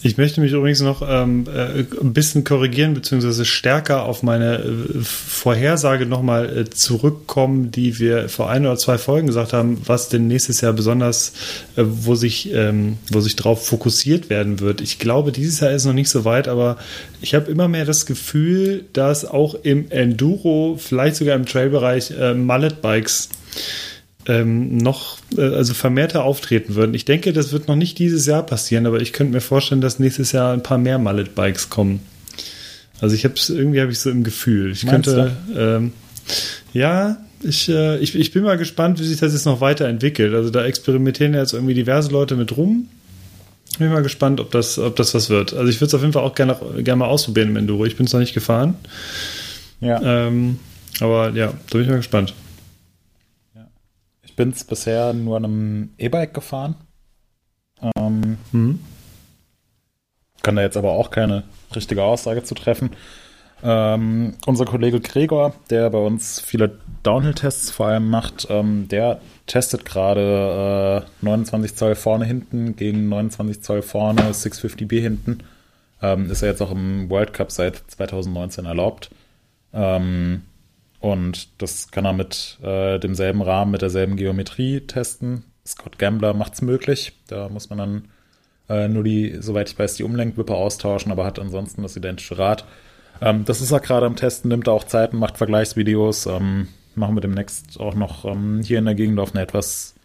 Ich 0.05 0.17
möchte 0.17 0.41
mich 0.41 0.51
übrigens 0.51 0.81
noch 0.81 1.01
ähm, 1.07 1.45
äh, 1.47 1.85
ein 2.01 2.11
bisschen 2.11 2.43
korrigieren, 2.43 2.93
beziehungsweise 2.93 3.45
stärker 3.45 4.03
auf 4.03 4.21
meine 4.21 4.57
äh, 4.57 5.01
Vorhersage 5.01 6.05
nochmal 6.05 6.57
äh, 6.57 6.69
zurückkommen, 6.69 7.71
die 7.71 7.99
wir 7.99 8.27
vor 8.27 8.49
ein 8.49 8.65
oder 8.65 8.75
zwei 8.75 8.97
Folgen 8.97 9.27
gesagt 9.27 9.53
haben, 9.53 9.81
was 9.85 10.09
denn 10.09 10.27
nächstes 10.27 10.59
Jahr 10.59 10.73
besonders, 10.73 11.31
äh, 11.77 11.83
wo 11.85 12.15
sich, 12.15 12.51
ähm, 12.53 12.97
wo 13.13 13.21
sich 13.21 13.37
drauf 13.37 13.65
fokussiert 13.65 14.29
werden 14.29 14.59
wird. 14.59 14.81
Ich 14.81 14.99
glaube, 14.99 15.31
dieses 15.31 15.61
Jahr 15.61 15.71
ist 15.71 15.85
noch 15.85 15.93
nicht 15.93 16.09
so 16.09 16.25
weit, 16.25 16.49
aber 16.49 16.75
ich 17.21 17.33
habe 17.33 17.49
immer 17.49 17.69
mehr 17.69 17.85
das 17.85 18.05
Gefühl, 18.05 18.83
dass 18.91 19.23
auch 19.23 19.55
im 19.63 19.89
Enduro, 19.89 20.77
vielleicht 20.77 21.15
sogar 21.15 21.37
im 21.37 21.45
Trailbereich, 21.45 22.11
äh, 22.11 22.33
Mallet-Bikes 22.33 23.29
ähm, 24.27 24.77
noch, 24.77 25.17
äh, 25.37 25.41
also 25.41 25.73
vermehrter 25.73 26.23
auftreten 26.23 26.75
würden. 26.75 26.93
Ich 26.93 27.05
denke, 27.05 27.33
das 27.33 27.51
wird 27.51 27.67
noch 27.67 27.75
nicht 27.75 27.99
dieses 27.99 28.25
Jahr 28.25 28.43
passieren, 28.43 28.85
aber 28.85 29.01
ich 29.01 29.13
könnte 29.13 29.33
mir 29.33 29.41
vorstellen, 29.41 29.81
dass 29.81 29.99
nächstes 29.99 30.31
Jahr 30.31 30.53
ein 30.53 30.63
paar 30.63 30.77
mehr 30.77 30.97
Mallet-Bikes 30.97 31.69
kommen. 31.69 31.99
Also 33.01 33.15
ich 33.15 33.25
habe 33.25 33.35
es 33.35 33.49
irgendwie 33.49 33.81
habe 33.81 33.91
ich 33.91 33.99
so 33.99 34.09
im 34.09 34.23
Gefühl. 34.23 34.71
Ich 34.71 34.85
Meinst 34.85 35.09
könnte, 35.09 35.35
ähm, 35.57 35.91
ja, 36.71 37.17
ich, 37.41 37.67
äh, 37.67 37.97
ich, 37.99 38.15
ich 38.15 38.31
bin 38.31 38.43
mal 38.43 38.57
gespannt, 38.57 38.99
wie 38.99 39.03
sich 39.03 39.19
das 39.19 39.33
jetzt 39.33 39.45
noch 39.45 39.59
weiterentwickelt. 39.59 40.33
Also 40.33 40.49
da 40.49 40.63
experimentieren 40.63 41.33
jetzt 41.33 41.53
irgendwie 41.53 41.73
diverse 41.73 42.11
Leute 42.11 42.35
mit 42.35 42.55
rum. 42.55 42.87
Ich 43.71 43.79
bin 43.79 43.89
mal 43.89 44.03
gespannt, 44.03 44.39
ob 44.39 44.51
das, 44.51 44.79
ob 44.79 44.95
das 44.95 45.13
was 45.13 45.29
wird. 45.29 45.53
Also 45.53 45.67
ich 45.67 45.77
würde 45.77 45.87
es 45.87 45.93
auf 45.95 46.01
jeden 46.01 46.13
Fall 46.13 46.23
auch 46.23 46.35
gerne, 46.35 46.55
gerne 46.77 46.99
mal 46.99 47.07
ausprobieren 47.07 47.49
im 47.49 47.57
Enduro. 47.57 47.85
Ich 47.85 47.97
bin 47.97 48.05
es 48.05 48.13
noch 48.13 48.19
nicht 48.19 48.33
gefahren. 48.33 48.75
Ja. 49.81 50.27
Ähm, 50.27 50.59
aber 50.99 51.31
ja, 51.31 51.47
da 51.47 51.53
bin 51.71 51.81
ich 51.81 51.89
mal 51.89 51.97
gespannt. 51.97 52.33
Ich 54.33 54.37
bin 54.37 54.49
es 54.49 54.63
bisher 54.63 55.13
nur 55.13 55.37
an 55.37 55.45
einem 55.45 55.89
E-Bike 55.99 56.33
gefahren. 56.33 56.73
Ähm, 57.95 58.39
mhm. 58.51 58.79
Kann 60.41 60.55
da 60.55 60.63
jetzt 60.63 60.75
aber 60.75 60.93
auch 60.93 61.11
keine 61.11 61.43
richtige 61.75 62.01
Aussage 62.01 62.41
zu 62.41 62.55
treffen. 62.55 62.89
Ähm, 63.61 64.33
unser 64.47 64.65
Kollege 64.65 65.01
Gregor, 65.01 65.53
der 65.69 65.91
bei 65.91 65.99
uns 65.99 66.39
viele 66.39 66.79
Downhill-Tests 67.03 67.69
vor 67.69 67.89
allem 67.89 68.09
macht, 68.09 68.47
ähm, 68.49 68.87
der 68.87 69.21
testet 69.45 69.85
gerade 69.85 71.05
äh, 71.05 71.23
29 71.23 71.75
Zoll 71.75 71.93
vorne 71.93 72.25
hinten 72.25 72.75
gegen 72.75 73.09
29 73.09 73.61
Zoll 73.61 73.83
vorne 73.83 74.31
650B 74.31 74.99
hinten. 74.99 75.43
Ähm, 76.01 76.31
ist 76.31 76.41
er 76.41 76.49
jetzt 76.49 76.61
auch 76.63 76.71
im 76.71 77.07
World 77.11 77.33
Cup 77.33 77.51
seit 77.51 77.75
2019 77.85 78.65
erlaubt. 78.65 79.11
Ähm, 79.73 80.41
und 81.03 81.61
das 81.61 81.91
kann 81.91 82.05
er 82.05 82.13
mit 82.13 82.59
äh, 82.63 82.97
demselben 82.97 83.41
Rahmen, 83.41 83.71
mit 83.71 83.81
derselben 83.81 84.15
Geometrie 84.15 84.79
testen. 84.79 85.43
Scott 85.67 85.99
Gambler 85.99 86.33
macht 86.33 86.53
es 86.53 86.61
möglich. 86.61 87.11
Da 87.27 87.49
muss 87.49 87.69
man 87.69 87.77
dann 87.77 88.07
äh, 88.69 88.87
nur 88.87 89.03
die, 89.03 89.35
soweit 89.41 89.69
ich 89.69 89.77
weiß, 89.77 89.95
die 89.95 90.05
Umlenkwippe 90.05 90.55
austauschen, 90.55 91.11
aber 91.11 91.25
hat 91.25 91.39
ansonsten 91.39 91.81
das 91.81 91.97
identische 91.97 92.37
Rad. 92.37 92.63
Ähm, 93.19 93.43
das 93.43 93.59
ist 93.59 93.71
er 93.71 93.81
gerade 93.81 94.05
am 94.05 94.15
Testen, 94.15 94.47
nimmt 94.47 94.69
auch 94.69 94.85
Zeiten, 94.85 95.17
macht 95.17 95.37
Vergleichsvideos. 95.37 96.25
Ähm, 96.25 96.69
machen 96.95 97.17
wir 97.17 97.21
demnächst 97.21 97.81
auch 97.81 97.95
noch 97.95 98.23
ähm, 98.23 98.61
hier 98.63 98.79
in 98.79 98.85
der 98.85 98.95
Gegend 98.95 99.19
auf 99.19 99.33
einer 99.33 99.43
etwas 99.43 99.95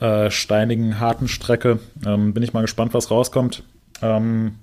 äh, 0.00 0.32
steinigen, 0.32 0.98
harten 0.98 1.28
Strecke. 1.28 1.78
Ähm, 2.04 2.34
bin 2.34 2.42
ich 2.42 2.52
mal 2.52 2.62
gespannt, 2.62 2.92
was 2.92 3.12
rauskommt. 3.12 3.62
Ähm, 4.02 4.56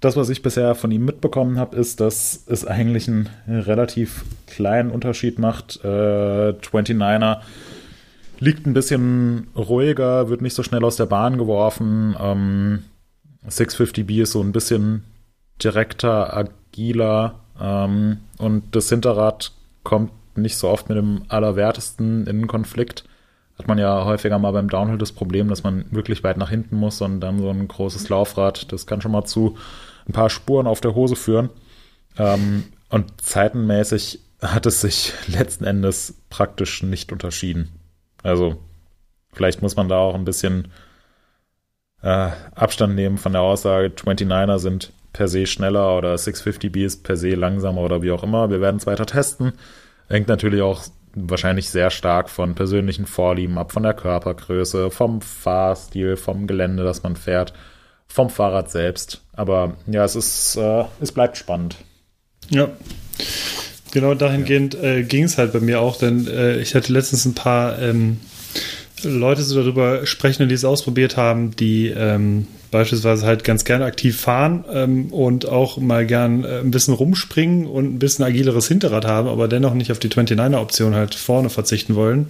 das, 0.00 0.16
was 0.16 0.28
ich 0.28 0.42
bisher 0.42 0.74
von 0.74 0.90
ihm 0.90 1.04
mitbekommen 1.04 1.58
habe, 1.58 1.76
ist, 1.76 2.00
dass 2.00 2.44
es 2.46 2.66
eigentlich 2.66 3.08
einen 3.08 3.28
relativ 3.48 4.24
kleinen 4.46 4.90
Unterschied 4.90 5.38
macht. 5.38 5.80
Äh, 5.82 6.52
29er 6.52 7.40
liegt 8.38 8.66
ein 8.66 8.74
bisschen 8.74 9.48
ruhiger, 9.56 10.28
wird 10.28 10.42
nicht 10.42 10.54
so 10.54 10.62
schnell 10.62 10.84
aus 10.84 10.96
der 10.96 11.06
Bahn 11.06 11.38
geworfen. 11.38 12.14
Ähm, 12.20 12.84
650B 13.48 14.22
ist 14.22 14.32
so 14.32 14.42
ein 14.42 14.52
bisschen 14.52 15.04
direkter, 15.62 16.36
agiler 16.36 17.40
ähm, 17.60 18.18
und 18.38 18.76
das 18.76 18.88
Hinterrad 18.88 19.52
kommt 19.82 20.12
nicht 20.36 20.58
so 20.58 20.68
oft 20.68 20.88
mit 20.88 20.98
dem 20.98 21.22
Allerwertesten 21.28 22.26
in 22.26 22.46
Konflikt. 22.46 23.04
Hat 23.58 23.68
man 23.68 23.78
ja 23.78 24.04
häufiger 24.04 24.38
mal 24.38 24.52
beim 24.52 24.68
Downhill 24.68 24.98
das 24.98 25.12
Problem, 25.12 25.48
dass 25.48 25.62
man 25.62 25.86
wirklich 25.90 26.22
weit 26.22 26.36
nach 26.36 26.50
hinten 26.50 26.76
muss 26.76 27.00
und 27.00 27.20
dann 27.20 27.38
so 27.38 27.48
ein 27.48 27.68
großes 27.68 28.08
Laufrad, 28.08 28.70
das 28.72 28.86
kann 28.86 29.00
schon 29.00 29.12
mal 29.12 29.24
zu 29.24 29.56
ein 30.08 30.12
paar 30.12 30.30
Spuren 30.30 30.66
auf 30.66 30.80
der 30.80 30.94
Hose 30.94 31.16
führen. 31.16 31.50
Ähm, 32.18 32.64
und 32.90 33.20
zeitenmäßig 33.20 34.20
hat 34.42 34.66
es 34.66 34.80
sich 34.82 35.12
letzten 35.26 35.64
Endes 35.64 36.22
praktisch 36.28 36.82
nicht 36.82 37.12
unterschieden. 37.12 37.72
Also 38.22 38.56
vielleicht 39.32 39.62
muss 39.62 39.76
man 39.76 39.88
da 39.88 39.98
auch 39.98 40.14
ein 40.14 40.24
bisschen 40.24 40.68
äh, 42.02 42.30
Abstand 42.54 42.94
nehmen 42.94 43.18
von 43.18 43.32
der 43.32 43.40
Aussage, 43.42 43.88
29er 43.88 44.58
sind 44.58 44.92
per 45.12 45.28
se 45.28 45.46
schneller 45.46 45.96
oder 45.96 46.14
650B 46.14 46.84
ist 46.84 47.02
per 47.02 47.16
se 47.16 47.30
langsamer 47.30 47.80
oder 47.80 48.02
wie 48.02 48.10
auch 48.10 48.22
immer. 48.22 48.50
Wir 48.50 48.60
werden 48.60 48.76
es 48.76 48.86
weiter 48.86 49.06
testen. 49.06 49.54
Hängt 50.08 50.28
natürlich 50.28 50.60
auch 50.60 50.84
wahrscheinlich 51.16 51.70
sehr 51.70 51.90
stark 51.90 52.30
von 52.30 52.54
persönlichen 52.54 53.06
Vorlieben 53.06 53.58
ab, 53.58 53.72
von 53.72 53.82
der 53.82 53.94
Körpergröße, 53.94 54.90
vom 54.90 55.20
Fahrstil, 55.22 56.16
vom 56.16 56.46
Gelände, 56.46 56.84
das 56.84 57.02
man 57.02 57.16
fährt 57.16 57.52
vom 58.06 58.30
Fahrrad 58.30 58.70
selbst. 58.70 59.22
Aber 59.32 59.76
ja, 59.86 60.04
es 60.04 60.14
ist, 60.14 60.56
äh, 60.56 60.84
es 61.00 61.12
bleibt 61.12 61.36
spannend. 61.36 61.76
Ja. 62.50 62.68
Genau 63.92 64.14
dahingehend 64.14 64.74
äh, 64.74 65.02
ging 65.02 65.24
es 65.24 65.38
halt 65.38 65.52
bei 65.52 65.60
mir 65.60 65.80
auch, 65.80 65.96
denn 65.96 66.26
äh, 66.26 66.58
ich 66.58 66.74
hatte 66.74 66.92
letztens 66.92 67.24
ein 67.24 67.34
paar 67.34 67.80
ähm, 67.80 68.20
Leute 69.02 69.42
so 69.42 69.60
darüber 69.60 70.06
sprechen, 70.06 70.48
die 70.48 70.54
es 70.54 70.64
ausprobiert 70.64 71.16
haben, 71.16 71.56
die 71.56 71.88
ähm, 71.88 72.46
beispielsweise 72.70 73.26
halt 73.26 73.44
ganz 73.44 73.64
gerne 73.64 73.84
aktiv 73.84 74.18
fahren 74.18 74.64
ähm, 74.72 75.12
und 75.12 75.48
auch 75.48 75.78
mal 75.78 76.06
gern 76.06 76.44
äh, 76.44 76.60
ein 76.60 76.70
bisschen 76.70 76.94
rumspringen 76.94 77.66
und 77.66 77.94
ein 77.94 77.98
bisschen 77.98 78.24
agileres 78.24 78.68
Hinterrad 78.68 79.04
haben, 79.04 79.28
aber 79.28 79.48
dennoch 79.48 79.74
nicht 79.74 79.92
auf 79.92 79.98
die 79.98 80.08
29er-Option 80.08 80.94
halt 80.94 81.14
vorne 81.14 81.50
verzichten 81.50 81.94
wollen. 81.94 82.28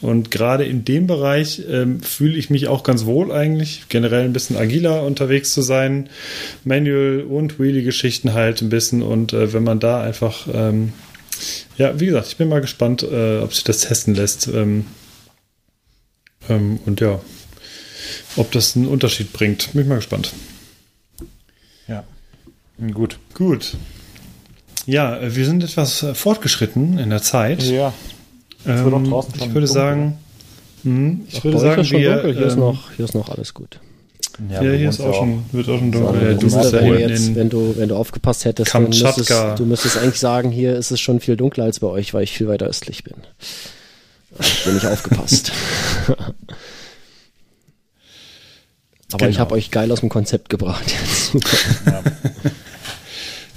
Und 0.00 0.30
gerade 0.30 0.64
in 0.64 0.84
dem 0.84 1.06
Bereich 1.06 1.62
ähm, 1.68 2.00
fühle 2.00 2.36
ich 2.36 2.50
mich 2.50 2.68
auch 2.68 2.82
ganz 2.82 3.04
wohl 3.04 3.32
eigentlich, 3.32 3.84
generell 3.88 4.24
ein 4.24 4.32
bisschen 4.32 4.56
agiler 4.56 5.02
unterwegs 5.04 5.52
zu 5.52 5.62
sein, 5.62 6.08
Manual 6.64 7.24
und 7.28 7.58
Wheelie-Geschichten 7.58 8.34
halt 8.34 8.62
ein 8.62 8.68
bisschen 8.68 9.02
und 9.02 9.32
äh, 9.32 9.52
wenn 9.52 9.64
man 9.64 9.80
da 9.80 10.02
einfach, 10.02 10.46
ähm, 10.52 10.92
ja, 11.76 11.98
wie 12.00 12.06
gesagt, 12.06 12.28
ich 12.28 12.36
bin 12.36 12.48
mal 12.48 12.60
gespannt, 12.60 13.02
äh, 13.02 13.38
ob 13.38 13.54
sich 13.54 13.64
das 13.64 13.80
testen 13.80 14.14
lässt. 14.14 14.48
Ähm, 14.48 14.86
ähm, 16.48 16.78
und 16.86 17.00
ja, 17.00 17.20
ob 18.36 18.52
das 18.52 18.76
einen 18.76 18.86
Unterschied 18.86 19.32
bringt. 19.32 19.72
Bin 19.72 19.82
ich 19.82 19.88
mal 19.88 19.96
gespannt. 19.96 20.32
Ja, 21.88 22.04
gut. 22.92 23.18
Gut. 23.34 23.76
Ja, 24.86 25.18
wir 25.22 25.44
sind 25.44 25.64
etwas 25.64 26.06
fortgeschritten 26.14 26.98
in 26.98 27.10
der 27.10 27.22
Zeit. 27.22 27.62
Ja. 27.64 27.92
Ähm, 28.66 28.78
ich 28.78 28.84
würde 28.84 29.38
dunkel. 29.38 29.66
sagen, 29.66 30.18
mh, 30.84 31.16
ich 31.28 31.38
Ach, 31.38 31.44
würde 31.44 31.58
sagen, 31.58 31.90
wir, 31.90 31.98
hier, 31.98 32.24
ähm, 32.24 32.42
ist 32.42 32.56
noch, 32.56 32.92
hier 32.92 33.04
ist 33.04 33.14
noch 33.14 33.28
alles 33.28 33.54
gut. 33.54 33.80
Ja, 34.50 34.62
ja 34.62 34.72
hier 34.72 34.88
ist 34.90 35.00
auch 35.00 35.14
schon, 35.14 35.44
wird 35.52 35.68
auch 35.68 35.78
schon 35.78 35.92
dunkel. 35.92 36.22
Ja, 36.22 36.34
du 36.34 36.46
musst 36.46 36.72
ja 36.72 36.82
jetzt, 36.82 37.34
wenn 37.34 37.48
du, 37.48 37.74
wenn 37.76 37.88
du 37.88 37.96
aufgepasst 37.96 38.44
hättest, 38.44 38.74
dann 38.74 38.88
müsstest, 38.88 39.30
du 39.30 39.64
müsstest 39.64 39.98
eigentlich 39.98 40.20
sagen, 40.20 40.50
hier 40.50 40.76
ist 40.76 40.90
es 40.90 41.00
schon 41.00 41.20
viel 41.20 41.36
dunkler 41.36 41.64
als 41.64 41.80
bei 41.80 41.88
euch, 41.88 42.12
weil 42.14 42.22
ich 42.22 42.32
viel 42.32 42.48
weiter 42.48 42.66
östlich 42.66 43.02
bin. 43.02 43.14
Ich 44.38 44.64
bin 44.64 44.74
nicht 44.74 44.86
aufgepasst. 44.86 45.52
Aber 49.12 49.18
genau. 49.18 49.30
ich 49.30 49.38
habe 49.38 49.54
euch 49.54 49.70
geil 49.70 49.92
aus 49.92 50.00
dem 50.00 50.08
Konzept 50.08 50.48
gebracht. 50.48 50.94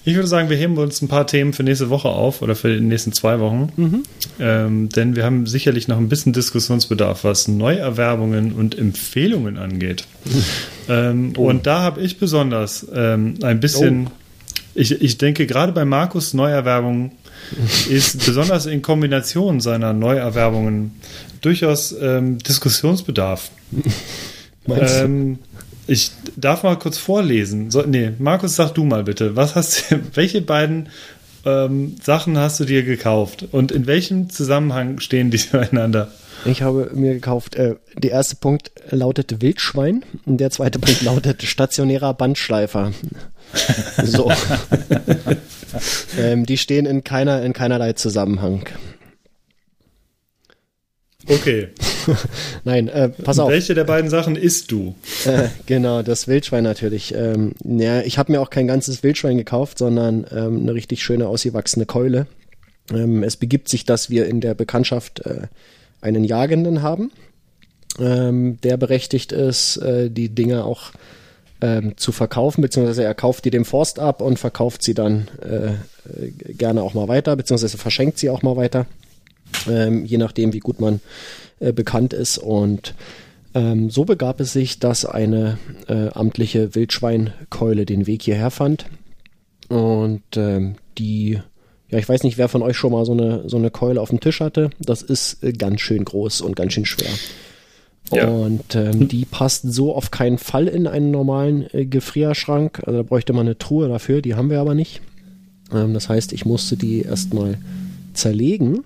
Ich 0.06 0.16
würde 0.16 0.28
sagen, 0.28 0.50
wir 0.50 0.58
heben 0.58 0.76
uns 0.78 1.04
ein 1.04 1.08
paar 1.08 1.28
Themen 1.28 1.54
für 1.54 1.62
nächste 1.62 1.92
Woche 1.92 2.10
auf 2.10 2.42
oder 2.42 2.56
für 2.56 2.74
die 2.74 2.84
nächsten 2.84 3.14
zwei 3.14 3.40
Wochen. 3.40 3.72
Mhm. 3.76 4.04
Ähm, 4.40 4.90
denn 4.90 5.16
wir 5.16 5.24
haben 5.24 5.46
sicherlich 5.46 5.88
noch 5.88 5.98
ein 5.98 6.10
bisschen 6.10 6.34
Diskussionsbedarf, 6.34 7.24
was 7.24 7.48
Neuerwerbungen 7.48 8.54
und 8.54 8.78
Empfehlungen 8.78 9.58
angeht. 9.58 10.06
Ähm, 10.92 11.34
oh. 11.38 11.48
Und 11.48 11.68
da 11.68 11.82
habe 11.82 12.02
ich 12.02 12.18
besonders 12.18 12.84
ähm, 12.92 13.36
ein 13.44 13.60
bisschen, 13.60 14.08
oh. 14.08 14.12
ich, 14.74 14.92
ich 14.92 15.20
denke, 15.20 15.46
gerade 15.46 15.72
bei 15.72 15.86
Markus 15.86 16.34
Neuerwerbungen 16.34 17.12
ist 17.92 18.26
besonders 18.26 18.66
in 18.66 18.82
Kombination 18.82 19.62
seiner 19.62 19.94
Neuerwerbungen 19.94 21.00
durchaus 21.42 21.92
ähm, 22.02 22.40
Ähm, 24.78 25.40
ich 25.88 26.12
darf 26.36 26.64
mal 26.64 26.78
kurz 26.78 26.98
vorlesen. 26.98 27.72
So, 27.72 27.82
nee, 27.82 28.12
Markus, 28.20 28.56
sag 28.56 28.74
du 28.74 28.84
mal 28.84 29.04
bitte, 29.04 29.36
was 29.36 29.56
hast 29.56 29.92
du, 29.92 30.00
welche 30.14 30.42
beiden 30.42 30.90
ähm, 31.46 31.96
Sachen 32.02 32.38
hast 32.38 32.60
du 32.60 32.66
dir 32.66 32.84
gekauft 32.84 33.48
und 33.52 33.72
in 33.72 33.88
welchem 33.88 34.30
Zusammenhang 34.30 35.00
stehen 35.00 35.32
die 35.32 35.38
zueinander? 35.50 36.12
Ich 36.46 36.62
habe 36.62 36.92
mir 36.94 37.16
gekauft, 37.16 37.56
äh, 37.56 37.76
der 37.98 38.12
erste 38.12 38.38
Punkt 38.38 38.72
lautet 38.92 39.42
Wildschwein 39.42 40.06
und 40.26 40.38
der 40.38 40.52
zweite 40.52 40.80
Punkt 40.80 41.02
lautet 41.02 41.44
stationärer 41.44 42.14
Bandschleifer. 42.14 42.94
so. 44.04 44.32
ähm, 46.18 46.46
die 46.46 46.58
stehen 46.58 46.86
in 46.86 47.04
keiner, 47.04 47.42
in 47.44 47.54
keinerlei 47.54 47.94
Zusammenhang. 47.94 48.66
Okay. 51.28 51.70
Nein, 52.64 52.88
äh, 52.88 53.10
pass 53.10 53.40
auf. 53.40 53.50
Welche 53.50 53.74
der 53.74 53.84
beiden 53.84 54.10
Sachen 54.10 54.36
isst 54.36 54.72
du? 54.72 54.96
Äh, 55.26 55.50
genau, 55.66 56.02
das 56.02 56.28
Wildschwein 56.28 56.64
natürlich. 56.64 57.14
Ähm, 57.14 57.54
ja, 57.64 58.02
ich 58.02 58.18
habe 58.18 58.32
mir 58.32 58.42
auch 58.42 58.50
kein 58.50 58.68
ganzes 58.68 59.04
Wildschwein 59.04 59.38
gekauft, 59.38 59.78
sondern 59.78 60.26
ähm, 60.32 60.62
eine 60.62 60.74
richtig 60.74 61.04
schöne 61.04 61.28
ausgewachsene 61.28 61.86
Keule. 61.86 62.28
Ähm, 62.92 63.24
es 63.24 63.38
begibt 63.38 63.70
sich, 63.70 63.86
dass 63.86 64.10
wir 64.10 64.28
in 64.28 64.42
der 64.42 64.54
Bekanntschaft 64.54 65.26
äh, 65.26 65.48
einen 66.02 66.24
Jagenden 66.24 66.82
haben, 66.82 67.12
ähm, 68.00 68.60
der 68.62 68.78
berechtigt 68.78 69.32
ist, 69.32 69.78
äh, 69.78 70.10
die 70.10 70.30
Dinge 70.30 70.64
auch 70.64 70.92
ähm, 71.62 71.98
zu 71.98 72.12
verkaufen, 72.12 72.62
beziehungsweise 72.62 73.04
er 73.04 73.14
kauft 73.14 73.44
die 73.46 73.50
dem 73.50 73.66
Forst 73.66 74.00
ab 74.00 74.22
und 74.22 74.40
verkauft 74.40 74.82
sie 74.82 74.94
dann 74.94 75.28
äh, 75.42 75.72
äh 75.74 76.32
gerne 76.54 76.82
auch 76.82 76.94
mal 76.94 77.10
weiter, 77.10 77.36
beziehungsweise 77.36 77.78
verschenkt 77.78 78.18
sie 78.18 78.30
auch 78.30 78.44
mal 78.44 78.56
weiter 78.56 78.86
ähm, 79.70 80.06
je 80.06 80.18
nachdem, 80.18 80.54
wie 80.54 80.60
gut 80.60 80.80
man 80.80 81.00
äh, 81.60 81.74
bekannt 81.74 82.14
ist. 82.14 82.38
Und 82.38 82.94
ähm, 83.54 83.90
so 83.90 84.06
begab 84.06 84.40
es 84.40 84.54
sich, 84.54 84.80
dass 84.80 85.06
eine 85.06 85.58
äh, 85.88 86.10
amtliche 86.10 86.76
Wildschweinkeule 86.76 87.86
den 87.86 88.08
Weg 88.08 88.24
hierher 88.24 88.52
fand. 88.52 88.86
Und 89.68 90.24
ähm, 90.36 90.76
die, 90.98 91.40
ja, 91.90 91.98
ich 91.98 92.10
weiß 92.10 92.24
nicht, 92.24 92.38
wer 92.38 92.50
von 92.50 92.62
euch 92.62 92.78
schon 92.78 92.92
mal 92.92 93.06
so 93.06 93.14
eine, 93.14 93.48
so 93.48 93.58
eine 93.58 93.72
Keule 93.72 94.02
auf 94.02 94.10
dem 94.10 94.20
Tisch 94.20 94.40
hatte. 94.40 94.70
Das 94.80 95.02
ist 95.02 95.44
äh, 95.44 95.54
ganz 95.54 95.82
schön 95.82 96.06
groß 96.06 96.42
und 96.42 96.56
ganz 96.56 96.74
schön 96.74 96.86
schwer. 96.86 97.12
Ja. 98.12 98.28
Und 98.28 98.76
ähm, 98.76 99.08
die 99.08 99.26
passt 99.26 99.72
so 99.72 99.94
auf 99.94 100.10
keinen 100.10 100.38
Fall 100.38 100.68
in 100.68 100.88
einen 100.88 101.12
normalen 101.12 101.68
äh, 101.74 101.86
Gefrierschrank. 101.86 102.82
Also 102.86 102.98
da 102.98 103.04
bräuchte 103.04 103.34
man 103.34 103.48
eine 103.48 103.58
Truhe 103.58 103.88
dafür, 103.88 104.22
die 104.22 104.36
haben 104.36 104.50
wir 104.50 104.60
aber 104.60 104.74
nicht. 104.74 105.02
Ähm, 105.72 105.94
das 105.94 106.10
heißt, 106.10 106.34
ich 106.34 106.46
musste 106.46 106.78
die 106.78 107.02
erstmal 107.02 107.58
zerlegen 108.14 108.84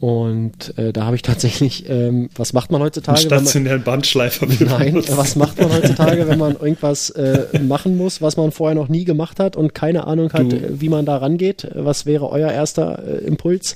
und 0.00 0.78
äh, 0.78 0.92
da 0.92 1.06
habe 1.06 1.16
ich 1.16 1.22
tatsächlich, 1.22 1.88
ähm, 1.88 2.30
was 2.36 2.52
macht 2.52 2.70
man 2.70 2.80
heutzutage? 2.80 3.18
Einen 3.18 3.26
stationären 3.26 3.82
Bandschleifer. 3.82 4.46
Nein, 4.60 5.02
was 5.10 5.34
macht 5.34 5.60
man 5.60 5.72
heutzutage, 5.72 6.28
wenn 6.28 6.38
man 6.38 6.52
irgendwas 6.52 7.10
äh, 7.10 7.58
machen 7.58 7.96
muss, 7.96 8.22
was 8.22 8.36
man 8.36 8.52
vorher 8.52 8.76
noch 8.76 8.88
nie 8.88 9.04
gemacht 9.04 9.40
hat 9.40 9.56
und 9.56 9.74
keine 9.74 10.06
Ahnung 10.06 10.32
hat, 10.32 10.52
du. 10.52 10.80
wie 10.80 10.88
man 10.88 11.04
da 11.04 11.16
rangeht? 11.16 11.68
Was 11.74 12.06
wäre 12.06 12.30
euer 12.30 12.50
erster 12.50 13.02
äh, 13.04 13.26
Impuls? 13.26 13.74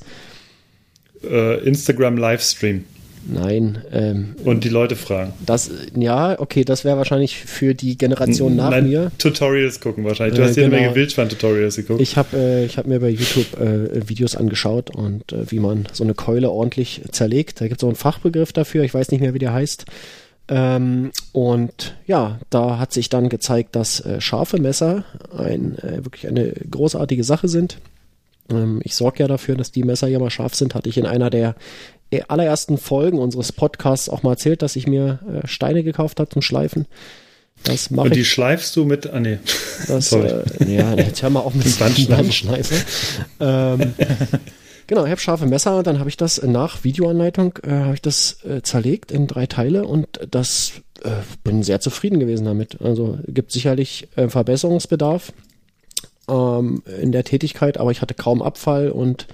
Äh, 1.24 1.64
Instagram 1.64 2.16
Livestream. 2.16 2.84
Nein. 3.26 3.82
Ähm, 3.92 4.34
und 4.44 4.64
die 4.64 4.68
Leute 4.68 4.96
fragen. 4.96 5.32
Das, 5.44 5.70
ja, 5.96 6.38
okay, 6.40 6.64
das 6.64 6.84
wäre 6.84 6.96
wahrscheinlich 6.96 7.36
für 7.36 7.74
die 7.74 7.96
Generation 7.96 8.56
nach 8.56 8.70
Nein, 8.70 8.88
mir. 8.88 9.12
Tutorials 9.18 9.80
gucken 9.80 10.04
wahrscheinlich. 10.04 10.36
Du 10.36 10.42
äh, 10.42 10.48
hast 10.48 10.56
jede 10.56 10.70
genau. 10.70 10.82
Menge 10.82 10.94
Wildschwein-Tutorials 10.94 11.76
geguckt. 11.76 12.00
Ich 12.00 12.16
habe 12.16 12.36
äh, 12.36 12.68
hab 12.68 12.86
mir 12.86 13.00
bei 13.00 13.10
YouTube 13.10 13.60
äh, 13.60 14.08
Videos 14.08 14.36
angeschaut 14.36 14.94
und 14.94 15.32
äh, 15.32 15.50
wie 15.50 15.60
man 15.60 15.86
so 15.92 16.04
eine 16.04 16.14
Keule 16.14 16.50
ordentlich 16.50 17.02
zerlegt. 17.12 17.60
Da 17.60 17.68
gibt 17.68 17.80
es 17.80 17.84
auch 17.84 17.88
einen 17.88 17.96
Fachbegriff 17.96 18.52
dafür, 18.52 18.82
ich 18.82 18.94
weiß 18.94 19.10
nicht 19.10 19.20
mehr, 19.20 19.34
wie 19.34 19.38
der 19.38 19.52
heißt. 19.52 19.84
Ähm, 20.48 21.12
und 21.32 21.96
ja, 22.06 22.40
da 22.50 22.78
hat 22.78 22.92
sich 22.92 23.08
dann 23.08 23.28
gezeigt, 23.28 23.76
dass 23.76 24.00
äh, 24.00 24.20
scharfe 24.20 24.60
Messer 24.60 25.04
ein, 25.36 25.78
äh, 25.78 26.04
wirklich 26.04 26.26
eine 26.26 26.52
großartige 26.70 27.24
Sache 27.24 27.48
sind. 27.48 27.78
Ähm, 28.50 28.80
ich 28.82 28.94
sorge 28.94 29.20
ja 29.20 29.28
dafür, 29.28 29.54
dass 29.54 29.70
die 29.70 29.84
Messer 29.84 30.08
hier 30.08 30.18
mal 30.18 30.30
scharf 30.30 30.54
sind. 30.54 30.74
Hatte 30.74 30.88
ich 30.88 30.98
in 30.98 31.06
einer 31.06 31.30
der 31.30 31.54
allerersten 32.20 32.78
Folgen 32.78 33.18
unseres 33.18 33.52
Podcasts 33.52 34.08
auch 34.08 34.22
mal 34.22 34.32
erzählt, 34.32 34.62
dass 34.62 34.76
ich 34.76 34.86
mir 34.86 35.20
äh, 35.42 35.46
Steine 35.46 35.82
gekauft 35.82 36.20
habe 36.20 36.28
zum 36.28 36.42
Schleifen. 36.42 36.86
Das 37.64 37.90
mache 37.90 38.08
Und 38.08 38.16
die 38.16 38.20
ich, 38.20 38.28
schleifst 38.28 38.74
du 38.76 38.84
mit, 38.84 39.06
ah 39.10 39.20
nee. 39.20 39.38
Das, 39.86 40.10
Sorry. 40.10 40.28
Äh, 40.60 40.74
ja, 40.74 40.94
jetzt 40.94 41.22
hör 41.22 41.30
mal 41.30 41.40
auf 41.40 41.54
mit 41.54 41.66
dem 41.66 42.06
Bandschleife. 42.08 42.74
ähm, 43.40 43.94
genau, 44.86 45.04
ich 45.04 45.10
habe 45.10 45.20
scharfe 45.20 45.46
Messer 45.46 45.78
und 45.78 45.86
dann 45.86 45.98
habe 45.98 46.10
ich 46.10 46.16
das 46.16 46.42
nach 46.42 46.84
Videoanleitung, 46.84 47.58
äh, 47.62 47.70
habe 47.70 47.94
ich 47.94 48.02
das 48.02 48.38
äh, 48.44 48.62
zerlegt 48.62 49.12
in 49.12 49.26
drei 49.26 49.46
Teile 49.46 49.86
und 49.86 50.20
das 50.30 50.72
äh, 51.04 51.10
bin 51.44 51.62
sehr 51.62 51.80
zufrieden 51.80 52.18
gewesen 52.18 52.44
damit. 52.44 52.80
Also 52.82 53.18
gibt 53.26 53.52
sicherlich 53.52 54.08
äh, 54.16 54.28
Verbesserungsbedarf 54.28 55.32
ähm, 56.28 56.82
in 57.00 57.12
der 57.12 57.24
Tätigkeit, 57.24 57.78
aber 57.78 57.90
ich 57.90 58.00
hatte 58.02 58.14
kaum 58.14 58.42
Abfall 58.42 58.90
und 58.90 59.28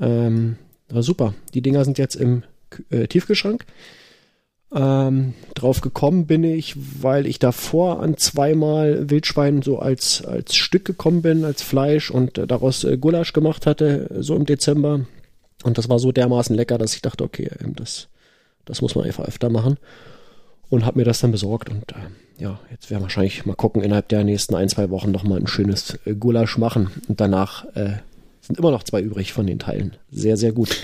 ähm, 0.00 0.58
war 0.88 1.02
super. 1.02 1.34
Die 1.54 1.62
Dinger 1.62 1.84
sind 1.84 1.98
jetzt 1.98 2.16
im 2.16 2.42
äh, 2.90 3.06
Tiefkühlschrank. 3.06 3.64
Ähm, 4.74 5.34
drauf 5.54 5.80
gekommen 5.82 6.26
bin 6.26 6.42
ich, 6.42 6.74
weil 7.00 7.26
ich 7.26 7.38
davor 7.38 8.00
an 8.00 8.16
zweimal 8.16 9.08
Wildschwein 9.08 9.62
so 9.62 9.78
als, 9.78 10.24
als 10.24 10.56
Stück 10.56 10.84
gekommen 10.84 11.22
bin, 11.22 11.44
als 11.44 11.62
Fleisch 11.62 12.10
und 12.10 12.38
äh, 12.38 12.46
daraus 12.48 12.82
äh, 12.82 12.98
Gulasch 12.98 13.32
gemacht 13.32 13.66
hatte, 13.66 14.10
so 14.18 14.34
im 14.34 14.46
Dezember. 14.46 15.06
Und 15.62 15.78
das 15.78 15.88
war 15.88 16.00
so 16.00 16.10
dermaßen 16.10 16.56
lecker, 16.56 16.76
dass 16.76 16.94
ich 16.94 17.02
dachte, 17.02 17.22
okay, 17.22 17.50
ähm, 17.60 17.76
das, 17.76 18.08
das 18.64 18.82
muss 18.82 18.96
man 18.96 19.04
einfach 19.04 19.26
öfter 19.26 19.48
machen. 19.48 19.78
Und 20.70 20.84
habe 20.84 20.98
mir 20.98 21.04
das 21.04 21.20
dann 21.20 21.30
besorgt. 21.30 21.68
Und 21.70 21.92
äh, 21.92 22.42
ja, 22.42 22.58
jetzt 22.72 22.90
werden 22.90 23.00
wir 23.00 23.04
wahrscheinlich 23.04 23.46
mal 23.46 23.54
gucken, 23.54 23.80
innerhalb 23.80 24.08
der 24.08 24.24
nächsten 24.24 24.56
ein, 24.56 24.68
zwei 24.68 24.90
Wochen 24.90 25.12
nochmal 25.12 25.38
ein 25.38 25.46
schönes 25.46 26.00
äh, 26.04 26.16
Gulasch 26.16 26.58
machen. 26.58 26.90
Und 27.06 27.20
danach 27.20 27.64
äh, 27.76 27.98
sind 28.46 28.58
immer 28.58 28.70
noch 28.70 28.82
zwei 28.82 29.00
übrig 29.00 29.32
von 29.32 29.46
den 29.46 29.58
Teilen. 29.58 29.96
Sehr, 30.10 30.36
sehr 30.36 30.52
gut. 30.52 30.76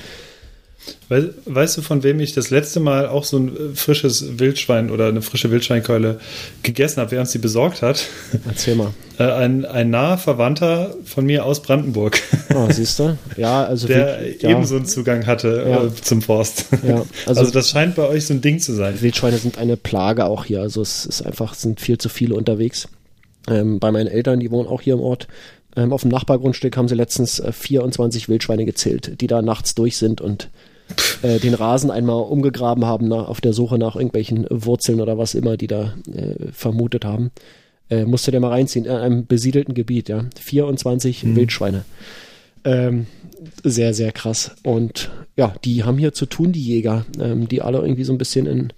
weißt 1.09 1.77
du, 1.77 1.83
von 1.83 2.03
wem 2.03 2.21
ich 2.21 2.33
das 2.33 2.51
letzte 2.51 2.81
Mal 2.81 3.07
auch 3.07 3.25
so 3.25 3.37
ein 3.37 3.49
äh, 3.49 3.75
frisches 3.75 4.39
Wildschwein 4.39 4.91
oder 4.91 5.09
eine 5.09 5.21
frische 5.21 5.51
Wildschweinkeule 5.51 6.21
gegessen 6.63 7.01
habe, 7.01 7.11
wer 7.11 7.21
uns 7.21 7.33
die 7.33 7.39
besorgt 7.39 7.83
hat? 7.83 8.07
Erzähl 8.47 8.75
mal. 8.77 8.93
Äh, 9.19 9.25
ein, 9.25 9.67
ein 9.67 9.91
naher 9.91 10.17
Verwandter 10.17 10.97
von 11.05 11.27
mir 11.27 11.45
aus 11.45 11.61
Brandenburg. 11.61 12.23
Oh, 12.55 12.69
siehst 12.71 12.99
du? 13.01 13.19
Ja, 13.37 13.65
also. 13.65 13.87
Der 13.87 14.19
Wild, 14.19 14.43
ja. 14.43 14.49
ebenso 14.49 14.77
einen 14.77 14.87
Zugang 14.87 15.27
hatte 15.27 15.67
ja. 15.69 15.85
äh, 15.85 15.95
zum 15.95 16.23
Forst. 16.23 16.65
Ja, 16.83 17.05
also, 17.27 17.41
also, 17.41 17.51
das 17.51 17.69
scheint 17.69 17.97
bei 17.97 18.09
euch 18.09 18.25
so 18.25 18.33
ein 18.33 18.41
Ding 18.41 18.61
zu 18.61 18.73
sein. 18.73 18.99
Wildschweine 19.03 19.37
sind 19.37 19.59
eine 19.59 19.77
Plage 19.77 20.25
auch 20.25 20.47
hier. 20.47 20.63
Also 20.63 20.81
es 20.81 21.05
ist 21.05 21.21
einfach, 21.21 21.53
es 21.53 21.61
sind 21.61 21.83
viel 21.83 21.99
zu 21.99 22.09
viele 22.09 22.35
unterwegs. 22.35 22.89
Ähm, 23.47 23.79
bei 23.79 23.93
meinen 23.93 24.07
Eltern, 24.07 24.41
die 24.41 24.51
wohnen 24.51 24.69
auch 24.69 24.81
hier 24.81 24.95
im 24.95 25.01
Ort, 25.01 25.29
ähm, 25.77 25.93
auf 25.93 26.03
dem 26.03 26.11
Nachbargrundstück 26.11 26.77
haben 26.77 26.89
sie 26.89 26.95
letztens 26.95 27.39
äh, 27.39 27.53
24 27.53 28.29
Wildschweine 28.29 28.65
gezählt, 28.65 29.21
die 29.21 29.27
da 29.27 29.43
nachts 29.43 29.75
durch 29.75 29.97
sind 29.97 30.21
und 30.21 30.51
äh, 31.23 31.39
den 31.39 31.55
Rasen 31.55 31.91
einmal 31.91 32.23
umgegraben 32.23 32.85
haben 32.85 33.09
nach, 33.09 33.29
auf 33.29 33.41
der 33.41 33.53
Suche 33.53 33.79
nach 33.79 33.97
irgendwelchen 33.97 34.47
Wurzeln 34.51 35.01
oder 35.01 35.19
was 35.19 35.35
immer, 35.35 35.57
die 35.57 35.69
da 35.69 35.95
äh, 36.13 36.51
vermutet 36.53 37.05
haben. 37.05 37.31
Äh, 37.89 38.05
musste 38.05 38.31
der 38.31 38.41
mal 38.41 38.51
reinziehen, 38.51 38.85
in 38.85 38.93
einem 38.93 39.27
besiedelten 39.27 39.75
Gebiet, 39.75 40.09
ja. 40.09 40.25
24 40.39 41.25
mhm. 41.25 41.37
Wildschweine. 41.37 41.85
Ähm, 42.65 43.07
sehr, 43.65 43.95
sehr 43.95 44.13
krass. 44.13 44.53
Und 44.63 45.11
ja, 45.37 45.55
die 45.65 45.85
haben 45.85 45.99
hier 45.99 46.13
zu 46.13 46.27
tun, 46.27 46.53
die 46.53 46.63
Jäger, 46.63 47.07
ähm, 47.19 47.49
die 47.49 47.63
alle 47.63 47.79
irgendwie 47.79 48.05
so 48.05 48.13
ein 48.13 48.19
bisschen 48.19 48.47
in, 48.47 48.73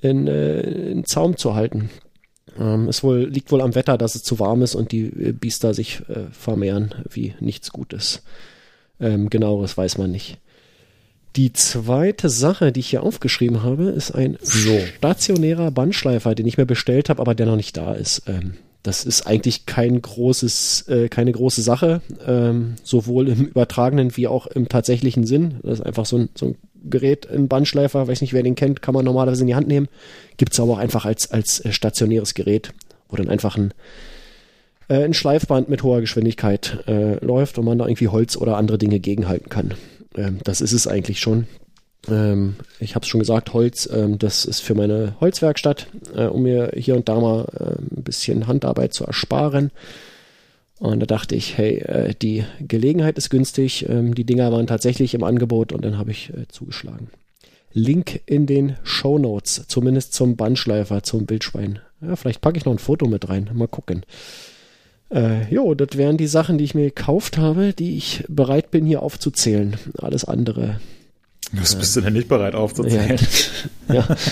in, 0.00 0.26
äh, 0.28 0.60
in 0.60 1.04
Zaum 1.04 1.36
zu 1.36 1.54
halten. 1.54 1.90
Ähm, 2.58 2.88
es 2.88 3.02
wohl, 3.02 3.24
liegt 3.24 3.52
wohl 3.52 3.60
am 3.60 3.74
Wetter, 3.74 3.98
dass 3.98 4.14
es 4.14 4.22
zu 4.22 4.38
warm 4.38 4.62
ist 4.62 4.74
und 4.74 4.92
die 4.92 5.06
äh, 5.06 5.32
Biester 5.32 5.74
sich 5.74 6.00
äh, 6.08 6.30
vermehren 6.30 6.94
wie 7.10 7.34
nichts 7.40 7.70
Gutes. 7.70 8.22
Ähm, 9.00 9.30
genaueres 9.30 9.76
weiß 9.76 9.98
man 9.98 10.10
nicht. 10.10 10.38
Die 11.36 11.52
zweite 11.52 12.30
Sache, 12.30 12.72
die 12.72 12.80
ich 12.80 12.88
hier 12.88 13.02
aufgeschrieben 13.02 13.62
habe, 13.62 13.84
ist 13.84 14.10
ein 14.10 14.38
so. 14.40 14.78
stationärer 14.96 15.70
Bandschleifer, 15.70 16.34
den 16.34 16.46
ich 16.46 16.56
mir 16.56 16.64
bestellt 16.64 17.10
habe, 17.10 17.20
aber 17.20 17.34
der 17.34 17.44
noch 17.44 17.56
nicht 17.56 17.76
da 17.76 17.92
ist. 17.92 18.22
Ähm, 18.26 18.54
das 18.82 19.04
ist 19.04 19.26
eigentlich 19.26 19.66
kein 19.66 20.00
großes, 20.00 20.88
äh, 20.88 21.08
keine 21.08 21.32
große 21.32 21.60
Sache, 21.60 22.00
ähm, 22.24 22.76
sowohl 22.84 23.28
im 23.28 23.46
übertragenen 23.46 24.16
wie 24.16 24.28
auch 24.28 24.46
im 24.46 24.68
tatsächlichen 24.68 25.26
Sinn. 25.26 25.56
Das 25.62 25.80
ist 25.80 25.84
einfach 25.84 26.06
so 26.06 26.18
ein, 26.18 26.28
so 26.34 26.46
ein 26.46 26.56
Gerät, 26.88 27.28
ein 27.30 27.48
Bandschleifer, 27.48 28.08
weiß 28.08 28.20
nicht, 28.20 28.32
wer 28.32 28.42
den 28.42 28.54
kennt, 28.54 28.82
kann 28.82 28.94
man 28.94 29.04
normalerweise 29.04 29.42
in 29.42 29.46
die 29.46 29.54
Hand 29.54 29.68
nehmen. 29.68 29.88
Gibt 30.36 30.52
es 30.52 30.60
aber 30.60 30.74
auch 30.74 30.78
einfach 30.78 31.04
als, 31.04 31.30
als 31.30 31.64
äh, 31.64 31.72
stationäres 31.72 32.34
Gerät, 32.34 32.72
wo 33.08 33.16
dann 33.16 33.28
einfach 33.28 33.56
ein, 33.56 33.72
äh, 34.88 35.04
ein 35.04 35.14
Schleifband 35.14 35.68
mit 35.68 35.82
hoher 35.82 36.00
Geschwindigkeit 36.00 36.84
äh, 36.86 37.24
läuft 37.24 37.58
und 37.58 37.64
man 37.64 37.78
da 37.78 37.86
irgendwie 37.86 38.08
Holz 38.08 38.36
oder 38.36 38.56
andere 38.56 38.78
Dinge 38.78 39.00
gegenhalten 39.00 39.48
kann. 39.48 39.74
Ähm, 40.16 40.38
das 40.44 40.60
ist 40.60 40.72
es 40.72 40.86
eigentlich 40.86 41.20
schon. 41.20 41.46
Ähm, 42.08 42.56
ich 42.80 42.94
habe 42.94 43.04
es 43.04 43.08
schon 43.08 43.20
gesagt, 43.20 43.52
Holz, 43.52 43.88
ähm, 43.92 44.18
das 44.18 44.44
ist 44.44 44.60
für 44.60 44.74
meine 44.74 45.16
Holzwerkstatt, 45.20 45.88
äh, 46.14 46.26
um 46.26 46.42
mir 46.42 46.72
hier 46.74 46.94
und 46.96 47.08
da 47.08 47.20
mal 47.20 47.46
äh, 47.58 47.96
ein 47.96 48.02
bisschen 48.02 48.46
Handarbeit 48.46 48.94
zu 48.94 49.04
ersparen. 49.04 49.70
Und 50.78 51.00
da 51.00 51.06
dachte 51.06 51.34
ich, 51.34 51.56
hey, 51.56 51.78
äh, 51.78 52.14
die 52.14 52.44
Gelegenheit 52.60 53.16
ist 53.16 53.30
günstig, 53.30 53.88
ähm, 53.88 54.14
die 54.14 54.24
Dinger 54.24 54.52
waren 54.52 54.66
tatsächlich 54.66 55.14
im 55.14 55.24
Angebot 55.24 55.72
und 55.72 55.84
dann 55.84 55.96
habe 55.96 56.10
ich 56.10 56.30
äh, 56.30 56.46
zugeschlagen. 56.48 57.08
Link 57.72 58.20
in 58.26 58.46
den 58.46 58.76
Show 58.82 59.18
Notes, 59.18 59.64
zumindest 59.68 60.14
zum 60.14 60.36
Bandschleifer, 60.36 61.02
zum 61.02 61.28
Wildschwein. 61.28 61.78
Ja, 62.00 62.16
vielleicht 62.16 62.40
packe 62.40 62.58
ich 62.58 62.64
noch 62.64 62.72
ein 62.72 62.78
Foto 62.78 63.06
mit 63.06 63.28
rein, 63.28 63.50
mal 63.54 63.68
gucken. 63.68 64.04
Äh, 65.10 65.52
jo, 65.52 65.74
das 65.74 65.96
wären 65.96 66.16
die 66.16 66.26
Sachen, 66.26 66.58
die 66.58 66.64
ich 66.64 66.74
mir 66.74 66.86
gekauft 66.86 67.38
habe, 67.38 67.72
die 67.72 67.96
ich 67.96 68.24
bereit 68.28 68.70
bin 68.70 68.84
hier 68.84 69.02
aufzuzählen. 69.02 69.76
Alles 69.98 70.24
andere. 70.24 70.80
Was 71.52 71.76
bist 71.76 71.94
du 71.96 72.00
denn 72.00 72.14
nicht 72.14 72.28
bereit 72.28 72.54
aufzuzählen? 72.54 73.18
Ja. 73.88 73.94
ja. 73.94 74.16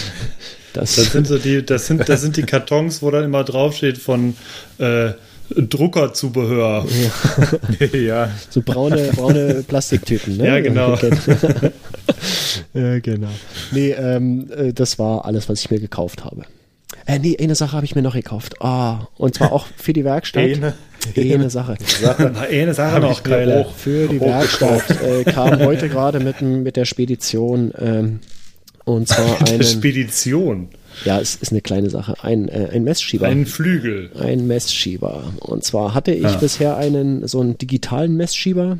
Das, 0.74 0.96
das, 0.96 1.12
sind 1.12 1.28
so 1.28 1.38
die, 1.38 1.64
das 1.64 1.86
sind, 1.86 2.08
das 2.08 2.20
sind 2.20 2.36
die 2.36 2.42
Kartons, 2.42 3.00
wo 3.00 3.08
dann 3.12 3.22
immer 3.22 3.44
draufsteht 3.44 3.96
von 3.96 4.34
äh, 4.78 5.12
Druckerzubehör. 5.50 6.86
Ja. 7.80 7.86
ja. 7.98 8.30
So 8.50 8.62
braune, 8.62 9.10
braune 9.14 9.64
Plastiktüten, 9.66 10.36
ne? 10.36 10.46
Ja, 10.48 10.60
genau. 10.60 10.96
ja, 12.74 12.98
genau. 13.00 13.28
Nee, 13.72 13.90
ähm, 13.90 14.50
äh, 14.56 14.72
das 14.72 14.98
war 14.98 15.24
alles, 15.24 15.48
was 15.48 15.60
ich 15.60 15.70
mir 15.70 15.80
gekauft 15.80 16.24
habe. 16.24 16.44
Äh, 17.06 17.18
nee, 17.18 17.36
eine 17.38 17.54
Sache 17.54 17.72
habe 17.72 17.84
ich 17.84 17.94
mir 17.94 18.02
noch 18.02 18.14
gekauft. 18.14 18.60
Ah, 18.62 19.00
oh, 19.02 19.24
und 19.24 19.34
zwar 19.34 19.52
auch 19.52 19.66
für 19.76 19.92
die 19.92 20.04
Werkstatt. 20.04 20.42
Eine, 20.42 20.74
eine 21.16 21.50
Sache. 21.50 21.76
Sache. 22.00 22.32
eine 22.50 22.74
Sache 22.74 23.00
noch, 23.00 23.22
geile. 23.22 23.66
Für 23.76 24.08
die 24.08 24.20
Werkstatt 24.20 25.02
äh, 25.02 25.24
kam 25.24 25.58
heute 25.60 25.88
gerade 25.88 26.20
mit, 26.20 26.40
mit 26.40 26.76
der 26.76 26.86
Spedition 26.86 27.72
ähm, 27.78 28.20
und 28.84 29.08
zwar 29.08 29.46
eine 29.48 29.64
Spedition. 29.64 30.68
Ja, 31.04 31.20
es 31.20 31.36
ist 31.36 31.52
eine 31.52 31.60
kleine 31.60 31.90
Sache. 31.90 32.16
Ein, 32.22 32.48
äh, 32.48 32.70
ein 32.72 32.84
Messschieber. 32.84 33.26
Ein 33.26 33.46
Flügel. 33.46 34.10
Ein 34.18 34.46
Messschieber. 34.46 35.32
Und 35.40 35.64
zwar 35.64 35.94
hatte 35.94 36.12
ich 36.12 36.26
ah. 36.26 36.36
bisher 36.36 36.76
einen 36.76 37.26
so 37.26 37.40
einen 37.40 37.58
digitalen 37.58 38.16
Messschieber. 38.16 38.78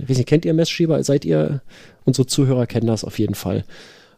Ich 0.00 0.08
weiß 0.08 0.18
nicht, 0.18 0.28
kennt 0.28 0.44
ihr 0.44 0.54
Messschieber? 0.54 1.02
Seid 1.04 1.24
ihr? 1.24 1.62
Unsere 2.06 2.26
Zuhörer 2.26 2.66
kennen 2.66 2.86
das 2.86 3.02
auf 3.02 3.18
jeden 3.18 3.34
Fall. 3.34 3.64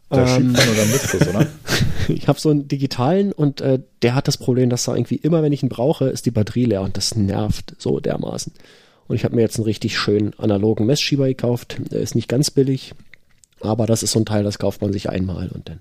Da 0.09 0.21
ähm, 0.21 0.27
schiebt 0.27 0.57
man 0.57 0.75
oder 0.75 0.85
misst 0.85 1.13
das, 1.13 1.27
oder? 1.27 1.47
ich 2.07 2.27
habe 2.27 2.39
so 2.39 2.49
einen 2.49 2.67
digitalen 2.67 3.31
und 3.31 3.61
äh, 3.61 3.79
der 4.01 4.15
hat 4.15 4.27
das 4.27 4.37
Problem, 4.37 4.69
dass 4.69 4.85
da 4.85 4.95
irgendwie 4.95 5.15
immer, 5.15 5.43
wenn 5.43 5.53
ich 5.53 5.63
ihn 5.63 5.69
brauche, 5.69 6.05
ist 6.05 6.25
die 6.25 6.31
Batterie 6.31 6.65
leer 6.65 6.81
und 6.81 6.97
das 6.97 7.15
nervt 7.15 7.75
so 7.77 7.99
dermaßen. 7.99 8.53
Und 9.07 9.15
ich 9.15 9.23
habe 9.23 9.35
mir 9.35 9.41
jetzt 9.41 9.57
einen 9.57 9.65
richtig 9.65 9.97
schönen 9.97 10.33
analogen 10.37 10.85
Messschieber 10.85 11.27
gekauft. 11.27 11.77
Der 11.91 11.99
ist 11.99 12.15
nicht 12.15 12.27
ganz 12.27 12.51
billig, 12.51 12.93
aber 13.61 13.85
das 13.85 14.03
ist 14.03 14.11
so 14.11 14.19
ein 14.19 14.25
Teil, 14.25 14.43
das 14.43 14.59
kauft 14.59 14.81
man 14.81 14.93
sich 14.93 15.09
einmal 15.09 15.49
und 15.49 15.69
dann 15.69 15.79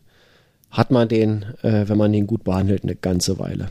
hat 0.71 0.91
man 0.91 1.09
den, 1.09 1.43
äh, 1.63 1.89
wenn 1.89 1.99
man 1.99 2.13
den 2.13 2.27
gut 2.27 2.45
behandelt, 2.45 2.83
eine 2.83 2.97
ganze 2.97 3.39
Weile. 3.39 3.71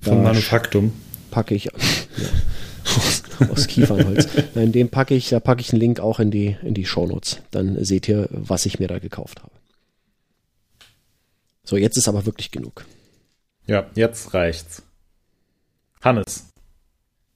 Von 0.00 0.22
Manufaktum. 0.22 0.92
Packe 1.30 1.54
ich 1.54 1.64
ja, 1.64 1.72
aus, 1.74 3.22
aus 3.50 3.66
Kiefernholz. 3.66 4.28
In 4.54 4.72
dem 4.72 4.88
packe 4.88 5.14
ich, 5.14 5.28
da 5.28 5.40
packe 5.40 5.60
ich 5.60 5.72
einen 5.72 5.80
Link 5.80 6.00
auch 6.00 6.20
in 6.20 6.30
die 6.30 6.56
in 6.62 6.74
die 6.74 6.86
Shownotes. 6.86 7.42
Dann 7.50 7.84
seht 7.84 8.08
ihr, 8.08 8.28
was 8.30 8.66
ich 8.66 8.78
mir 8.78 8.88
da 8.88 8.98
gekauft 8.98 9.42
habe. 9.42 9.52
So, 11.64 11.76
jetzt 11.76 11.96
ist 11.96 12.08
aber 12.08 12.24
wirklich 12.26 12.50
genug. 12.50 12.86
Ja, 13.66 13.86
jetzt 13.94 14.32
reicht's. 14.32 14.82
Hannes. 16.00 16.46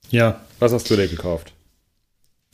Ja. 0.09 0.41
Was 0.59 0.71
hast 0.71 0.89
du 0.89 0.95
dir 0.95 1.07
gekauft? 1.07 1.53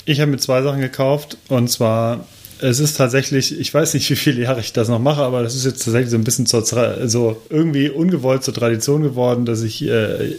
Ich 0.06 0.20
habe 0.20 0.32
mir 0.32 0.38
zwei 0.38 0.62
Sachen 0.62 0.82
gekauft 0.82 1.38
und 1.50 1.68
zwar 1.70 2.26
es 2.62 2.80
ist 2.80 2.98
tatsächlich, 2.98 3.60
ich 3.60 3.74
weiß 3.74 3.94
nicht, 3.94 4.10
wie 4.10 4.16
viele 4.16 4.42
Jahre 4.42 4.60
ich 4.60 4.74
das 4.74 4.90
noch 4.90 5.00
mache, 5.00 5.22
aber 5.22 5.44
das 5.44 5.56
ist 5.56 5.66
jetzt 5.66 5.84
tatsächlich 5.84 6.12
so 6.12 6.18
ein 6.18 6.24
bisschen 6.24 6.46
zur, 6.46 6.64
so 7.08 7.42
irgendwie 7.50 7.90
ungewollt 7.90 8.44
zur 8.44 8.54
Tradition 8.54 9.04
geworden, 9.04 9.46
dass 9.46 9.62
ich 9.62 9.88
äh, 9.88 10.36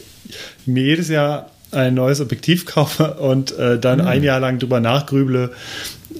mir 0.67 0.85
jedes 0.85 1.09
Jahr 1.09 1.51
ein 1.71 1.95
neues 1.95 2.21
Objektiv 2.21 2.67
kaufe 2.67 3.15
und 3.15 3.57
äh, 3.59 3.79
dann 3.79 4.01
mhm. 4.01 4.07
ein 4.07 4.23
Jahr 4.23 4.41
lang 4.41 4.59
drüber 4.59 4.81
nachgrüble, 4.81 5.53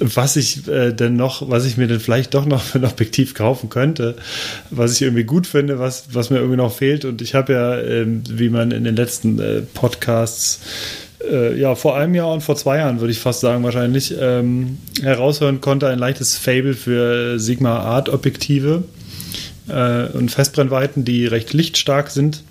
was 0.01 0.37
ich 0.37 0.69
äh, 0.69 0.93
denn 0.93 1.17
noch, 1.17 1.49
was 1.49 1.65
ich 1.65 1.77
mir 1.77 1.87
denn 1.87 2.01
vielleicht 2.01 2.35
doch 2.35 2.45
noch 2.45 2.63
für 2.63 2.79
ein 2.79 2.85
Objektiv 2.85 3.35
kaufen 3.35 3.71
könnte, 3.71 4.17
was 4.71 4.93
ich 4.93 5.03
irgendwie 5.03 5.25
gut 5.25 5.47
finde, 5.47 5.79
was, 5.79 6.09
was 6.13 6.31
mir 6.31 6.37
irgendwie 6.37 6.59
noch 6.59 6.73
fehlt. 6.73 7.05
Und 7.05 7.23
ich 7.23 7.35
habe 7.35 7.53
ja, 7.55 7.79
äh, 7.79 8.07
wie 8.29 8.51
man 8.51 8.71
in 8.71 8.85
den 8.85 8.97
letzten 8.97 9.39
äh, 9.41 9.63
Podcasts 9.63 10.61
äh, 11.23 11.59
ja, 11.59 11.75
vor 11.75 11.97
einem 11.97 12.15
Jahr 12.15 12.33
und 12.33 12.43
vor 12.43 12.57
zwei 12.57 12.79
Jahren, 12.79 13.01
würde 13.01 13.13
ich 13.13 13.19
fast 13.19 13.41
sagen, 13.41 13.65
wahrscheinlich, 13.65 14.15
ähm, 14.19 14.79
heraushören 15.03 15.61
konnte, 15.61 15.89
ein 15.89 15.99
leichtes 15.99 16.37
Fable 16.37 16.75
für 16.75 17.39
Sigma 17.39 17.79
Art 17.79 18.09
Objektive 18.09 18.85
äh, 19.69 20.07
und 20.07 20.31
Festbrennweiten, 20.31 21.05
die 21.05 21.27
recht 21.27 21.53
lichtstark 21.53 22.11
sind. 22.11 22.43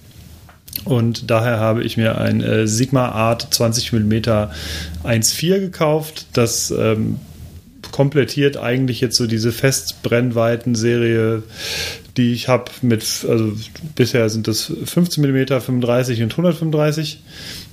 Und 0.85 1.29
daher 1.29 1.59
habe 1.59 1.83
ich 1.83 1.97
mir 1.97 2.17
ein 2.19 2.41
äh, 2.41 2.67
Sigma 2.67 3.09
Art 3.09 3.47
20 3.51 3.93
mm 3.93 4.13
1.4 4.13 5.59
gekauft. 5.59 6.27
Das 6.33 6.71
ähm, 6.71 7.19
komplettiert 7.91 8.57
eigentlich 8.57 9.01
jetzt 9.01 9.17
so 9.17 9.27
diese 9.27 9.51
Festbrennweiten-Serie, 9.51 11.43
die 12.17 12.33
ich 12.33 12.47
habe 12.47 12.71
mit, 12.81 13.03
also 13.29 13.53
bisher 13.95 14.29
sind 14.29 14.47
das 14.47 14.71
15 14.85 15.23
mm, 15.23 15.47
35 15.47 16.23
und 16.23 16.31
135 16.31 17.21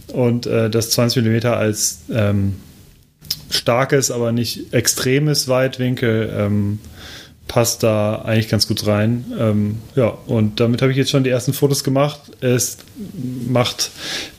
und 0.09 0.47
äh, 0.47 0.71
das 0.71 0.91
20 0.91 1.25
mm 1.25 1.47
als 1.47 2.03
ähm, 2.13 2.57
starkes, 3.51 4.11
aber 4.11 4.33
nicht 4.33 4.73
extremes 4.73 5.49
Weitwinkel 5.49 6.33
ähm, 6.37 6.79
passt 7.47 7.83
da 7.83 8.23
eigentlich 8.23 8.49
ganz 8.49 8.67
gut 8.67 8.87
rein. 8.87 9.25
Ähm, 9.39 9.79
ja, 9.95 10.17
und 10.27 10.61
damit 10.61 10.81
habe 10.81 10.93
ich 10.93 10.99
jetzt 10.99 11.11
schon 11.11 11.25
die 11.25 11.31
ersten 11.31 11.53
Fotos 11.53 11.85
gemacht. 11.85 12.21
Es 12.41 12.79
macht 13.49 13.91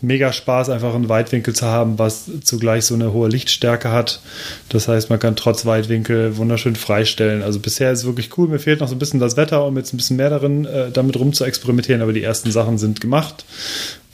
mega 0.02 0.34
Spaß, 0.34 0.70
einfach 0.70 0.96
einen 0.96 1.08
Weitwinkel 1.08 1.54
zu 1.54 1.68
haben, 1.68 2.00
was 2.00 2.26
zugleich 2.44 2.86
so 2.86 2.96
eine 2.96 3.14
hohe 3.14 3.30
Lichtstärke 3.30 3.92
hat. 3.92 4.22
Das 4.70 4.88
heißt, 4.88 5.10
man 5.10 5.20
kann 5.20 5.36
trotz 5.36 5.66
Weitwinkel 5.66 6.38
wunderschön 6.38 6.76
freistellen. 6.76 7.44
Also 7.44 7.60
bisher 7.60 7.92
ist 7.92 8.00
es 8.00 8.06
wirklich 8.06 8.38
cool. 8.38 8.48
Mir 8.48 8.60
fehlt 8.60 8.80
noch 8.80 8.88
so 8.88 8.96
ein 8.96 9.00
bisschen 9.00 9.20
das 9.20 9.38
Wetter, 9.38 9.66
um 9.66 9.78
jetzt 9.78 9.94
ein 9.94 9.98
bisschen 9.98 10.18
mehr 10.18 10.32
darin 10.32 10.66
äh, 10.66 10.90
damit 10.92 11.18
rum 11.18 11.32
zu 11.32 11.46
experimentieren, 11.46 12.02
aber 12.02 12.14
die 12.14 12.24
ersten 12.24 12.52
Sachen 12.52 12.78
sind 12.78 13.02
gemacht. 13.02 13.46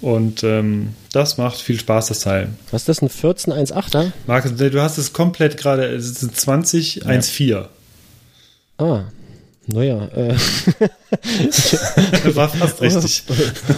Und 0.01 0.43
ähm, 0.43 0.95
das 1.13 1.37
macht 1.37 1.61
viel 1.61 1.79
Spaß, 1.79 2.07
das 2.07 2.21
Teil. 2.21 2.49
Was 2.71 2.87
ist 2.87 2.89
das, 2.89 3.01
ein 3.01 3.09
1418er? 3.09 4.11
Markus, 4.27 4.55
du 4.55 4.81
hast 4.81 4.97
es 4.97 5.13
komplett 5.13 5.57
gerade, 5.57 5.85
es 5.85 6.21
ein 6.23 6.33
2014. 6.33 7.47
Ja. 7.47 7.69
Ah, 8.81 9.05
naja, 9.67 10.07
äh. 10.15 10.33
War 12.35 12.49
fast 12.49 12.81
richtig. 12.81 13.23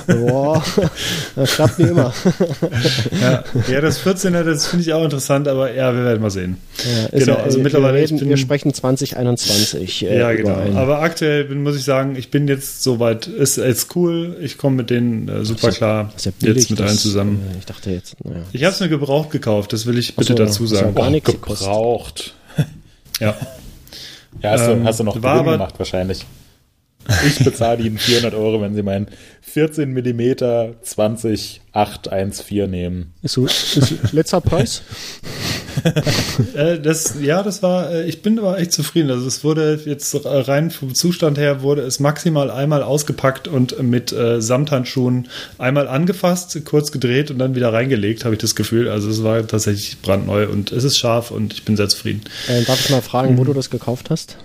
Boah, 0.08 0.64
das 1.36 1.56
klappt 1.56 1.78
wie 1.78 1.84
immer. 1.84 2.14
ja. 3.22 3.44
ja, 3.70 3.82
das 3.82 4.02
14er, 4.02 4.44
das 4.44 4.68
finde 4.68 4.86
ich 4.86 4.94
auch 4.94 5.04
interessant, 5.04 5.50
aber 5.50 5.74
ja, 5.74 5.94
wir 5.94 6.06
werden 6.06 6.22
mal 6.22 6.32
sehen. 6.32 6.56
Ja, 6.86 7.20
genau, 7.20 7.34
ja, 7.34 7.44
also 7.44 7.58
wir 7.58 7.66
mittlerweile. 7.66 7.98
Reden, 7.98 8.18
bin, 8.18 8.30
wir 8.30 8.38
sprechen 8.38 8.74
2021. 8.74 10.06
Äh, 10.06 10.20
ja, 10.20 10.32
genau. 10.32 10.56
Ein. 10.56 10.78
Aber 10.78 11.02
aktuell 11.02 11.44
bin, 11.44 11.64
muss 11.64 11.76
ich 11.76 11.84
sagen, 11.84 12.16
ich 12.16 12.32
bin 12.32 12.48
jetzt 12.48 12.82
soweit, 12.82 13.28
ist 13.28 13.58
jetzt 13.58 13.94
cool, 13.98 14.38
ich 14.42 14.58
komme 14.58 14.78
mit 14.78 14.90
denen 14.90 15.28
äh, 15.28 15.44
super 15.44 15.68
ja, 15.68 15.74
klar. 15.74 16.14
Ja 16.18 16.32
billig, 16.40 16.56
jetzt 16.56 16.70
mit 16.70 16.80
allen 16.80 16.98
zusammen. 16.98 17.42
Äh, 17.54 17.58
ich 17.60 17.66
dachte 17.66 17.92
jetzt, 17.92 18.16
naja. 18.24 18.44
Ich 18.54 18.64
habe 18.64 18.74
es 18.74 18.80
mir 18.80 18.90
gebraucht 18.90 19.32
gekauft, 19.32 19.74
das 19.74 19.86
will 19.86 19.98
ich 19.98 20.16
bitte 20.16 20.30
so, 20.30 20.36
dazu 20.36 20.66
sagen. 20.66 20.96
Gar 20.96 21.12
oh, 21.12 21.20
gebraucht. 21.20 22.36
ja. 23.20 23.36
Ja, 24.42 24.52
hast, 24.52 24.68
ähm, 24.68 24.82
du, 24.82 24.86
hast 24.86 25.00
du 25.00 25.04
noch 25.04 25.16
Gewinn 25.16 25.44
gemacht 25.44 25.76
wahrscheinlich. 25.78 26.26
Ich 27.26 27.44
bezahle 27.44 27.84
Ihnen 27.84 27.98
400 27.98 28.34
Euro, 28.34 28.62
wenn 28.62 28.76
Sie 28.76 28.84
meinen 28.84 29.08
14 29.42 29.92
mm 29.92 30.22
20814 30.82 32.70
nehmen. 32.70 33.14
Ist 33.22 33.34
so, 33.34 33.46
ist 33.46 34.14
letzter 34.14 34.40
Preis? 34.42 34.84
äh, 36.56 36.80
das, 36.80 37.16
ja, 37.22 37.44
das 37.44 37.64
war, 37.64 37.92
äh, 37.92 38.06
ich 38.06 38.22
bin 38.22 38.40
aber 38.40 38.60
echt 38.60 38.72
zufrieden. 38.72 39.10
Also 39.10 39.28
es 39.28 39.44
wurde 39.44 39.80
jetzt 39.86 40.16
rein 40.26 40.72
vom 40.72 40.94
Zustand 40.94 41.38
her 41.38 41.62
wurde 41.62 41.82
es 41.82 42.00
maximal 42.00 42.52
einmal 42.52 42.84
ausgepackt 42.84 43.48
und 43.48 43.82
mit 43.82 44.12
äh, 44.12 44.42
Samthandschuhen 44.42 45.28
einmal 45.58 45.88
angefasst, 45.88 46.60
kurz 46.66 46.92
gedreht 46.92 47.32
und 47.32 47.40
dann 47.40 47.56
wieder 47.56 47.74
reingelegt, 47.74 48.26
habe 48.26 48.36
ich 48.36 48.42
das 48.42 48.56
Gefühl. 48.56 48.90
Also 48.90 49.10
es 49.10 49.24
war 49.24 49.46
tatsächlich 49.46 50.02
brandneu 50.02 50.48
und 50.48 50.72
es 50.72 50.84
ist 50.84 50.98
scharf 50.98 51.32
und 51.32 51.54
ich 51.54 51.64
bin 51.64 51.78
sehr 51.78 51.90
zufrieden. 51.90 52.22
Äh, 52.48 52.64
darf 52.64 52.80
ich 52.80 52.90
mal 52.90 53.02
fragen, 53.02 53.34
mhm. 53.34 53.38
wo 53.38 53.44
du 53.44 53.54
das 53.54 53.70
gekauft 53.70 54.10
hast? 54.10 54.38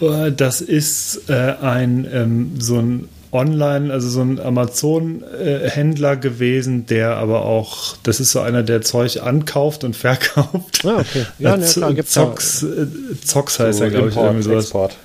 Äh, 0.00 0.32
das 0.32 0.60
ist 0.60 1.28
äh, 1.28 1.54
ein 1.60 2.06
ähm, 2.12 2.52
so 2.58 2.78
ein 2.78 3.08
Online, 3.32 3.90
also 3.90 4.08
so 4.10 4.20
ein 4.20 4.38
Amazon-Händler 4.38 6.16
gewesen, 6.16 6.84
der 6.86 7.16
aber 7.16 7.46
auch, 7.46 7.96
das 8.02 8.20
ist 8.20 8.32
so 8.32 8.40
einer, 8.40 8.62
der 8.62 8.82
Zeug 8.82 9.22
ankauft 9.22 9.84
und 9.84 9.96
verkauft. 9.96 10.84
Ah, 10.84 10.98
okay. 10.98 11.26
Ja, 11.38 11.56
ne, 11.56 11.66
klar, 11.66 11.94
gibt's 11.94 12.12
Zox, 12.12 12.62
äh, 12.62 12.86
Zox 13.24 13.58
heißt 13.58 13.78
so 13.78 13.84
er, 13.84 13.90
glaube 13.90 14.10
ich, 14.10 14.16
irgendwie 14.16 14.42
sowas. 14.42 14.64
Export. 14.64 14.96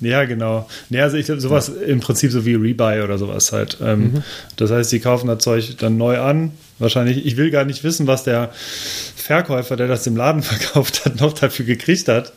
Ja, 0.00 0.24
genau. 0.24 0.68
Ja, 0.90 1.04
also 1.04 1.16
ich 1.16 1.26
glaube, 1.26 1.40
sowas 1.40 1.68
ja. 1.74 1.86
im 1.86 2.00
Prinzip 2.00 2.30
so 2.30 2.44
wie 2.44 2.54
Rebuy 2.54 3.02
oder 3.02 3.18
sowas 3.18 3.52
halt. 3.52 3.78
Ähm, 3.82 4.00
mhm. 4.00 4.22
Das 4.56 4.70
heißt, 4.70 4.92
die 4.92 5.00
kaufen 5.00 5.26
das 5.28 5.38
Zeug 5.38 5.76
dann 5.78 5.96
neu 5.96 6.18
an. 6.20 6.52
Wahrscheinlich, 6.78 7.26
ich 7.26 7.36
will 7.36 7.50
gar 7.50 7.64
nicht 7.64 7.82
wissen, 7.84 8.06
was 8.06 8.24
der 8.24 8.50
Verkäufer, 9.16 9.76
der 9.76 9.88
das 9.88 10.06
im 10.06 10.16
Laden 10.16 10.42
verkauft 10.44 11.04
hat, 11.04 11.20
noch 11.20 11.32
dafür 11.32 11.66
gekriegt 11.66 12.08
hat, 12.08 12.32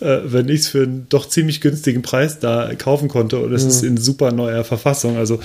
äh, 0.00 0.20
wenn 0.24 0.48
ich 0.48 0.60
es 0.60 0.68
für 0.68 0.82
einen 0.82 1.06
doch 1.08 1.28
ziemlich 1.28 1.60
günstigen 1.60 2.02
Preis 2.02 2.38
da 2.38 2.74
kaufen 2.76 3.08
konnte. 3.08 3.38
Und 3.38 3.52
es 3.52 3.64
mhm. 3.64 3.68
ist 3.68 3.82
in 3.82 3.96
super 3.96 4.32
neuer 4.32 4.64
Verfassung. 4.64 5.16
Also 5.16 5.40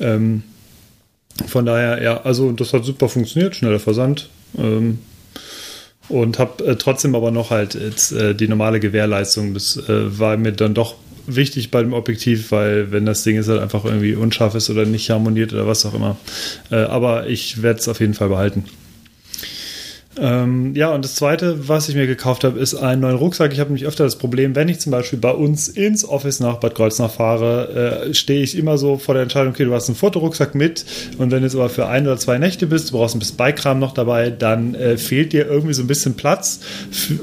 ähm, 0.00 0.42
von 1.46 1.66
daher, 1.66 2.02
ja, 2.02 2.22
also 2.22 2.52
das 2.52 2.72
hat 2.72 2.84
super 2.84 3.08
funktioniert, 3.08 3.54
schneller 3.56 3.80
Versand. 3.80 4.28
Ähm, 4.58 4.98
und 6.08 6.38
habe 6.38 6.64
äh, 6.64 6.76
trotzdem 6.76 7.14
aber 7.14 7.30
noch 7.30 7.50
halt 7.50 7.74
jetzt, 7.74 8.12
äh, 8.12 8.34
die 8.34 8.48
normale 8.48 8.80
Gewährleistung. 8.80 9.54
Das 9.54 9.76
äh, 9.76 10.18
war 10.18 10.36
mir 10.36 10.52
dann 10.52 10.74
doch 10.74 10.96
wichtig 11.26 11.70
bei 11.70 11.82
dem 11.82 11.92
Objektiv, 11.92 12.52
weil 12.52 12.92
wenn 12.92 13.06
das 13.06 13.22
Ding 13.22 13.36
ist 13.36 13.48
halt 13.48 13.60
einfach 13.60 13.84
irgendwie 13.84 14.14
unscharf 14.14 14.54
ist 14.54 14.70
oder 14.70 14.84
nicht 14.84 15.10
harmoniert 15.10 15.52
oder 15.52 15.66
was 15.66 15.86
auch 15.86 15.94
immer. 15.94 16.16
Äh, 16.70 16.76
aber 16.76 17.28
ich 17.28 17.62
werde 17.62 17.80
es 17.80 17.88
auf 17.88 18.00
jeden 18.00 18.14
Fall 18.14 18.28
behalten. 18.28 18.64
Ähm, 20.20 20.74
ja, 20.74 20.92
und 20.94 21.02
das 21.04 21.14
Zweite, 21.14 21.68
was 21.68 21.88
ich 21.88 21.94
mir 21.94 22.06
gekauft 22.06 22.44
habe, 22.44 22.58
ist 22.58 22.74
einen 22.74 23.00
neuen 23.00 23.16
Rucksack. 23.16 23.52
Ich 23.52 23.60
habe 23.60 23.70
nämlich 23.70 23.86
öfter 23.86 24.04
das 24.04 24.16
Problem, 24.16 24.54
wenn 24.54 24.68
ich 24.68 24.78
zum 24.78 24.92
Beispiel 24.92 25.18
bei 25.18 25.30
uns 25.30 25.68
ins 25.68 26.06
Office 26.06 26.40
nach 26.40 26.56
Bad 26.56 26.74
Kreuznach 26.74 27.10
fahre, 27.10 28.04
äh, 28.10 28.14
stehe 28.14 28.42
ich 28.42 28.56
immer 28.56 28.76
so 28.76 28.98
vor 28.98 29.14
der 29.14 29.22
Entscheidung, 29.22 29.52
okay, 29.52 29.64
du 29.64 29.72
hast 29.72 29.88
einen 29.88 29.96
Fotorucksack 29.96 30.54
mit 30.54 30.84
und 31.16 31.30
wenn 31.30 31.38
du 31.38 31.44
jetzt 31.44 31.54
aber 31.54 31.70
für 31.70 31.86
ein 31.86 32.06
oder 32.06 32.18
zwei 32.18 32.36
Nächte 32.38 32.66
bist, 32.66 32.90
du 32.90 32.98
brauchst 32.98 33.16
ein 33.16 33.18
bisschen 33.18 33.38
Beikram 33.38 33.78
noch 33.78 33.94
dabei, 33.94 34.28
dann 34.28 34.74
äh, 34.74 34.98
fehlt 34.98 35.32
dir 35.32 35.46
irgendwie 35.46 35.74
so 35.74 35.82
ein 35.82 35.86
bisschen 35.86 36.14
Platz, 36.14 36.60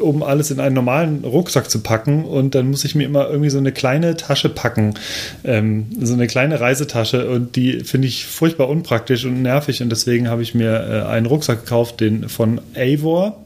um 0.02 0.24
alles 0.24 0.50
in 0.50 0.60
einen 0.60 0.74
normalen 0.74 1.24
Rucksack 1.24 1.70
zu 1.70 1.82
packen 1.82 2.26
und 2.26 2.56
dann 2.56 2.72
muss 2.72 2.84
ich 2.84 2.96
mir 2.96 3.04
immer 3.04 3.30
irgendwie 3.30 3.52
so 3.52 3.60
eine 3.60 3.72
kleine 3.72 4.18
Tasche 4.18 4.50
packen, 4.50 4.96
ähm, 5.44 5.86
so 6.02 6.14
eine 6.14 6.26
kleine 6.26 6.60
Reisetasche 6.60 7.30
und 7.30 7.56
die 7.56 7.82
finde 7.82 8.08
ich 8.08 8.26
furchtbar 8.26 8.70
unpraktisch 8.70 9.26
und 9.26 9.44
nervig 9.44 9.84
und 9.84 9.90
deswegen 9.90 10.30
habe 10.30 10.42
ich 10.42 10.56
mir 10.56 11.06
äh, 11.06 11.08
einen 11.08 11.28
Rucksack 11.28 11.66
gekauft, 11.66 12.00
den 12.00 12.28
von 12.28 12.60
Avor. 12.88 13.44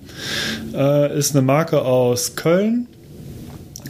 Äh, 0.74 1.18
ist 1.18 1.36
eine 1.36 1.42
Marke 1.42 1.82
aus 1.82 2.36
Köln 2.36 2.88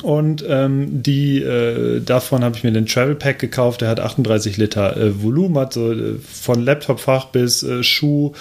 und 0.02 0.44
ähm, 0.48 1.04
die, 1.04 1.42
äh, 1.42 2.02
davon 2.02 2.44
habe 2.44 2.56
ich 2.56 2.64
mir 2.64 2.72
den 2.72 2.86
Travel 2.86 3.16
Pack 3.16 3.40
gekauft. 3.40 3.82
Der 3.82 3.90
hat 3.90 4.00
38 4.00 4.58
Liter 4.58 4.98
äh, 4.98 5.22
Volumen, 5.22 5.58
hat 5.58 5.74
so 5.74 5.92
äh, 5.92 6.16
von 6.20 6.64
Laptopfach 6.64 7.26
bis 7.26 7.62
äh, 7.62 7.84
Schuh, 7.84 8.32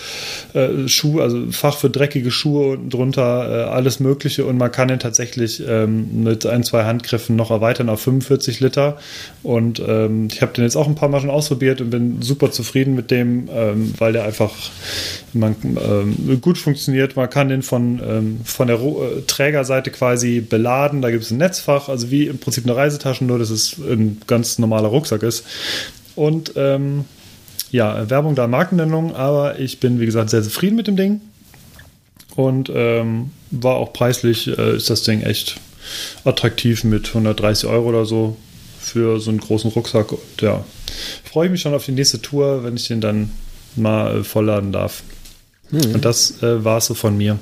äh, 0.54 0.88
Schuh, 0.88 1.20
also 1.20 1.50
Fach 1.50 1.76
für 1.76 1.90
dreckige 1.90 2.30
Schuhe 2.30 2.72
unten 2.72 2.90
drunter, 2.90 3.66
äh, 3.66 3.70
alles 3.70 4.00
Mögliche. 4.00 4.46
Und 4.46 4.56
man 4.56 4.72
kann 4.72 4.88
den 4.88 5.00
tatsächlich 5.00 5.62
ähm, 5.66 6.22
mit 6.24 6.46
ein, 6.46 6.64
zwei 6.64 6.84
Handgriffen 6.84 7.36
noch 7.36 7.50
erweitern 7.50 7.88
auf 7.88 8.00
45 8.00 8.60
Liter. 8.60 8.98
Und 9.42 9.82
ähm, 9.86 10.28
ich 10.30 10.40
habe 10.40 10.52
den 10.52 10.64
jetzt 10.64 10.76
auch 10.76 10.86
ein 10.86 10.94
paar 10.94 11.08
Mal 11.08 11.20
schon 11.20 11.30
ausprobiert 11.30 11.80
und 11.80 11.90
bin 11.90 12.22
super 12.22 12.50
zufrieden 12.50 12.94
mit 12.94 13.10
dem, 13.10 13.48
ähm, 13.52 13.94
weil 13.98 14.12
der 14.12 14.24
einfach 14.24 14.52
man, 15.32 15.56
ähm, 15.62 16.40
gut 16.40 16.58
funktioniert. 16.58 17.16
Man 17.16 17.28
kann 17.28 17.48
den 17.48 17.62
von, 17.62 18.00
ähm, 18.02 18.40
von 18.44 18.66
der 18.66 18.78
Trägerseite 19.26 19.90
quasi 19.90 20.40
beladen. 20.40 21.02
Da 21.02 21.10
gibt 21.10 21.24
es 21.24 21.30
ein 21.30 21.38
Netzfach, 21.50 21.88
also 21.88 22.10
wie 22.10 22.26
im 22.26 22.38
Prinzip 22.38 22.64
eine 22.64 22.76
Reisetasche, 22.76 23.24
nur 23.24 23.38
dass 23.38 23.50
es 23.50 23.76
ein 23.78 24.20
ganz 24.26 24.58
normaler 24.58 24.88
Rucksack 24.88 25.22
ist. 25.22 25.44
Und 26.14 26.52
ähm, 26.56 27.04
ja, 27.70 28.08
Werbung 28.08 28.34
da 28.34 28.46
Markennennung, 28.46 29.14
aber 29.14 29.58
ich 29.58 29.80
bin, 29.80 30.00
wie 30.00 30.06
gesagt, 30.06 30.30
sehr 30.30 30.42
zufrieden 30.42 30.76
mit 30.76 30.86
dem 30.86 30.96
Ding. 30.96 31.20
Und 32.36 32.70
ähm, 32.72 33.30
war 33.50 33.76
auch 33.76 33.92
preislich, 33.92 34.46
äh, 34.46 34.76
ist 34.76 34.90
das 34.90 35.02
Ding 35.02 35.22
echt 35.22 35.56
attraktiv 36.24 36.84
mit 36.84 37.08
130 37.08 37.68
Euro 37.68 37.88
oder 37.88 38.06
so 38.06 38.36
für 38.78 39.20
so 39.20 39.30
einen 39.30 39.40
großen 39.40 39.70
Rucksack. 39.70 40.12
Und 40.12 40.20
ja, 40.40 40.64
freue 41.24 41.46
ich 41.46 41.52
mich 41.52 41.60
schon 41.60 41.74
auf 41.74 41.84
die 41.84 41.92
nächste 41.92 42.22
Tour, 42.22 42.64
wenn 42.64 42.76
ich 42.76 42.88
den 42.88 43.00
dann 43.00 43.30
mal 43.76 44.18
äh, 44.18 44.24
vollladen 44.24 44.72
darf. 44.72 45.02
Hm. 45.70 45.94
Und 45.94 46.04
das 46.04 46.42
äh, 46.42 46.64
war 46.64 46.78
es 46.78 46.86
so 46.86 46.94
von 46.94 47.16
mir. 47.16 47.38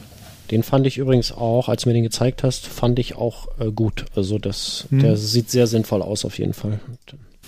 Den 0.50 0.62
fand 0.62 0.86
ich 0.86 0.98
übrigens 0.98 1.32
auch, 1.32 1.68
als 1.68 1.82
du 1.82 1.88
mir 1.88 1.94
den 1.94 2.04
gezeigt 2.04 2.42
hast, 2.42 2.66
fand 2.66 2.98
ich 2.98 3.16
auch 3.16 3.48
äh, 3.58 3.70
gut. 3.70 4.06
Also 4.14 4.38
das, 4.38 4.86
hm. 4.90 5.00
der 5.00 5.16
sieht 5.16 5.50
sehr 5.50 5.66
sinnvoll 5.66 6.02
aus 6.02 6.24
auf 6.24 6.38
jeden 6.38 6.54
Fall. 6.54 6.80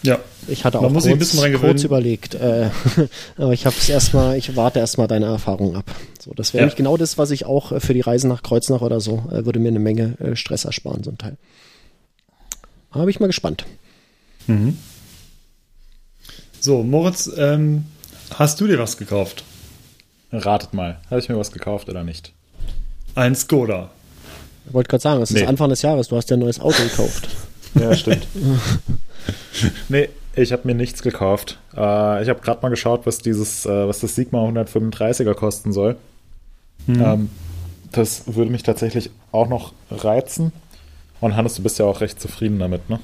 Ja. 0.02 0.18
Ich 0.48 0.64
hatte 0.64 0.80
auch 0.80 0.92
kurz, 0.92 1.36
kurz, 1.60 1.84
überlegt, 1.84 2.34
äh, 2.34 2.70
aber 3.36 3.52
ich 3.52 3.66
habe 3.66 3.76
es 3.78 3.88
erstmal, 3.88 4.36
ich 4.36 4.56
warte 4.56 4.78
erstmal 4.78 5.08
deine 5.08 5.26
Erfahrung 5.26 5.76
ab. 5.76 5.94
So, 6.18 6.32
das 6.34 6.54
wäre 6.54 6.68
ja. 6.68 6.74
genau 6.74 6.96
das, 6.96 7.18
was 7.18 7.30
ich 7.30 7.44
auch 7.44 7.72
äh, 7.72 7.80
für 7.80 7.94
die 7.94 8.00
Reise 8.00 8.26
nach 8.28 8.42
Kreuznach 8.42 8.80
oder 8.80 9.00
so, 9.00 9.24
äh, 9.30 9.44
würde 9.44 9.58
mir 9.58 9.68
eine 9.68 9.78
Menge 9.78 10.18
äh, 10.18 10.36
Stress 10.36 10.64
ersparen, 10.64 11.04
so 11.04 11.10
ein 11.10 11.18
Teil. 11.18 11.36
Aber 12.90 13.04
bin 13.04 13.10
ich 13.10 13.20
mal 13.20 13.26
gespannt. 13.26 13.66
Mhm. 14.46 14.78
So, 16.60 16.82
Moritz, 16.82 17.30
ähm, 17.36 17.84
hast 18.34 18.60
du 18.60 18.66
dir 18.66 18.78
was 18.78 18.96
gekauft? 18.96 19.44
Ratet 20.32 20.74
mal, 20.74 21.00
habe 21.10 21.20
ich 21.20 21.28
mir 21.28 21.38
was 21.38 21.52
gekauft 21.52 21.88
oder 21.88 22.04
nicht? 22.04 22.32
Ein 23.14 23.34
Skoda. 23.34 23.90
Ich 24.66 24.74
wollte 24.74 24.88
gerade 24.88 25.02
sagen, 25.02 25.22
es 25.22 25.30
nee. 25.30 25.40
ist 25.40 25.48
Anfang 25.48 25.68
des 25.68 25.82
Jahres, 25.82 26.08
du 26.08 26.16
hast 26.16 26.30
ja 26.30 26.36
ein 26.36 26.40
neues 26.40 26.60
Auto 26.60 26.82
gekauft. 26.82 27.28
ja, 27.74 27.94
stimmt. 27.94 28.26
nee, 29.88 30.08
ich 30.36 30.52
habe 30.52 30.62
mir 30.64 30.74
nichts 30.74 31.02
gekauft. 31.02 31.58
Äh, 31.74 32.22
ich 32.22 32.28
habe 32.28 32.40
gerade 32.40 32.60
mal 32.62 32.68
geschaut, 32.68 33.06
was 33.06 33.18
dieses, 33.18 33.66
äh, 33.66 33.88
was 33.88 34.00
das 34.00 34.14
Sigma 34.14 34.44
135er 34.44 35.34
kosten 35.34 35.72
soll. 35.72 35.96
Mhm. 36.86 37.02
Ähm, 37.02 37.30
das 37.92 38.22
würde 38.26 38.50
mich 38.50 38.62
tatsächlich 38.62 39.10
auch 39.32 39.48
noch 39.48 39.72
reizen. 39.90 40.52
Und 41.20 41.36
Hannes, 41.36 41.54
du 41.56 41.62
bist 41.62 41.78
ja 41.78 41.84
auch 41.84 42.00
recht 42.00 42.20
zufrieden 42.20 42.58
damit, 42.58 42.88
ne? 42.88 43.00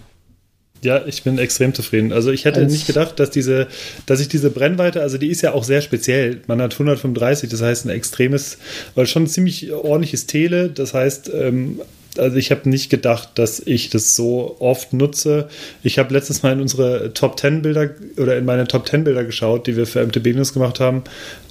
Ja, 0.82 1.04
ich 1.06 1.22
bin 1.22 1.38
extrem 1.38 1.74
zufrieden. 1.74 2.12
Also 2.12 2.30
ich 2.30 2.44
hätte 2.44 2.60
Als 2.60 2.72
nicht 2.72 2.86
gedacht, 2.86 3.18
dass 3.18 3.30
diese, 3.30 3.66
dass 4.04 4.20
ich 4.20 4.28
diese 4.28 4.50
Brennweite, 4.50 5.00
also 5.00 5.18
die 5.18 5.28
ist 5.28 5.42
ja 5.42 5.52
auch 5.52 5.64
sehr 5.64 5.80
speziell. 5.80 6.40
Man 6.46 6.60
hat 6.60 6.72
135, 6.74 7.48
das 7.48 7.62
heißt 7.62 7.86
ein 7.86 7.90
extremes, 7.90 8.58
weil 8.94 9.06
schon 9.06 9.24
ein 9.24 9.28
ziemlich 9.28 9.72
ordentliches 9.72 10.26
Tele. 10.26 10.68
Das 10.68 10.94
heißt, 10.94 11.30
ähm, 11.34 11.80
also 12.18 12.36
ich 12.36 12.50
habe 12.50 12.68
nicht 12.68 12.90
gedacht, 12.90 13.30
dass 13.34 13.60
ich 13.60 13.90
das 13.90 14.16
so 14.16 14.56
oft 14.58 14.92
nutze. 14.92 15.48
Ich 15.82 15.98
habe 15.98 16.12
letztes 16.12 16.42
Mal 16.42 16.52
in 16.52 16.60
unsere 16.60 17.12
Top 17.14 17.38
10 17.38 17.62
Bilder 17.62 17.90
oder 18.16 18.36
in 18.36 18.44
meine 18.44 18.66
Top 18.66 18.88
10 18.88 19.04
Bilder 19.04 19.24
geschaut, 19.24 19.66
die 19.66 19.76
wir 19.76 19.86
für 19.86 20.04
MTB 20.04 20.34
News 20.34 20.52
gemacht 20.52 20.80
haben. 20.80 21.04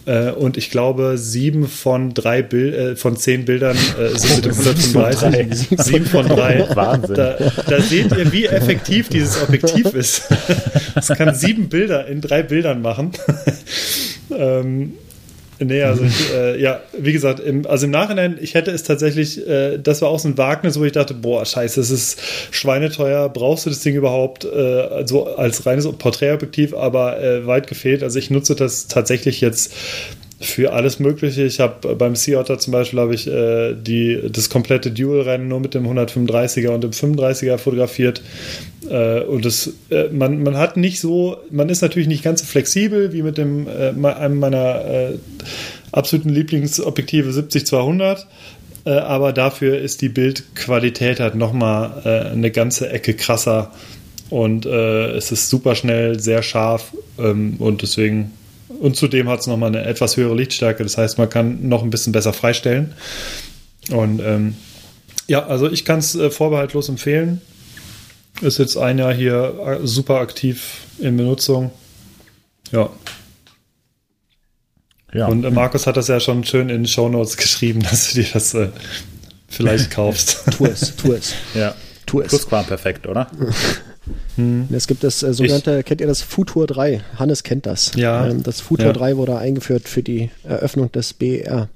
Äh, 0.05 0.31
und 0.31 0.57
ich 0.57 0.69
glaube, 0.69 1.17
sieben 1.17 1.67
von 1.67 2.13
drei 2.13 2.41
Bild, 2.43 2.75
äh, 2.75 2.95
von 2.95 3.17
zehn 3.17 3.45
Bildern 3.45 3.75
äh, 3.75 4.17
sind 4.17 4.35
mit 4.35 4.45
dem 4.45 4.51
135. 4.51 5.79
Sieben 5.79 6.05
von 6.05 6.27
drei. 6.27 6.67
Wahnsinn. 6.75 7.15
Da, 7.15 7.37
da, 7.67 7.81
seht 7.81 8.11
ihr, 8.15 8.31
wie 8.31 8.45
effektiv 8.45 9.09
dieses 9.09 9.41
Objektiv 9.41 9.93
ist. 9.93 10.23
Es 10.97 11.09
kann 11.09 11.35
sieben 11.35 11.67
Bilder 11.67 12.07
in 12.07 12.21
drei 12.21 12.41
Bildern 12.41 12.81
machen. 12.81 13.11
ähm, 14.31 14.93
Nee, 15.59 15.83
also 15.83 16.03
ich, 16.03 16.33
äh, 16.33 16.61
ja, 16.61 16.81
wie 16.97 17.13
gesagt, 17.13 17.39
im, 17.39 17.65
also 17.65 17.85
im 17.85 17.91
Nachhinein, 17.91 18.37
ich 18.41 18.55
hätte 18.55 18.71
es 18.71 18.83
tatsächlich, 18.83 19.47
äh, 19.47 19.77
das 19.77 20.01
war 20.01 20.09
auch 20.09 20.19
so 20.19 20.27
ein 20.27 20.37
Wagnis, 20.37 20.77
wo 20.77 20.83
ich 20.83 20.91
dachte, 20.91 21.13
boah, 21.13 21.45
scheiße, 21.45 21.79
es 21.79 21.91
ist 21.91 22.19
schweineteuer, 22.51 23.29
brauchst 23.29 23.65
du 23.65 23.69
das 23.69 23.79
Ding 23.79 23.95
überhaupt 23.95 24.43
äh, 24.43 25.05
so 25.05 25.35
als 25.35 25.65
reines 25.65 25.89
Porträtobjektiv, 25.89 26.73
aber 26.73 27.21
äh, 27.21 27.47
weit 27.47 27.67
gefehlt. 27.67 28.03
Also 28.03 28.19
ich 28.19 28.29
nutze 28.29 28.55
das 28.55 28.87
tatsächlich 28.87 29.39
jetzt 29.39 29.73
für 30.41 30.73
alles 30.73 30.99
Mögliche. 30.99 31.43
Ich 31.43 31.59
habe 31.59 31.95
beim 31.95 32.15
Sea 32.15 32.39
Otter 32.39 32.59
zum 32.59 32.73
Beispiel 32.73 32.99
habe 32.99 33.15
ich 33.15 33.27
äh, 33.27 33.73
die, 33.73 34.29
das 34.29 34.49
komplette 34.49 34.91
Dual-Rennen 34.91 35.47
nur 35.47 35.61
mit 35.61 35.73
dem 35.73 35.87
135er 35.87 36.69
und 36.69 36.83
dem 36.83 36.91
35er 36.91 37.57
fotografiert. 37.57 38.21
Äh, 38.89 39.21
und 39.21 39.45
das, 39.45 39.71
äh, 39.89 40.09
man, 40.09 40.43
man 40.43 40.57
hat 40.57 40.77
nicht 40.77 40.99
so, 40.99 41.37
man 41.49 41.69
ist 41.69 41.81
natürlich 41.81 42.07
nicht 42.07 42.23
ganz 42.23 42.41
so 42.41 42.45
flexibel 42.45 43.13
wie 43.13 43.23
mit 43.23 43.37
dem 43.37 43.67
äh, 43.67 43.93
einem 44.13 44.39
meiner 44.39 45.11
absoluten 45.91 46.29
Lieblingsobjektive 46.29 47.29
70-200. 47.29 48.25
Äh, 48.85 48.91
aber 48.91 49.33
dafür 49.33 49.79
ist 49.79 50.01
die 50.01 50.09
Bildqualität 50.09 51.19
halt 51.19 51.35
nochmal 51.35 52.01
äh, 52.05 52.31
eine 52.31 52.51
ganze 52.51 52.89
Ecke 52.89 53.13
krasser. 53.15 53.71
Und 54.31 54.65
es 54.65 55.31
ist 55.31 55.51
super 55.51 55.75
schnell, 55.75 56.19
sehr 56.19 56.41
scharf. 56.41 56.93
Ähm, 57.19 57.57
und 57.59 57.83
deswegen 57.83 58.31
und 58.79 58.95
zudem 58.95 59.29
hat 59.29 59.41
es 59.41 59.47
nochmal 59.47 59.69
eine 59.69 59.85
etwas 59.85 60.17
höhere 60.17 60.35
Lichtstärke. 60.35 60.81
Das 60.81 60.97
heißt, 60.97 61.19
man 61.19 61.29
kann 61.29 61.69
noch 61.69 61.83
ein 61.83 61.91
bisschen 61.91 62.11
besser 62.11 62.33
freistellen. 62.33 62.95
Und 63.91 64.19
ähm, 64.21 64.55
ja, 65.27 65.45
also 65.45 65.69
ich 65.71 65.85
kann 65.85 65.99
es 65.99 66.17
vorbehaltlos 66.31 66.89
empfehlen. 66.89 67.39
Ist 68.41 68.57
jetzt 68.57 68.77
ein 68.77 68.97
Jahr 68.97 69.13
hier 69.13 69.79
äh, 69.81 69.87
super 69.87 70.19
aktiv 70.19 70.85
in 70.99 71.15
Benutzung. 71.15 71.71
Ja. 72.71 72.89
ja. 75.13 75.27
Und 75.27 75.43
äh, 75.45 75.51
Markus 75.51 75.87
hat 75.87 75.97
das 75.97 76.07
ja 76.07 76.19
schon 76.19 76.43
schön 76.43 76.69
in 76.69 76.83
den 76.83 76.87
Show 76.87 77.07
Notes 77.07 77.37
geschrieben, 77.37 77.81
dass 77.89 78.09
du 78.09 78.21
dir 78.21 78.29
das 78.33 78.53
äh, 78.53 78.69
vielleicht 79.47 79.91
kaufst. 79.91 80.43
tu 80.51 80.65
es, 80.65 80.95
tu 80.95 81.13
es. 81.13 81.33
Ja. 81.53 81.75
Tu 82.05 82.21
es. 82.21 82.45
perfekt, 82.45 83.07
oder? 83.07 83.27
Hm. 84.35 84.67
Es 84.71 84.85
gibt 84.85 85.03
das 85.03 85.23
äh, 85.23 85.33
sogenannte, 85.33 85.79
ich, 85.79 85.85
kennt 85.85 86.01
ihr 86.01 86.07
das 86.07 86.21
Futur 86.21 86.67
3? 86.67 87.01
Hannes 87.17 87.41
kennt 87.41 87.65
das. 87.65 87.93
Ja. 87.95 88.27
Ähm, 88.27 88.43
das 88.43 88.61
Futur 88.61 88.87
ja. 88.87 88.93
3 88.93 89.17
wurde 89.17 89.37
eingeführt 89.37 89.87
für 89.87 90.03
die 90.03 90.29
Eröffnung 90.43 90.91
des 90.91 91.13
BER. 91.13 91.69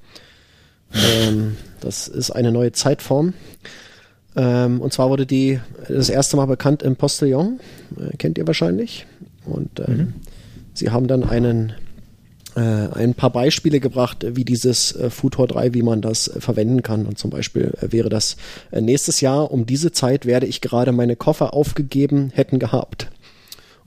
ähm, 0.94 1.56
das 1.80 2.08
ist 2.08 2.32
eine 2.32 2.52
neue 2.52 2.72
Zeitform. 2.74 3.34
Ähm, 4.40 4.80
und 4.80 4.94
zwar 4.94 5.10
wurde 5.10 5.26
die 5.26 5.60
das 5.90 6.10
erste 6.10 6.38
Mal 6.38 6.46
bekannt 6.46 6.82
im 6.82 6.96
Postillon. 6.96 7.60
Äh, 8.00 8.16
kennt 8.16 8.38
ihr 8.38 8.48
wahrscheinlich. 8.48 9.06
Und 9.46 9.82
ähm, 9.86 9.98
mhm. 9.98 10.14
sie 10.74 10.92
haben 10.92 11.08
dann 11.08 11.24
einen 11.24 11.74
äh, 12.56 12.62
ein 12.62 13.16
paar 13.16 13.32
Beispiele 13.32 13.82
gebracht, 13.82 14.26
wie 14.26 14.46
dieses 14.46 14.96
äh, 14.96 15.10
Futur 15.10 15.46
3, 15.46 15.74
wie 15.74 15.82
man 15.82 16.02
das 16.02 16.30
äh, 16.30 16.40
verwenden 16.40 16.84
kann. 16.84 17.06
Und 17.06 17.20
zum 17.20 17.32
Beispiel 17.32 17.74
äh, 17.82 17.92
wäre 17.92 18.08
das 18.08 18.38
äh, 18.72 18.80
nächstes 18.80 19.20
Jahr 19.20 19.52
um 19.52 19.66
diese 19.66 19.92
Zeit 19.92 20.26
werde 20.26 20.46
ich 20.46 20.62
gerade 20.62 20.94
meine 20.94 21.18
Koffer 21.18 21.54
aufgegeben 21.54 22.32
hätten 22.34 22.60
gehabt. 22.60 23.10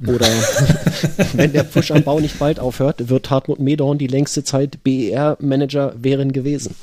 Oder 0.07 0.27
wenn 1.33 1.53
der 1.53 1.63
Push 1.63 1.93
am 1.93 2.03
Bau 2.03 2.21
nicht 2.21 2.39
bald 2.39 2.61
aufhört, 2.61 3.09
wird 3.09 3.31
Hartmut 3.31 3.59
Medorn 3.59 3.99
die 3.99 4.07
längste 4.07 4.45
Zeit 4.45 4.83
BER-Manager 4.85 5.95
wären 5.97 6.33
gewesen. 6.33 6.75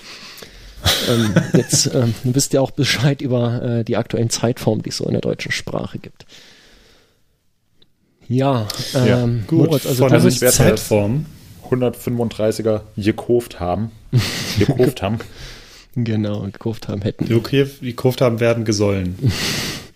Ähm, 1.09 1.33
jetzt 1.53 1.93
ähm, 1.93 2.13
wisst 2.23 2.53
ihr 2.53 2.61
auch 2.61 2.71
Bescheid 2.71 3.21
über 3.21 3.61
äh, 3.61 3.83
die 3.83 3.97
aktuellen 3.97 4.29
Zeitformen, 4.29 4.83
die 4.83 4.89
es 4.89 4.97
so 4.97 5.05
in 5.05 5.11
der 5.11 5.21
deutschen 5.21 5.51
Sprache 5.51 5.99
gibt. 5.99 6.25
Ja, 8.27 8.67
ähm, 8.93 9.07
ja 9.07 9.25
gut. 9.47 9.67
Moritz, 9.67 9.85
also 9.87 10.03
Von 10.03 10.13
das 10.13 10.25
ist 10.25 10.39
Zeitform. 10.39 11.25
135er 11.69 12.81
gekauft 12.97 13.59
haben. 13.59 13.91
gekauft 14.57 15.01
haben. 15.01 15.19
Genau, 15.95 16.41
gekauft 16.43 16.87
haben 16.87 17.01
hätten. 17.01 17.25
Gekauft 17.81 18.21
haben 18.21 18.39
werden 18.39 18.63
gesollen. 18.63 19.17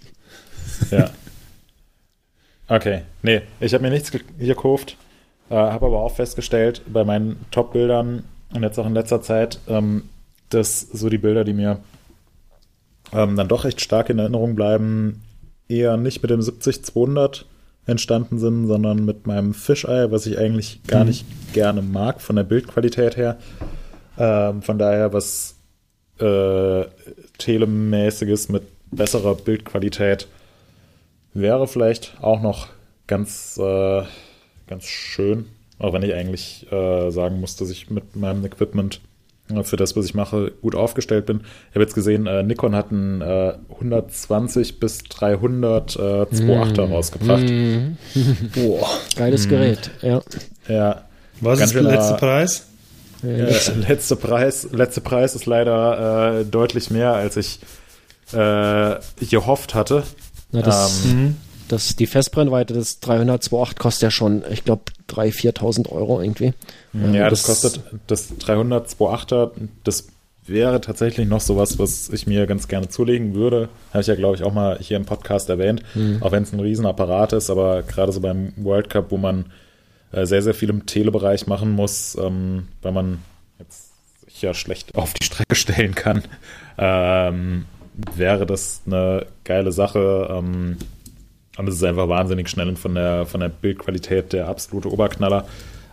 ja. 0.91 1.11
Okay, 2.67 3.03
nee, 3.21 3.41
ich 3.59 3.73
habe 3.73 3.83
mir 3.83 3.91
nichts 3.91 4.11
gekauft, 4.39 4.97
äh, 5.49 5.55
habe 5.55 5.85
aber 5.85 6.01
auch 6.01 6.15
festgestellt 6.15 6.81
bei 6.91 7.03
meinen 7.03 7.45
Top-Bildern 7.51 8.23
und 8.53 8.63
jetzt 8.63 8.79
auch 8.79 8.87
in 8.87 8.95
letzter 8.95 9.21
Zeit, 9.21 9.59
ähm, 9.67 10.09
dass 10.53 10.81
so 10.81 11.09
die 11.09 11.17
Bilder, 11.17 11.43
die 11.43 11.53
mir 11.53 11.79
ähm, 13.11 13.35
dann 13.35 13.47
doch 13.47 13.63
recht 13.63 13.81
stark 13.81 14.09
in 14.09 14.19
Erinnerung 14.19 14.55
bleiben, 14.55 15.21
eher 15.67 15.97
nicht 15.97 16.21
mit 16.21 16.31
dem 16.31 16.39
70-200 16.39 17.45
entstanden 17.85 18.39
sind, 18.39 18.67
sondern 18.67 19.05
mit 19.05 19.27
meinem 19.27 19.53
Fischei, 19.53 20.09
was 20.11 20.25
ich 20.25 20.37
eigentlich 20.37 20.83
gar 20.87 21.01
mhm. 21.01 21.09
nicht 21.09 21.25
gerne 21.53 21.81
mag 21.81 22.21
von 22.21 22.35
der 22.35 22.43
Bildqualität 22.43 23.17
her. 23.17 23.37
Ähm, 24.17 24.61
von 24.61 24.77
daher 24.77 25.13
was 25.13 25.55
äh, 26.19 26.85
telemäßiges 27.37 28.49
mit 28.49 28.63
besserer 28.91 29.35
Bildqualität 29.35 30.27
wäre 31.33 31.67
vielleicht 31.67 32.17
auch 32.21 32.41
noch 32.41 32.67
ganz, 33.07 33.57
äh, 33.57 34.03
ganz 34.67 34.85
schön. 34.85 35.47
Auch 35.79 35.93
wenn 35.93 36.03
ich 36.03 36.13
eigentlich 36.13 36.71
äh, 36.71 37.09
sagen 37.09 37.39
muss, 37.39 37.55
dass 37.55 37.69
ich 37.69 37.89
mit 37.89 38.15
meinem 38.15 38.45
Equipment 38.45 39.01
für 39.63 39.77
das, 39.77 39.95
was 39.95 40.05
ich 40.05 40.13
mache, 40.13 40.51
gut 40.61 40.75
aufgestellt 40.75 41.25
bin. 41.25 41.41
Ich 41.69 41.75
habe 41.75 41.83
jetzt 41.83 41.95
gesehen, 41.95 42.27
äh, 42.27 42.43
Nikon 42.43 42.75
hat 42.75 42.91
einen 42.91 43.21
äh, 43.21 43.53
120 43.73 44.79
bis 44.79 45.03
300 45.03 45.95
äh, 45.95 45.99
2.8er 45.99 46.87
mm. 46.87 46.91
rausgebracht. 46.91 47.43
Mm. 47.43 47.97
Boah. 48.55 48.87
Geiles 49.15 49.47
mm. 49.47 49.49
Gerät, 49.49 49.91
ja. 50.01 50.21
Ja. 50.67 51.03
Was 51.41 51.59
ist 51.59 51.75
der 51.75 51.83
letzte 51.83 52.15
Preis? 52.15 52.67
Äh, 53.23 53.51
letzte 53.87 54.15
Preis? 54.15 54.67
Letzte 54.71 55.01
Preis 55.01 55.35
ist 55.35 55.45
leider 55.45 56.39
äh, 56.39 56.45
deutlich 56.45 56.89
mehr, 56.89 57.13
als 57.13 57.37
ich 57.37 57.59
äh, 58.33 58.95
gehofft 59.29 59.75
hatte. 59.75 60.03
Na, 60.51 60.61
das, 60.61 61.05
ähm, 61.05 61.35
das, 61.73 61.95
die 61.95 62.07
Festbrennweite 62.07 62.73
des 62.73 62.99
300 62.99 63.49
kostet 63.77 64.03
ja 64.03 64.11
schon, 64.11 64.43
ich 64.49 64.63
glaube, 64.63 64.83
3.000, 65.09 65.57
4.000 65.57 65.89
Euro 65.89 66.21
irgendwie. 66.21 66.53
Ähm, 66.93 67.13
ja, 67.13 67.29
das, 67.29 67.43
das, 67.43 67.61
kostet 67.61 67.83
das 68.07 68.37
300 68.37 68.89
2.8er, 68.89 69.51
das 69.83 70.07
wäre 70.45 70.81
tatsächlich 70.81 71.27
noch 71.27 71.41
sowas, 71.41 71.79
was 71.79 72.09
ich 72.09 72.27
mir 72.27 72.45
ganz 72.47 72.67
gerne 72.67 72.89
zulegen 72.89 73.33
würde. 73.33 73.69
Habe 73.91 74.01
ich 74.01 74.07
ja, 74.07 74.15
glaube 74.15 74.35
ich, 74.35 74.43
auch 74.43 74.53
mal 74.53 74.77
hier 74.79 74.97
im 74.97 75.05
Podcast 75.05 75.49
erwähnt. 75.49 75.83
Mhm. 75.95 76.21
Auch 76.21 76.31
wenn 76.31 76.43
es 76.43 76.53
ein 76.53 76.59
Riesenapparat 76.59 77.33
ist, 77.33 77.49
aber 77.49 77.83
gerade 77.83 78.11
so 78.11 78.21
beim 78.21 78.53
World 78.57 78.89
Cup, 78.89 79.11
wo 79.11 79.17
man 79.17 79.45
äh, 80.11 80.25
sehr, 80.25 80.41
sehr 80.41 80.53
viel 80.53 80.69
im 80.69 80.85
Telebereich 80.85 81.47
machen 81.47 81.71
muss, 81.71 82.17
ähm, 82.21 82.67
weil 82.81 82.91
man 82.91 83.19
jetzt 83.59 83.91
sich 84.25 84.41
ja 84.41 84.53
schlecht 84.53 84.95
auf 84.95 85.13
die 85.13 85.25
Strecke 85.25 85.55
stellen 85.55 85.95
kann, 85.95 86.23
ähm, 86.77 87.65
wäre 88.15 88.45
das 88.45 88.81
eine 88.85 89.27
geile 89.43 89.71
Sache. 89.71 90.27
Ähm, 90.29 90.77
und 91.57 91.67
es 91.67 91.75
ist 91.75 91.83
einfach 91.83 92.07
wahnsinnig 92.07 92.49
schnell 92.49 92.67
und 92.67 92.79
von 92.79 92.95
der, 92.95 93.25
von 93.25 93.39
der 93.39 93.49
Bildqualität 93.49 94.33
der 94.33 94.47
absolute 94.47 94.91
Oberknaller. 94.91 95.45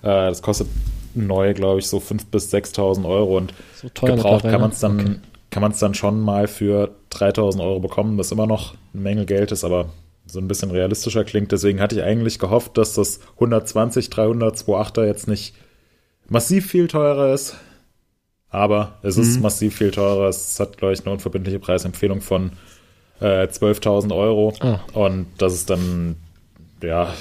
Äh, 0.03 0.29
das 0.29 0.43
kostet 0.43 0.69
neu, 1.15 1.55
glaube 1.55 1.81
ich, 1.81 1.87
so 1.87 1.99
5.000 1.99 2.23
bis 2.31 2.53
6.000 2.53 3.07
Euro 3.07 3.37
und 3.37 3.53
so 3.75 3.89
gebraucht 4.07 4.43
kann 4.45 4.61
man 4.61 4.71
es 4.71 4.81
dann, 4.81 5.01
okay. 5.01 5.17
kann 5.51 5.61
man 5.61 5.73
es 5.73 5.79
dann 5.79 5.95
schon 5.95 6.21
mal 6.21 6.47
für 6.47 6.91
3.000 7.13 7.61
Euro 7.61 7.81
bekommen, 7.81 8.17
was 8.17 8.33
immer 8.33 8.47
noch 8.47 8.75
eine 8.95 9.03
Menge 9.03 9.27
Geld 9.27 9.53
ist, 9.53 9.65
aber 9.65 9.91
so 10.27 10.39
ein 10.39 10.49
bisschen 10.49 10.71
realistischer 10.71 11.25
klingt. 11.25 11.53
Deswegen 11.53 11.81
hatte 11.81 11.97
ich 11.97 12.03
eigentlich 12.03 12.39
gehofft, 12.39 12.79
dass 12.79 12.95
das 12.95 13.21
120, 13.35 14.11
300, 14.11 14.57
2.8er 14.57 15.07
jetzt 15.07 15.29
nicht 15.29 15.55
massiv 16.29 16.69
viel 16.69 16.87
teurer 16.87 17.35
ist. 17.35 17.57
Aber 18.49 18.99
es 19.03 19.17
mhm. 19.17 19.23
ist 19.23 19.41
massiv 19.41 19.77
viel 19.77 19.91
teurer. 19.91 20.29
Es 20.29 20.59
hat, 20.61 20.77
glaube 20.79 20.95
ich, 20.95 21.05
eine 21.05 21.13
unverbindliche 21.13 21.59
Preisempfehlung 21.59 22.21
von 22.21 22.53
äh, 23.21 23.47
12.000 23.47 24.15
Euro. 24.15 24.53
Ah. 24.61 24.81
Und 24.93 25.27
das 25.39 25.55
ist 25.55 25.71
dann, 25.71 26.17
ja. 26.83 27.15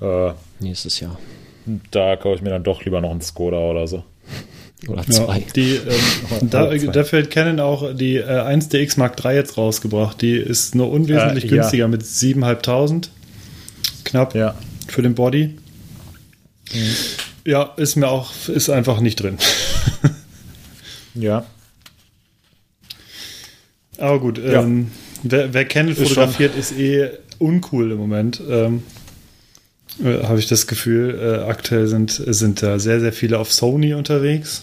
Äh, 0.00 0.32
Nächstes 0.60 1.00
Jahr. 1.00 1.18
Da 1.90 2.16
kaufe 2.16 2.36
ich 2.36 2.42
mir 2.42 2.50
dann 2.50 2.64
doch 2.64 2.84
lieber 2.84 3.00
noch 3.00 3.10
einen 3.10 3.20
Skoda 3.20 3.58
oder 3.58 3.86
so. 3.86 4.04
Oder 4.88 5.04
zwei. 5.06 5.38
Ja, 5.38 5.44
die, 5.54 5.74
ähm, 5.74 6.50
da, 6.50 6.74
dafür 6.74 7.22
hat 7.22 7.30
Canon 7.30 7.60
auch 7.60 7.94
die 7.94 8.16
äh, 8.16 8.22
1DX 8.22 8.98
Mark 8.98 9.22
III 9.22 9.34
jetzt 9.34 9.58
rausgebracht. 9.58 10.22
Die 10.22 10.36
ist 10.36 10.74
nur 10.74 10.90
unwesentlich 10.90 11.44
äh, 11.44 11.48
günstiger 11.48 11.84
ja. 11.84 11.88
mit 11.88 12.02
7.500. 12.02 13.08
Knapp 14.04 14.34
ja. 14.34 14.54
für 14.88 15.02
den 15.02 15.14
Body. 15.14 15.56
Mhm. 16.72 16.94
Ja, 17.44 17.74
ist 17.76 17.96
mir 17.96 18.08
auch, 18.08 18.32
ist 18.48 18.70
einfach 18.70 19.00
nicht 19.00 19.16
drin. 19.16 19.38
ja. 21.14 21.44
Aber 23.98 24.18
gut, 24.18 24.38
ähm, 24.38 24.90
wer, 25.22 25.54
wer 25.54 25.64
Canon 25.64 25.94
fotografiert, 25.94 26.56
ist 26.56 26.76
eh 26.76 27.10
uncool 27.38 27.92
im 27.92 27.98
Moment. 27.98 28.40
Ähm, 28.48 28.82
äh, 30.02 30.22
Habe 30.24 30.38
ich 30.38 30.46
das 30.46 30.66
Gefühl. 30.66 31.18
Äh, 31.20 31.50
aktuell 31.50 31.86
sind, 31.86 32.22
sind 32.26 32.62
da 32.62 32.78
sehr, 32.78 33.00
sehr 33.00 33.12
viele 33.12 33.38
auf 33.38 33.52
Sony 33.52 33.94
unterwegs. 33.94 34.62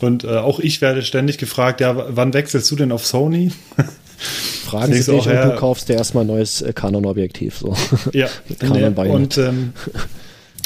Und 0.00 0.24
äh, 0.24 0.28
auch 0.28 0.60
ich 0.60 0.80
werde 0.80 1.02
ständig 1.02 1.38
gefragt, 1.38 1.80
ja, 1.80 2.16
wann 2.16 2.32
wechselst 2.32 2.70
du 2.70 2.76
denn 2.76 2.92
auf 2.92 3.06
Sony? 3.06 3.52
Fragen 4.64 4.92
Sie 4.92 4.98
dich 4.98 5.26
und 5.26 5.32
ja, 5.32 5.48
du 5.48 5.56
kaufst 5.56 5.88
dir 5.88 5.94
erstmal 5.94 6.24
ein 6.24 6.28
neues 6.28 6.62
äh, 6.62 6.72
Canon-Objektiv. 6.72 7.58
So. 7.58 7.74
Ja, 8.12 8.28
Canon 8.58 8.94
nee, 8.94 9.08
und 9.08 9.36
ähm, 9.38 9.72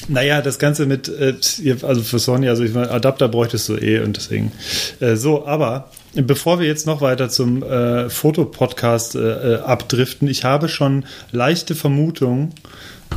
naja, 0.08 0.42
das 0.42 0.58
Ganze 0.58 0.86
mit, 0.86 1.08
äh, 1.08 1.34
also 1.82 2.02
für 2.02 2.18
Sony, 2.18 2.48
also 2.48 2.62
ich 2.62 2.74
meine, 2.74 2.90
Adapter 2.90 3.28
bräuchtest 3.28 3.68
du 3.68 3.76
eh 3.76 4.00
und 4.00 4.16
deswegen. 4.16 4.52
Äh, 5.00 5.16
so, 5.16 5.46
aber 5.46 5.90
bevor 6.14 6.60
wir 6.60 6.66
jetzt 6.66 6.86
noch 6.86 7.00
weiter 7.00 7.28
zum 7.28 7.62
äh, 7.62 8.08
Fotopodcast 8.08 9.16
äh, 9.16 9.54
äh, 9.54 9.60
abdriften, 9.60 10.28
ich 10.28 10.44
habe 10.44 10.68
schon 10.68 11.04
leichte 11.32 11.74
Vermutungen. 11.74 12.54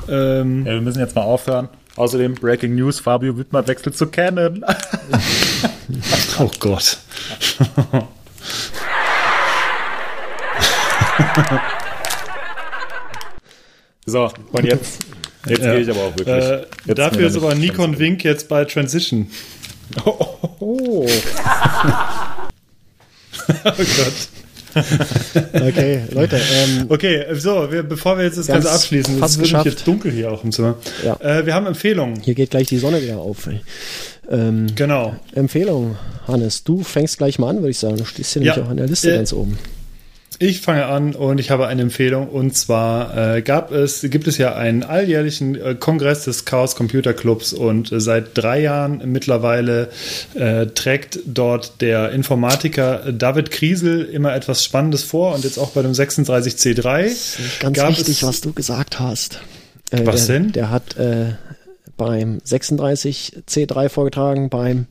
Ähm, 0.09 0.65
ja, 0.65 0.73
wir 0.73 0.81
müssen 0.81 0.99
jetzt 0.99 1.15
mal 1.15 1.21
aufhören. 1.21 1.69
Außerdem 1.95 2.35
Breaking 2.35 2.75
News, 2.75 2.99
Fabio 2.99 3.37
Wittmer 3.37 3.67
wechselt 3.67 3.97
zu 3.97 4.07
Canon. 4.07 4.63
oh 6.39 6.51
Gott. 6.59 6.97
so, 14.05 14.31
und 14.51 14.65
jetzt, 14.65 14.99
jetzt 15.47 15.63
ja. 15.63 15.71
gehe 15.71 15.81
ich 15.81 15.89
aber 15.89 16.01
auch 16.01 16.15
wirklich. 16.17 16.45
Äh, 16.87 16.93
dafür 16.93 17.27
ist 17.27 17.35
aber 17.35 17.55
Nikon 17.55 17.97
Wink 17.97 18.23
jetzt 18.23 18.47
bei 18.49 18.65
Transition. 18.65 19.31
Oh. 20.03 20.37
oh, 20.59 21.07
oh. 21.07 21.07
oh 23.65 23.71
Gott. 23.77 24.29
okay, 25.53 26.01
Leute. 26.11 26.35
Ähm, 26.35 26.85
okay, 26.89 27.25
so, 27.33 27.71
wir, 27.71 27.83
bevor 27.83 28.17
wir 28.17 28.25
jetzt 28.25 28.37
das 28.37 28.47
Ganze 28.47 28.69
abschließen, 28.69 29.21
es 29.23 29.39
wird 29.39 29.65
jetzt 29.65 29.87
dunkel 29.87 30.11
hier 30.11 30.31
auch 30.31 30.43
im 30.43 30.51
Zimmer. 30.51 30.75
Ja. 31.03 31.15
Äh, 31.19 31.45
wir 31.45 31.53
haben 31.53 31.65
Empfehlungen. 31.65 32.21
Hier 32.21 32.35
geht 32.35 32.51
gleich 32.51 32.67
die 32.67 32.77
Sonne 32.77 33.01
wieder 33.01 33.17
auf. 33.17 33.49
Ähm, 34.29 34.67
genau. 34.75 35.15
Empfehlung, 35.33 35.95
Hannes. 36.27 36.63
Du 36.63 36.83
fängst 36.83 37.17
gleich 37.17 37.39
mal 37.39 37.49
an, 37.49 37.57
würde 37.57 37.71
ich 37.71 37.79
sagen. 37.79 37.97
Du 37.97 38.05
stehst 38.05 38.33
hier 38.33 38.43
ja. 38.43 38.53
nämlich 38.53 38.67
auch 38.67 38.71
an 38.71 38.77
der 38.77 38.87
Liste 38.87 39.11
äh, 39.11 39.15
ganz 39.15 39.33
oben. 39.33 39.57
Ich 40.39 40.61
fange 40.61 40.85
an 40.85 41.15
und 41.15 41.39
ich 41.39 41.49
habe 41.49 41.65
eine 41.65 41.81
Empfehlung 41.81 42.29
und 42.29 42.55
zwar 42.55 43.35
äh, 43.37 43.41
gab 43.41 43.71
es, 43.71 44.01
gibt 44.01 44.27
es 44.27 44.37
ja 44.37 44.55
einen 44.55 44.83
alljährlichen 44.83 45.55
äh, 45.55 45.73
Kongress 45.73 46.25
des 46.25 46.45
Chaos 46.45 46.75
Computer 46.75 47.13
Clubs 47.13 47.53
und 47.53 47.91
äh, 47.91 47.99
seit 47.99 48.37
drei 48.37 48.61
Jahren 48.61 49.01
mittlerweile 49.11 49.89
äh, 50.35 50.67
trägt 50.67 51.19
dort 51.25 51.81
der 51.81 52.11
Informatiker 52.11 53.11
David 53.11 53.49
Kriesel 53.49 54.05
immer 54.05 54.35
etwas 54.35 54.63
Spannendes 54.63 55.01
vor 55.03 55.33
und 55.33 55.43
jetzt 55.43 55.57
auch 55.57 55.71
bei 55.71 55.81
dem 55.81 55.93
36C3. 55.93 57.03
Das 57.03 57.39
ist 57.39 57.59
ganz 57.59 57.97
wichtig, 57.97 58.21
was 58.21 58.41
du 58.41 58.53
gesagt 58.53 58.99
hast. 58.99 59.39
Äh, 59.89 60.05
was 60.05 60.27
der, 60.27 60.39
denn? 60.39 60.51
Der 60.51 60.69
hat 60.69 60.97
äh, 60.97 61.33
beim 61.97 62.37
36C3 62.45 63.89
vorgetragen, 63.89 64.49
beim 64.49 64.85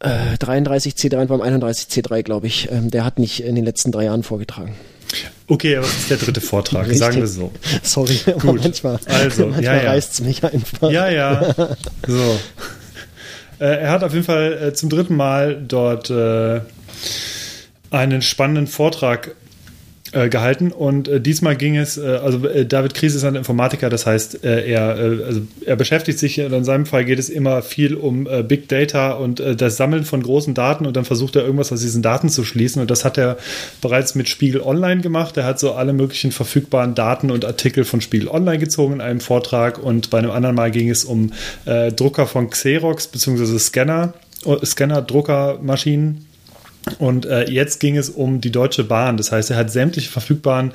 33 0.00 0.92
äh, 0.92 0.96
C3 0.96 1.22
und 1.22 1.28
beim 1.28 1.40
31 1.40 1.88
C3, 1.88 2.22
glaube 2.22 2.46
ich. 2.46 2.70
Ähm, 2.70 2.90
der 2.90 3.04
hat 3.04 3.18
nicht 3.18 3.42
in 3.42 3.54
den 3.54 3.64
letzten 3.64 3.92
drei 3.92 4.04
Jahren 4.04 4.22
vorgetragen. 4.22 4.74
Okay, 5.48 5.76
aber 5.76 5.86
das 5.86 5.96
ist 5.96 6.10
der 6.10 6.16
dritte 6.16 6.40
Vortrag, 6.40 6.82
Richtig. 6.82 6.98
sagen 6.98 7.16
wir 7.18 7.26
so. 7.28 7.52
Sorry, 7.82 8.18
Gut. 8.40 8.62
manchmal, 8.62 8.98
also, 9.06 9.46
manchmal 9.46 9.64
ja, 9.64 9.82
ja. 9.82 9.90
reißt 9.90 10.14
es 10.14 10.20
mich 10.20 10.44
einfach. 10.44 10.90
Ja, 10.90 11.08
ja. 11.08 11.54
So. 12.06 12.40
Äh, 13.58 13.80
er 13.80 13.90
hat 13.90 14.04
auf 14.04 14.12
jeden 14.12 14.24
Fall 14.24 14.52
äh, 14.52 14.74
zum 14.74 14.90
dritten 14.90 15.16
Mal 15.16 15.62
dort 15.66 16.10
äh, 16.10 16.60
einen 17.90 18.20
spannenden 18.20 18.66
Vortrag 18.66 19.34
äh, 20.16 20.30
gehalten 20.30 20.72
und 20.72 21.08
äh, 21.08 21.20
diesmal 21.20 21.56
ging 21.56 21.76
es, 21.76 21.98
äh, 21.98 22.06
also 22.06 22.48
äh, 22.48 22.64
David 22.64 22.94
Kries 22.94 23.14
ist 23.14 23.24
ein 23.24 23.34
Informatiker, 23.34 23.90
das 23.90 24.06
heißt, 24.06 24.44
äh, 24.44 24.66
er, 24.66 24.96
also 25.26 25.42
er 25.66 25.76
beschäftigt 25.76 26.18
sich, 26.18 26.38
in 26.38 26.64
seinem 26.64 26.86
Fall 26.86 27.04
geht 27.04 27.18
es 27.18 27.28
immer 27.28 27.60
viel 27.60 27.94
um 27.94 28.26
Big 28.48 28.68
Data 28.68 29.12
und 29.12 29.40
das 29.40 29.76
Sammeln 29.76 30.04
von 30.04 30.22
großen 30.22 30.54
Daten 30.54 30.86
und 30.86 30.96
dann 30.96 31.04
versucht 31.04 31.36
er 31.36 31.42
irgendwas 31.42 31.70
aus 31.70 31.80
diesen 31.80 32.02
Daten 32.02 32.30
zu 32.30 32.44
schließen 32.44 32.80
und 32.80 32.90
das 32.90 33.04
hat 33.04 33.18
er 33.18 33.36
bereits 33.82 34.14
mit 34.14 34.28
Spiegel 34.28 34.62
Online 34.62 35.02
gemacht. 35.02 35.36
Er 35.36 35.44
hat 35.44 35.58
so 35.58 35.72
alle 35.72 35.92
möglichen 35.92 36.32
verfügbaren 36.32 36.94
Daten 36.94 37.30
und 37.30 37.44
Artikel 37.44 37.84
von 37.84 38.00
Spiegel 38.00 38.28
Online 38.28 38.58
gezogen 38.58 38.94
in 38.94 39.00
einem 39.02 39.20
Vortrag 39.20 39.78
und 39.78 40.08
bei 40.08 40.18
einem 40.18 40.30
anderen 40.30 40.56
Mal 40.56 40.70
ging 40.70 40.88
es 40.88 41.04
um 41.04 41.32
Drucker 41.66 42.26
von 42.26 42.48
Xerox 42.48 43.08
bzw. 43.08 43.58
Scanner, 43.58 44.14
Scanner, 44.64 45.02
Druckermaschinen 45.02 46.26
und 46.98 47.26
äh, 47.26 47.50
jetzt 47.50 47.80
ging 47.80 47.96
es 47.96 48.08
um 48.08 48.40
die 48.40 48.52
Deutsche 48.52 48.84
Bahn. 48.84 49.16
Das 49.16 49.32
heißt, 49.32 49.50
er 49.50 49.56
hat 49.56 49.70
sämtliche 49.70 50.10
verfügbaren 50.10 50.72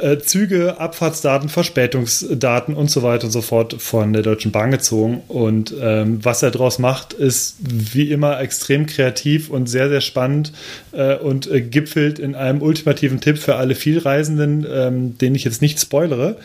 äh, 0.00 0.18
Züge, 0.18 0.80
Abfahrtsdaten, 0.80 1.48
Verspätungsdaten 1.48 2.74
und 2.74 2.90
so 2.90 3.02
weiter 3.02 3.26
und 3.26 3.30
so 3.30 3.42
fort 3.42 3.76
von 3.78 4.12
der 4.12 4.22
Deutschen 4.22 4.50
Bahn 4.50 4.72
gezogen. 4.72 5.22
Und 5.28 5.72
ähm, 5.80 6.24
was 6.24 6.42
er 6.42 6.50
daraus 6.50 6.78
macht, 6.78 7.12
ist 7.12 7.56
wie 7.60 8.10
immer 8.10 8.40
extrem 8.40 8.86
kreativ 8.86 9.48
und 9.48 9.68
sehr, 9.68 9.88
sehr 9.88 10.00
spannend 10.00 10.52
äh, 10.92 11.16
und 11.16 11.50
äh, 11.50 11.60
gipfelt 11.60 12.18
in 12.18 12.34
einem 12.34 12.60
ultimativen 12.60 13.20
Tipp 13.20 13.38
für 13.38 13.54
alle 13.54 13.76
Vielreisenden, 13.76 14.66
ähm, 14.68 15.18
den 15.18 15.34
ich 15.34 15.44
jetzt 15.44 15.62
nicht 15.62 15.80
spoilere. 15.80 16.36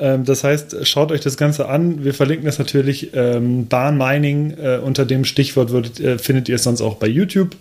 Ähm, 0.00 0.24
das 0.24 0.42
heißt, 0.42 0.86
schaut 0.86 1.12
euch 1.12 1.20
das 1.20 1.36
Ganze 1.36 1.68
an. 1.68 2.04
Wir 2.04 2.14
verlinken 2.14 2.46
das 2.46 2.58
natürlich. 2.58 3.10
Ähm, 3.14 3.68
Bahnmining 3.68 4.54
äh, 4.58 4.78
unter 4.78 5.04
dem 5.04 5.24
Stichwort 5.24 5.70
würdet, 5.70 6.00
äh, 6.00 6.18
findet 6.18 6.48
ihr 6.48 6.56
es 6.56 6.64
sonst 6.64 6.80
auch 6.80 6.96
bei 6.96 7.06
YouTube. 7.06 7.56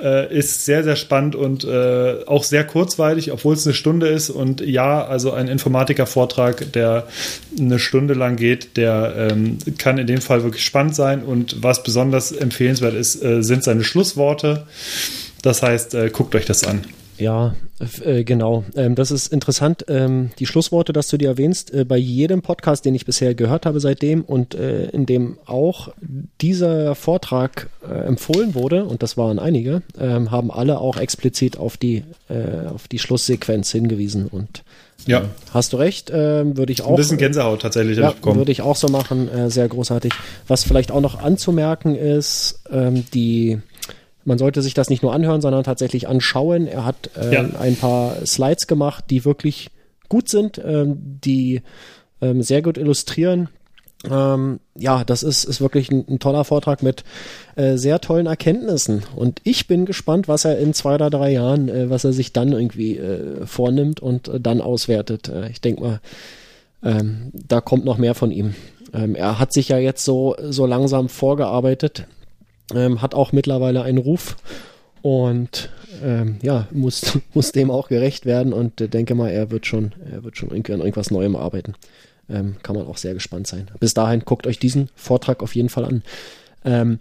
Äh, 0.00 0.34
ist 0.34 0.64
sehr, 0.64 0.82
sehr 0.82 0.96
spannend 0.96 1.34
und 1.34 1.64
äh, 1.64 2.24
auch 2.26 2.44
sehr 2.44 2.64
kurzweilig, 2.64 3.32
obwohl 3.32 3.54
es 3.54 3.66
eine 3.66 3.74
Stunde 3.74 4.08
ist. 4.08 4.30
Und 4.30 4.60
ja, 4.60 5.04
also 5.04 5.32
ein 5.32 5.48
Informatiker-Vortrag, 5.48 6.72
der 6.72 7.06
eine 7.58 7.78
Stunde 7.78 8.14
lang 8.14 8.36
geht, 8.36 8.76
der 8.76 9.30
ähm, 9.30 9.58
kann 9.78 9.98
in 9.98 10.06
dem 10.06 10.20
Fall 10.20 10.42
wirklich 10.42 10.64
spannend 10.64 10.94
sein. 10.94 11.22
Und 11.22 11.62
was 11.62 11.82
besonders 11.82 12.32
empfehlenswert 12.32 12.94
ist, 12.94 13.22
äh, 13.22 13.42
sind 13.42 13.62
seine 13.62 13.84
Schlussworte. 13.84 14.66
Das 15.42 15.62
heißt, 15.62 15.94
äh, 15.94 16.10
guckt 16.10 16.34
euch 16.34 16.46
das 16.46 16.64
an. 16.64 16.80
Ja, 17.18 17.54
äh, 18.04 18.24
genau. 18.24 18.64
Ähm, 18.76 18.94
das 18.94 19.10
ist 19.10 19.32
interessant. 19.32 19.84
Ähm, 19.88 20.30
die 20.38 20.46
Schlussworte, 20.46 20.92
dass 20.92 21.08
du 21.08 21.16
dir 21.16 21.28
erwähnst, 21.28 21.72
äh, 21.72 21.84
bei 21.84 21.96
jedem 21.96 22.42
Podcast, 22.42 22.84
den 22.84 22.94
ich 22.94 23.04
bisher 23.04 23.34
gehört 23.34 23.66
habe 23.66 23.80
seitdem 23.80 24.22
und 24.22 24.54
äh, 24.54 24.86
in 24.86 25.06
dem 25.06 25.38
auch 25.46 25.88
dieser 26.40 26.94
Vortrag 26.94 27.68
äh, 27.88 27.92
empfohlen 27.92 28.54
wurde, 28.54 28.84
und 28.84 29.02
das 29.02 29.16
waren 29.16 29.38
einige, 29.38 29.82
ähm, 29.98 30.30
haben 30.30 30.50
alle 30.50 30.78
auch 30.78 30.96
explizit 30.96 31.56
auf 31.56 31.76
die, 31.76 32.04
äh, 32.28 32.66
auf 32.72 32.88
die 32.88 32.98
Schlusssequenz 32.98 33.70
hingewiesen. 33.70 34.26
Und 34.26 34.64
ja. 35.06 35.20
Ähm, 35.20 35.30
hast 35.52 35.72
du 35.72 35.76
recht, 35.76 36.10
ähm, 36.12 36.56
würde 36.56 36.72
ich 36.72 36.82
auch. 36.82 36.90
Ein 36.90 36.96
bisschen 36.96 37.18
Gänsehaut 37.18 37.62
tatsächlich. 37.62 37.98
Ja, 37.98 38.14
würde 38.22 38.52
ich 38.52 38.62
auch 38.62 38.76
so 38.76 38.88
machen. 38.88 39.28
Äh, 39.28 39.50
sehr 39.50 39.68
großartig. 39.68 40.12
Was 40.48 40.64
vielleicht 40.64 40.90
auch 40.90 41.00
noch 41.00 41.20
anzumerken 41.20 41.94
ist, 41.94 42.60
ähm, 42.70 43.04
die 43.12 43.60
man 44.24 44.38
sollte 44.38 44.62
sich 44.62 44.74
das 44.74 44.90
nicht 44.90 45.02
nur 45.02 45.12
anhören, 45.12 45.40
sondern 45.40 45.64
tatsächlich 45.64 46.08
anschauen. 46.08 46.66
Er 46.66 46.84
hat 46.84 47.10
äh, 47.16 47.34
ja. 47.34 47.44
ein 47.58 47.76
paar 47.76 48.24
Slides 48.26 48.66
gemacht, 48.66 49.04
die 49.10 49.24
wirklich 49.24 49.70
gut 50.08 50.28
sind, 50.28 50.60
ähm, 50.64 50.96
die 51.24 51.62
ähm, 52.20 52.42
sehr 52.42 52.62
gut 52.62 52.78
illustrieren. 52.78 53.48
Ähm, 54.10 54.60
ja, 54.76 55.04
das 55.04 55.22
ist, 55.22 55.44
ist 55.44 55.60
wirklich 55.60 55.90
ein, 55.90 56.04
ein 56.08 56.18
toller 56.18 56.44
Vortrag 56.44 56.82
mit 56.82 57.04
äh, 57.56 57.76
sehr 57.76 58.00
tollen 58.00 58.26
Erkenntnissen. 58.26 59.02
Und 59.16 59.40
ich 59.44 59.66
bin 59.66 59.86
gespannt, 59.86 60.28
was 60.28 60.44
er 60.44 60.58
in 60.58 60.74
zwei 60.74 60.96
oder 60.96 61.10
drei 61.10 61.32
Jahren, 61.32 61.68
äh, 61.68 61.90
was 61.90 62.04
er 62.04 62.12
sich 62.12 62.32
dann 62.32 62.52
irgendwie 62.52 62.98
äh, 62.98 63.46
vornimmt 63.46 64.00
und 64.00 64.28
äh, 64.28 64.40
dann 64.40 64.60
auswertet. 64.60 65.28
Äh, 65.28 65.50
ich 65.50 65.60
denke 65.60 65.82
mal, 65.82 66.00
ähm, 66.82 67.30
da 67.32 67.60
kommt 67.60 67.84
noch 67.84 67.96
mehr 67.96 68.14
von 68.14 68.30
ihm. 68.30 68.54
Ähm, 68.92 69.14
er 69.14 69.38
hat 69.38 69.52
sich 69.52 69.68
ja 69.70 69.78
jetzt 69.78 70.04
so, 70.04 70.36
so 70.38 70.66
langsam 70.66 71.08
vorgearbeitet 71.08 72.06
ähm, 72.72 73.02
hat 73.02 73.14
auch 73.14 73.32
mittlerweile 73.32 73.82
einen 73.82 73.98
Ruf 73.98 74.36
und 75.02 75.70
ähm, 76.02 76.38
ja, 76.42 76.66
muss, 76.70 77.18
muss 77.34 77.52
dem 77.52 77.70
auch 77.70 77.88
gerecht 77.88 78.26
werden 78.26 78.52
und 78.52 78.80
äh, 78.80 78.88
denke 78.88 79.14
mal, 79.14 79.30
er 79.30 79.50
wird 79.50 79.66
schon, 79.66 79.92
er 80.10 80.24
wird 80.24 80.36
schon 80.36 80.50
an 80.50 80.56
irgendwas 80.56 81.10
Neuem 81.10 81.36
arbeiten. 81.36 81.74
Ähm, 82.30 82.56
kann 82.62 82.74
man 82.74 82.86
auch 82.86 82.96
sehr 82.96 83.12
gespannt 83.12 83.46
sein. 83.46 83.70
Bis 83.80 83.92
dahin 83.92 84.20
guckt 84.20 84.46
euch 84.46 84.58
diesen 84.58 84.88
Vortrag 84.94 85.42
auf 85.42 85.54
jeden 85.54 85.68
Fall 85.68 85.84
an. 85.84 86.02
Ähm, 86.64 87.00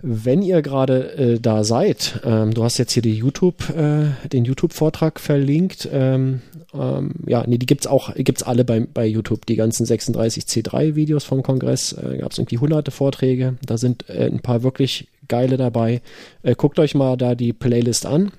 wenn 0.00 0.42
ihr 0.42 0.62
gerade 0.62 1.12
äh, 1.16 1.40
da 1.40 1.64
seid, 1.64 2.20
ähm, 2.24 2.54
du 2.54 2.62
hast 2.62 2.78
jetzt 2.78 2.92
hier 2.92 3.02
die 3.02 3.16
YouTube, 3.16 3.68
äh, 3.70 4.28
den 4.28 4.44
YouTube-Vortrag 4.44 5.18
verlinkt. 5.18 5.88
Ähm, 5.92 6.42
ähm, 6.72 7.14
ja, 7.26 7.44
nee, 7.46 7.58
die 7.58 7.66
gibt's 7.66 7.86
auch, 7.86 8.14
gibt's 8.14 8.42
alle 8.42 8.64
bei, 8.64 8.80
bei 8.80 9.06
YouTube. 9.06 9.46
Die 9.46 9.56
ganzen 9.56 9.86
36 9.86 10.44
C3-Videos 10.44 11.24
vom 11.24 11.42
Kongress. 11.42 11.92
Äh, 11.92 12.18
gab 12.18 12.32
es 12.32 12.38
irgendwie 12.38 12.58
hunderte 12.58 12.92
Vorträge. 12.92 13.56
Da 13.64 13.76
sind 13.76 14.08
äh, 14.08 14.26
ein 14.26 14.40
paar 14.40 14.62
wirklich 14.62 15.08
geile 15.26 15.56
dabei. 15.56 16.00
Äh, 16.42 16.54
guckt 16.54 16.78
euch 16.78 16.94
mal 16.94 17.16
da 17.16 17.34
die 17.34 17.52
Playlist 17.52 18.06
an. 18.06 18.30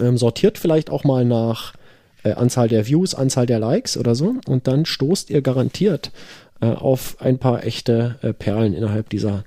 Ähm, 0.00 0.16
sortiert 0.16 0.58
vielleicht 0.58 0.88
auch 0.88 1.04
mal 1.04 1.24
nach 1.24 1.74
äh, 2.22 2.32
Anzahl 2.32 2.68
der 2.68 2.86
Views, 2.86 3.14
Anzahl 3.14 3.46
der 3.46 3.58
Likes 3.58 3.98
oder 3.98 4.14
so. 4.14 4.36
Und 4.46 4.66
dann 4.66 4.86
stoßt 4.86 5.28
ihr 5.28 5.42
garantiert 5.42 6.12
äh, 6.60 6.66
auf 6.66 7.16
ein 7.20 7.38
paar 7.38 7.64
echte 7.64 8.16
äh, 8.22 8.32
Perlen 8.32 8.72
innerhalb 8.72 9.10
dieser 9.10 9.44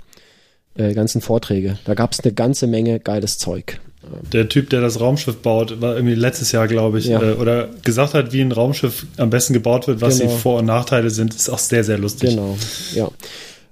äh, 0.78 0.94
ganzen 0.94 1.22
Vorträge. 1.22 1.78
Da 1.86 1.94
gab 1.94 2.14
es 2.14 2.20
eine 2.20 2.34
ganze 2.34 2.68
Menge 2.68 3.00
geiles 3.00 3.38
Zeug. 3.38 3.80
Der 4.32 4.48
Typ, 4.48 4.70
der 4.70 4.82
das 4.82 5.00
Raumschiff 5.00 5.38
baut, 5.38 5.82
war 5.82 5.96
irgendwie 5.96 6.16
letztes 6.16 6.52
Jahr, 6.52 6.68
glaube 6.68 7.00
ich, 7.00 7.06
ja. 7.06 7.22
äh, 7.22 7.34
oder 7.34 7.68
gesagt 7.84 8.14
hat, 8.14 8.32
wie 8.32 8.42
ein 8.42 8.52
Raumschiff 8.52 9.06
am 9.18 9.30
besten 9.30 9.54
gebaut 9.54 9.88
wird, 9.88 10.02
was 10.02 10.20
genau. 10.20 10.32
die 10.32 10.38
Vor- 10.38 10.60
und 10.60 10.66
Nachteile 10.66 11.10
sind, 11.10 11.34
ist 11.34 11.50
auch 11.50 11.60
sehr, 11.60 11.84
sehr 11.84 11.98
lustig. 11.98 12.32
Genau, 12.32 12.58
ja. 12.94 13.10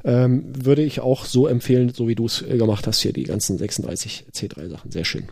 Ähm, 0.04 0.44
würde 0.64 0.84
ich 0.84 1.00
auch 1.00 1.26
so 1.26 1.48
empfehlen, 1.48 1.90
so 1.94 2.08
wie 2.08 2.16
du 2.16 2.26
es 2.26 2.42
äh, 2.42 2.58
gemacht 2.58 2.86
hast, 2.86 3.00
hier 3.00 3.14
die 3.14 3.24
ganzen 3.24 3.58
36 3.58 4.26
C3-Sachen. 4.32 4.92
Sehr 4.92 5.06
schön. 5.06 5.26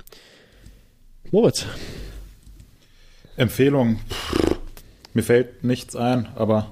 Moritz. 1.32 1.66
Empfehlung. 3.36 4.00
Mir 5.14 5.24
fällt 5.24 5.64
nichts 5.64 5.95
ein, 5.95 6.28
aber 6.36 6.72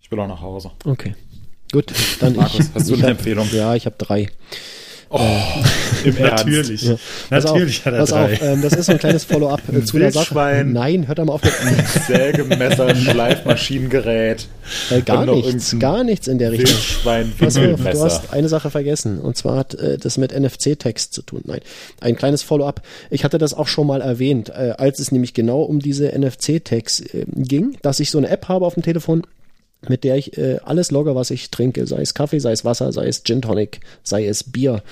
ich 0.00 0.10
will 0.10 0.20
auch 0.20 0.28
nach 0.28 0.42
Hause. 0.42 0.70
Okay. 0.84 1.14
Gut, 1.72 1.92
dann 2.20 2.36
Markus, 2.36 2.60
ich. 2.60 2.66
Hast 2.74 2.90
du 2.90 2.94
eine 2.94 3.02
hab, 3.04 3.10
Empfehlung? 3.10 3.48
Ja, 3.52 3.74
ich 3.74 3.86
habe 3.86 3.96
drei. 3.98 4.28
Oh, 5.14 5.20
äh, 6.04 6.10
natürlich. 6.22 6.82
Ja. 6.82 6.96
Natürlich 7.28 7.80
auf, 7.80 7.86
hat 7.86 7.94
er 7.94 8.06
drei. 8.06 8.32
Auf, 8.32 8.42
ähm, 8.42 8.62
das 8.62 8.72
ist 8.72 8.86
so 8.86 8.92
ein 8.92 8.98
kleines 8.98 9.24
Follow-up 9.24 9.60
äh, 9.70 9.82
zu 9.84 9.98
der 9.98 10.10
Sache. 10.10 10.64
Nein, 10.66 11.06
hört 11.06 11.18
mal 11.18 11.32
auf. 11.34 11.42
Sägemesser, 12.06 12.94
Schleifmaschinengerät. 12.94 14.46
Äh, 14.90 15.02
gar 15.02 15.26
nichts, 15.26 15.78
gar 15.78 16.02
nichts 16.02 16.28
in 16.28 16.38
der 16.38 16.52
Richtung. 16.52 16.70
Wildschwein, 16.70 17.32
Pass 17.38 17.58
auf, 17.58 17.64
du 17.64 18.02
hast 18.02 18.32
eine 18.32 18.48
Sache 18.48 18.70
vergessen. 18.70 19.18
Und 19.18 19.36
zwar 19.36 19.56
hat 19.56 19.74
äh, 19.74 19.98
das 19.98 20.16
mit 20.16 20.32
NFC-Text 20.38 21.12
zu 21.12 21.20
tun. 21.20 21.42
Nein, 21.44 21.60
ein 22.00 22.16
kleines 22.16 22.42
Follow-up. 22.42 22.80
Ich 23.10 23.24
hatte 23.24 23.36
das 23.36 23.52
auch 23.52 23.68
schon 23.68 23.86
mal 23.86 24.00
erwähnt, 24.00 24.48
äh, 24.48 24.74
als 24.78 24.98
es 24.98 25.12
nämlich 25.12 25.34
genau 25.34 25.60
um 25.60 25.80
diese 25.80 26.18
NFC-Tags 26.18 27.00
äh, 27.00 27.26
ging, 27.36 27.76
dass 27.82 28.00
ich 28.00 28.10
so 28.10 28.16
eine 28.16 28.30
App 28.30 28.48
habe 28.48 28.64
auf 28.64 28.74
dem 28.74 28.82
Telefon, 28.82 29.24
mit 29.88 30.04
der 30.04 30.16
ich 30.16 30.36
äh, 30.38 30.58
alles 30.64 30.90
logge, 30.90 31.14
was 31.14 31.30
ich 31.30 31.50
trinke, 31.50 31.86
sei 31.86 32.02
es 32.02 32.14
Kaffee, 32.14 32.38
sei 32.38 32.52
es 32.52 32.64
Wasser, 32.64 32.92
sei 32.92 33.06
es 33.06 33.24
Gin 33.24 33.42
Tonic, 33.42 33.80
sei 34.02 34.26
es 34.26 34.44
Bier. 34.44 34.82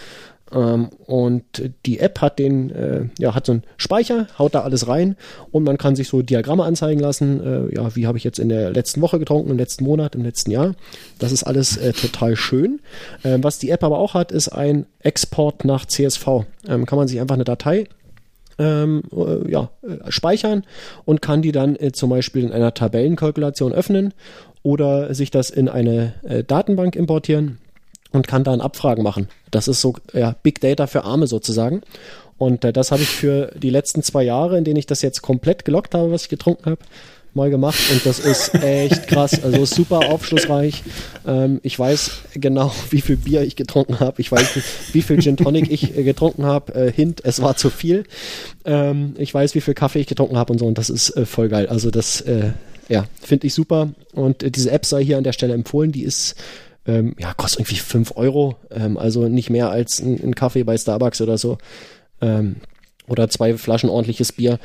Ähm, 0.52 0.88
und 1.06 1.44
die 1.86 2.00
App 2.00 2.20
hat 2.20 2.38
den, 2.38 2.70
äh, 2.70 3.04
ja, 3.18 3.34
hat 3.34 3.46
so 3.46 3.52
einen 3.52 3.62
Speicher, 3.76 4.26
haut 4.38 4.54
da 4.54 4.62
alles 4.62 4.88
rein 4.88 5.16
und 5.52 5.64
man 5.64 5.78
kann 5.78 5.94
sich 5.94 6.08
so 6.08 6.22
Diagramme 6.22 6.64
anzeigen 6.64 7.00
lassen. 7.00 7.40
Äh, 7.70 7.74
ja, 7.74 7.94
wie 7.94 8.06
habe 8.06 8.18
ich 8.18 8.24
jetzt 8.24 8.38
in 8.38 8.48
der 8.48 8.70
letzten 8.70 9.00
Woche 9.00 9.18
getrunken, 9.18 9.50
im 9.50 9.58
letzten 9.58 9.84
Monat, 9.84 10.14
im 10.14 10.24
letzten 10.24 10.50
Jahr. 10.50 10.74
Das 11.18 11.32
ist 11.32 11.44
alles 11.44 11.76
äh, 11.76 11.92
total 11.92 12.36
schön. 12.36 12.80
Ähm, 13.24 13.44
was 13.44 13.58
die 13.58 13.70
App 13.70 13.84
aber 13.84 13.98
auch 13.98 14.14
hat, 14.14 14.32
ist 14.32 14.48
ein 14.48 14.86
Export 15.00 15.64
nach 15.64 15.86
CSV. 15.86 16.26
Ähm, 16.68 16.86
kann 16.86 16.98
man 16.98 17.06
sich 17.06 17.20
einfach 17.20 17.36
eine 17.36 17.44
Datei 17.44 17.86
ähm, 18.60 19.02
äh, 19.12 19.50
ja, 19.50 19.70
äh, 19.82 20.10
speichern 20.10 20.64
und 21.04 21.22
kann 21.22 21.42
die 21.42 21.52
dann 21.52 21.76
äh, 21.76 21.92
zum 21.92 22.10
Beispiel 22.10 22.44
in 22.44 22.52
einer 22.52 22.74
Tabellenkalkulation 22.74 23.72
öffnen 23.72 24.12
oder 24.62 25.14
sich 25.14 25.30
das 25.30 25.50
in 25.50 25.68
eine 25.68 26.14
äh, 26.22 26.44
Datenbank 26.44 26.96
importieren 26.96 27.58
und 28.12 28.26
kann 28.26 28.44
dann 28.44 28.60
Abfragen 28.60 29.02
machen. 29.02 29.28
Das 29.50 29.68
ist 29.68 29.80
so 29.80 29.94
ja, 30.12 30.34
Big 30.42 30.60
Data 30.60 30.86
für 30.86 31.04
Arme 31.04 31.26
sozusagen. 31.26 31.82
Und 32.38 32.64
äh, 32.64 32.72
das 32.72 32.90
habe 32.90 33.02
ich 33.02 33.08
für 33.08 33.52
die 33.56 33.70
letzten 33.70 34.02
zwei 34.02 34.22
Jahre, 34.22 34.56
in 34.56 34.64
denen 34.64 34.78
ich 34.78 34.86
das 34.86 35.02
jetzt 35.02 35.22
komplett 35.22 35.64
gelockt 35.64 35.94
habe, 35.94 36.10
was 36.10 36.22
ich 36.22 36.28
getrunken 36.28 36.70
habe, 36.70 36.80
mal 37.34 37.50
gemacht 37.50 37.78
und 37.92 38.04
das 38.04 38.18
ist 38.18 38.54
echt 38.54 39.06
krass, 39.06 39.42
also 39.42 39.64
super 39.64 40.10
aufschlussreich. 40.10 40.82
Ähm, 41.26 41.60
ich 41.62 41.78
weiß 41.78 42.10
genau, 42.34 42.72
wie 42.90 43.00
viel 43.00 43.16
Bier 43.16 43.42
ich 43.42 43.56
getrunken 43.56 44.00
habe. 44.00 44.20
Ich 44.20 44.32
weiß, 44.32 44.58
wie 44.92 45.02
viel 45.02 45.20
Gin 45.20 45.36
Tonic 45.36 45.70
ich 45.70 45.96
äh, 45.96 46.02
getrunken 46.02 46.44
habe. 46.44 46.74
Äh, 46.74 46.92
Hint, 46.92 47.20
es 47.24 47.40
war 47.40 47.56
zu 47.56 47.70
viel. 47.70 48.04
Ähm, 48.64 49.14
ich 49.18 49.32
weiß, 49.32 49.54
wie 49.54 49.60
viel 49.60 49.74
Kaffee 49.74 50.00
ich 50.00 50.06
getrunken 50.06 50.36
habe 50.36 50.52
und 50.52 50.58
so 50.58 50.66
und 50.66 50.78
das 50.78 50.90
ist 50.90 51.10
äh, 51.10 51.26
voll 51.26 51.48
geil. 51.48 51.68
Also 51.68 51.90
das 51.90 52.20
äh, 52.22 52.50
ja, 52.90 53.06
finde 53.20 53.46
ich 53.46 53.54
super. 53.54 53.90
Und 54.12 54.42
äh, 54.42 54.50
diese 54.50 54.70
App 54.70 54.84
sei 54.84 55.04
hier 55.04 55.16
an 55.16 55.24
der 55.24 55.32
Stelle 55.32 55.54
empfohlen. 55.54 55.92
Die 55.92 56.02
ist, 56.02 56.34
ähm, 56.86 57.14
ja, 57.18 57.32
kostet 57.32 57.60
irgendwie 57.60 57.76
fünf 57.76 58.12
Euro. 58.16 58.56
Ähm, 58.70 58.98
also 58.98 59.28
nicht 59.28 59.48
mehr 59.48 59.70
als 59.70 60.00
ein, 60.00 60.20
ein, 60.22 60.34
Kaffee 60.34 60.64
bei 60.64 60.76
Starbucks 60.76 61.20
oder 61.20 61.38
so. 61.38 61.56
Ähm, 62.20 62.56
oder 63.06 63.28
zwei 63.28 63.56
Flaschen 63.56 63.88
ordentliches 63.88 64.32
Bier 64.32 64.58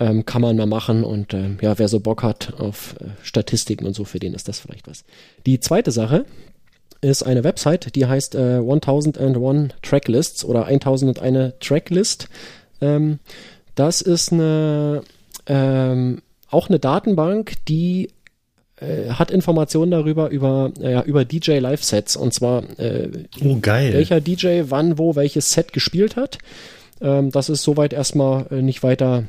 ähm, 0.00 0.24
kann 0.24 0.42
man 0.42 0.56
mal 0.56 0.66
machen 0.66 1.04
und 1.04 1.34
äh, 1.34 1.50
ja, 1.60 1.78
wer 1.78 1.88
so 1.88 2.00
Bock 2.00 2.22
hat 2.22 2.54
auf 2.58 2.94
äh, 3.00 3.06
Statistiken 3.22 3.86
und 3.86 3.94
so, 3.94 4.04
für 4.04 4.20
den 4.20 4.34
ist 4.34 4.48
das 4.48 4.60
vielleicht 4.60 4.86
was. 4.86 5.04
Die 5.46 5.58
zweite 5.58 5.90
Sache 5.90 6.24
ist 7.00 7.24
eine 7.24 7.44
Website, 7.44 7.94
die 7.96 8.06
heißt 8.06 8.34
äh, 8.34 8.58
1001 8.58 9.74
Tracklists 9.82 10.44
oder 10.44 10.66
1001 10.66 11.54
Tracklist. 11.60 12.28
Ähm, 12.80 13.18
das 13.74 14.00
ist 14.00 14.32
eine 14.32 15.02
ähm, 15.46 16.22
auch 16.50 16.68
eine 16.68 16.78
Datenbank, 16.78 17.54
die 17.66 18.10
äh, 18.80 19.10
hat 19.10 19.30
Informationen 19.30 19.90
darüber 19.90 20.30
über 20.30 20.72
äh, 20.80 21.02
über 21.06 21.24
DJ 21.24 21.58
Live 21.58 21.82
Sets 21.82 22.16
und 22.16 22.32
zwar 22.32 22.62
äh, 22.78 23.08
oh, 23.44 23.58
geil. 23.60 23.92
welcher 23.92 24.20
DJ 24.20 24.62
wann 24.68 24.98
wo 24.98 25.16
welches 25.16 25.52
Set 25.52 25.72
gespielt 25.72 26.16
hat. 26.16 26.38
Ähm, 27.00 27.30
das 27.30 27.48
ist 27.48 27.62
soweit 27.62 27.92
erstmal 27.92 28.46
äh, 28.50 28.62
nicht 28.62 28.82
weiter 28.82 29.24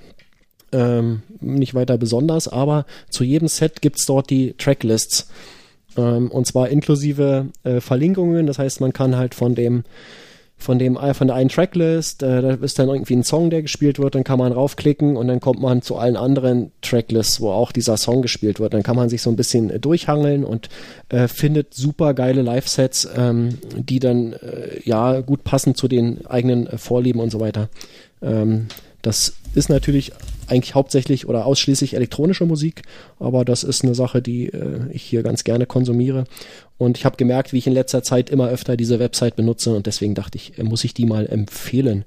ähm, 0.71 1.23
nicht 1.41 1.73
weiter 1.73 1.97
besonders, 1.97 2.47
aber 2.47 2.85
zu 3.09 3.23
jedem 3.23 3.47
Set 3.47 3.81
gibt's 3.81 4.05
dort 4.05 4.29
die 4.29 4.53
Tracklists. 4.57 5.29
Ähm, 5.97 6.29
und 6.29 6.45
zwar 6.45 6.69
inklusive 6.69 7.47
äh, 7.63 7.81
Verlinkungen. 7.81 8.45
Das 8.45 8.59
heißt, 8.59 8.81
man 8.81 8.93
kann 8.93 9.15
halt 9.15 9.33
von 9.33 9.55
dem 9.55 9.83
von 10.59 10.77
dem 10.77 10.97
äh, 10.97 11.13
von 11.13 11.27
der 11.27 11.37
einen 11.37 11.49
Tracklist, 11.49 12.21
äh, 12.21 12.41
da 12.41 12.53
ist 12.53 12.77
dann 12.77 12.89
irgendwie 12.89 13.15
ein 13.15 13.23
Song, 13.23 13.49
der 13.49 13.61
gespielt 13.61 13.97
wird, 13.97 14.13
dann 14.13 14.25
kann 14.25 14.37
man 14.37 14.51
raufklicken 14.51 15.15
und 15.15 15.27
dann 15.27 15.39
kommt 15.39 15.61
man 15.61 15.81
zu 15.81 15.95
allen 15.95 16.17
anderen 16.17 16.71
Tracklists, 16.81 17.39
wo 17.39 17.51
auch 17.51 17.71
dieser 17.71 17.97
Song 17.97 18.21
gespielt 18.21 18.59
wird. 18.59 18.73
Dann 18.73 18.83
kann 18.83 18.97
man 18.97 19.09
sich 19.09 19.21
so 19.21 19.29
ein 19.29 19.37
bisschen 19.37 19.69
äh, 19.69 19.79
durchhangeln 19.79 20.43
und 20.43 20.69
äh, 21.07 21.27
findet 21.27 21.73
super 21.73 22.13
geile 22.13 22.41
Live-Sets, 22.41 23.07
ähm, 23.17 23.57
die 23.75 23.99
dann 23.99 24.33
äh, 24.33 24.81
ja 24.83 25.21
gut 25.21 25.43
passen 25.43 25.75
zu 25.75 25.87
den 25.87 26.25
eigenen 26.27 26.67
äh, 26.67 26.77
Vorlieben 26.77 27.21
und 27.21 27.31
so 27.31 27.39
weiter. 27.39 27.69
Ähm, 28.21 28.67
das 29.01 29.33
ist 29.55 29.69
natürlich 29.69 30.11
eigentlich 30.49 30.75
hauptsächlich 30.75 31.27
oder 31.27 31.45
ausschließlich 31.45 31.93
elektronische 31.93 32.45
Musik, 32.45 32.83
aber 33.19 33.45
das 33.45 33.63
ist 33.63 33.83
eine 33.83 33.95
Sache, 33.95 34.21
die 34.21 34.47
äh, 34.47 34.79
ich 34.91 35.03
hier 35.03 35.23
ganz 35.23 35.43
gerne 35.43 35.65
konsumiere. 35.65 36.25
Und 36.77 36.97
ich 36.97 37.05
habe 37.05 37.17
gemerkt, 37.17 37.51
wie 37.51 37.57
ich 37.57 37.67
in 37.67 37.73
letzter 37.73 38.03
Zeit 38.03 38.29
immer 38.29 38.49
öfter 38.49 38.77
diese 38.77 38.99
Website 38.99 39.35
benutze 39.35 39.75
und 39.75 39.85
deswegen 39.85 40.15
dachte 40.15 40.37
ich, 40.37 40.57
äh, 40.57 40.63
muss 40.63 40.83
ich 40.83 40.93
die 40.93 41.05
mal 41.05 41.27
empfehlen. 41.27 42.05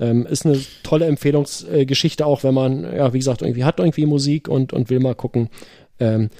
Ähm, 0.00 0.26
ist 0.26 0.46
eine 0.46 0.60
tolle 0.82 1.06
Empfehlungsgeschichte 1.06 2.26
auch, 2.26 2.42
wenn 2.42 2.54
man, 2.54 2.84
ja, 2.84 3.12
wie 3.12 3.18
gesagt, 3.18 3.42
irgendwie 3.42 3.64
hat 3.64 3.78
irgendwie 3.78 4.06
Musik 4.06 4.48
und, 4.48 4.72
und 4.72 4.90
will 4.90 5.00
mal 5.00 5.14
gucken, 5.14 5.48
ähm, 6.00 6.30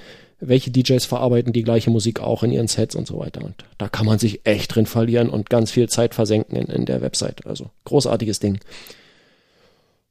welche 0.40 0.70
DJs 0.70 1.04
verarbeiten 1.04 1.52
die 1.52 1.62
gleiche 1.62 1.90
Musik 1.90 2.20
auch 2.20 2.42
in 2.42 2.52
ihren 2.52 2.68
Sets 2.68 2.94
und 2.94 3.06
so 3.06 3.18
weiter. 3.18 3.44
Und 3.44 3.64
da 3.78 3.88
kann 3.88 4.06
man 4.06 4.18
sich 4.18 4.40
echt 4.44 4.74
drin 4.74 4.86
verlieren 4.86 5.28
und 5.28 5.50
ganz 5.50 5.70
viel 5.70 5.88
Zeit 5.88 6.14
versenken 6.14 6.56
in, 6.56 6.66
in 6.66 6.84
der 6.84 7.00
Website. 7.00 7.46
Also 7.46 7.70
großartiges 7.84 8.40
Ding. 8.40 8.58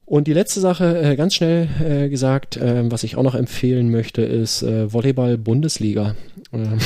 Und 0.06 0.26
die 0.26 0.34
letzte 0.34 0.60
Sache, 0.60 1.00
äh, 1.00 1.16
ganz 1.16 1.34
schnell 1.34 1.68
äh, 1.82 2.08
gesagt, 2.10 2.58
äh, 2.58 2.90
was 2.90 3.04
ich 3.04 3.16
auch 3.16 3.22
noch 3.22 3.34
empfehlen 3.34 3.90
möchte, 3.90 4.22
ist 4.22 4.62
äh, 4.62 4.92
Volleyball-Bundesliga. 4.92 6.14
Ähm, 6.52 6.78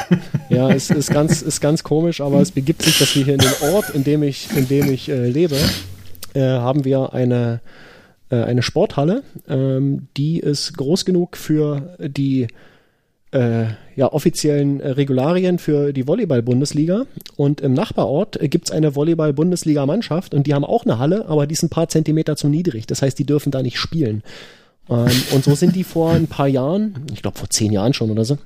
ja, 0.48 0.70
es 0.70 0.90
ist 0.90 1.10
ganz, 1.10 1.42
ist 1.42 1.60
ganz 1.60 1.84
komisch, 1.84 2.20
aber 2.20 2.40
es 2.40 2.50
begibt 2.50 2.82
sich, 2.82 2.98
dass 2.98 3.14
wir 3.14 3.24
hier 3.24 3.34
in 3.34 3.40
dem 3.40 3.74
Ort, 3.74 3.90
in 3.90 4.02
dem 4.02 4.22
ich, 4.24 4.48
in 4.56 4.66
dem 4.68 4.92
ich 4.92 5.06
lebe, 5.06 5.56
haben 6.34 6.84
wir 6.84 7.14
eine, 7.14 7.62
eine 8.28 8.62
Sporthalle, 8.62 9.22
ähm, 9.48 10.08
die 10.18 10.38
ist 10.38 10.76
groß 10.76 11.06
genug 11.06 11.38
für 11.38 11.96
die 11.98 12.48
äh, 13.32 13.66
ja, 13.96 14.12
offiziellen 14.12 14.80
äh, 14.80 14.90
Regularien 14.90 15.58
für 15.58 15.92
die 15.92 16.06
Volleyball-Bundesliga. 16.06 17.06
Und 17.36 17.60
im 17.60 17.72
Nachbarort 17.72 18.40
äh, 18.40 18.48
gibt's 18.48 18.70
eine 18.70 18.94
Volleyball-Bundesliga-Mannschaft 18.94 20.34
und 20.34 20.46
die 20.46 20.54
haben 20.54 20.64
auch 20.64 20.84
eine 20.84 20.98
Halle, 20.98 21.26
aber 21.28 21.46
die 21.46 21.54
ist 21.54 21.62
ein 21.62 21.70
paar 21.70 21.88
Zentimeter 21.88 22.36
zu 22.36 22.48
niedrig. 22.48 22.86
Das 22.86 23.02
heißt, 23.02 23.18
die 23.18 23.26
dürfen 23.26 23.50
da 23.50 23.62
nicht 23.62 23.78
spielen. 23.78 24.22
Ähm, 24.88 25.10
und 25.32 25.44
so 25.44 25.54
sind 25.54 25.74
die 25.74 25.84
vor 25.84 26.12
ein 26.12 26.28
paar 26.28 26.48
Jahren, 26.48 27.06
ich 27.12 27.22
glaube 27.22 27.38
vor 27.38 27.50
zehn 27.50 27.72
Jahren 27.72 27.94
schon 27.94 28.10
oder 28.10 28.24
so, 28.24 28.38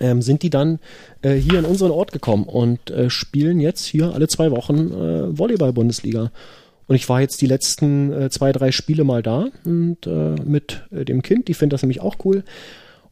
ähm, 0.00 0.22
sind 0.22 0.42
die 0.42 0.50
dann 0.50 0.78
äh, 1.22 1.34
hier 1.34 1.58
in 1.58 1.64
unseren 1.64 1.90
Ort 1.90 2.12
gekommen 2.12 2.44
und 2.44 2.90
äh, 2.90 3.10
spielen 3.10 3.60
jetzt 3.60 3.86
hier 3.86 4.12
alle 4.14 4.28
zwei 4.28 4.50
Wochen 4.50 4.92
äh, 4.92 5.38
Volleyball-Bundesliga. 5.38 6.30
Und 6.86 6.96
ich 6.96 7.08
war 7.08 7.20
jetzt 7.20 7.40
die 7.42 7.46
letzten 7.46 8.12
äh, 8.12 8.30
zwei, 8.30 8.52
drei 8.52 8.72
Spiele 8.72 9.04
mal 9.04 9.22
da 9.22 9.48
und 9.64 10.06
mit 10.44 10.82
dem 10.90 11.22
Kind, 11.22 11.48
die 11.48 11.54
findet 11.54 11.74
das 11.74 11.82
nämlich 11.82 12.00
auch 12.00 12.16
cool. 12.24 12.44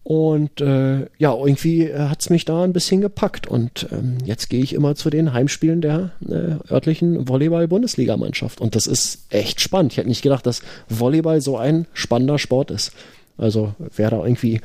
Und 0.08 0.60
äh, 0.60 1.06
ja, 1.18 1.34
irgendwie 1.34 1.82
äh, 1.82 1.98
hat's 1.98 2.30
mich 2.30 2.44
da 2.44 2.62
ein 2.62 2.72
bisschen 2.72 3.00
gepackt. 3.00 3.48
Und 3.48 3.88
ähm, 3.90 4.18
jetzt 4.24 4.48
gehe 4.48 4.62
ich 4.62 4.72
immer 4.72 4.94
zu 4.94 5.10
den 5.10 5.32
Heimspielen 5.32 5.80
der 5.80 6.12
äh, 6.28 6.72
örtlichen 6.72 7.28
Volleyball-Bundesligamannschaft. 7.28 8.60
Und 8.60 8.76
das 8.76 8.86
ist 8.86 9.26
echt 9.30 9.60
spannend. 9.60 9.90
Ich 9.90 9.98
hätte 9.98 10.08
nicht 10.08 10.22
gedacht, 10.22 10.46
dass 10.46 10.62
Volleyball 10.88 11.40
so 11.40 11.56
ein 11.56 11.88
spannender 11.92 12.38
Sport 12.38 12.70
ist. 12.70 12.92
Also 13.36 13.74
wer 13.96 14.10
da 14.10 14.24
irgendwie 14.24 14.60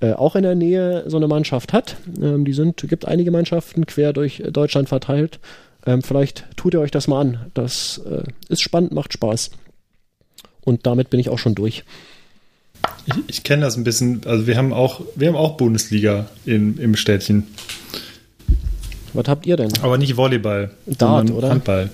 äh, 0.00 0.12
auch 0.12 0.36
in 0.36 0.42
der 0.42 0.56
Nähe 0.56 1.04
so 1.06 1.16
eine 1.16 1.26
Mannschaft 1.26 1.72
hat, 1.72 1.96
ähm, 2.20 2.44
die 2.44 2.52
sind, 2.52 2.86
gibt 2.86 3.06
einige 3.06 3.30
Mannschaften 3.30 3.86
quer 3.86 4.12
durch 4.12 4.42
Deutschland 4.52 4.90
verteilt. 4.90 5.40
Ähm, 5.86 6.02
vielleicht 6.02 6.44
tut 6.56 6.74
ihr 6.74 6.80
euch 6.80 6.90
das 6.90 7.08
mal 7.08 7.22
an. 7.22 7.46
Das 7.54 8.02
äh, 8.10 8.24
ist 8.50 8.60
spannend, 8.60 8.92
macht 8.92 9.14
Spaß. 9.14 9.52
Und 10.60 10.86
damit 10.86 11.08
bin 11.08 11.18
ich 11.18 11.30
auch 11.30 11.38
schon 11.38 11.54
durch. 11.54 11.82
Ich, 13.06 13.14
ich 13.26 13.42
kenne 13.42 13.62
das 13.62 13.76
ein 13.76 13.84
bisschen. 13.84 14.22
Also 14.26 14.46
wir 14.46 14.56
haben 14.56 14.72
auch, 14.72 15.00
wir 15.16 15.28
haben 15.28 15.36
auch 15.36 15.56
Bundesliga 15.56 16.26
in, 16.44 16.78
im 16.78 16.96
Städtchen. 16.96 17.48
Was 19.12 19.28
habt 19.28 19.46
ihr 19.46 19.56
denn? 19.56 19.72
Aber 19.82 19.98
nicht 19.98 20.16
Volleyball. 20.16 20.70
Dart, 20.86 21.30
oder? 21.30 21.50
Handball. 21.50 21.90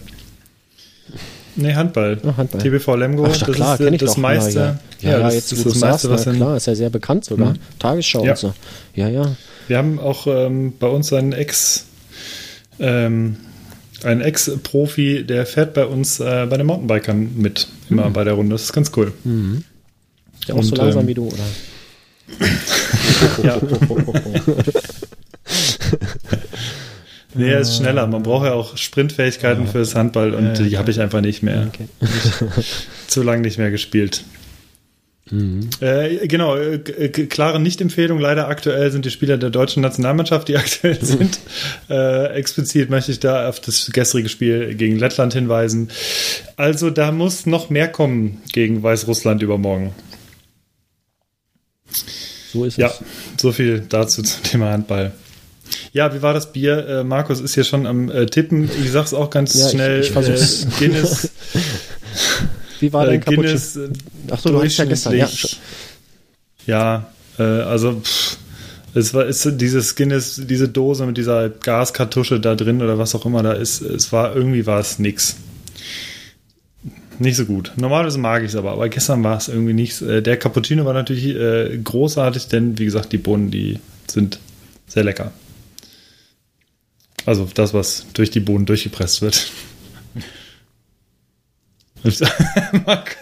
Nee, 1.57 1.75
Handball. 1.75 2.19
Oh, 2.23 2.37
Handball. 2.37 2.61
TBV 2.61 2.95
Lemgo, 2.95 3.25
Ach, 3.27 3.37
das 3.37 3.51
klar, 3.51 3.81
ist 3.81 3.93
ich 3.93 4.01
das 4.01 4.17
meiste. 4.17 4.79
Ja, 5.01 5.11
ja. 5.11 5.19
ja, 5.19 5.25
das 5.25 5.35
jetzt 5.35 5.53
das 5.53 5.59
sagst, 5.63 5.81
meiste, 5.81 6.11
was 6.11 6.27
na, 6.27 6.33
klar, 6.35 6.57
ist 6.57 6.67
ja 6.67 6.75
sehr 6.77 6.91
bekannt 6.91 7.25
sogar. 7.25 7.51
Mhm. 7.51 7.59
Tagesschau 7.81 8.25
Ja. 8.25 8.31
und 8.33 8.39
so. 8.39 8.55
Ja, 8.95 9.09
ja. 9.09 9.35
Wir 9.67 9.79
haben 9.79 9.99
auch 9.99 10.29
ähm, 10.29 10.75
bei 10.79 10.87
uns 10.87 11.13
einen 11.13 11.33
Ex, 11.33 11.87
ähm, 12.79 13.39
einen 14.05 14.21
Ex-Profi, 14.21 15.25
der 15.25 15.47
fährt 15.47 15.75
bei 15.75 15.85
uns 15.85 16.21
äh, 16.21 16.47
bei 16.49 16.57
den 16.57 16.67
Mountainbikern 16.67 17.33
mit, 17.37 17.67
immer 17.91 18.09
bei 18.11 18.23
der 18.23 18.35
Runde. 18.35 18.55
Das 18.55 18.63
ist 18.63 18.73
ganz 18.73 18.93
cool. 18.97 19.13
Ist 19.25 19.65
ja 20.49 20.55
auch 20.55 20.59
Und, 20.59 20.65
so 20.65 20.75
langsam 20.77 21.03
ähm, 21.03 21.09
wie 21.09 21.15
du, 21.15 21.27
oder? 21.29 21.45
Ja. 23.45 23.59
Nee, 27.35 27.51
er 27.51 27.61
ist 27.61 27.77
schneller. 27.77 28.07
Man 28.07 28.23
braucht 28.23 28.47
ja 28.47 28.55
auch 28.55 28.77
Sprintfähigkeiten 28.77 29.67
fürs 29.69 29.95
Handball 29.95 30.35
und 30.35 30.55
die 30.55 30.77
habe 30.79 30.91
ich 30.91 31.01
einfach 31.01 31.21
nicht 31.21 31.43
mehr. 31.43 31.69
Okay. 31.73 31.87
Zu 33.07 33.23
lange 33.23 33.43
nicht 33.43 33.59
mehr 33.59 33.71
gespielt. 33.71 34.25
Äh, 35.81 36.27
genau, 36.27 36.57
äh, 36.57 36.79
k- 36.79 37.27
klare 37.27 37.61
Nicht-Empfehlung. 37.61 38.19
Leider 38.19 38.49
aktuell 38.49 38.91
sind 38.91 39.05
die 39.05 39.11
Spieler 39.11 39.37
der 39.37 39.51
deutschen 39.51 39.83
Nationalmannschaft, 39.83 40.49
die 40.49 40.57
aktuell 40.57 40.99
sind. 41.05 41.39
Äh, 41.91 42.33
explizit 42.33 42.89
möchte 42.89 43.13
ich 43.13 43.21
da 43.21 43.47
auf 43.47 43.61
das 43.61 43.91
gestrige 43.93 44.31
Spiel 44.31 44.75
gegen 44.75 44.99
Lettland 44.99 45.35
hinweisen. 45.35 45.91
Also 46.57 46.89
da 46.89 47.13
muss 47.13 47.45
noch 47.45 47.69
mehr 47.69 47.89
kommen 47.89 48.41
gegen 48.55 48.83
Weißrussland 48.83 49.43
übermorgen. 49.43 49.93
So 52.53 52.65
ist 52.65 52.77
Ja, 52.79 52.89
es. 52.89 53.01
so 53.41 53.53
viel 53.53 53.81
dazu 53.89 54.23
zum 54.23 54.43
Thema 54.43 54.71
Handball. 54.71 55.13
Ja, 55.93 56.15
wie 56.15 56.23
war 56.23 56.33
das 56.33 56.53
Bier? 56.53 56.87
Äh, 56.89 57.05
Markus 57.05 57.41
ist 57.41 57.55
hier 57.55 57.65
schon 57.65 57.87
am 57.87 58.11
äh, 58.11 58.27
Tippen. 58.27 58.71
Ich 58.83 58.91
sag's 58.91 59.13
auch 59.13 59.29
ganz 59.31 59.55
Ja, 59.55 59.67
ich- 59.67 59.73
schnell. 59.73 60.01
ich 60.01 60.11
versuch's. 60.11 60.65
Äh, 60.65 60.67
Guinness, 60.79 61.31
Wie 62.81 62.93
war 62.93 63.05
äh, 63.05 63.11
dein 63.11 63.21
Cappuccino? 63.21 63.43
Guinness 63.43 63.77
äh, 63.77 63.89
Ach 64.31 64.39
so, 64.39 64.51
du 64.51 64.63
hast 64.63 64.77
ja 64.77 64.85
gestern. 64.85 65.17
Ja, 65.17 65.29
Ja, 66.67 67.07
äh, 67.39 67.43
also 67.43 68.01
pff, 68.01 68.37
es 68.95 69.13
war 69.15 69.27
ist 69.27 69.47
dieses 69.57 69.95
Guinness, 69.95 70.41
diese 70.45 70.69
Dose 70.69 71.05
mit 71.07 71.17
dieser 71.19 71.49
Gaskartusche 71.51 72.41
da 72.41 72.55
drin 72.55 72.81
oder 72.83 72.99
was 72.99 73.15
auch 73.15 73.27
immer 73.27 73.43
da 73.43 73.53
ist, 73.53 73.81
es 73.83 74.13
war 74.13 74.35
irgendwie 74.35 74.65
war 74.67 74.81
es 74.81 74.99
nix. 74.99 75.37
Nicht 77.19 77.37
so 77.37 77.45
gut. 77.47 77.73
Normalerweise 77.77 78.19
mag 78.19 78.43
ich 78.43 78.51
es 78.51 78.57
aber, 78.57 78.73
aber 78.73 78.89
gestern 78.89 79.25
war 79.25 79.37
es 79.37 79.49
irgendwie 79.49 79.73
nichts. 79.75 80.01
Äh, 80.03 80.23
der 80.23 80.37
Cappuccino 80.37 80.85
war 80.85 80.95
natürlich 80.95 81.27
äh, 81.35 81.77
großartig, 81.83 82.47
denn 82.49 82.79
wie 82.79 82.85
gesagt, 82.85 83.13
die 83.13 83.19
Bohnen, 83.19 83.51
die 83.51 83.81
sind 84.07 84.39
sehr 84.87 85.03
lecker. 85.05 85.33
Also 87.27 87.49
das, 87.53 87.75
was 87.75 88.07
durch 88.15 88.31
die 88.31 88.41
Bohnen 88.41 88.67
durchgepresst 88.67 89.21
wird. 89.23 89.51
Mark- 92.87 93.17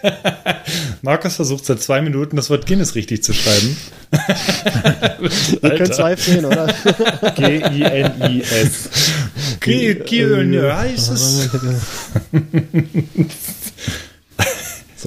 Markus 1.00 1.36
versucht 1.36 1.64
seit 1.64 1.80
zwei 1.80 2.02
Minuten 2.02 2.36
das 2.36 2.50
Wort 2.50 2.66
Guinness 2.66 2.94
richtig 2.94 3.22
zu 3.24 3.32
schreiben. 3.32 3.74
Ihr 5.62 5.70
könnt 5.76 5.94
zweifeln, 5.94 6.44
oder? 6.44 6.66
G-I-N-I-S. 7.36 8.90
G- 9.60 9.94
Guinness. 9.94 11.48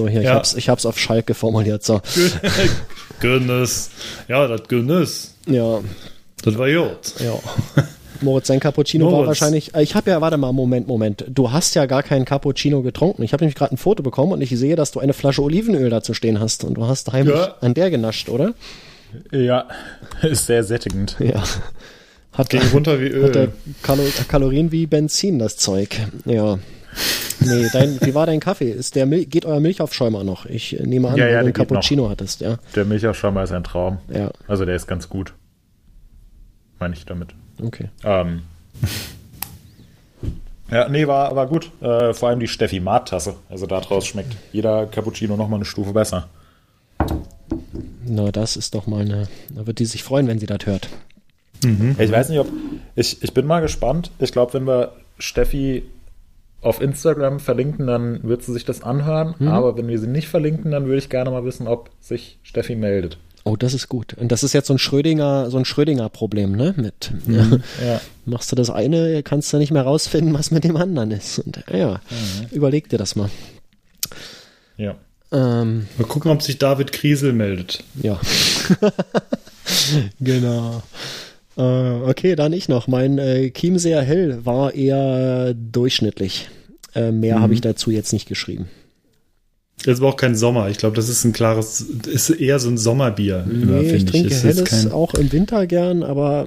So, 0.00 0.08
hier, 0.08 0.20
ich, 0.20 0.26
Ja. 0.26 0.34
hab's, 0.34 0.54
ich 0.54 0.68
hab's 0.70 0.86
auf 0.86 0.98
Schalke 0.98 1.34
formuliert. 1.34 1.84
So, 1.84 2.00
Guinness. 3.20 3.90
Ja, 4.28 4.46
das 4.48 4.62
Guinness. 4.66 5.34
ja, 5.46 5.80
Das 6.42 6.56
war 6.56 6.68
gut. 6.70 7.14
ja. 7.18 7.34
Moritz, 8.22 8.48
sein 8.48 8.60
Cappuccino 8.60 9.04
Moritz. 9.06 9.18
war 9.20 9.26
wahrscheinlich. 9.28 9.74
Äh, 9.74 9.82
ich 9.82 9.94
habe 9.94 10.10
ja, 10.10 10.20
warte 10.20 10.36
mal, 10.36 10.52
Moment, 10.52 10.86
Moment. 10.88 11.24
Du 11.28 11.52
hast 11.52 11.74
ja 11.74 11.86
gar 11.86 12.02
keinen 12.02 12.24
Cappuccino 12.24 12.82
getrunken. 12.82 13.22
Ich 13.22 13.32
habe 13.32 13.42
nämlich 13.44 13.54
gerade 13.56 13.74
ein 13.74 13.78
Foto 13.78 14.02
bekommen 14.02 14.32
und 14.32 14.40
ich 14.42 14.50
sehe, 14.58 14.76
dass 14.76 14.90
du 14.90 15.00
eine 15.00 15.12
Flasche 15.14 15.42
Olivenöl 15.42 15.88
dazu 15.90 16.12
stehen 16.14 16.38
hast 16.40 16.64
und 16.64 16.74
du 16.74 16.86
hast 16.86 17.12
heimlich 17.12 17.34
ja. 17.36 17.54
an 17.60 17.72
der 17.74 17.90
genascht, 17.90 18.28
oder? 18.28 18.52
Ja, 19.32 19.68
ist 20.22 20.46
sehr 20.46 20.64
sättigend. 20.64 21.16
Ja. 21.18 21.42
Hat, 22.32 22.48
Ging 22.50 22.62
runter 22.72 23.00
wie 23.00 23.08
Öl. 23.08 23.24
Hat 23.24 23.34
der 23.34 23.48
Kalo 23.82 24.02
Kalorien 24.28 24.70
wie 24.70 24.86
Benzin, 24.86 25.38
das 25.38 25.56
Zeug. 25.56 25.96
Ja. 26.26 26.58
Nee, 27.40 27.68
dein, 27.72 28.00
wie 28.02 28.14
war 28.14 28.26
dein 28.26 28.40
Kaffee? 28.40 28.70
Ist 28.70 28.94
der 28.94 29.06
Mil 29.06 29.24
geht 29.24 29.46
euer 29.46 29.60
Milchaufschäumer 29.60 30.24
noch? 30.24 30.46
Ich 30.46 30.78
nehme 30.80 31.08
an, 31.08 31.16
ja, 31.16 31.26
ja, 31.26 31.32
du 31.40 31.46
einen 31.46 31.52
Cappuccino 31.52 32.10
hattest, 32.10 32.40
ja. 32.40 32.58
Der 32.74 32.84
Milchaufschäumer 32.84 33.42
ist 33.42 33.52
ein 33.52 33.64
Traum. 33.64 33.98
Ja. 34.12 34.30
Also 34.46 34.64
der 34.64 34.76
ist 34.76 34.86
ganz 34.86 35.08
gut. 35.08 35.32
Meine 36.78 36.94
ich 36.94 37.06
damit. 37.06 37.28
Okay. 37.62 37.88
Ähm. 38.04 38.42
Ja, 40.70 40.88
nee, 40.88 41.06
war, 41.06 41.34
war 41.34 41.46
gut. 41.46 41.70
Äh, 41.80 42.12
vor 42.14 42.28
allem 42.28 42.40
die 42.40 42.48
Steffi 42.48 42.80
Maat-Tasse. 42.80 43.34
Also 43.48 43.66
daraus 43.66 44.06
schmeckt 44.06 44.36
jeder 44.52 44.86
Cappuccino 44.86 45.36
nochmal 45.36 45.58
eine 45.58 45.64
Stufe 45.64 45.92
besser. 45.92 46.28
Na, 48.04 48.30
das 48.30 48.56
ist 48.56 48.74
doch 48.74 48.86
mal 48.86 49.02
eine. 49.02 49.28
Da 49.54 49.66
wird 49.66 49.78
die 49.78 49.86
sich 49.86 50.02
freuen, 50.02 50.26
wenn 50.26 50.38
sie 50.38 50.46
das 50.46 50.66
hört. 50.66 50.88
Mhm. 51.64 51.96
Ich 51.98 52.10
weiß 52.10 52.28
nicht, 52.28 52.38
ob. 52.38 52.48
Ich, 52.94 53.22
ich 53.22 53.34
bin 53.34 53.46
mal 53.46 53.60
gespannt. 53.60 54.10
Ich 54.18 54.32
glaube, 54.32 54.54
wenn 54.54 54.66
wir 54.66 54.92
Steffi 55.18 55.84
auf 56.62 56.80
Instagram 56.80 57.40
verlinken, 57.40 57.86
dann 57.86 58.22
wird 58.22 58.42
sie 58.42 58.52
sich 58.52 58.64
das 58.64 58.82
anhören. 58.82 59.34
Mhm. 59.38 59.48
Aber 59.48 59.76
wenn 59.76 59.88
wir 59.88 59.98
sie 59.98 60.06
nicht 60.06 60.28
verlinken, 60.28 60.70
dann 60.70 60.86
würde 60.86 60.98
ich 60.98 61.08
gerne 61.08 61.30
mal 61.30 61.44
wissen, 61.44 61.66
ob 61.66 61.90
sich 62.00 62.38
Steffi 62.42 62.76
meldet. 62.76 63.18
Oh, 63.44 63.56
das 63.56 63.72
ist 63.72 63.88
gut. 63.88 64.14
Und 64.14 64.30
das 64.30 64.42
ist 64.42 64.52
jetzt 64.52 64.66
so 64.66 64.74
ein 64.74 64.78
Schrödinger, 64.78 65.50
so 65.50 65.56
ein 65.56 65.64
Schrödinger-Problem, 65.64 66.52
ne? 66.52 66.74
Mit 66.76 67.12
mhm. 67.26 67.62
ja. 67.84 68.00
machst 68.26 68.52
du 68.52 68.56
das 68.56 68.68
eine, 68.68 69.22
kannst 69.22 69.52
du 69.52 69.56
nicht 69.56 69.72
mehr 69.72 69.82
rausfinden, 69.82 70.34
was 70.34 70.50
mit 70.50 70.64
dem 70.64 70.76
anderen 70.76 71.10
ist. 71.10 71.38
Und 71.38 71.64
ja, 71.72 72.00
mhm. 72.10 72.46
überleg 72.50 72.90
dir 72.90 72.98
das 72.98 73.16
mal. 73.16 73.30
Ja. 74.76 74.96
Ähm, 75.32 75.86
mal 75.96 76.06
gucken, 76.06 76.30
ob 76.30 76.42
sich 76.42 76.58
David 76.58 76.92
Kriesel 76.92 77.32
meldet. 77.32 77.82
Ja. 78.02 78.20
genau. 80.20 80.82
Äh, 81.56 81.62
okay, 81.62 82.36
dann 82.36 82.52
ich 82.52 82.68
noch. 82.68 82.88
Mein 82.88 83.18
äh, 83.18 83.50
Chiemseer 83.50 84.02
Hell 84.02 84.44
war 84.44 84.74
eher 84.74 85.54
durchschnittlich. 85.54 86.48
Äh, 86.94 87.12
mehr 87.12 87.38
mhm. 87.38 87.42
habe 87.42 87.54
ich 87.54 87.60
dazu 87.60 87.90
jetzt 87.90 88.12
nicht 88.12 88.28
geschrieben. 88.28 88.68
Das 89.84 90.00
war 90.00 90.10
auch 90.10 90.16
kein 90.16 90.36
Sommer. 90.36 90.68
Ich 90.68 90.76
glaube, 90.76 90.96
das 90.96 91.08
ist 91.08 91.24
ein 91.24 91.32
klares, 91.32 91.80
ist 91.80 92.28
eher 92.28 92.58
so 92.58 92.68
ein 92.68 92.76
Sommerbier. 92.76 93.46
Nee, 93.50 93.62
immer, 93.62 93.80
ich 93.80 94.04
trinke 94.04 94.28
ich. 94.28 94.42
Helles 94.42 94.64
kein... 94.64 94.92
auch 94.92 95.14
im 95.14 95.32
Winter 95.32 95.66
gern, 95.66 96.02
aber 96.02 96.46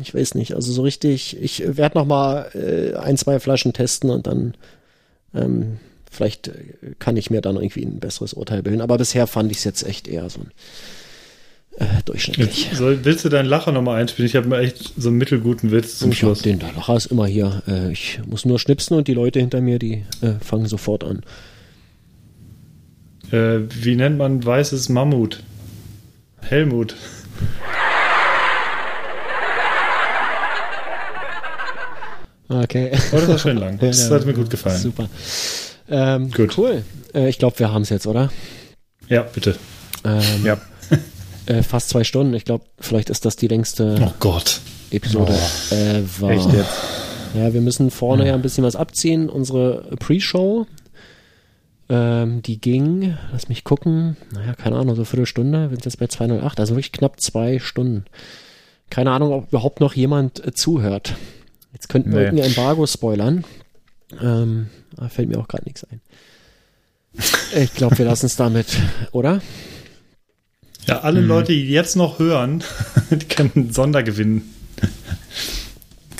ich 0.00 0.14
weiß 0.14 0.34
nicht. 0.34 0.54
Also 0.54 0.72
so 0.72 0.82
richtig, 0.82 1.36
ich 1.40 1.62
werde 1.66 1.98
noch 1.98 2.06
mal 2.06 2.50
äh, 2.54 2.96
ein, 2.96 3.18
zwei 3.18 3.38
Flaschen 3.38 3.74
testen 3.74 4.08
und 4.08 4.26
dann 4.26 4.54
ähm, 5.34 5.78
vielleicht 6.10 6.50
kann 6.98 7.16
ich 7.16 7.30
mir 7.30 7.42
dann 7.42 7.56
irgendwie 7.56 7.84
ein 7.84 8.00
besseres 8.00 8.32
Urteil 8.32 8.62
bilden. 8.62 8.80
Aber 8.80 8.96
bisher 8.96 9.26
fand 9.26 9.50
ich 9.50 9.58
es 9.58 9.64
jetzt 9.64 9.86
echt 9.86 10.08
eher 10.08 10.28
so 10.30 10.40
ein 10.40 10.50
äh, 11.80 12.02
durchschnittlich. 12.04 12.66
Jetzt, 12.66 12.76
soll, 12.76 13.04
willst 13.04 13.24
du 13.24 13.30
deinen 13.30 13.46
Lacher 13.46 13.72
nochmal 13.72 14.00
einspielen? 14.00 14.26
Ich 14.28 14.36
habe 14.36 14.46
mir 14.48 14.58
echt 14.58 14.92
so 14.98 15.08
einen 15.08 15.16
mittelguten 15.16 15.70
Witz 15.70 15.98
zum 15.98 16.12
ich 16.12 16.18
Schluss. 16.18 16.42
Den 16.42 16.60
Lacher 16.60 16.94
ist 16.94 17.06
immer 17.06 17.26
hier. 17.26 17.62
Äh, 17.66 17.90
ich 17.90 18.20
muss 18.26 18.44
nur 18.44 18.58
schnipsen 18.58 18.98
und 18.98 19.08
die 19.08 19.14
Leute 19.14 19.40
hinter 19.40 19.62
mir, 19.62 19.78
die 19.78 20.04
äh, 20.20 20.34
fangen 20.44 20.66
sofort 20.66 21.04
an. 21.04 21.22
Äh, 23.32 23.60
wie 23.82 23.96
nennt 23.96 24.18
man 24.18 24.44
weißes 24.44 24.90
Mammut? 24.90 25.42
Helmut. 26.42 26.94
Okay. 32.50 32.90
Oh, 33.12 33.16
das 33.16 33.28
war 33.28 33.38
schön 33.38 33.56
lang. 33.56 33.78
Das 33.80 34.10
hat 34.10 34.26
mir 34.26 34.34
gut 34.34 34.50
gefallen. 34.50 34.78
Super. 34.78 35.08
Ähm, 35.88 36.30
gut. 36.30 36.58
Cool. 36.58 36.82
Äh, 37.14 37.30
ich 37.30 37.38
glaube, 37.38 37.58
wir 37.58 37.72
haben 37.72 37.82
es 37.82 37.88
jetzt, 37.88 38.06
oder? 38.06 38.30
Ja, 39.08 39.22
bitte. 39.22 39.56
Ähm, 40.04 40.44
ja. 40.44 40.60
Äh, 41.46 41.62
fast 41.62 41.88
zwei 41.88 42.04
Stunden. 42.04 42.34
Ich 42.34 42.44
glaube, 42.44 42.64
vielleicht 42.78 43.10
ist 43.10 43.24
das 43.24 43.36
die 43.36 43.48
längste 43.48 43.98
oh 44.04 44.12
Gott. 44.20 44.60
Episode 44.90 45.32
oh. 45.32 45.74
ever. 45.74 46.30
Echt 46.30 46.52
jetzt? 46.52 46.78
Ja, 47.34 47.54
wir 47.54 47.60
müssen 47.60 47.90
vorne 47.90 48.26
ja 48.26 48.34
ein 48.34 48.42
bisschen 48.42 48.64
was 48.64 48.76
abziehen. 48.76 49.28
Unsere 49.28 49.96
Pre-Show, 49.98 50.66
ähm, 51.88 52.42
die 52.42 52.60
ging, 52.60 53.16
lass 53.32 53.48
mich 53.48 53.64
gucken, 53.64 54.16
naja, 54.32 54.54
keine 54.54 54.76
Ahnung, 54.76 54.96
so 54.96 55.02
eine 55.02 55.06
Viertelstunde, 55.06 55.70
wenn 55.70 55.78
es 55.78 55.84
jetzt 55.84 55.98
bei 55.98 56.08
208, 56.08 56.58
also 56.58 56.74
wirklich 56.74 56.92
knapp 56.92 57.20
zwei 57.20 57.58
Stunden. 57.58 58.04
Keine 58.90 59.12
Ahnung, 59.12 59.32
ob 59.32 59.48
überhaupt 59.48 59.80
noch 59.80 59.94
jemand 59.94 60.44
äh, 60.44 60.52
zuhört. 60.52 61.14
Jetzt 61.72 61.88
könnten 61.88 62.10
wir 62.10 62.18
nee. 62.18 62.24
irgendein 62.24 62.50
Embargo 62.50 62.86
spoilern. 62.86 63.44
Ähm, 64.20 64.70
da 64.96 65.08
fällt 65.08 65.28
mir 65.28 65.38
auch 65.38 65.48
gerade 65.48 65.64
nichts 65.64 65.84
ein. 65.84 66.00
Ich 67.56 67.74
glaube, 67.74 67.98
wir 67.98 68.04
lassen 68.04 68.26
es 68.26 68.36
damit, 68.36 68.66
oder? 69.12 69.40
Ja, 70.90 71.00
alle 71.00 71.20
hm. 71.20 71.28
Leute, 71.28 71.52
die 71.52 71.70
jetzt 71.70 71.96
noch 71.96 72.18
hören, 72.18 72.64
die 73.10 73.26
können 73.26 73.72
Sondergewinn 73.72 74.42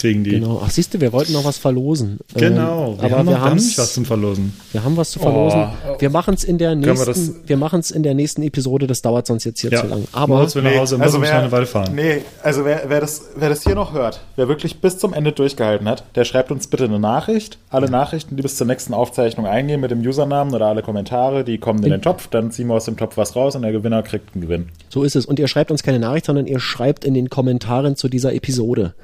kriegen 0.01 0.25
die. 0.25 0.31
Genau. 0.31 0.63
Ach, 0.65 0.71
siehst 0.71 0.95
du, 0.95 1.01
wir 1.01 1.13
wollten 1.13 1.33
noch 1.33 1.45
was 1.45 1.59
verlosen. 1.59 2.19
Genau. 2.35 2.93
Ähm, 2.93 2.99
wir 2.99 3.05
aber 3.05 3.17
haben, 3.19 3.29
wir 3.29 3.41
haben 3.41 3.57
nicht 3.57 3.79
was 3.79 3.95
zum 3.95 4.05
Verlosen. 4.05 4.53
Wir 4.73 4.83
haben 4.83 4.97
was 4.97 5.11
zu 5.11 5.19
verlosen. 5.19 5.69
Oh. 5.89 5.97
Wir 5.99 6.11
machen 6.11 6.35
es 6.35 6.45
in 6.45 6.59
der 6.59 6.75
nächsten, 6.75 7.07
wir, 7.07 7.49
wir 7.49 7.57
machen 7.57 7.81
es 7.81 7.91
in 7.91 8.03
der 8.03 8.15
nächsten 8.15 8.43
Episode. 8.43 8.87
Das 8.87 9.03
dauert 9.03 9.27
sonst 9.27 9.45
jetzt 9.45 9.61
hier 9.61 9.71
ja. 9.71 9.81
zu 9.81 9.87
lang. 9.87 10.05
Aber 10.13 10.37
Moritz 10.37 10.55
will 10.55 10.63
nach 10.63 10.77
Hause, 10.77 10.97
nee, 10.97 11.03
also 11.05 11.21
wer, 11.21 11.39
eine 11.39 11.53
Weile 11.53 11.67
fahren. 11.67 11.95
Nee, 11.95 12.23
also 12.43 12.65
wer, 12.65 12.85
wer, 12.89 13.01
das, 13.01 13.23
wer 13.37 13.49
das 13.49 13.63
hier 13.63 13.75
noch 13.75 13.93
hört, 13.93 14.21
wer 14.37 14.49
wirklich 14.49 14.81
bis 14.81 14.99
zum 14.99 15.13
Ende 15.13 15.33
durchgehalten 15.33 15.89
hat, 15.89 16.05
der 16.15 16.25
schreibt 16.25 16.51
uns 16.51 16.67
bitte 16.67 16.85
eine 16.85 16.99
Nachricht. 16.99 17.59
Alle 17.71 17.91
Nachrichten, 17.91 18.37
die 18.37 18.43
bis 18.43 18.57
zur 18.57 18.67
nächsten 18.67 18.95
Aufzeichnung 18.95 19.47
eingehen 19.47 19.81
mit 19.81 19.91
dem 19.91 20.01
Usernamen 20.01 20.55
oder 20.55 20.67
alle 20.67 20.83
Kommentare, 20.83 21.45
die 21.45 21.59
kommen 21.59 21.81
in, 21.81 21.87
in 21.87 21.91
den 21.93 22.03
Topf. 22.03 22.29
Dann 22.29 22.51
ziehen 22.51 22.69
wir 22.69 22.75
aus 22.75 22.87
dem 22.87 22.97
Topf 22.97 23.17
was 23.17 23.37
raus 23.37 23.55
und 23.57 23.63
der 23.63 23.73
Gewinner 23.73 24.03
kriegt 24.03 24.35
einen 24.35 24.43
Gewinn. 24.43 24.69
So 24.89 25.05
ist 25.05 25.17
es. 25.17 25.27
Und 25.27 25.39
ihr 25.39 25.49
schreibt 25.49 25.71
uns 25.71 25.83
keine 25.83 25.99
Nachricht, 25.99 26.27
sondern 26.27 26.47
ihr 26.47 26.61
schreibt 26.61 27.05
in 27.05 27.15
den 27.15 27.31
Kommentaren 27.31 27.97
zu 27.97 28.09
dieser 28.09 28.35
Episode 28.35 28.95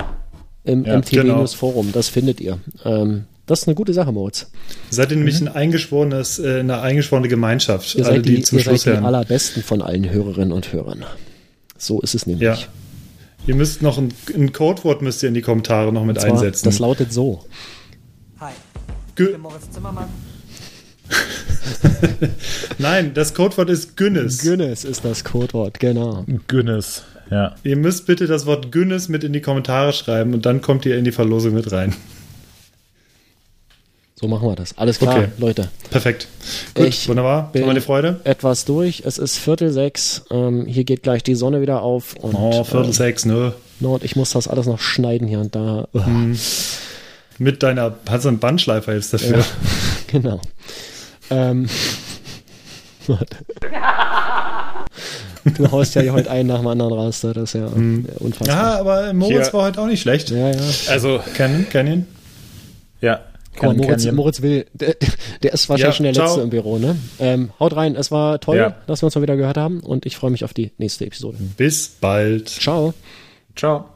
im 0.66 0.84
ja, 0.84 0.98
MTV 0.98 1.10
genau. 1.10 1.46
Forum. 1.46 1.90
Das 1.92 2.08
findet 2.08 2.40
ihr. 2.40 2.58
Ähm, 2.84 3.24
das 3.46 3.62
ist 3.62 3.68
eine 3.68 3.76
gute 3.76 3.92
Sache, 3.92 4.10
Moritz. 4.10 4.50
Seid 4.90 5.12
ihr 5.12 5.16
nämlich 5.16 5.40
mhm. 5.40 5.48
ein 5.48 5.54
eingeschworenes, 5.54 6.40
äh, 6.40 6.60
eine 6.60 6.80
eingeschworene 6.80 7.28
Gemeinschaft. 7.28 7.94
Ihr 7.94 8.04
seid 8.04 8.26
die, 8.26 8.36
die 8.36 8.42
zum 8.42 8.58
ihr 8.58 8.64
Schluss 8.64 8.82
seid 8.82 9.00
die 9.00 9.04
allerbesten 9.04 9.62
von 9.62 9.82
allen 9.82 10.10
Hörerinnen 10.10 10.52
und 10.52 10.72
Hörern. 10.72 11.04
So 11.78 12.00
ist 12.00 12.14
es 12.14 12.26
nämlich. 12.26 12.44
Ja. 12.44 12.58
Ihr 13.46 13.54
müsst 13.54 13.82
noch 13.82 13.98
ein, 13.98 14.12
ein 14.34 14.52
Codewort 14.52 15.02
müsst 15.02 15.22
ihr 15.22 15.28
in 15.28 15.34
die 15.34 15.42
Kommentare 15.42 15.92
noch 15.92 16.04
mit 16.04 16.20
zwar, 16.20 16.32
einsetzen. 16.32 16.64
Das 16.64 16.80
lautet 16.80 17.12
so. 17.12 17.44
Hi. 18.40 18.52
Gü 19.14 19.26
ich 19.26 19.32
bin 19.32 19.40
Moritz 19.40 19.70
Zimmermann. 19.70 20.08
Nein, 22.78 23.14
das 23.14 23.32
Codewort 23.34 23.70
ist 23.70 23.96
Günnes. 23.96 24.38
Günnes 24.38 24.84
ist 24.84 25.04
das 25.04 25.22
Codewort, 25.22 25.78
genau. 25.78 26.24
Günnes. 26.48 27.04
Ja. 27.30 27.54
Ihr 27.62 27.76
müsst 27.76 28.06
bitte 28.06 28.26
das 28.26 28.46
Wort 28.46 28.72
Günnes 28.72 29.08
mit 29.08 29.24
in 29.24 29.32
die 29.32 29.40
Kommentare 29.40 29.92
schreiben 29.92 30.34
und 30.34 30.46
dann 30.46 30.60
kommt 30.60 30.86
ihr 30.86 30.96
in 30.96 31.04
die 31.04 31.12
Verlosung 31.12 31.54
mit 31.54 31.70
rein. 31.72 31.94
So 34.18 34.28
machen 34.28 34.48
wir 34.48 34.56
das. 34.56 34.78
Alles 34.78 34.98
klar, 34.98 35.14
okay. 35.14 35.28
Leute. 35.36 35.68
Perfekt. 35.90 36.26
Gut, 36.74 36.86
ich 36.86 37.06
wunderbar. 37.06 37.50
Haben 37.54 37.66
wir 37.66 37.74
die 37.74 37.82
Freude? 37.82 38.20
Etwas 38.24 38.64
durch. 38.64 39.02
Es 39.04 39.18
ist 39.18 39.36
Viertel 39.36 39.70
sechs. 39.70 40.24
Ähm, 40.30 40.64
hier 40.64 40.84
geht 40.84 41.02
gleich 41.02 41.22
die 41.22 41.34
Sonne 41.34 41.60
wieder 41.60 41.82
auf. 41.82 42.14
Und, 42.14 42.34
oh, 42.34 42.64
Viertel 42.64 42.86
ähm, 42.86 42.92
sechs, 42.92 43.26
ne? 43.26 43.52
No, 43.78 43.98
ich 44.02 44.16
muss 44.16 44.30
das 44.30 44.48
alles 44.48 44.64
noch 44.64 44.80
schneiden 44.80 45.28
hier 45.28 45.40
und 45.40 45.54
da. 45.54 45.86
Hm. 45.92 46.34
Mit 47.36 47.62
deiner, 47.62 47.96
hast 48.08 48.24
du 48.24 48.30
einen 48.30 48.38
Bandschleifer 48.38 48.94
jetzt 48.94 49.12
dafür? 49.12 49.38
Ja, 49.38 49.44
genau. 50.06 50.40
Ähm, 51.28 51.68
Du 55.56 55.70
haust 55.70 55.94
ja 55.94 56.12
heute 56.12 56.30
einen 56.30 56.48
nach 56.48 56.58
dem 56.58 56.66
anderen 56.66 56.92
raus, 56.92 57.20
das 57.20 57.36
ist 57.36 57.52
ja 57.54 57.68
mhm. 57.68 58.06
unfassbar. 58.18 58.56
Ja, 58.56 58.80
aber 58.80 59.12
Moritz 59.12 59.46
Hier. 59.46 59.52
war 59.52 59.62
heute 59.64 59.80
auch 59.80 59.86
nicht 59.86 60.02
schlecht. 60.02 60.30
Ja, 60.30 60.50
ja. 60.50 60.60
Also, 60.88 61.20
Canyon, 61.34 61.68
Canyon. 61.68 62.06
Ja. 63.00 63.20
Kann, 63.54 63.76
Moritz, 63.76 64.04
Moritz, 64.12 64.42
will, 64.42 64.66
der, 64.74 64.96
der 65.42 65.52
ist 65.54 65.68
wahrscheinlich 65.68 65.94
ja, 65.94 65.96
schon 65.96 66.04
der 66.04 66.12
ciao. 66.12 66.26
Letzte 66.26 66.40
im 66.42 66.50
Büro, 66.50 66.78
ne? 66.78 66.96
Ähm, 67.18 67.50
haut 67.58 67.74
rein, 67.74 67.96
es 67.96 68.10
war 68.10 68.38
toll, 68.38 68.58
ja. 68.58 68.76
dass 68.86 69.00
wir 69.00 69.06
uns 69.06 69.14
mal 69.14 69.22
wieder 69.22 69.36
gehört 69.36 69.56
haben 69.56 69.80
und 69.80 70.04
ich 70.04 70.16
freue 70.16 70.30
mich 70.30 70.44
auf 70.44 70.52
die 70.52 70.72
nächste 70.76 71.06
Episode. 71.06 71.38
Bis 71.56 71.88
bald. 71.88 72.48
Ciao. 72.50 72.92
Ciao. 73.54 73.95